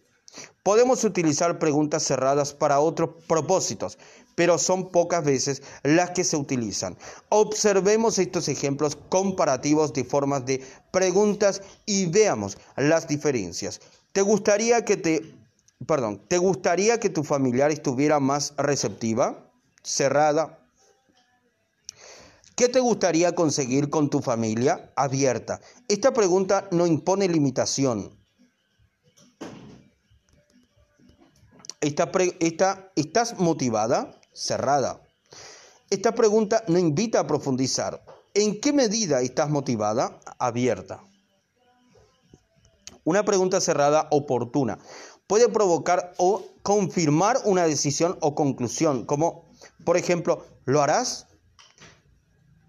Podemos 0.62 1.04
utilizar 1.04 1.58
preguntas 1.58 2.02
cerradas 2.02 2.52
para 2.54 2.80
otros 2.80 3.10
propósitos, 3.26 3.98
pero 4.34 4.58
son 4.58 4.90
pocas 4.90 5.24
veces 5.24 5.62
las 5.82 6.10
que 6.10 6.24
se 6.24 6.36
utilizan. 6.36 6.96
Observemos 7.28 8.18
estos 8.18 8.48
ejemplos 8.48 8.96
comparativos 9.08 9.92
de 9.92 10.04
formas 10.04 10.46
de 10.46 10.64
preguntas 10.90 11.62
y 11.86 12.06
veamos 12.06 12.58
las 12.76 13.08
diferencias. 13.08 13.80
¿Te 14.12 14.22
gustaría 14.22 14.84
que 14.84 14.96
te 14.96 15.40
perdón, 15.86 16.22
¿te 16.28 16.38
gustaría 16.38 17.00
que 17.00 17.10
tu 17.10 17.24
familiar 17.24 17.70
estuviera 17.70 18.20
más 18.20 18.54
receptiva, 18.56 19.50
cerrada? 19.82 20.58
¿Qué 22.54 22.68
te 22.68 22.80
gustaría 22.80 23.34
conseguir 23.34 23.88
con 23.88 24.10
tu 24.10 24.20
familia? 24.20 24.92
Abierta. 24.94 25.60
Esta 25.88 26.12
pregunta 26.12 26.68
no 26.70 26.86
impone 26.86 27.26
limitación. 27.28 28.19
¿Estás 31.80 33.38
motivada? 33.38 34.20
cerrada. 34.32 35.00
Esta 35.88 36.14
pregunta 36.14 36.62
no 36.68 36.78
invita 36.78 37.20
a 37.20 37.26
profundizar. 37.26 38.02
¿En 38.34 38.60
qué 38.60 38.72
medida 38.72 39.22
estás 39.22 39.50
motivada? 39.50 40.20
Abierta. 40.38 41.02
Una 43.04 43.24
pregunta 43.24 43.60
cerrada 43.60 44.06
oportuna 44.10 44.78
puede 45.26 45.48
provocar 45.48 46.12
o 46.18 46.42
confirmar 46.62 47.38
una 47.44 47.64
decisión 47.64 48.18
o 48.20 48.34
conclusión, 48.34 49.04
como 49.06 49.44
por 49.84 49.96
ejemplo, 49.96 50.44
¿lo 50.64 50.82
harás? 50.82 51.26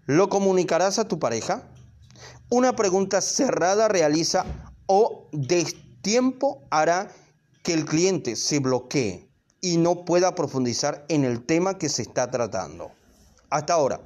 ¿Lo 0.06 0.28
comunicarás 0.28 0.98
a 0.98 1.06
tu 1.06 1.18
pareja? 1.18 1.62
Una 2.48 2.74
pregunta 2.74 3.20
cerrada 3.20 3.88
realiza 3.88 4.44
o 4.86 5.28
destiempo 5.32 6.62
hará 6.70 7.10
que 7.62 7.72
el 7.72 7.84
cliente 7.84 8.36
se 8.36 8.58
bloquee 8.58 9.28
y 9.60 9.76
no 9.76 10.04
pueda 10.04 10.34
profundizar 10.34 11.04
en 11.08 11.24
el 11.24 11.44
tema 11.44 11.78
que 11.78 11.88
se 11.88 12.02
está 12.02 12.30
tratando. 12.30 12.90
Hasta 13.50 13.74
ahora, 13.74 14.00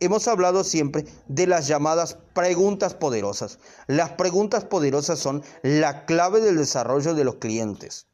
hemos 0.00 0.28
hablado 0.28 0.64
siempre 0.64 1.06
de 1.28 1.46
las 1.46 1.66
llamadas 1.66 2.18
preguntas 2.34 2.94
poderosas. 2.94 3.58
Las 3.86 4.10
preguntas 4.10 4.64
poderosas 4.64 5.18
son 5.18 5.42
la 5.62 6.04
clave 6.04 6.40
del 6.40 6.56
desarrollo 6.56 7.14
de 7.14 7.24
los 7.24 7.36
clientes. 7.36 8.06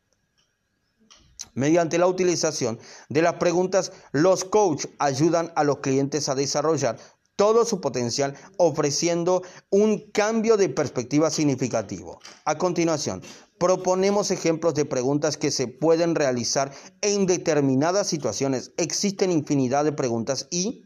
Mediante 1.55 1.99
la 1.99 2.07
utilización 2.07 2.79
de 3.09 3.23
las 3.23 3.35
preguntas, 3.35 3.93
los 4.13 4.45
coaches 4.45 4.91
ayudan 4.99 5.53
a 5.57 5.65
los 5.65 5.79
clientes 5.79 6.29
a 6.29 6.35
desarrollar 6.35 6.99
todo 7.37 7.65
su 7.65 7.81
potencial, 7.81 8.35
ofreciendo 8.57 9.43
un 9.71 10.11
cambio 10.11 10.57
de 10.57 10.69
perspectiva 10.69 11.31
significativo. 11.31 12.21
A 12.45 12.59
continuación, 12.59 13.23
proponemos 13.59 14.31
ejemplos 14.31 14.75
de 14.75 14.85
preguntas 14.85 15.37
que 15.37 15.51
se 15.51 15.69
pueden 15.69 16.15
realizar 16.15 16.73
en 17.01 17.27
determinadas 17.27 18.07
situaciones. 18.07 18.73
Existen 18.77 19.31
infinidad 19.31 19.85
de 19.85 19.93
preguntas 19.93 20.47
y 20.51 20.83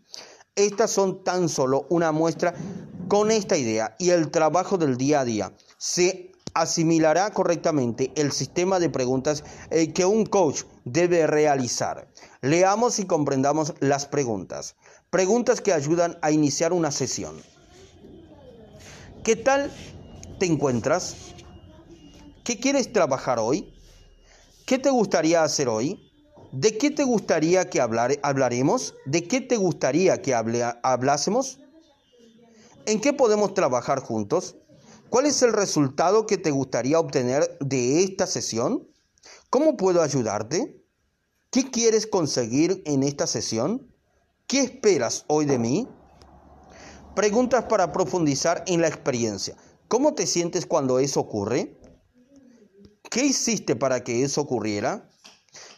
estas 0.54 0.90
son 0.90 1.22
tan 1.22 1.48
solo 1.48 1.86
una 1.88 2.12
muestra 2.12 2.54
con 3.08 3.30
esta 3.30 3.56
idea 3.56 3.94
y 3.98 4.10
el 4.10 4.30
trabajo 4.30 4.76
del 4.76 4.96
día 4.96 5.20
a 5.20 5.24
día. 5.24 5.52
Se 5.76 6.32
asimilará 6.54 7.30
correctamente 7.30 8.12
el 8.16 8.32
sistema 8.32 8.80
de 8.80 8.90
preguntas 8.90 9.44
eh, 9.70 9.92
que 9.92 10.04
un 10.04 10.26
coach 10.26 10.62
debe 10.84 11.26
realizar. 11.26 12.08
Leamos 12.40 12.98
y 12.98 13.06
comprendamos 13.06 13.74
las 13.80 14.06
preguntas. 14.06 14.74
Preguntas 15.10 15.62
que 15.62 15.72
ayudan 15.72 16.18
a 16.20 16.30
iniciar 16.32 16.74
una 16.74 16.90
sesión. 16.90 17.40
¿Qué 19.24 19.36
tal 19.36 19.72
te 20.38 20.44
encuentras? 20.44 21.16
¿Qué 22.44 22.60
quieres 22.60 22.92
trabajar 22.92 23.38
hoy? 23.38 23.72
¿Qué 24.66 24.78
te 24.78 24.90
gustaría 24.90 25.42
hacer 25.42 25.68
hoy? 25.68 26.12
¿De 26.52 26.76
qué 26.76 26.90
te 26.90 27.04
gustaría 27.04 27.70
que 27.70 27.80
hablaremos? 27.80 28.94
¿De 29.06 29.26
qué 29.26 29.40
te 29.40 29.56
gustaría 29.56 30.20
que 30.20 30.34
hablásemos? 30.34 31.58
¿En 32.84 33.00
qué 33.00 33.14
podemos 33.14 33.54
trabajar 33.54 34.00
juntos? 34.00 34.56
¿Cuál 35.08 35.24
es 35.24 35.40
el 35.40 35.54
resultado 35.54 36.26
que 36.26 36.36
te 36.36 36.50
gustaría 36.50 37.00
obtener 37.00 37.56
de 37.60 38.02
esta 38.02 38.26
sesión? 38.26 38.86
¿Cómo 39.48 39.78
puedo 39.78 40.02
ayudarte? 40.02 40.84
¿Qué 41.50 41.70
quieres 41.70 42.06
conseguir 42.06 42.82
en 42.84 43.02
esta 43.02 43.26
sesión? 43.26 43.90
¿Qué 44.48 44.60
esperas 44.60 45.26
hoy 45.26 45.44
de 45.44 45.58
mí? 45.58 45.86
Preguntas 47.14 47.66
para 47.66 47.92
profundizar 47.92 48.64
en 48.66 48.80
la 48.80 48.88
experiencia. 48.88 49.54
¿Cómo 49.88 50.14
te 50.14 50.26
sientes 50.26 50.64
cuando 50.64 50.98
eso 51.00 51.20
ocurre? 51.20 51.78
¿Qué 53.10 53.26
hiciste 53.26 53.76
para 53.76 54.02
que 54.02 54.22
eso 54.22 54.40
ocurriera? 54.40 55.06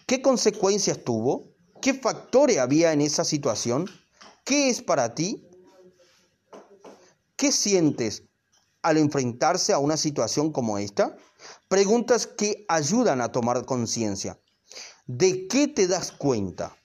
¿Qué 0.07 0.23
consecuencias 0.23 1.03
tuvo? 1.03 1.53
¿Qué 1.83 1.95
factores 1.95 2.59
había 2.59 2.93
en 2.93 3.01
esa 3.01 3.25
situación? 3.25 3.87
¿Qué 4.45 4.71
es 4.71 4.83
para 4.83 5.17
ti? 5.17 5.49
¿Qué 7.35 7.51
sientes 7.51 8.23
al 8.83 8.99
enfrentarse 8.99 9.73
a 9.73 9.81
una 9.81 9.97
situación 9.97 10.53
como 10.53 10.79
esta? 10.79 11.17
Preguntas 11.67 12.29
que 12.29 12.67
ayudan 12.69 13.21
a 13.21 13.33
tomar 13.33 13.65
conciencia. 13.65 14.41
¿De 15.09 15.49
qué 15.49 15.67
te 15.67 15.89
das 15.89 16.13
cuenta? 16.13 16.80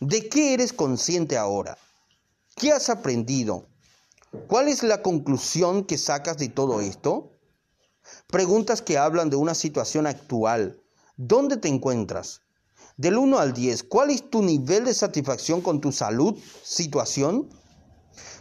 ¿De 0.00 0.30
qué 0.30 0.54
eres 0.54 0.72
consciente 0.72 1.36
ahora? 1.36 1.76
¿Qué 2.56 2.72
has 2.72 2.88
aprendido? 2.88 3.68
¿Cuál 4.48 4.68
es 4.68 4.82
la 4.82 5.02
conclusión 5.02 5.84
que 5.84 5.98
sacas 5.98 6.38
de 6.38 6.48
todo 6.48 6.80
esto? 6.80 7.32
Preguntas 8.26 8.80
que 8.80 8.96
hablan 8.96 9.28
de 9.28 9.36
una 9.36 9.54
situación 9.54 10.06
actual. 10.06 10.80
¿Dónde 11.18 11.58
te 11.58 11.68
encuentras? 11.68 12.40
Del 12.96 13.18
1 13.18 13.38
al 13.38 13.52
10, 13.52 13.82
¿cuál 13.82 14.08
es 14.08 14.30
tu 14.30 14.42
nivel 14.42 14.86
de 14.86 14.94
satisfacción 14.94 15.60
con 15.60 15.82
tu 15.82 15.92
salud, 15.92 16.34
situación? 16.62 17.50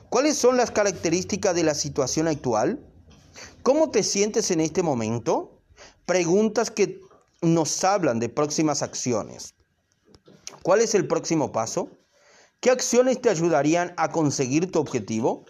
¿Cuáles 0.10 0.38
son 0.38 0.56
las 0.56 0.72
características 0.72 1.54
de 1.56 1.64
la 1.64 1.76
situación 1.76 2.30
actual? 2.30 2.80
¿Cómo 3.64 3.92
te 3.92 4.04
sientes 4.04 4.50
en 4.52 4.62
este 4.62 4.82
momento? 4.82 5.62
Preguntas 6.06 6.72
que 6.72 7.02
nos 7.42 7.84
hablan 7.84 8.20
de 8.20 8.30
próximas 8.30 8.82
acciones. 8.82 9.56
¿Cuál 10.64 10.82
es 10.82 10.96
el 10.96 11.08
próximo 11.08 11.52
paso? 11.52 11.90
¿Qué 12.60 12.70
acciones 12.70 13.22
te 13.22 13.30
ayudarían 13.30 13.94
a 13.98 14.12
conseguir 14.12 14.72
tu 14.72 14.80
objetivo? 14.80 15.46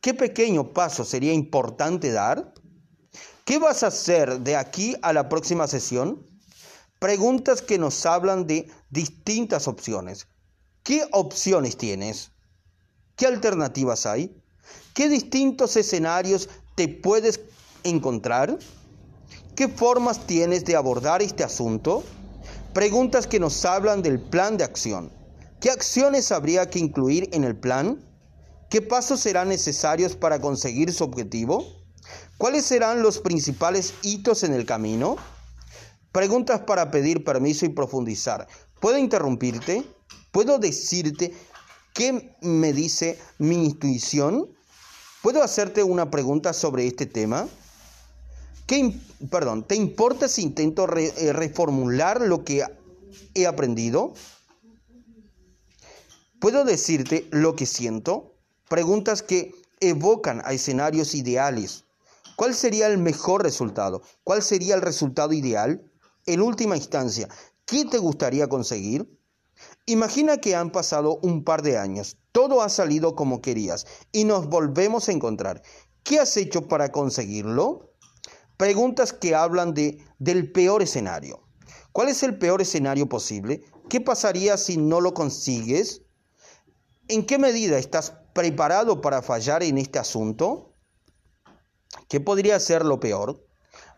¿Qué 0.00 0.14
pequeño 0.14 0.72
paso 0.72 1.04
sería 1.04 1.32
importante 1.32 2.10
dar? 2.10 2.54
¿Qué 3.44 3.58
vas 3.58 3.82
a 3.82 3.88
hacer 3.88 4.40
de 4.40 4.56
aquí 4.56 4.96
a 5.02 5.12
la 5.12 5.28
próxima 5.28 5.66
sesión? 5.66 6.26
Preguntas 6.98 7.60
que 7.60 7.78
nos 7.78 8.06
hablan 8.06 8.46
de 8.46 8.70
distintas 8.88 9.68
opciones. 9.68 10.26
¿Qué 10.82 11.06
opciones 11.12 11.76
tienes? 11.76 12.30
¿Qué 13.16 13.26
alternativas 13.26 14.06
hay? 14.06 14.42
¿Qué 14.94 15.10
distintos 15.10 15.76
escenarios 15.76 16.48
te 16.74 16.88
puedes 16.88 17.40
encontrar? 17.82 18.58
¿Qué 19.54 19.68
formas 19.68 20.26
tienes 20.26 20.64
de 20.64 20.76
abordar 20.76 21.20
este 21.20 21.44
asunto? 21.44 22.02
Preguntas 22.74 23.28
que 23.28 23.38
nos 23.38 23.64
hablan 23.64 24.02
del 24.02 24.18
plan 24.18 24.56
de 24.56 24.64
acción. 24.64 25.12
¿Qué 25.60 25.70
acciones 25.70 26.32
habría 26.32 26.68
que 26.70 26.80
incluir 26.80 27.28
en 27.30 27.44
el 27.44 27.54
plan? 27.54 28.04
¿Qué 28.68 28.82
pasos 28.82 29.20
serán 29.20 29.48
necesarios 29.48 30.16
para 30.16 30.40
conseguir 30.40 30.92
su 30.92 31.04
objetivo? 31.04 31.64
¿Cuáles 32.36 32.64
serán 32.64 33.00
los 33.00 33.20
principales 33.20 33.94
hitos 34.02 34.42
en 34.42 34.54
el 34.54 34.66
camino? 34.66 35.14
Preguntas 36.10 36.62
para 36.62 36.90
pedir 36.90 37.22
permiso 37.22 37.64
y 37.64 37.68
profundizar. 37.68 38.48
¿Puedo 38.80 38.98
interrumpirte? 38.98 39.84
¿Puedo 40.32 40.58
decirte 40.58 41.32
qué 41.94 42.34
me 42.40 42.72
dice 42.72 43.20
mi 43.38 43.66
intuición? 43.66 44.48
¿Puedo 45.22 45.44
hacerte 45.44 45.84
una 45.84 46.10
pregunta 46.10 46.52
sobre 46.52 46.88
este 46.88 47.06
tema? 47.06 47.46
¿Qué, 48.66 48.98
perdón, 49.30 49.64
¿Te 49.64 49.74
importa 49.74 50.26
si 50.26 50.42
intento 50.42 50.86
eh, 50.96 51.32
reformular 51.32 52.22
lo 52.22 52.44
que 52.44 52.64
he 53.34 53.46
aprendido? 53.46 54.14
¿Puedo 56.40 56.64
decirte 56.64 57.28
lo 57.30 57.56
que 57.56 57.66
siento? 57.66 58.34
Preguntas 58.68 59.22
que 59.22 59.54
evocan 59.80 60.40
a 60.44 60.52
escenarios 60.52 61.14
ideales. 61.14 61.84
¿Cuál 62.36 62.54
sería 62.54 62.86
el 62.86 62.98
mejor 62.98 63.42
resultado? 63.42 64.02
¿Cuál 64.24 64.42
sería 64.42 64.74
el 64.74 64.82
resultado 64.82 65.34
ideal? 65.34 65.90
En 66.26 66.40
última 66.40 66.76
instancia, 66.76 67.28
¿qué 67.66 67.84
te 67.84 67.98
gustaría 67.98 68.48
conseguir? 68.48 69.06
Imagina 69.86 70.38
que 70.38 70.56
han 70.56 70.70
pasado 70.72 71.18
un 71.22 71.44
par 71.44 71.62
de 71.62 71.76
años, 71.76 72.16
todo 72.32 72.62
ha 72.62 72.70
salido 72.70 73.14
como 73.14 73.42
querías 73.42 73.86
y 74.10 74.24
nos 74.24 74.48
volvemos 74.48 75.08
a 75.08 75.12
encontrar. 75.12 75.62
¿Qué 76.02 76.18
has 76.18 76.36
hecho 76.36 76.66
para 76.66 76.90
conseguirlo? 76.90 77.93
Preguntas 78.56 79.12
que 79.12 79.34
hablan 79.34 79.74
de, 79.74 79.98
del 80.18 80.52
peor 80.52 80.82
escenario. 80.82 81.40
¿Cuál 81.92 82.08
es 82.08 82.22
el 82.22 82.38
peor 82.38 82.62
escenario 82.62 83.08
posible? 83.08 83.62
¿Qué 83.88 84.00
pasaría 84.00 84.56
si 84.56 84.76
no 84.76 85.00
lo 85.00 85.14
consigues? 85.14 86.02
¿En 87.08 87.26
qué 87.26 87.38
medida 87.38 87.78
estás 87.78 88.14
preparado 88.32 89.00
para 89.00 89.22
fallar 89.22 89.62
en 89.62 89.78
este 89.78 89.98
asunto? 89.98 90.72
¿Qué 92.08 92.20
podría 92.20 92.58
ser 92.60 92.84
lo 92.84 93.00
peor? 93.00 93.44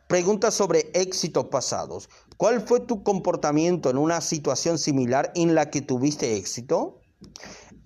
Preguntas 0.08 0.54
sobre 0.54 0.90
éxitos 0.94 1.46
pasados. 1.46 2.08
¿Cuál 2.36 2.60
fue 2.60 2.80
tu 2.80 3.02
comportamiento 3.02 3.90
en 3.90 3.98
una 3.98 4.20
situación 4.20 4.78
similar 4.78 5.32
en 5.34 5.54
la 5.54 5.70
que 5.70 5.82
tuviste 5.82 6.36
éxito? 6.36 7.00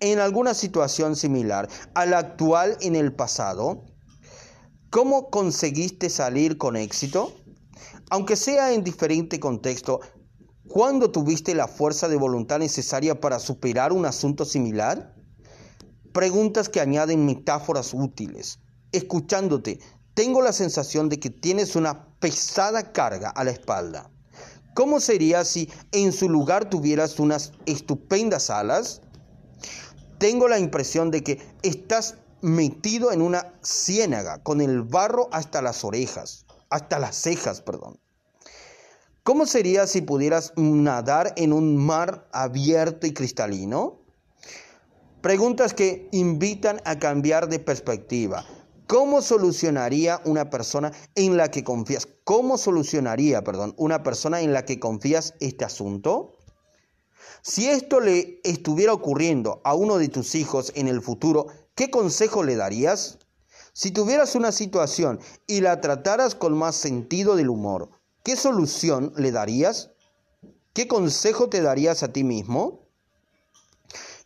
En 0.00 0.18
alguna 0.18 0.54
situación 0.54 1.16
similar 1.16 1.68
a 1.94 2.06
la 2.06 2.18
actual 2.18 2.76
en 2.80 2.96
el 2.96 3.12
pasado, 3.12 3.84
¿Cómo 4.90 5.30
conseguiste 5.30 6.10
salir 6.10 6.58
con 6.58 6.74
éxito? 6.74 7.32
Aunque 8.10 8.34
sea 8.34 8.72
en 8.72 8.82
diferente 8.82 9.38
contexto, 9.38 10.00
¿cuándo 10.66 11.12
tuviste 11.12 11.54
la 11.54 11.68
fuerza 11.68 12.08
de 12.08 12.16
voluntad 12.16 12.58
necesaria 12.58 13.20
para 13.20 13.38
superar 13.38 13.92
un 13.92 14.04
asunto 14.04 14.44
similar? 14.44 15.14
Preguntas 16.12 16.68
que 16.68 16.80
añaden 16.80 17.24
metáforas 17.24 17.94
útiles. 17.94 18.58
Escuchándote, 18.90 19.78
tengo 20.14 20.42
la 20.42 20.52
sensación 20.52 21.08
de 21.08 21.20
que 21.20 21.30
tienes 21.30 21.76
una 21.76 22.08
pesada 22.18 22.92
carga 22.92 23.30
a 23.30 23.44
la 23.44 23.52
espalda. 23.52 24.10
¿Cómo 24.74 24.98
sería 24.98 25.44
si 25.44 25.70
en 25.92 26.10
su 26.10 26.28
lugar 26.28 26.68
tuvieras 26.68 27.20
unas 27.20 27.52
estupendas 27.64 28.50
alas? 28.50 29.02
Tengo 30.18 30.48
la 30.48 30.58
impresión 30.58 31.12
de 31.12 31.22
que 31.22 31.38
estás 31.62 32.16
metido 32.42 33.12
en 33.12 33.22
una 33.22 33.52
ciénaga 33.62 34.42
con 34.42 34.60
el 34.60 34.82
barro 34.82 35.28
hasta 35.32 35.62
las 35.62 35.84
orejas, 35.84 36.46
hasta 36.68 36.98
las 36.98 37.16
cejas, 37.16 37.60
perdón. 37.60 37.98
¿Cómo 39.22 39.46
sería 39.46 39.86
si 39.86 40.00
pudieras 40.00 40.52
nadar 40.56 41.34
en 41.36 41.52
un 41.52 41.76
mar 41.76 42.26
abierto 42.32 43.06
y 43.06 43.12
cristalino? 43.12 44.00
Preguntas 45.20 45.74
que 45.74 46.08
invitan 46.12 46.80
a 46.86 46.98
cambiar 46.98 47.48
de 47.48 47.58
perspectiva. 47.58 48.46
¿Cómo 48.86 49.20
solucionaría 49.20 50.20
una 50.24 50.50
persona 50.50 50.92
en 51.14 51.36
la 51.36 51.50
que 51.50 51.62
confías? 51.62 52.08
¿Cómo 52.24 52.56
solucionaría, 52.56 53.44
perdón, 53.44 53.74
una 53.76 54.02
persona 54.02 54.40
en 54.40 54.52
la 54.52 54.64
que 54.64 54.80
confías 54.80 55.34
este 55.40 55.64
asunto? 55.64 56.38
Si 57.42 57.68
esto 57.68 58.00
le 58.00 58.40
estuviera 58.42 58.92
ocurriendo 58.92 59.60
a 59.64 59.74
uno 59.74 59.98
de 59.98 60.08
tus 60.08 60.34
hijos 60.34 60.72
en 60.74 60.88
el 60.88 61.02
futuro, 61.02 61.46
¿qué 61.80 61.90
consejo 61.90 62.42
le 62.42 62.56
darías? 62.56 63.16
Si 63.72 63.90
tuvieras 63.90 64.34
una 64.34 64.52
situación 64.52 65.18
y 65.46 65.62
la 65.62 65.80
trataras 65.80 66.34
con 66.34 66.52
más 66.52 66.76
sentido 66.76 67.36
del 67.36 67.48
humor, 67.48 67.88
¿qué 68.22 68.36
solución 68.36 69.14
le 69.16 69.32
darías? 69.32 69.90
¿Qué 70.74 70.86
consejo 70.86 71.48
te 71.48 71.62
darías 71.62 72.02
a 72.02 72.12
ti 72.12 72.22
mismo? 72.22 72.86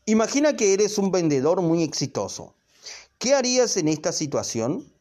Imagina 0.05 0.57
que 0.57 0.75
eres 0.75 0.99
un 0.99 1.13
vendedor 1.13 1.63
muy 1.63 1.85
exitoso. 1.85 2.57
¿Qué 3.19 3.35
harías 3.35 3.77
en 3.77 3.87
esta 3.87 4.11
situación? 4.11 4.93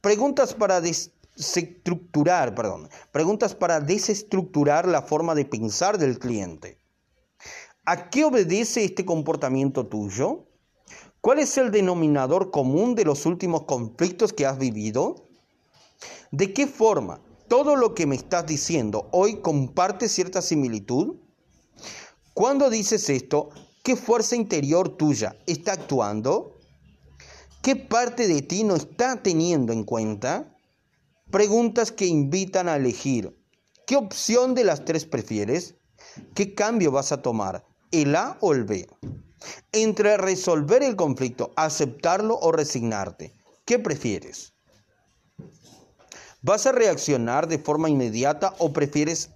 Preguntas 0.00 0.54
para 0.54 0.80
desestructurar, 0.80 2.54
perdón, 2.54 2.88
preguntas 3.12 3.54
para 3.54 3.80
desestructurar 3.80 4.88
la 4.88 5.02
forma 5.02 5.34
de 5.34 5.44
pensar 5.44 5.98
del 5.98 6.18
cliente. 6.18 6.78
¿A 7.84 8.08
qué 8.08 8.24
obedece 8.24 8.84
este 8.84 9.04
comportamiento 9.04 9.86
tuyo? 9.86 10.46
¿Cuál 11.24 11.38
es 11.38 11.56
el 11.56 11.70
denominador 11.70 12.50
común 12.50 12.94
de 12.94 13.06
los 13.06 13.24
últimos 13.24 13.62
conflictos 13.62 14.34
que 14.34 14.44
has 14.44 14.58
vivido? 14.58 15.26
¿De 16.30 16.52
qué 16.52 16.66
forma 16.66 17.18
todo 17.48 17.76
lo 17.76 17.94
que 17.94 18.04
me 18.04 18.14
estás 18.14 18.44
diciendo 18.44 19.08
hoy 19.10 19.40
comparte 19.40 20.10
cierta 20.10 20.42
similitud? 20.42 21.16
Cuando 22.34 22.68
dices 22.68 23.08
esto, 23.08 23.48
¿qué 23.82 23.96
fuerza 23.96 24.36
interior 24.36 24.98
tuya 24.98 25.34
está 25.46 25.72
actuando? 25.72 26.60
¿Qué 27.62 27.74
parte 27.74 28.28
de 28.28 28.42
ti 28.42 28.62
no 28.62 28.76
está 28.76 29.22
teniendo 29.22 29.72
en 29.72 29.84
cuenta? 29.84 30.54
Preguntas 31.30 31.90
que 31.90 32.04
invitan 32.04 32.68
a 32.68 32.76
elegir. 32.76 33.34
¿Qué 33.86 33.96
opción 33.96 34.54
de 34.54 34.64
las 34.64 34.84
tres 34.84 35.06
prefieres? 35.06 35.74
¿Qué 36.34 36.54
cambio 36.54 36.92
vas 36.92 37.12
a 37.12 37.22
tomar? 37.22 37.64
¿El 37.92 38.14
A 38.14 38.36
o 38.42 38.52
el 38.52 38.64
B? 38.64 38.86
Entre 39.72 40.16
resolver 40.16 40.82
el 40.82 40.96
conflicto, 40.96 41.52
aceptarlo 41.56 42.38
o 42.40 42.52
resignarte, 42.52 43.32
¿qué 43.64 43.78
prefieres? 43.78 44.52
¿Vas 46.42 46.66
a 46.66 46.72
reaccionar 46.72 47.48
de 47.48 47.58
forma 47.58 47.88
inmediata 47.88 48.54
o 48.58 48.72
prefieres 48.72 49.30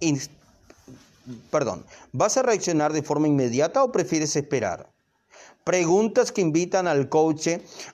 perdón, 1.51 1.85
¿vas 2.11 2.37
a 2.37 2.43
reaccionar 2.43 2.93
de 2.93 3.03
forma 3.03 3.27
inmediata 3.27 3.83
o 3.83 3.91
prefieres 3.91 4.35
esperar? 4.35 4.91
Preguntas 5.63 6.31
que 6.31 6.41
invitan 6.41 6.87
al 6.87 7.09
coach 7.09 7.49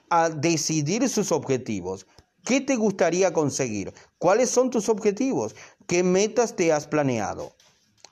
a 0.08 0.30
decidir 0.30 1.08
sus 1.08 1.32
objetivos. 1.32 2.06
¿Qué 2.44 2.60
te 2.60 2.76
gustaría 2.76 3.32
conseguir? 3.32 3.92
¿Cuáles 4.18 4.50
son 4.50 4.70
tus 4.70 4.88
objetivos? 4.88 5.54
¿Qué 5.86 6.02
metas 6.02 6.54
te 6.54 6.72
has 6.72 6.86
planeado? 6.86 7.52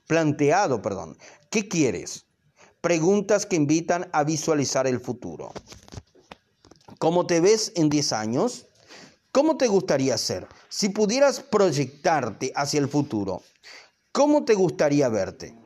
Planteado, 0.06 0.82
perdón. 0.82 1.16
¿Qué 1.50 1.68
quieres? 1.68 2.26
Preguntas 2.84 3.46
que 3.46 3.56
invitan 3.56 4.10
a 4.12 4.24
visualizar 4.24 4.86
el 4.86 5.00
futuro. 5.00 5.54
¿Cómo 6.98 7.26
te 7.26 7.40
ves 7.40 7.72
en 7.76 7.88
10 7.88 8.12
años? 8.12 8.66
¿Cómo 9.32 9.56
te 9.56 9.68
gustaría 9.68 10.18
ser? 10.18 10.46
Si 10.68 10.90
pudieras 10.90 11.40
proyectarte 11.40 12.52
hacia 12.54 12.80
el 12.80 12.88
futuro, 12.90 13.40
¿cómo 14.12 14.44
te 14.44 14.52
gustaría 14.52 15.08
verte? 15.08 15.56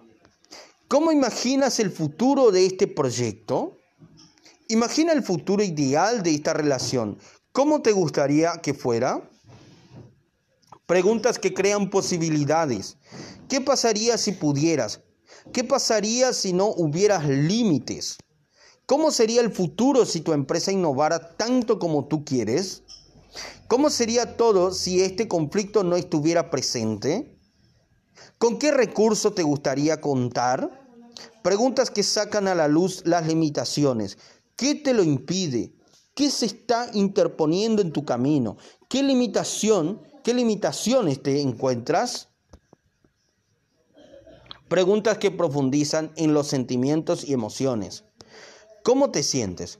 ¿Cómo 0.86 1.10
imaginas 1.10 1.80
el 1.80 1.90
futuro 1.90 2.52
de 2.52 2.66
este 2.66 2.86
proyecto? 2.86 3.76
Imagina 4.68 5.12
el 5.12 5.24
futuro 5.24 5.64
ideal 5.64 6.22
de 6.22 6.36
esta 6.36 6.52
relación. 6.52 7.18
¿Cómo 7.50 7.82
te 7.82 7.90
gustaría 7.90 8.60
que 8.62 8.74
fuera? 8.74 9.28
Preguntas 10.86 11.40
que 11.40 11.52
crean 11.52 11.90
posibilidades. 11.90 12.96
¿Qué 13.48 13.60
pasaría 13.60 14.16
si 14.18 14.30
pudieras? 14.30 15.00
¿Qué 15.52 15.64
pasaría 15.64 16.32
si 16.32 16.52
no 16.52 16.68
hubieras 16.68 17.26
límites? 17.26 18.18
¿Cómo 18.86 19.10
sería 19.10 19.40
el 19.40 19.50
futuro 19.50 20.04
si 20.04 20.20
tu 20.20 20.32
empresa 20.32 20.72
innovara 20.72 21.36
tanto 21.36 21.78
como 21.78 22.06
tú 22.06 22.24
quieres? 22.24 22.82
¿Cómo 23.66 23.90
sería 23.90 24.36
todo 24.36 24.72
si 24.72 25.02
este 25.02 25.26
conflicto 25.26 25.84
no 25.84 25.96
estuviera 25.96 26.50
presente? 26.50 27.38
¿Con 28.38 28.58
qué 28.58 28.70
recurso 28.70 29.32
te 29.32 29.42
gustaría 29.42 30.00
contar? 30.00 30.86
Preguntas 31.42 31.90
que 31.90 32.02
sacan 32.02 32.46
a 32.46 32.54
la 32.54 32.68
luz 32.68 33.02
las 33.04 33.26
limitaciones. 33.26 34.18
¿Qué 34.56 34.74
te 34.74 34.92
lo 34.92 35.02
impide? 35.02 35.72
¿Qué 36.14 36.30
se 36.30 36.46
está 36.46 36.90
interponiendo 36.94 37.80
en 37.80 37.92
tu 37.92 38.04
camino? 38.04 38.56
¿Qué 38.88 39.02
limitación, 39.02 40.02
qué 40.24 40.34
limitaciones 40.34 41.22
te 41.22 41.40
encuentras? 41.40 42.27
Preguntas 44.68 45.16
que 45.16 45.30
profundizan 45.30 46.12
en 46.16 46.34
los 46.34 46.48
sentimientos 46.48 47.24
y 47.24 47.32
emociones. 47.32 48.04
¿Cómo 48.84 49.10
te 49.10 49.22
sientes? 49.22 49.78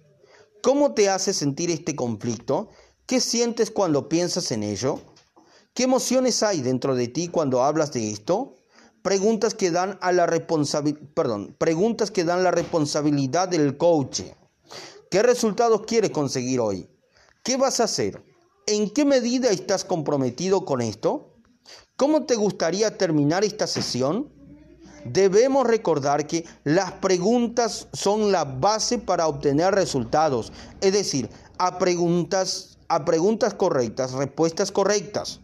¿Cómo 0.62 0.94
te 0.94 1.10
hace 1.10 1.35
sentir 1.35 1.70
este 1.70 1.94
conflicto? 1.94 2.70
¿Qué 3.05 3.20
sientes 3.20 3.70
cuando 3.70 4.09
piensas 4.09 4.51
en 4.51 4.62
ello? 4.62 4.98
¿Qué 5.74 5.82
emociones 5.82 6.43
hay 6.43 6.62
dentro 6.62 6.94
de 6.94 7.09
ti 7.09 7.28
cuando 7.28 7.62
hablas 7.62 7.93
de 7.93 8.10
esto? 8.10 8.55
Preguntas 9.02 9.52
que 9.55 9.70
dan 9.70 9.98
a 10.01 10.10
la 10.10 10.27
perdón, 11.15 11.55
preguntas 11.59 12.10
que 12.10 12.24
dan 12.24 12.43
la 12.43 12.51
responsabilidad 12.51 13.48
del 13.48 13.77
coach. 13.77 14.23
¿Qué 15.10 15.23
resultados 15.23 15.82
quieres 15.86 16.10
conseguir 16.12 16.60
hoy? 16.60 16.89
¿Qué 17.43 17.59
vas 17.59 17.81
a 17.81 17.85
hacer? 17.85 18.24
¿En 18.66 18.89
qué 18.89 19.05
medida 19.05 19.51
estás 19.51 19.85
comprometido 19.85 20.65
con 20.65 20.81
esto? 20.81 21.35
¿Cómo 21.97 22.24
te 22.24 22.36
gustaría 22.36 22.97
terminar 22.97 23.44
esta 23.44 23.66
sesión? 23.66 24.38
Debemos 25.04 25.66
recordar 25.66 26.26
que 26.26 26.44
las 26.64 26.92
preguntas 26.92 27.88
son 27.92 28.32
la 28.32 28.44
base 28.44 28.98
para 28.98 29.26
obtener 29.26 29.74
resultados, 29.74 30.52
es 30.80 30.92
decir, 30.92 31.30
a 31.58 31.78
preguntas, 31.78 32.78
a 32.88 33.04
preguntas 33.04 33.54
correctas, 33.54 34.12
respuestas 34.12 34.72
correctas. 34.72 35.40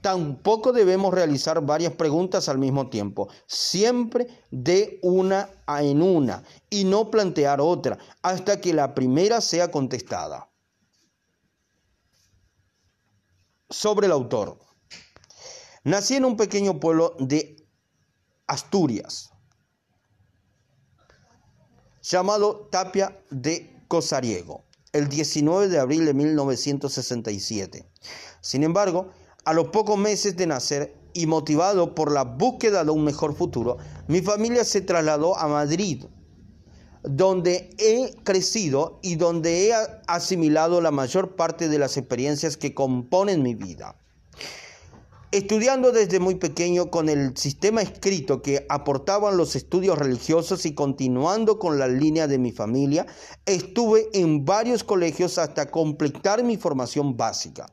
Tampoco 0.00 0.72
debemos 0.72 1.12
realizar 1.12 1.60
varias 1.62 1.92
preguntas 1.92 2.48
al 2.48 2.58
mismo 2.58 2.88
tiempo, 2.88 3.28
siempre 3.46 4.28
de 4.50 5.00
una 5.02 5.50
en 5.66 6.00
una 6.00 6.44
y 6.70 6.84
no 6.84 7.10
plantear 7.10 7.60
otra 7.60 7.98
hasta 8.22 8.60
que 8.60 8.72
la 8.72 8.94
primera 8.94 9.40
sea 9.40 9.70
contestada. 9.70 10.48
Sobre 13.68 14.06
el 14.06 14.12
autor. 14.12 14.60
Nací 15.82 16.14
en 16.14 16.24
un 16.24 16.36
pequeño 16.36 16.78
pueblo 16.78 17.16
de 17.18 17.55
Asturias, 18.46 19.32
llamado 22.02 22.68
Tapia 22.70 23.20
de 23.30 23.82
Cosariego, 23.88 24.64
el 24.92 25.08
19 25.08 25.68
de 25.68 25.80
abril 25.80 26.06
de 26.06 26.14
1967. 26.14 27.84
Sin 28.40 28.62
embargo, 28.62 29.10
a 29.44 29.52
los 29.52 29.68
pocos 29.68 29.98
meses 29.98 30.36
de 30.36 30.46
nacer 30.46 30.94
y 31.12 31.26
motivado 31.26 31.94
por 31.94 32.12
la 32.12 32.22
búsqueda 32.22 32.84
de 32.84 32.90
un 32.92 33.02
mejor 33.02 33.34
futuro, 33.34 33.78
mi 34.06 34.20
familia 34.20 34.64
se 34.64 34.80
trasladó 34.80 35.36
a 35.36 35.48
Madrid, 35.48 36.04
donde 37.02 37.70
he 37.78 38.14
crecido 38.22 39.00
y 39.02 39.16
donde 39.16 39.68
he 39.68 39.74
asimilado 40.06 40.80
la 40.80 40.92
mayor 40.92 41.34
parte 41.34 41.68
de 41.68 41.78
las 41.78 41.96
experiencias 41.96 42.56
que 42.56 42.74
componen 42.74 43.42
mi 43.42 43.54
vida. 43.54 43.96
Estudiando 45.36 45.92
desde 45.92 46.18
muy 46.18 46.36
pequeño 46.36 46.90
con 46.90 47.10
el 47.10 47.36
sistema 47.36 47.82
escrito 47.82 48.40
que 48.40 48.64
aportaban 48.70 49.36
los 49.36 49.54
estudios 49.54 49.98
religiosos 49.98 50.64
y 50.64 50.72
continuando 50.74 51.58
con 51.58 51.78
la 51.78 51.88
línea 51.88 52.26
de 52.26 52.38
mi 52.38 52.52
familia, 52.52 53.04
estuve 53.44 54.08
en 54.14 54.46
varios 54.46 54.82
colegios 54.82 55.36
hasta 55.36 55.70
completar 55.70 56.42
mi 56.42 56.56
formación 56.56 57.18
básica. 57.18 57.66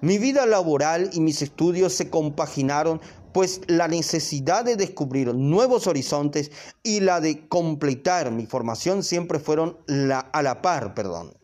Mi 0.00 0.18
vida 0.18 0.46
laboral 0.46 1.10
y 1.12 1.20
mis 1.20 1.42
estudios 1.42 1.92
se 1.92 2.10
compaginaron, 2.10 3.00
pues 3.32 3.60
la 3.68 3.86
necesidad 3.86 4.64
de 4.64 4.74
descubrir 4.74 5.32
nuevos 5.32 5.86
horizontes 5.86 6.50
y 6.82 6.98
la 6.98 7.20
de 7.20 7.46
completar 7.46 8.32
mi 8.32 8.46
formación 8.46 9.04
siempre 9.04 9.38
fueron 9.38 9.78
a 9.86 10.42
la 10.42 10.60
par, 10.60 10.92
perdón. 10.94 11.34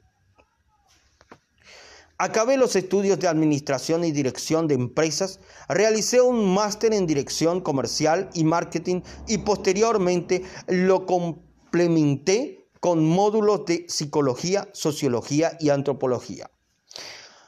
Acabé 2.24 2.56
los 2.56 2.76
estudios 2.76 3.18
de 3.18 3.26
Administración 3.26 4.04
y 4.04 4.12
Dirección 4.12 4.68
de 4.68 4.74
Empresas, 4.74 5.40
realicé 5.68 6.20
un 6.20 6.54
máster 6.54 6.94
en 6.94 7.04
Dirección 7.04 7.60
Comercial 7.60 8.30
y 8.32 8.44
Marketing 8.44 9.00
y 9.26 9.38
posteriormente 9.38 10.44
lo 10.68 11.04
complementé 11.04 12.68
con 12.78 13.04
módulos 13.04 13.64
de 13.66 13.86
Psicología, 13.88 14.68
Sociología 14.72 15.56
y 15.58 15.70
Antropología. 15.70 16.48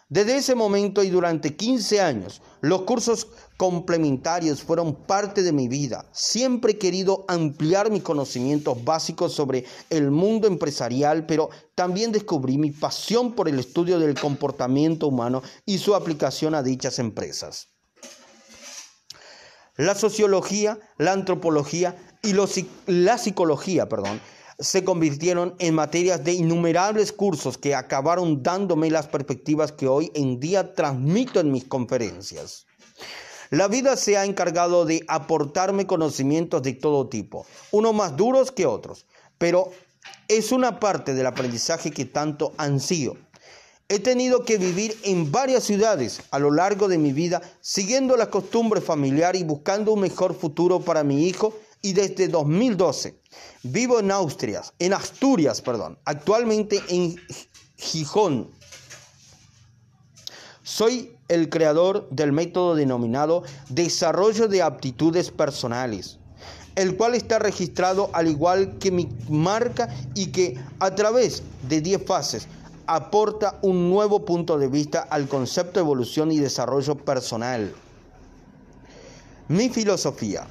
Desde 0.09 0.39
ese 0.39 0.57
momento 0.57 1.05
y 1.05 1.09
durante 1.09 1.55
15 1.55 2.01
años, 2.01 2.43
los 2.61 2.83
cursos 2.83 3.29
complementarios 3.57 4.63
fueron 4.63 4.95
parte 4.95 5.43
de 5.43 5.53
mi 5.53 5.69
vida. 5.69 6.07
Siempre 6.13 6.73
he 6.73 6.79
querido 6.79 7.25
ampliar 7.29 7.91
mis 7.91 8.03
conocimientos 8.03 8.85
básicos 8.85 9.33
sobre 9.33 9.65
el 9.91 10.11
mundo 10.11 10.47
empresarial, 10.47 11.27
pero 11.27 11.51
también 11.75 12.13
descubrí 12.13 12.59
mi 12.59 12.71
pasión 12.71 13.33
por 13.33 13.49
el 13.49 13.59
estudio 13.59 13.99
del 13.99 14.19
comportamiento 14.19 15.09
humano 15.09 15.43
y 15.65 15.79
su 15.79 15.95
aplicación 15.95 16.55
a 16.55 16.63
dichas 16.63 16.99
empresas. 16.99 17.69
La 19.77 19.95
sociología, 19.95 20.79
la 20.99 21.13
antropología 21.13 21.97
y 22.23 22.35
la 22.87 23.19
psicología, 23.19 23.89
perdón, 23.89 24.21
se 24.59 24.85
convirtieron 24.85 25.57
en 25.59 25.75
materias 25.75 26.23
de 26.23 26.33
innumerables 26.33 27.13
cursos 27.13 27.59
que 27.59 27.75
acabaron 27.75 28.43
dándome 28.43 28.91
las 28.91 29.09
perspectivas 29.09 29.73
que 29.73 29.89
hoy 29.89 30.13
en 30.15 30.39
día 30.39 30.75
transmito 30.75 31.41
en 31.41 31.51
mis 31.51 31.65
conferencias. 31.65 32.64
La 33.55 33.69
vida 33.69 33.97
se 33.97 34.17
ha 34.17 34.25
encargado 34.25 34.85
de 34.85 35.05
aportarme 35.07 35.87
conocimientos 35.87 36.61
de 36.61 36.73
todo 36.73 37.09
tipo, 37.09 37.47
unos 37.71 37.95
más 37.95 38.17
duros 38.17 38.51
que 38.51 38.67
otros, 38.67 39.07
pero 39.39 39.71
es 40.27 40.51
una 40.51 40.81
parte 40.81 41.15
del 41.15 41.27
aprendizaje 41.27 41.93
que 41.93 42.05
tanto 42.05 42.53
ansío. 42.57 43.17
He 43.89 44.01
tenido 44.01 44.45
que 44.45 44.59
vivir 44.59 44.99
en 45.05 45.31
varias 45.31 45.63
ciudades 45.63 46.21
a 46.33 46.41
lo 46.41 46.51
largo 46.51 46.89
de 46.89 46.99
mi 46.99 47.13
vida, 47.13 47.43
siguiendo 47.61 48.17
la 48.17 48.29
costumbre 48.29 48.81
familiar 48.81 49.37
y 49.37 49.45
buscando 49.45 49.93
un 49.93 50.01
mejor 50.01 50.35
futuro 50.35 50.81
para 50.81 51.05
mi 51.05 51.29
hijo 51.29 51.57
y 51.81 51.93
desde 51.93 52.27
2012 52.27 53.21
vivo 53.63 54.01
en 54.01 54.11
Asturias, 54.11 54.73
en 54.81 54.95
Asturias, 54.95 55.61
perdón, 55.61 55.97
actualmente 56.05 56.83
en 56.89 57.15
Gijón. 57.77 58.51
Soy 60.65 61.14
el 61.29 61.49
creador 61.49 62.09
del 62.11 62.33
método 62.33 62.75
denominado 62.75 63.43
desarrollo 63.69 64.49
de 64.49 64.63
aptitudes 64.63 65.31
personales, 65.31 66.19
el 66.75 66.97
cual 66.97 67.15
está 67.15 67.39
registrado 67.39 68.11
al 68.13 68.29
igual 68.29 68.79
que 68.79 68.91
mi 68.91 69.09
marca 69.29 69.89
y 70.15 70.27
que 70.27 70.59
a 70.81 70.95
través 70.95 71.43
de 71.69 71.81
10 71.81 72.05
fases 72.05 72.49
aporta 72.87 73.59
un 73.63 73.91
nuevo 73.91 74.25
punto 74.25 74.59
de 74.59 74.69
vista 74.69 75.01
al 75.01 75.29
concepto 75.29 75.81
de 75.81 75.85
evolución 75.85 76.31
y 76.33 76.39
desarrollo 76.39 76.97
personal. 76.97 77.73
Mi 79.49 79.69
filosofía 79.69 80.47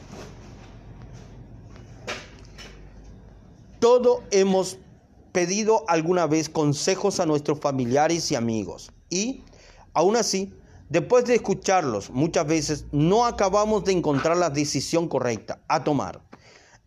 Todo 3.83 4.23
hemos 4.31 4.77
pedido 5.33 5.83
alguna 5.89 6.25
vez 6.25 6.47
consejos 6.47 7.19
a 7.19 7.25
nuestros 7.25 7.59
familiares 7.59 8.31
y 8.31 8.35
amigos 8.35 8.93
y, 9.09 9.43
aún 9.93 10.15
así, 10.15 10.53
después 10.89 11.25
de 11.25 11.35
escucharlos, 11.35 12.09
muchas 12.09 12.47
veces 12.47 12.85
no 12.91 13.25
acabamos 13.25 13.83
de 13.85 13.93
encontrar 13.93 14.37
la 14.37 14.49
decisión 14.49 15.07
correcta 15.07 15.63
a 15.67 15.83
tomar. 15.83 16.21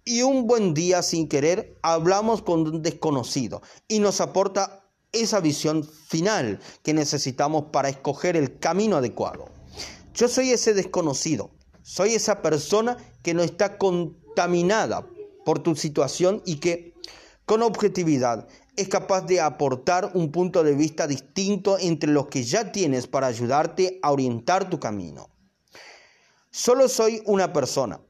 Y 0.05 0.23
un 0.23 0.47
buen 0.47 0.73
día 0.73 1.03
sin 1.03 1.29
querer 1.29 1.77
hablamos 1.83 2.43
con 2.43 2.61
un 2.61 2.83
desconocido 2.83 3.63
y 3.89 3.99
nos 3.99 4.21
aporta 4.21 4.85
esa 5.13 5.41
visión 5.41 5.85
final 5.85 6.61
que 6.83 6.95
necesitamos 6.95 7.67
para 7.73 7.89
escoger 7.89 8.37
el 8.37 8.59
camino 8.59 8.97
adecuado. 8.97 9.47
Yo 10.15 10.29
soy 10.29 10.51
ese 10.51 10.75
desconocido, 10.75 11.51
soy 11.83 12.15
esa 12.15 12.43
persona 12.43 12.97
que 13.23 13.35
no 13.35 13.43
está 13.43 13.79
contaminada 13.79 15.07
por 15.45 15.59
tu 15.59 15.77
situación 15.77 16.43
y 16.45 16.57
que 16.57 16.95
con 17.45 17.63
objetividad 17.63 18.49
es 18.77 18.89
capaz 18.89 19.23
de 19.23 19.41
aportar 19.41 20.11
un 20.15 20.31
punto 20.31 20.63
de 20.63 20.75
vista 20.75 21.07
distinto 21.07 21.79
entre 21.79 22.11
los 22.11 22.29
que 22.29 22.45
ya 22.45 22.73
tienes 22.73 23.07
para 23.07 23.27
ayudarte 23.27 23.99
a 24.03 24.13
orientar 24.13 24.69
tu 24.71 24.79
camino. 24.79 25.29
Solo 26.51 26.89
soy 26.89 27.23
una 27.27 27.53
persona, 27.53 28.01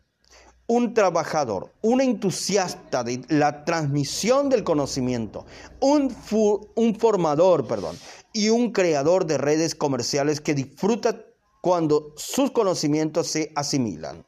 un 0.67 0.95
trabajador, 0.95 1.73
un 1.83 2.01
entusiasta 2.01 3.05
de 3.05 3.23
la 3.29 3.65
transmisión 3.65 4.49
del 4.49 4.65
conocimiento, 4.65 5.47
un, 5.81 6.15
un 6.75 6.95
formador, 6.97 7.67
perdón, 7.67 7.97
y 8.33 8.51
un 8.51 8.73
creador 8.73 9.27
de 9.27 9.39
redes 9.39 9.75
comerciales 9.75 10.41
que 10.41 10.55
disfruta 10.55 11.25
cuando 11.61 12.13
sus 12.17 12.51
conocimientos 12.51 13.29
se 13.29 13.53
asimilan. 13.57 14.27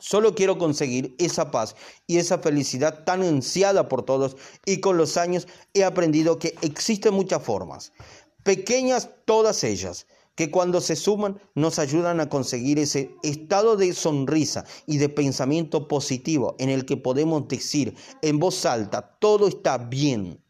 Solo 0.00 0.34
quiero 0.34 0.58
conseguir 0.58 1.14
esa 1.18 1.50
paz 1.50 1.76
y 2.06 2.16
esa 2.16 2.38
felicidad 2.38 3.04
tan 3.04 3.22
ansiada 3.22 3.88
por 3.88 4.02
todos 4.02 4.36
y 4.64 4.80
con 4.80 4.96
los 4.96 5.16
años 5.16 5.46
he 5.74 5.84
aprendido 5.84 6.38
que 6.38 6.54
existen 6.62 7.14
muchas 7.14 7.42
formas, 7.42 7.92
pequeñas 8.42 9.10
todas 9.26 9.62
ellas, 9.62 10.06
que 10.34 10.50
cuando 10.50 10.80
se 10.80 10.96
suman 10.96 11.38
nos 11.54 11.78
ayudan 11.78 12.18
a 12.18 12.30
conseguir 12.30 12.78
ese 12.78 13.14
estado 13.22 13.76
de 13.76 13.92
sonrisa 13.92 14.64
y 14.86 14.96
de 14.96 15.10
pensamiento 15.10 15.86
positivo 15.86 16.56
en 16.58 16.70
el 16.70 16.86
que 16.86 16.96
podemos 16.96 17.46
decir 17.46 17.94
en 18.22 18.38
voz 18.38 18.64
alta, 18.64 19.18
todo 19.20 19.48
está 19.48 19.76
bien. 19.76 20.42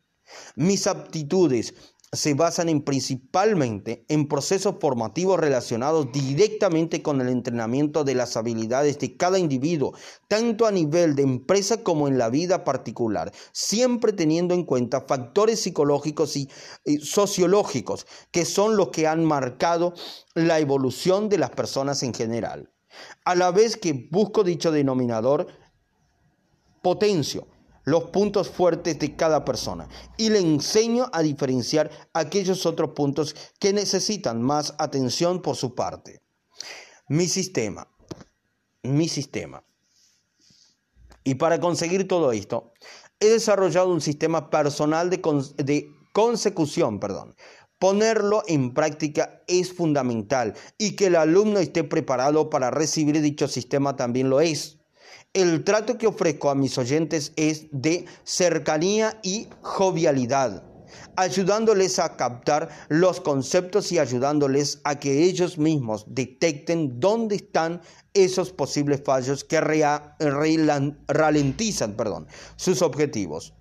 Mis 0.55 0.87
aptitudes, 0.87 1.75
se 2.13 2.35
basan 2.35 2.69
en 2.69 2.83
principalmente 2.83 4.05
en 4.09 4.27
procesos 4.27 4.77
formativos 4.81 5.39
relacionados 5.39 6.11
directamente 6.11 7.03
con 7.03 7.21
el 7.21 7.29
entrenamiento 7.29 8.03
de 8.03 8.17
las 8.17 8.37
habilidades 8.37 8.99
de 8.99 9.17
cada 9.17 9.39
individuo, 9.39 9.95
tanto 10.27 10.67
a 10.67 10.73
nivel 10.73 11.15
de 11.15 11.23
empresa 11.23 11.85
como 11.85 12.09
en 12.09 12.19
la 12.19 12.29
vida 12.29 12.65
particular, 12.65 13.33
siempre 13.53 14.13
teniendo 14.13 14.55
en 14.55 14.65
cuenta 14.65 15.03
factores 15.03 15.61
psicológicos 15.61 16.37
y, 16.37 16.49
sociológicos 17.01 18.07
que 18.33 18.45
son 18.45 18.77
los 18.77 18.89
que 18.89 19.07
han 19.07 19.25
marcado 19.25 19.95
la 20.35 20.59
evolución 20.59 21.29
de 21.29 21.39
las 21.39 21.51
personas 21.51 22.03
en 22.03 22.13
general. 22.13 22.73
A 23.25 23.37
la 23.37 23.53
vez 23.53 23.77
que 23.77 24.09
busco 24.11 24.43
dicho 24.43 24.73
denominador, 24.73 25.47
potencio 26.83 27.47
los 27.85 28.05
puntos 28.05 28.49
fuertes 28.49 28.99
de 28.99 29.17
cada 29.17 29.45
persona 29.45 29.89
y 30.17 30.31
le 30.31 30.39
enseño 30.39 31.09
a 31.13 31.23
diferenciar 31.23 31.91
aquellos 32.13 32.67
otros 32.67 32.91
puntos 32.91 33.35
que 33.59 33.73
necesitan 33.73 34.43
más 34.43 34.75
atención 34.79 35.43
por 35.43 35.57
su 35.57 35.75
parte. 35.75 36.21
Mi 37.09 37.27
sistema, 37.27 37.89
mi 38.83 39.09
sistema. 39.09 39.65
Y 41.25 41.35
para 41.35 41.61
conseguir 41.61 42.09
todo 42.09 42.33
esto, 42.33 42.73
he 43.19 43.29
desarrollado 43.29 43.93
un 43.93 44.01
sistema 44.01 44.51
personal 44.51 45.11
de, 45.11 45.19
de 45.57 45.89
consecución, 46.13 46.99
perdón. 47.01 47.35
Ponerlo 47.79 48.43
en 48.47 48.75
práctica 48.75 49.43
es 49.47 49.73
fundamental 49.73 50.55
y 50.77 50.97
que 50.97 51.07
el 51.07 51.17
alumno 51.17 51.61
esté 51.61 51.83
preparado 51.83 52.51
para 52.51 52.71
recibir 52.71 53.21
dicho 53.23 53.49
sistema 53.49 53.97
también 53.97 54.29
lo 54.29 54.41
es. 54.41 54.80
El 55.33 55.63
trato 55.63 55.97
que 55.97 56.09
ofrezco 56.09 56.51
a 56.51 56.57
mis 56.57 56.77
oyentes 56.77 57.33
es 57.37 57.69
de 57.71 58.05
cercanía 58.25 59.21
y 59.23 59.47
jovialidad, 59.61 60.65
ayudándoles 61.15 62.01
a 62.01 62.17
captar 62.17 62.69
los 62.89 63.21
conceptos 63.21 63.93
y 63.93 64.01
ayudándoles 64.01 64.81
a 64.83 64.99
que 64.99 65.23
ellos 65.23 65.57
mismos 65.57 66.05
detecten 66.09 66.99
dónde 66.99 67.37
están 67.37 67.81
esos 68.13 68.51
posibles 68.51 69.03
fallos 69.05 69.45
que 69.45 69.61
ralentizan 71.07 71.97
perdón, 71.97 72.27
sus 72.57 72.83
objetivos. 72.83 73.55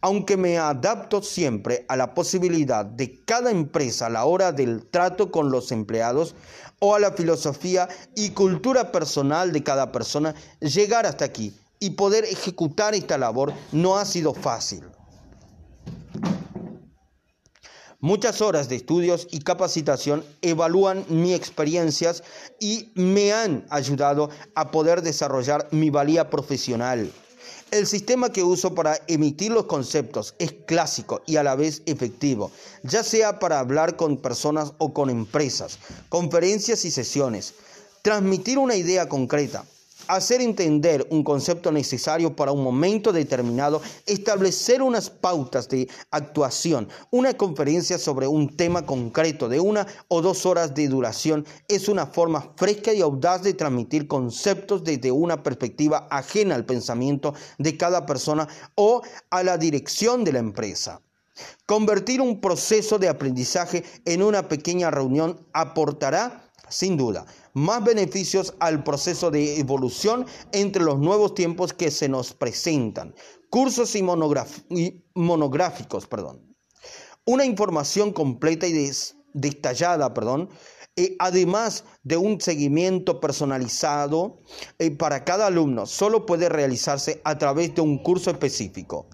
Aunque 0.00 0.38
me 0.38 0.56
adapto 0.56 1.20
siempre 1.20 1.84
a 1.88 1.96
la 1.98 2.14
posibilidad 2.14 2.86
de 2.86 3.22
cada 3.26 3.50
empresa 3.50 4.06
a 4.06 4.10
la 4.10 4.24
hora 4.24 4.52
del 4.52 4.86
trato 4.86 5.30
con 5.30 5.50
los 5.50 5.70
empleados 5.70 6.34
o 6.80 6.94
a 6.94 6.98
la 6.98 7.12
filosofía 7.12 7.88
y 8.14 8.30
cultura 8.30 8.92
personal 8.92 9.52
de 9.52 9.62
cada 9.62 9.92
persona, 9.92 10.34
llegar 10.60 11.06
hasta 11.06 11.24
aquí 11.24 11.54
y 11.80 11.90
poder 11.90 12.24
ejecutar 12.24 12.94
esta 12.94 13.18
labor 13.18 13.52
no 13.72 13.96
ha 13.96 14.04
sido 14.04 14.34
fácil. 14.34 14.84
Muchas 18.00 18.40
horas 18.42 18.68
de 18.68 18.76
estudios 18.76 19.26
y 19.32 19.40
capacitación 19.40 20.24
evalúan 20.40 21.04
mis 21.08 21.34
experiencias 21.34 22.22
y 22.60 22.92
me 22.94 23.32
han 23.32 23.66
ayudado 23.70 24.30
a 24.54 24.70
poder 24.70 25.02
desarrollar 25.02 25.66
mi 25.72 25.90
valía 25.90 26.30
profesional. 26.30 27.10
El 27.70 27.86
sistema 27.86 28.32
que 28.32 28.42
uso 28.42 28.74
para 28.74 28.98
emitir 29.08 29.52
los 29.52 29.66
conceptos 29.66 30.34
es 30.38 30.54
clásico 30.66 31.20
y 31.26 31.36
a 31.36 31.42
la 31.42 31.54
vez 31.54 31.82
efectivo, 31.84 32.50
ya 32.82 33.04
sea 33.04 33.38
para 33.38 33.58
hablar 33.58 33.96
con 33.96 34.16
personas 34.16 34.72
o 34.78 34.94
con 34.94 35.10
empresas, 35.10 35.78
conferencias 36.08 36.86
y 36.86 36.90
sesiones. 36.90 37.52
Transmitir 38.00 38.56
una 38.56 38.74
idea 38.74 39.06
concreta, 39.10 39.64
hacer 40.08 40.40
entender 40.40 41.06
un 41.10 41.22
concepto 41.22 41.70
necesario 41.70 42.34
para 42.34 42.52
un 42.52 42.64
momento 42.64 43.12
determinado, 43.12 43.80
establecer 44.06 44.82
unas 44.82 45.10
pautas 45.10 45.68
de 45.68 45.88
actuación, 46.10 46.88
una 47.10 47.34
conferencia 47.34 47.98
sobre 47.98 48.26
un 48.26 48.56
tema 48.56 48.84
concreto 48.84 49.48
de 49.48 49.60
una 49.60 49.86
o 50.08 50.22
dos 50.22 50.46
horas 50.46 50.74
de 50.74 50.88
duración 50.88 51.46
es 51.68 51.88
una 51.88 52.06
forma 52.06 52.52
fresca 52.56 52.92
y 52.92 53.00
audaz 53.00 53.42
de 53.42 53.54
transmitir 53.54 54.08
conceptos 54.08 54.82
desde 54.82 55.12
una 55.12 55.42
perspectiva 55.42 56.08
ajena 56.10 56.54
al 56.54 56.64
pensamiento 56.64 57.34
de 57.58 57.76
cada 57.76 58.06
persona 58.06 58.48
o 58.74 59.02
a 59.30 59.42
la 59.42 59.58
dirección 59.58 60.24
de 60.24 60.32
la 60.32 60.38
empresa. 60.38 61.00
Convertir 61.66 62.20
un 62.20 62.40
proceso 62.40 62.98
de 62.98 63.08
aprendizaje 63.08 63.84
en 64.04 64.22
una 64.22 64.48
pequeña 64.48 64.90
reunión 64.90 65.38
aportará, 65.52 66.50
sin 66.68 66.96
duda, 66.96 67.26
más 67.54 67.84
beneficios 67.84 68.54
al 68.60 68.84
proceso 68.84 69.30
de 69.30 69.58
evolución 69.58 70.26
entre 70.52 70.82
los 70.82 70.98
nuevos 70.98 71.34
tiempos 71.34 71.72
que 71.72 71.90
se 71.90 72.08
nos 72.08 72.32
presentan. 72.32 73.14
Cursos 73.50 73.94
y, 73.96 74.02
monográficos, 75.14 76.06
perdón. 76.06 76.56
Una 77.24 77.44
información 77.44 78.12
completa 78.12 78.66
y 78.66 78.90
detallada, 79.34 80.14
perdón, 80.14 80.48
eh, 80.96 81.14
además 81.18 81.84
de 82.02 82.16
un 82.16 82.40
seguimiento 82.40 83.20
personalizado 83.20 84.40
eh, 84.78 84.90
para 84.90 85.24
cada 85.24 85.46
alumno, 85.46 85.86
solo 85.86 86.26
puede 86.26 86.48
realizarse 86.48 87.20
a 87.24 87.38
través 87.38 87.74
de 87.74 87.82
un 87.82 88.02
curso 88.02 88.30
específico. 88.30 89.08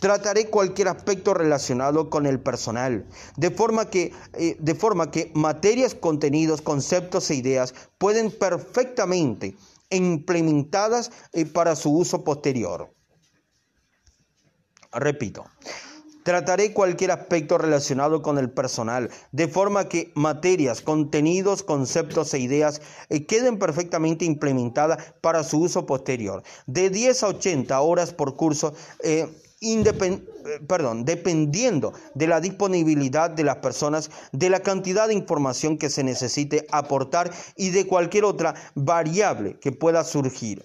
Trataré 0.00 0.48
cualquier 0.48 0.88
aspecto 0.88 1.34
relacionado 1.34 2.08
con 2.08 2.26
el 2.26 2.40
personal, 2.40 3.06
de 3.36 3.50
forma 3.50 3.90
que, 3.90 4.12
eh, 4.34 4.56
de 4.58 4.74
forma 4.74 5.10
que 5.10 5.32
materias, 5.34 5.94
contenidos, 5.94 6.62
conceptos 6.62 7.30
e 7.30 7.34
ideas 7.34 7.74
pueden 7.98 8.30
perfectamente 8.30 9.56
implementadas 9.90 11.10
eh, 11.32 11.46
para 11.46 11.74
su 11.74 11.90
uso 11.90 12.22
posterior. 12.22 12.94
Repito, 14.92 15.44
Trataré 16.28 16.74
cualquier 16.74 17.10
aspecto 17.10 17.56
relacionado 17.56 18.20
con 18.20 18.36
el 18.36 18.50
personal, 18.50 19.08
de 19.32 19.48
forma 19.48 19.88
que 19.88 20.12
materias, 20.14 20.82
contenidos, 20.82 21.62
conceptos 21.62 22.34
e 22.34 22.38
ideas 22.38 22.82
eh, 23.08 23.24
queden 23.24 23.58
perfectamente 23.58 24.26
implementadas 24.26 25.14
para 25.22 25.42
su 25.42 25.60
uso 25.60 25.86
posterior. 25.86 26.42
De 26.66 26.90
10 26.90 27.22
a 27.22 27.28
80 27.28 27.80
horas 27.80 28.12
por 28.12 28.36
curso 28.36 28.74
perdón, 30.66 31.04
dependiendo 31.04 31.92
de 32.14 32.26
la 32.26 32.40
disponibilidad 32.40 33.30
de 33.30 33.44
las 33.44 33.56
personas, 33.56 34.10
de 34.32 34.50
la 34.50 34.60
cantidad 34.60 35.08
de 35.08 35.14
información 35.14 35.78
que 35.78 35.90
se 35.90 36.04
necesite 36.04 36.66
aportar 36.70 37.32
y 37.56 37.70
de 37.70 37.86
cualquier 37.86 38.24
otra 38.24 38.54
variable 38.74 39.58
que 39.58 39.72
pueda 39.72 40.04
surgir. 40.04 40.64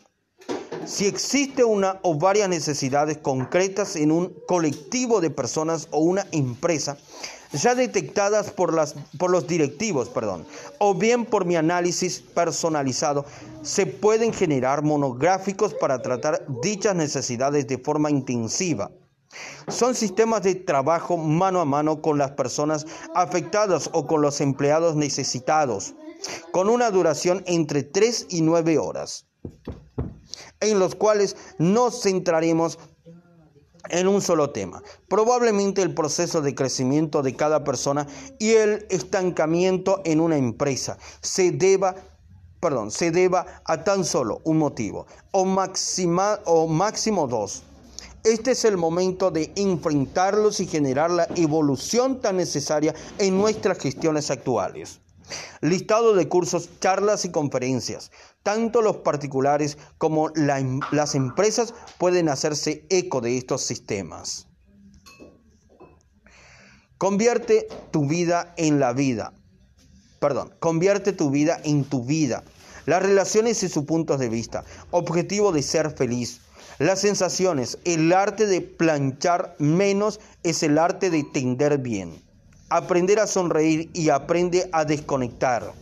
Si 0.85 1.05
existe 1.05 1.63
una 1.63 1.99
o 2.01 2.15
varias 2.15 2.49
necesidades 2.49 3.17
concretas 3.17 3.95
en 3.95 4.11
un 4.11 4.35
colectivo 4.47 5.21
de 5.21 5.29
personas 5.29 5.87
o 5.91 5.99
una 5.99 6.27
empresa, 6.31 6.97
ya 7.53 7.75
detectadas 7.75 8.51
por, 8.51 8.73
las, 8.73 8.95
por 9.17 9.29
los 9.29 9.47
directivos, 9.47 10.09
perdón, 10.09 10.45
o 10.79 10.93
bien 10.93 11.25
por 11.25 11.45
mi 11.45 11.55
análisis 11.55 12.19
personalizado, 12.19 13.25
se 13.61 13.85
pueden 13.85 14.33
generar 14.33 14.83
monográficos 14.83 15.73
para 15.73 16.01
tratar 16.01 16.45
dichas 16.61 16.95
necesidades 16.95 17.67
de 17.67 17.77
forma 17.77 18.09
intensiva. 18.09 18.91
Son 19.67 19.95
sistemas 19.95 20.43
de 20.43 20.55
trabajo 20.55 21.17
mano 21.17 21.61
a 21.61 21.65
mano 21.65 22.01
con 22.01 22.17
las 22.17 22.31
personas 22.31 22.85
afectadas 23.15 23.89
o 23.93 24.05
con 24.05 24.21
los 24.21 24.41
empleados 24.41 24.95
necesitados, 24.95 25.95
con 26.51 26.69
una 26.69 26.91
duración 26.91 27.43
entre 27.47 27.83
3 27.83 28.27
y 28.29 28.41
9 28.41 28.77
horas, 28.77 29.25
en 30.59 30.79
los 30.79 30.95
cuales 30.95 31.35
nos 31.57 32.01
centraremos 32.03 32.77
en 33.89 34.07
un 34.07 34.21
solo 34.21 34.51
tema. 34.51 34.81
Probablemente 35.07 35.81
el 35.81 35.93
proceso 35.93 36.41
de 36.41 36.55
crecimiento 36.55 37.21
de 37.21 37.35
cada 37.35 37.63
persona 37.63 38.07
y 38.39 38.51
el 38.51 38.85
estancamiento 38.89 40.01
en 40.05 40.19
una 40.19 40.37
empresa 40.37 40.97
se 41.21 41.51
deba 41.51 41.95
perdón, 42.63 42.91
se 42.91 43.11
deba 43.11 43.61
a 43.65 43.83
tan 43.83 44.05
solo 44.05 44.39
un 44.45 44.57
motivo 44.57 45.05
o, 45.31 45.43
máxima, 45.43 46.39
o 46.45 46.65
máximo 46.65 47.27
dos. 47.27 47.63
Este 48.23 48.51
es 48.51 48.63
el 48.63 48.77
momento 48.77 49.31
de 49.31 49.51
enfrentarlos 49.57 50.61
y 50.61 50.67
generar 50.67 51.11
la 51.11 51.27
evolución 51.35 52.21
tan 52.21 52.37
necesaria 52.37 52.95
en 53.17 53.37
nuestras 53.37 53.79
gestiones 53.79 54.31
actuales. 54.31 55.01
Listado 55.59 56.13
de 56.15 56.29
cursos, 56.29 56.69
charlas 56.79 57.25
y 57.25 57.31
conferencias. 57.31 58.11
Tanto 58.43 58.81
los 58.81 58.97
particulares 58.97 59.77
como 59.97 60.29
em, 60.35 60.79
las 60.91 61.15
empresas 61.15 61.73
pueden 61.97 62.29
hacerse 62.29 62.85
eco 62.89 63.21
de 63.21 63.37
estos 63.37 63.61
sistemas. 63.61 64.47
Convierte 66.97 67.67
tu 67.91 68.05
vida 68.07 68.53
en 68.57 68.79
la 68.79 68.93
vida. 68.93 69.33
Perdón, 70.19 70.53
convierte 70.59 71.11
tu 71.11 71.29
vida 71.29 71.59
en 71.63 71.83
tu 71.83 72.03
vida. 72.03 72.43
Las 72.85 73.01
relaciones 73.01 73.63
y 73.63 73.69
sus 73.69 73.85
puntos 73.85 74.19
de 74.19 74.29
vista. 74.29 74.63
Objetivo 74.91 75.51
de 75.51 75.63
ser 75.63 75.91
feliz. 75.91 76.41
Las 76.79 77.01
sensaciones. 77.01 77.77
El 77.85 78.11
arte 78.13 78.45
de 78.45 78.61
planchar 78.61 79.55
menos 79.57 80.19
es 80.43 80.63
el 80.63 80.77
arte 80.77 81.09
de 81.09 81.23
tender 81.23 81.77
bien 81.77 82.21
aprender 82.73 83.19
a 83.19 83.27
sonreír 83.27 83.91
y 83.93 84.09
aprende 84.09 84.67
a 84.71 84.83
desconectar. 84.83 85.73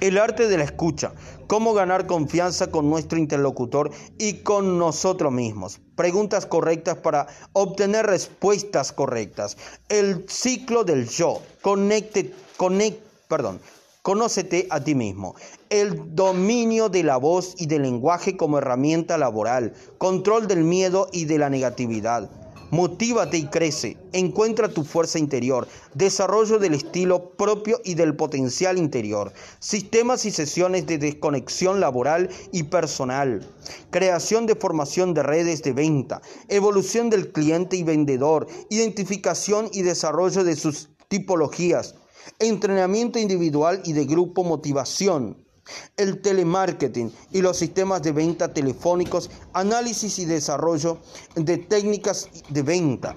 El 0.00 0.16
arte 0.16 0.46
de 0.46 0.56
la 0.56 0.62
escucha, 0.62 1.12
cómo 1.48 1.74
ganar 1.74 2.06
confianza 2.06 2.70
con 2.70 2.88
nuestro 2.88 3.18
interlocutor 3.18 3.90
y 4.16 4.34
con 4.44 4.78
nosotros 4.78 5.32
mismos. 5.32 5.80
Preguntas 5.96 6.46
correctas 6.46 6.98
para 6.98 7.26
obtener 7.52 8.06
respuestas 8.06 8.92
correctas. 8.92 9.56
El 9.88 10.24
ciclo 10.28 10.84
del 10.84 11.08
yo, 11.08 11.42
conecte, 11.62 12.32
conect, 12.56 13.02
perdón, 13.26 13.60
conócete 14.02 14.68
a 14.70 14.84
ti 14.84 14.94
mismo. 14.94 15.34
El 15.68 16.14
dominio 16.14 16.88
de 16.88 17.02
la 17.02 17.16
voz 17.16 17.56
y 17.58 17.66
del 17.66 17.82
lenguaje 17.82 18.36
como 18.36 18.58
herramienta 18.58 19.18
laboral. 19.18 19.74
Control 19.98 20.46
del 20.46 20.62
miedo 20.62 21.08
y 21.12 21.24
de 21.24 21.38
la 21.38 21.50
negatividad 21.50 22.30
Motívate 22.70 23.38
y 23.38 23.46
crece. 23.46 23.96
Encuentra 24.12 24.68
tu 24.68 24.84
fuerza 24.84 25.18
interior. 25.18 25.66
Desarrollo 25.94 26.58
del 26.58 26.74
estilo 26.74 27.30
propio 27.30 27.80
y 27.82 27.94
del 27.94 28.14
potencial 28.14 28.76
interior. 28.76 29.32
Sistemas 29.58 30.26
y 30.26 30.30
sesiones 30.30 30.86
de 30.86 30.98
desconexión 30.98 31.80
laboral 31.80 32.28
y 32.52 32.64
personal. 32.64 33.46
Creación 33.90 34.44
de 34.44 34.54
formación 34.54 35.14
de 35.14 35.22
redes 35.22 35.62
de 35.62 35.72
venta. 35.72 36.20
Evolución 36.48 37.08
del 37.08 37.32
cliente 37.32 37.76
y 37.76 37.84
vendedor. 37.84 38.46
Identificación 38.68 39.70
y 39.72 39.80
desarrollo 39.80 40.44
de 40.44 40.54
sus 40.54 40.90
tipologías. 41.08 41.94
Entrenamiento 42.38 43.18
individual 43.18 43.80
y 43.86 43.94
de 43.94 44.04
grupo 44.04 44.44
motivación 44.44 45.47
el 45.96 46.20
telemarketing 46.20 47.12
y 47.32 47.42
los 47.42 47.56
sistemas 47.56 48.02
de 48.02 48.12
venta 48.12 48.52
telefónicos, 48.52 49.30
análisis 49.52 50.18
y 50.18 50.24
desarrollo 50.24 50.98
de 51.34 51.58
técnicas 51.58 52.28
de 52.48 52.62
venta. 52.62 53.16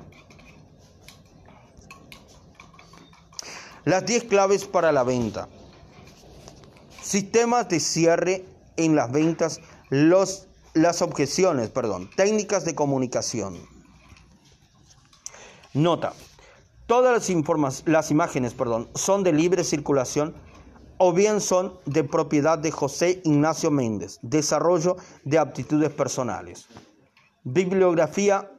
Las 3.83 4.05
10 4.05 4.25
claves 4.25 4.65
para 4.65 4.91
la 4.91 5.03
venta. 5.03 5.47
Sistemas 7.01 7.67
de 7.69 7.79
cierre 7.79 8.45
en 8.77 8.95
las 8.95 9.11
ventas, 9.11 9.59
los, 9.89 10.47
las 10.73 11.01
objeciones, 11.01 11.69
perdón, 11.69 12.09
técnicas 12.15 12.63
de 12.63 12.75
comunicación. 12.75 13.59
Nota. 15.73 16.13
Todas 16.85 17.29
las, 17.29 17.83
las 17.85 18.11
imágenes 18.11 18.53
perdón, 18.53 18.89
son 18.93 19.23
de 19.23 19.31
libre 19.31 19.63
circulación 19.63 20.35
o 21.03 21.13
bien 21.13 21.41
son 21.41 21.73
de 21.87 22.03
propiedad 22.03 22.59
de 22.59 22.69
José 22.69 23.21
Ignacio 23.23 23.71
Méndez, 23.71 24.19
desarrollo 24.21 24.97
de 25.25 25.39
aptitudes 25.39 25.89
personales. 25.89 26.67
Bibliografía 27.43 28.51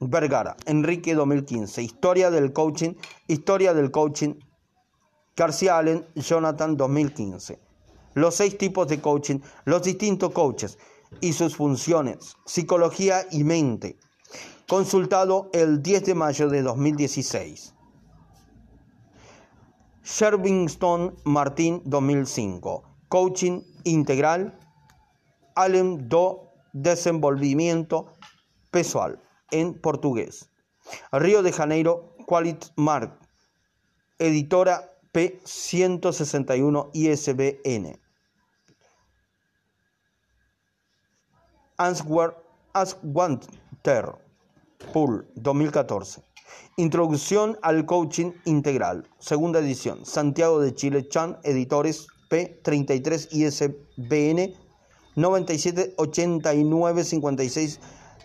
Vergara, 0.00 0.56
Enrique 0.64 1.14
2015, 1.14 1.82
Historia 1.82 2.30
del 2.30 2.54
Coaching, 2.54 2.94
Historia 3.26 3.74
del 3.74 3.90
Coaching, 3.90 4.36
García 5.36 5.76
Allen, 5.76 6.06
Jonathan 6.14 6.78
2015. 6.78 7.60
Los 8.14 8.36
seis 8.36 8.56
tipos 8.56 8.88
de 8.88 9.02
coaching, 9.02 9.40
los 9.66 9.82
distintos 9.82 10.32
coaches 10.32 10.78
y 11.20 11.34
sus 11.34 11.56
funciones, 11.56 12.36
psicología 12.46 13.26
y 13.30 13.44
mente. 13.44 13.98
Consultado 14.66 15.50
el 15.52 15.82
10 15.82 16.06
de 16.06 16.14
mayo 16.14 16.48
de 16.48 16.62
2016. 16.62 17.73
Shervingston 20.04 21.16
Martín 21.24 21.80
2005. 21.86 22.82
Coaching 23.08 23.62
integral. 23.84 24.52
Alem 25.56 25.96
do 26.08 26.50
desenvolvimiento 26.74 28.14
pessoal 28.70 29.18
en 29.50 29.80
portugués. 29.80 30.50
Río 31.10 31.42
de 31.42 31.52
Janeiro 31.52 32.14
Qualit 32.26 32.66
Mark. 32.76 33.18
Editora 34.18 34.92
P161 35.14 36.90
ISBN. 36.92 37.98
Answer 41.78 42.36
Aswanter 42.74 44.18
Pool 44.92 45.24
2014. 45.34 46.33
Introducción 46.76 47.58
al 47.62 47.86
Coaching 47.86 48.32
Integral, 48.44 49.08
segunda 49.18 49.60
edición, 49.60 50.04
Santiago 50.04 50.60
de 50.60 50.74
Chile, 50.74 51.08
Chan, 51.08 51.38
editores 51.44 52.06
P33 52.30 53.28
ISBN 53.30 54.54
97 55.14 55.94
89 55.96 57.04
56 57.04 57.80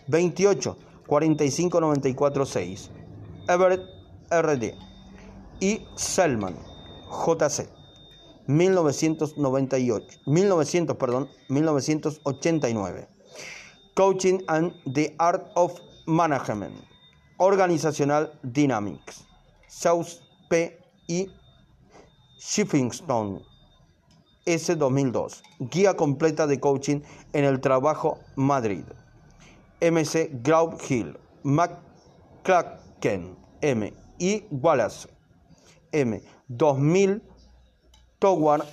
28 0.08 0.76
45946, 1.06 2.90
Everett 3.48 3.82
RD 4.30 4.74
y 5.60 5.86
Selman 5.96 6.56
JC 7.10 7.68
1998 8.46 10.20
1900 10.26 10.98
perdón 10.98 11.28
1989 11.48 13.08
Coaching 13.94 14.42
and 14.48 14.72
the 14.94 15.14
Art 15.18 15.46
of 15.54 15.78
Management 16.06 16.89
Organizational 17.42 18.38
Dynamics 18.42 19.24
South 19.66 20.20
P 20.50 20.76
y 21.08 21.26
Shippingstone 22.38 23.40
S 24.44 24.76
2002 24.76 25.42
Guía 25.58 25.94
completa 25.96 26.46
de 26.46 26.60
coaching 26.60 27.00
en 27.32 27.44
el 27.46 27.60
trabajo 27.62 28.18
Madrid. 28.36 28.84
MC 29.80 30.28
Grau 30.42 30.76
Hill 30.86 31.18
McCracken 31.42 33.38
M 33.62 33.94
y 34.18 34.44
Wallace 34.50 35.08
M 35.92 36.22
2000 36.48 37.22
Toward 38.18 38.64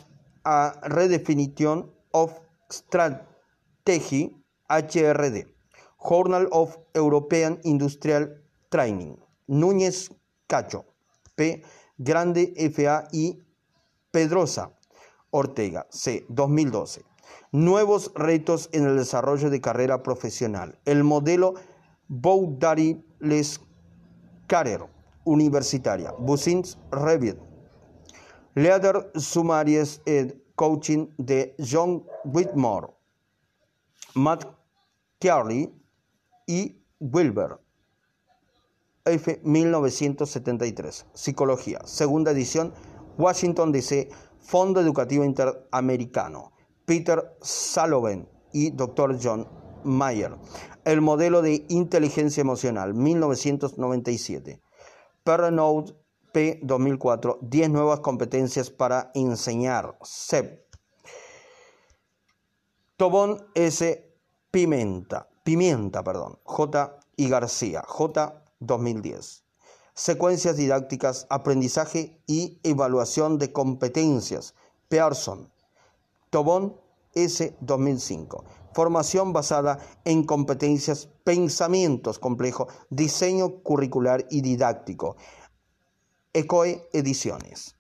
a 0.44 0.74
Redefinition 0.90 1.90
of 2.12 2.34
Strategy 2.70 4.36
HRD 4.68 5.46
Journal 6.10 6.50
of 6.52 6.78
European 6.94 7.62
Industrial 7.64 8.28
Training 8.70 9.16
Núñez 9.48 10.12
Cacho 10.48 10.86
P 11.36 11.64
Grande 11.98 12.54
FA 12.74 13.08
y 13.12 13.40
Pedrosa 14.12 14.72
Ortega 15.32 15.88
C 15.90 16.26
2012 16.30 17.04
Nuevos 17.52 18.12
retos 18.16 18.70
en 18.72 18.86
el 18.86 18.98
desarrollo 18.98 19.50
de 19.50 19.62
carrera 19.62 20.04
profesional 20.04 20.80
el 20.86 21.04
modelo 21.04 21.56
Boudary 22.08 23.04
Les 23.20 23.60
universitaria. 25.28 26.14
Busins 26.18 26.78
Revit. 26.92 27.38
Leader 28.56 29.12
Summaries 29.16 30.02
ed 30.06 30.34
Coaching 30.56 31.10
de 31.18 31.56
John 31.60 32.04
Whitmore. 32.24 32.88
Matt 34.16 34.46
Carley 35.20 35.72
y 36.48 36.82
Wilber. 37.00 37.60
F. 39.10 39.40
1973. 39.44 41.06
Psicología. 41.14 41.80
Segunda 41.86 42.32
edición. 42.32 42.74
Washington 43.18 43.72
DC. 43.72 44.10
Fondo 44.40 44.80
Educativo 44.80 45.24
Interamericano. 45.24 46.52
Peter 46.86 47.36
Saloven 47.42 48.30
y 48.54 48.72
Dr. 48.72 49.18
John 49.22 49.48
Mayer. 49.84 50.36
El 50.86 51.02
modelo 51.02 51.42
de 51.42 51.66
inteligencia 51.70 52.42
emocional. 52.42 52.94
1997. 52.94 54.62
Pernoud 55.24 55.94
P 56.32 56.60
2004, 56.62 57.40
10 57.42 57.70
nuevas 57.70 58.00
competencias 58.02 58.70
para 58.70 59.12
enseñar. 59.14 59.98
CEP. 60.04 60.68
Tobón 62.96 63.48
S. 63.56 64.08
Pimenta, 64.52 65.30
Pimienta, 65.44 66.04
perdón, 66.04 66.40
J. 66.44 67.00
y 67.16 67.30
García, 67.30 67.84
J. 67.86 68.44
2010. 68.60 69.44
Secuencias 69.94 70.58
didácticas, 70.58 71.26
aprendizaje 71.30 72.22
y 72.28 72.60
evaluación 72.64 73.40
de 73.40 73.52
competencias. 73.52 74.54
Pearson. 74.90 75.52
Tobón 76.30 76.80
S. 77.16 77.56
2005. 77.62 78.44
Formación 78.74 79.34
basada 79.34 79.80
en 80.06 80.24
competencias, 80.24 81.10
pensamientos 81.24 82.20
complejos, 82.20 82.72
diseño 82.90 83.64
curricular 83.64 84.26
y 84.30 84.42
didáctico. 84.42 85.18
ECOE 86.34 86.88
Ediciones. 86.94 87.77